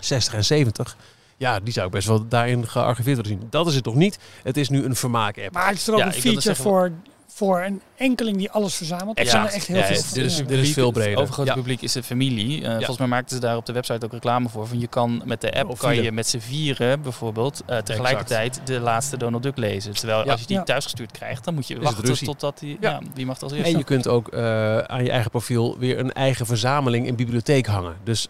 60 0.00 0.34
en 0.34 0.44
70. 0.44 0.96
Ja, 1.36 1.60
die 1.60 1.72
zou 1.72 1.86
ik 1.86 1.92
best 1.92 2.08
wel 2.08 2.28
daarin 2.28 2.68
gearchiveerd 2.68 3.16
willen 3.16 3.30
zien. 3.40 3.46
Dat 3.50 3.66
is 3.66 3.74
het 3.74 3.84
toch 3.84 3.94
niet. 3.94 4.18
Het 4.42 4.56
is 4.56 4.68
nu 4.68 4.84
een 4.84 4.96
vermaak-app. 4.96 5.54
Maar 5.54 5.68
het 5.68 5.76
is 5.76 5.86
er 5.86 5.92
ook 5.92 5.98
Ja, 5.98 6.06
een 6.06 6.12
feature 6.12 6.40
zeggen- 6.40 6.64
voor, 6.64 6.90
voor 7.30 7.60
een 7.62 7.80
enkeling 7.96 8.36
die 8.36 8.50
alles 8.50 8.74
verzamelt. 8.74 9.18
Er 9.18 9.26
zijn 9.26 9.46
er 9.46 9.52
echt 9.52 9.66
heel 9.66 9.76
Ja, 9.76 9.82
veel. 9.82 9.94
dit 10.12 10.24
is- 10.24 10.36
dit 10.36 10.50
is 10.50 10.72
veel 10.72 10.90
breder. 10.90 11.10
Het 11.10 11.20
overgrote 11.20 11.48
Ja. 11.48 11.54
publiek 11.54 11.82
is 11.82 11.94
een 11.94 12.02
familie. 12.02 12.64
Eh, 12.64 12.74
Volgens 12.76 12.98
mij 12.98 13.06
maakten 13.06 13.34
ze 13.36 13.40
daar 13.42 13.56
op 13.56 13.66
de 13.66 13.72
website 13.72 14.04
ook 14.04 14.12
reclame 14.12 14.48
voor. 14.48 14.66
Van 14.66 14.80
je 14.80 14.86
kan 14.86 15.22
met 15.24 15.40
de 15.40 15.54
app 15.54 15.70
Of 15.70 15.78
kan 15.78 16.02
je 16.02 16.12
met 16.12 16.26
z'n 16.26 16.38
vieren 16.38 17.02
bijvoorbeeld 17.02 17.62
eh, 17.66 17.78
tegelijkertijd 17.78 18.60
de 18.64 18.80
laatste 18.80 19.16
Donald 19.16 19.42
Duck 19.42 19.56
lezen. 19.56 19.94
Terwijl 19.94 20.24
Ja. 20.24 20.30
als 20.32 20.40
je 20.40 20.46
die 20.46 20.56
Ja. 20.56 20.62
thuisgestuurd 20.62 21.12
krijgt, 21.12 21.44
dan 21.44 21.54
moet 21.54 21.66
je 21.66 21.80
wachten 21.80 22.24
totdat 22.24 22.58
die, 22.58 22.76
Ja. 22.80 22.90
ja. 22.90 23.00
die 23.14 23.26
mag 23.26 23.42
als 23.42 23.52
eerste. 23.52 23.70
En 23.72 23.78
je 23.78 23.84
kunt 23.84 24.08
ook 24.08 24.28
eh, 24.28 24.78
aan 24.78 25.04
je 25.04 25.10
eigen 25.10 25.30
profiel 25.30 25.78
weer 25.78 25.98
een 25.98 26.12
eigen 26.12 26.46
verzameling 26.46 27.06
in 27.06 27.16
bibliotheek 27.16 27.66
hangen. 27.66 27.96
Dus 28.04 28.26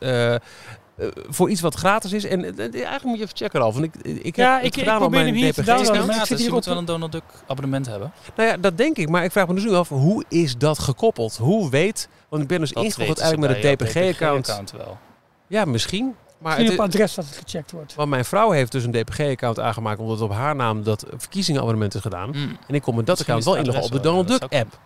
voor 1.28 1.51
iets 1.51 1.61
wat 1.61 1.74
gratis 1.74 2.12
is. 2.12 2.24
En 2.24 2.44
eh, 2.44 2.59
eigenlijk 2.72 3.05
moet 3.05 3.16
je 3.18 3.22
even 3.24 3.36
checken 3.36 3.61
al. 3.62 3.72
Want 3.72 3.84
ik, 3.84 3.94
ik 4.03 4.36
heb 4.36 4.46
Ja, 4.46 4.57
het 4.57 4.64
ik- 4.66 4.72
ik 4.76 4.78
gedaan 4.78 4.94
op 4.94 5.01
probeer 5.01 5.20
mijn 5.20 5.32
hem 5.34 5.42
hier 5.42 5.53
te 5.53 5.62
downloaden, 5.62 5.92
maar 5.92 6.05
ik 6.05 6.12
zit 6.12 6.14
gratis, 6.16 6.36
je 6.36 6.42
hier 6.44 6.53
moet 6.53 6.59
op- 6.62 6.68
wel 6.68 6.78
een 6.78 6.84
Donald 6.84 7.12
Duck 7.12 7.22
abonnement 7.46 7.86
hebben. 7.86 8.12
Nou 8.36 8.49
ja, 8.49 8.57
dat 8.57 8.76
denk 8.76 8.96
ik. 8.96 9.09
Maar 9.09 9.24
ik 9.24 9.32
vraag 9.32 9.46
me 9.49 9.55
dus 9.55 9.64
nu 9.64 9.72
af, 9.72 9.88
hoe 9.88 10.24
is 10.28 10.57
dat 10.57 10.78
gekoppeld? 10.78 11.36
Hoe 11.36 11.70
weet... 11.70 12.09
Want 12.28 12.42
ik 12.42 12.49
ben 12.49 12.61
dus 12.61 12.72
ingekoppeld 12.72 13.18
eigenlijk 13.18 13.53
met 13.53 13.64
een 13.64 13.76
DPG-account. 13.76 14.44
DPG-account 14.44 14.70
wel. 14.70 14.99
Ja, 15.46 15.64
misschien. 15.64 16.05
Maar 16.38 16.53
Misschien 16.57 16.70
het 16.80 16.80
op 16.80 16.86
adres 16.94 17.14
dat 17.14 17.24
het 17.24 17.36
gecheckt 17.36 17.70
wordt. 17.72 17.94
want 17.94 18.09
mijn 18.11 18.24
vrouw 18.24 18.51
heeft 18.51 18.72
dus 18.72 18.84
een 18.84 18.90
DPG-account 18.92 19.61
aangemaakt... 19.61 19.99
omdat 20.01 20.20
op 20.20 20.32
haar 20.32 20.57
naam 20.57 20.82
dat 20.82 21.05
verkiezingenabonnement 21.16 21.94
is 21.94 22.01
gedaan. 22.01 22.28
Mm. 22.28 22.57
En 22.66 22.74
ik 22.74 22.82
kon 22.82 22.94
met 22.96 23.07
dat 23.07 23.16
Misschien 23.16 23.34
account 23.34 23.44
wel 23.44 23.55
inloggen 23.57 23.84
op 23.84 23.90
de 23.92 24.01
Donald 24.01 24.28
ja, 24.28 24.38
dat 24.38 24.51
Duck 24.51 24.61
app. 24.61 24.78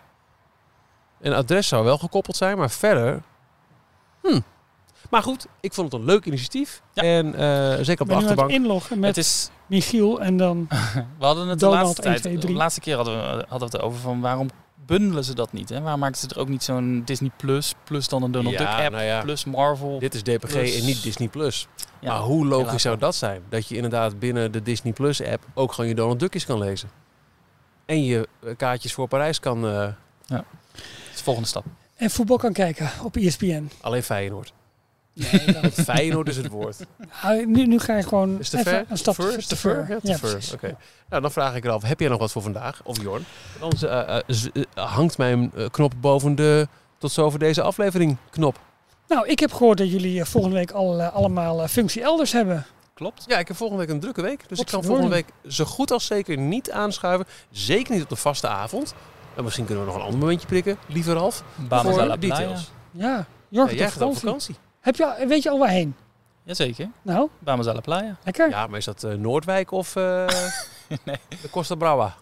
Een 1.21 1.33
adres 1.33 1.67
zou 1.67 1.83
wel 1.83 1.97
gekoppeld 1.97 2.35
zijn, 2.35 2.57
maar 2.57 2.69
verder... 2.71 3.21
Hm. 4.21 4.39
Maar 5.13 5.23
goed, 5.23 5.47
ik 5.59 5.73
vond 5.73 5.91
het 5.91 6.01
een 6.01 6.07
leuk 6.07 6.25
initiatief. 6.25 6.81
Ja. 6.93 7.01
En 7.03 7.35
eh, 7.35 7.83
zeker 7.83 8.01
op 8.01 8.07
de 8.07 8.13
aan 8.13 8.19
het 8.19 8.29
achterbank. 8.29 8.49
inloggen 8.49 8.99
met 8.99 9.15
Het 9.15 9.25
is, 9.25 9.49
Michiel 9.67 10.21
en 10.21 10.37
dan... 10.37 10.67
We 11.19 11.25
hadden 11.25 11.47
het 11.47 11.59
de 11.59 11.67
laatste 11.67 12.01
1, 12.01 12.11
tijd, 12.11 12.21
2, 12.23 12.37
3. 12.37 12.51
de 12.51 12.57
laatste 12.57 12.79
keer 12.79 12.95
hadden 12.95 13.15
we, 13.15 13.45
hadden 13.47 13.69
we 13.69 13.77
het 13.77 13.81
over 13.81 13.99
van 13.99 14.21
waarom 14.21 14.49
bundelen 14.85 15.23
ze 15.23 15.35
dat 15.35 15.51
niet? 15.53 15.69
Hè? 15.69 15.81
Waarom 15.81 15.99
maken 15.99 16.17
ze 16.17 16.27
er 16.29 16.39
ook 16.39 16.47
niet 16.47 16.63
zo'n 16.63 17.01
Disney 17.05 17.31
Plus, 17.37 17.73
plus 17.83 18.07
dan 18.07 18.23
een 18.23 18.31
Donald 18.31 18.53
Ja, 18.53 18.59
Duck 18.59 18.85
app, 18.85 18.91
nou 18.93 19.03
ja. 19.03 19.21
plus 19.21 19.45
Marvel? 19.45 19.99
Dit 19.99 20.13
is 20.13 20.23
DPG 20.23 20.39
Plus- 20.51 20.79
en 20.79 20.85
niet 20.85 21.03
Disney 21.03 21.27
Plus. 21.27 21.67
Ja, 21.99 22.09
maar 22.13 22.21
hoe 22.21 22.45
logisch 22.45 22.81
zou 22.81 22.97
dat 22.97 23.15
zijn? 23.15 23.41
Dat 23.49 23.67
je 23.67 23.75
inderdaad 23.75 24.19
binnen 24.19 24.51
de 24.51 24.61
Disney 24.61 24.93
Plus 24.93 25.23
app 25.23 25.43
ook 25.53 25.73
gewoon 25.73 25.89
je 25.89 25.95
Donald 25.95 26.19
Duckjes 26.19 26.45
kan 26.45 26.59
lezen. 26.59 26.89
En 27.85 28.03
je 28.03 28.27
eh, 28.43 28.55
kaartjes 28.57 28.93
voor 28.93 29.07
Parijs 29.07 29.39
kan... 29.39 29.67
eh, 29.67 29.87
Dat 30.27 30.43
is 31.11 31.17
de 31.17 31.23
volgende 31.23 31.47
stap. 31.49 31.65
En 31.95 32.09
voetbal 32.09 32.37
kan 32.37 32.53
kijken 32.53 32.91
op 33.03 33.15
ESPN. 33.15 33.69
alleen 33.81 34.03
Feyenoord. 34.03 34.53
Nee, 35.13 35.71
Feyenoord 35.71 36.29
is 36.29 36.37
het 36.37 36.47
woord. 36.47 36.77
Ah, 37.21 37.45
nu, 37.45 37.65
nu 37.67 37.79
ga 37.79 37.97
je 37.97 38.03
gewoon 38.03 38.39
Is 38.39 38.49
te 38.49 38.57
even 38.57 38.71
ver? 38.71 38.85
een 38.89 38.97
stap 38.97 39.15
Ver? 39.15 39.37
Is 39.37 39.47
te 39.47 39.55
ver? 39.55 39.99
Ja. 40.03 40.17
Oké. 40.53 40.77
Nou, 41.09 41.21
dan 41.21 41.31
vraag 41.31 41.55
ik 41.55 41.65
er 41.65 41.71
af. 41.71 41.83
Heb 41.83 41.99
jij 41.99 42.09
nog 42.09 42.19
wat 42.19 42.31
voor 42.31 42.41
vandaag? 42.41 42.81
Of 42.83 43.01
Jorn? 43.01 43.25
Dan 43.59 43.71
eh, 43.71 44.17
eh, 44.17 44.21
eh, 44.53 44.93
hangt 44.93 45.17
mijn 45.17 45.51
knop 45.71 45.93
boven 46.01 46.35
de 46.35 46.67
tot 46.97 47.11
zover 47.11 47.39
deze 47.39 47.61
aflevering 47.61 48.17
knop. 48.29 48.59
Nou, 49.07 49.27
ik 49.27 49.39
heb 49.39 49.53
gehoord 49.53 49.77
dat 49.77 49.91
jullie 49.91 50.25
volgende 50.25 50.55
week 50.55 50.71
al, 50.71 51.01
allemaal 51.01 51.67
functie 51.67 52.01
elders 52.01 52.31
hebben. 52.31 52.65
Klopt. 52.93 53.23
Ja, 53.27 53.37
ik 53.37 53.47
heb 53.47 53.57
volgende 53.57 53.85
week 53.85 53.93
een 53.93 53.99
drukke 54.01 54.21
week. 54.21 54.49
Dus 54.49 54.59
ik 54.59 54.65
kan 54.65 54.83
volgende 54.83 55.09
week 55.09 55.25
zo 55.47 55.65
goed 55.65 55.91
als 55.91 56.05
zeker 56.05 56.37
niet 56.37 56.71
aanschuiven. 56.71 57.25
Zeker 57.51 57.93
niet 57.93 58.03
op 58.03 58.09
de 58.09 58.15
vaste 58.15 58.47
avond. 58.47 58.93
En 59.35 59.43
misschien 59.43 59.65
kunnen 59.65 59.83
we 59.83 59.89
nog 59.91 59.99
een 59.99 60.05
ander 60.05 60.19
momentje 60.19 60.47
prikken, 60.47 60.77
lieve 60.87 61.13
Ralf. 61.13 61.43
Bahamas 61.55 61.93
voor 61.93 62.01
à 62.01 62.05
la 62.05 62.15
playa. 62.15 62.35
details. 62.37 62.71
Ja, 62.91 63.25
Jorg, 63.49 63.71
Ja, 63.71 63.77
jij 63.77 63.85
gaat 63.91 64.01
op 64.01 64.17
vakantie. 64.17 64.21
vakantie. 64.21 64.55
Heb 64.83 64.95
je, 64.95 65.05
al- 65.05 65.27
weet 65.27 65.43
je 65.43 65.49
al 65.49 65.59
waarheen? 65.59 65.95
Jazeker. 66.43 66.89
Nou, 67.01 67.29
Bahamas 67.39 67.67
à 67.67 67.73
la 67.73 67.79
playa. 67.79 68.15
lekker. 68.23 68.49
Ja, 68.49 68.67
maar 68.67 68.77
is 68.77 68.85
dat 68.85 69.03
eh, 69.03 69.13
Noordwijk 69.13 69.71
of 69.71 69.95
eh, 69.95 70.03
Nee. 71.05 71.17
de 71.41 71.49
Costa 71.51 71.75
Brava? 71.75 72.15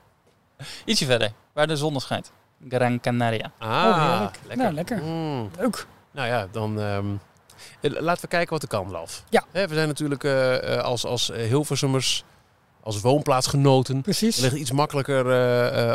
Ietsje 0.86 1.06
verder, 1.06 1.32
waar 1.54 1.68
de 1.68 1.76
zon 1.76 2.00
schijnt. 2.00 2.32
Gran 2.70 3.00
Canaria. 3.00 3.52
Ah, 3.58 3.86
Oh, 3.86 4.22
lekker. 4.48 4.58
Nou, 4.58 4.74
lekker. 4.74 5.02
Mm. 5.04 5.50
Leuk. 5.58 5.88
Nou 6.12 6.28
ja, 6.28 6.48
dan 6.52 6.80
ehm, 6.80 7.06
eh, 7.82 8.02
laten 8.02 8.22
we 8.22 8.28
kijken 8.28 8.50
wat 8.54 8.62
er 8.62 8.68
kan, 8.68 8.92
Ralf. 8.92 9.24
Ja. 9.30 9.44
Hè, 9.52 9.68
we 9.68 9.74
zijn 9.74 9.88
natuurlijk 9.88 10.26
als, 10.84 11.06
als 11.06 11.28
Hilversummers, 11.34 12.24
als 12.84 13.02
woonplaatsgenoten, 13.02 14.02
Precies. 14.02 14.38
ligt 14.40 14.56
iets 14.56 14.72
makkelijker 14.72 15.26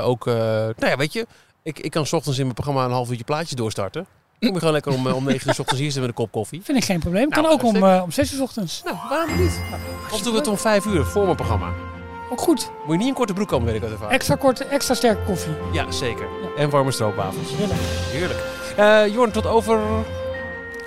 ook... 0.02 0.26
eh, 0.26 0.34
nou 0.34 0.74
ja, 0.86 0.96
weet 0.96 1.12
je, 1.12 1.26
ik, 1.62 1.78
ik 1.78 1.90
kan 1.90 2.06
's 2.06 2.12
ochtends 2.12 2.36
in 2.38 2.42
mijn 2.44 2.54
programma 2.54 2.84
een 2.84 2.90
half 2.90 3.08
uurtje 3.10 3.24
plaatjes 3.24 3.50
doorstarten. 3.56 4.06
Kom 4.40 4.52
je 4.52 4.58
gewoon 4.58 4.72
lekker 4.72 4.92
om, 4.92 5.06
eh, 5.06 5.14
om 5.14 5.24
9 5.24 5.48
uur 5.48 5.54
's 5.54 5.58
ochtends 5.58 5.80
hier 5.82 5.92
zitten 5.92 6.00
met 6.00 6.10
een 6.10 6.16
kop 6.24 6.32
koffie. 6.32 6.60
Vind 6.64 6.78
ik 6.78 6.84
geen 6.84 6.98
probleem. 7.00 7.28
Kan 7.30 7.42
Nou, 7.42 7.54
ook 7.54 7.62
om, 7.62 7.76
eh, 7.76 8.00
om 8.02 8.10
6 8.10 8.32
uur 8.32 8.38
's 8.38 8.42
ochtends. 8.42 8.82
Nou, 8.84 8.96
waarom 9.08 9.40
niet? 9.40 9.60
Of 10.12 10.20
doen 10.22 10.32
we 10.32 10.38
het 10.38 10.48
om 10.48 10.56
5 10.58 10.84
uur 10.84 11.04
voor 11.04 11.24
mijn 11.24 11.36
programma? 11.36 11.68
Ook 12.30 12.40
goed. 12.40 12.70
Moet 12.84 12.92
je 12.92 12.98
niet 12.98 13.06
in 13.08 13.14
korte 13.14 13.32
broek 13.32 13.48
komen, 13.48 13.66
weet 13.66 13.76
ik 13.76 13.82
uit 13.82 13.90
ervaring. 13.92 14.14
Extra 14.16 14.34
korte, 14.34 14.64
extra 14.64 14.94
sterke 14.94 15.22
koffie. 15.26 15.52
Ja, 15.72 15.90
zeker. 15.90 16.26
Ja. 16.42 16.62
En 16.62 16.70
warme 16.70 16.90
stroopwafels. 16.92 17.48
Heerlijk. 17.56 17.80
Heerlijk. 18.10 18.40
Eh 18.76 19.14
Jorn, 19.14 19.30
tot 19.32 19.46
over 19.46 19.80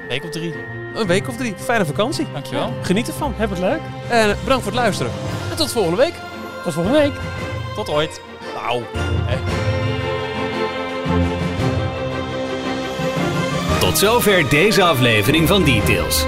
Week 0.07 0.23
of 0.23 0.29
drie. 0.29 0.53
een 0.95 1.07
week 1.07 1.27
of 1.27 1.35
drie. 1.37 1.53
Fijne 1.57 1.85
vakantie. 1.85 2.27
Dankjewel. 2.33 2.73
Geniet 2.81 3.07
ervan. 3.07 3.33
Heb 3.37 3.49
het 3.49 3.59
leuk. 3.59 3.79
En 4.09 4.37
bedankt 4.43 4.63
voor 4.63 4.71
het 4.71 4.81
luisteren. 4.81 5.11
En 5.51 5.55
tot 5.55 5.71
volgende 5.71 5.97
week. 5.97 6.13
Tot 6.63 6.73
volgende 6.73 6.97
week. 6.99 7.13
Tot 7.75 7.89
ooit. 7.89 8.21
Nou, 8.55 8.83
hè. 9.25 9.37
Tot 13.89 13.97
zover 13.97 14.49
deze 14.49 14.83
aflevering 14.83 15.47
van 15.47 15.63
Details. 15.63 16.25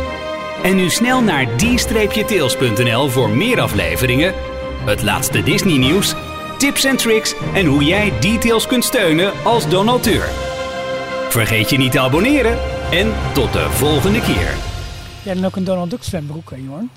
En 0.63 0.75
nu 0.75 0.89
snel 0.89 1.21
naar 1.21 1.47
d-tails.nl 1.55 3.09
voor 3.09 3.29
meer 3.29 3.61
afleveringen, 3.61 4.33
het 4.85 5.01
laatste 5.01 5.43
Disney 5.43 5.77
nieuws, 5.77 6.13
tips 6.57 6.83
en 6.83 6.97
tricks 6.97 7.35
en 7.53 7.65
hoe 7.65 7.83
jij 7.83 8.19
Details 8.19 8.67
kunt 8.67 8.83
steunen 8.83 9.43
als 9.43 9.69
donateur. 9.69 10.23
Vergeet 11.29 11.69
je 11.69 11.77
niet 11.77 11.91
te 11.91 11.99
abonneren 11.99 12.57
en 12.91 13.13
tot 13.33 13.53
de 13.53 13.69
volgende 13.69 14.21
keer. 14.21 14.55
Jij 15.23 15.33
dan 15.33 15.45
ook 15.45 15.55
een 15.55 15.63
Donald 15.63 15.89
Duck 15.89 16.03
zwembroek, 16.03 16.49
hè, 16.49 16.55
Jorn? 16.55 16.89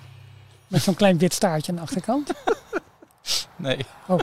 Met 0.69 0.83
zo'n 0.83 0.95
klein 0.95 1.19
wit 1.19 1.35
staartje 1.35 1.73
aan 1.73 1.77
de 1.77 1.83
achterkant. 1.83 2.33
Nee. 3.57 3.79
Oh. 4.07 4.19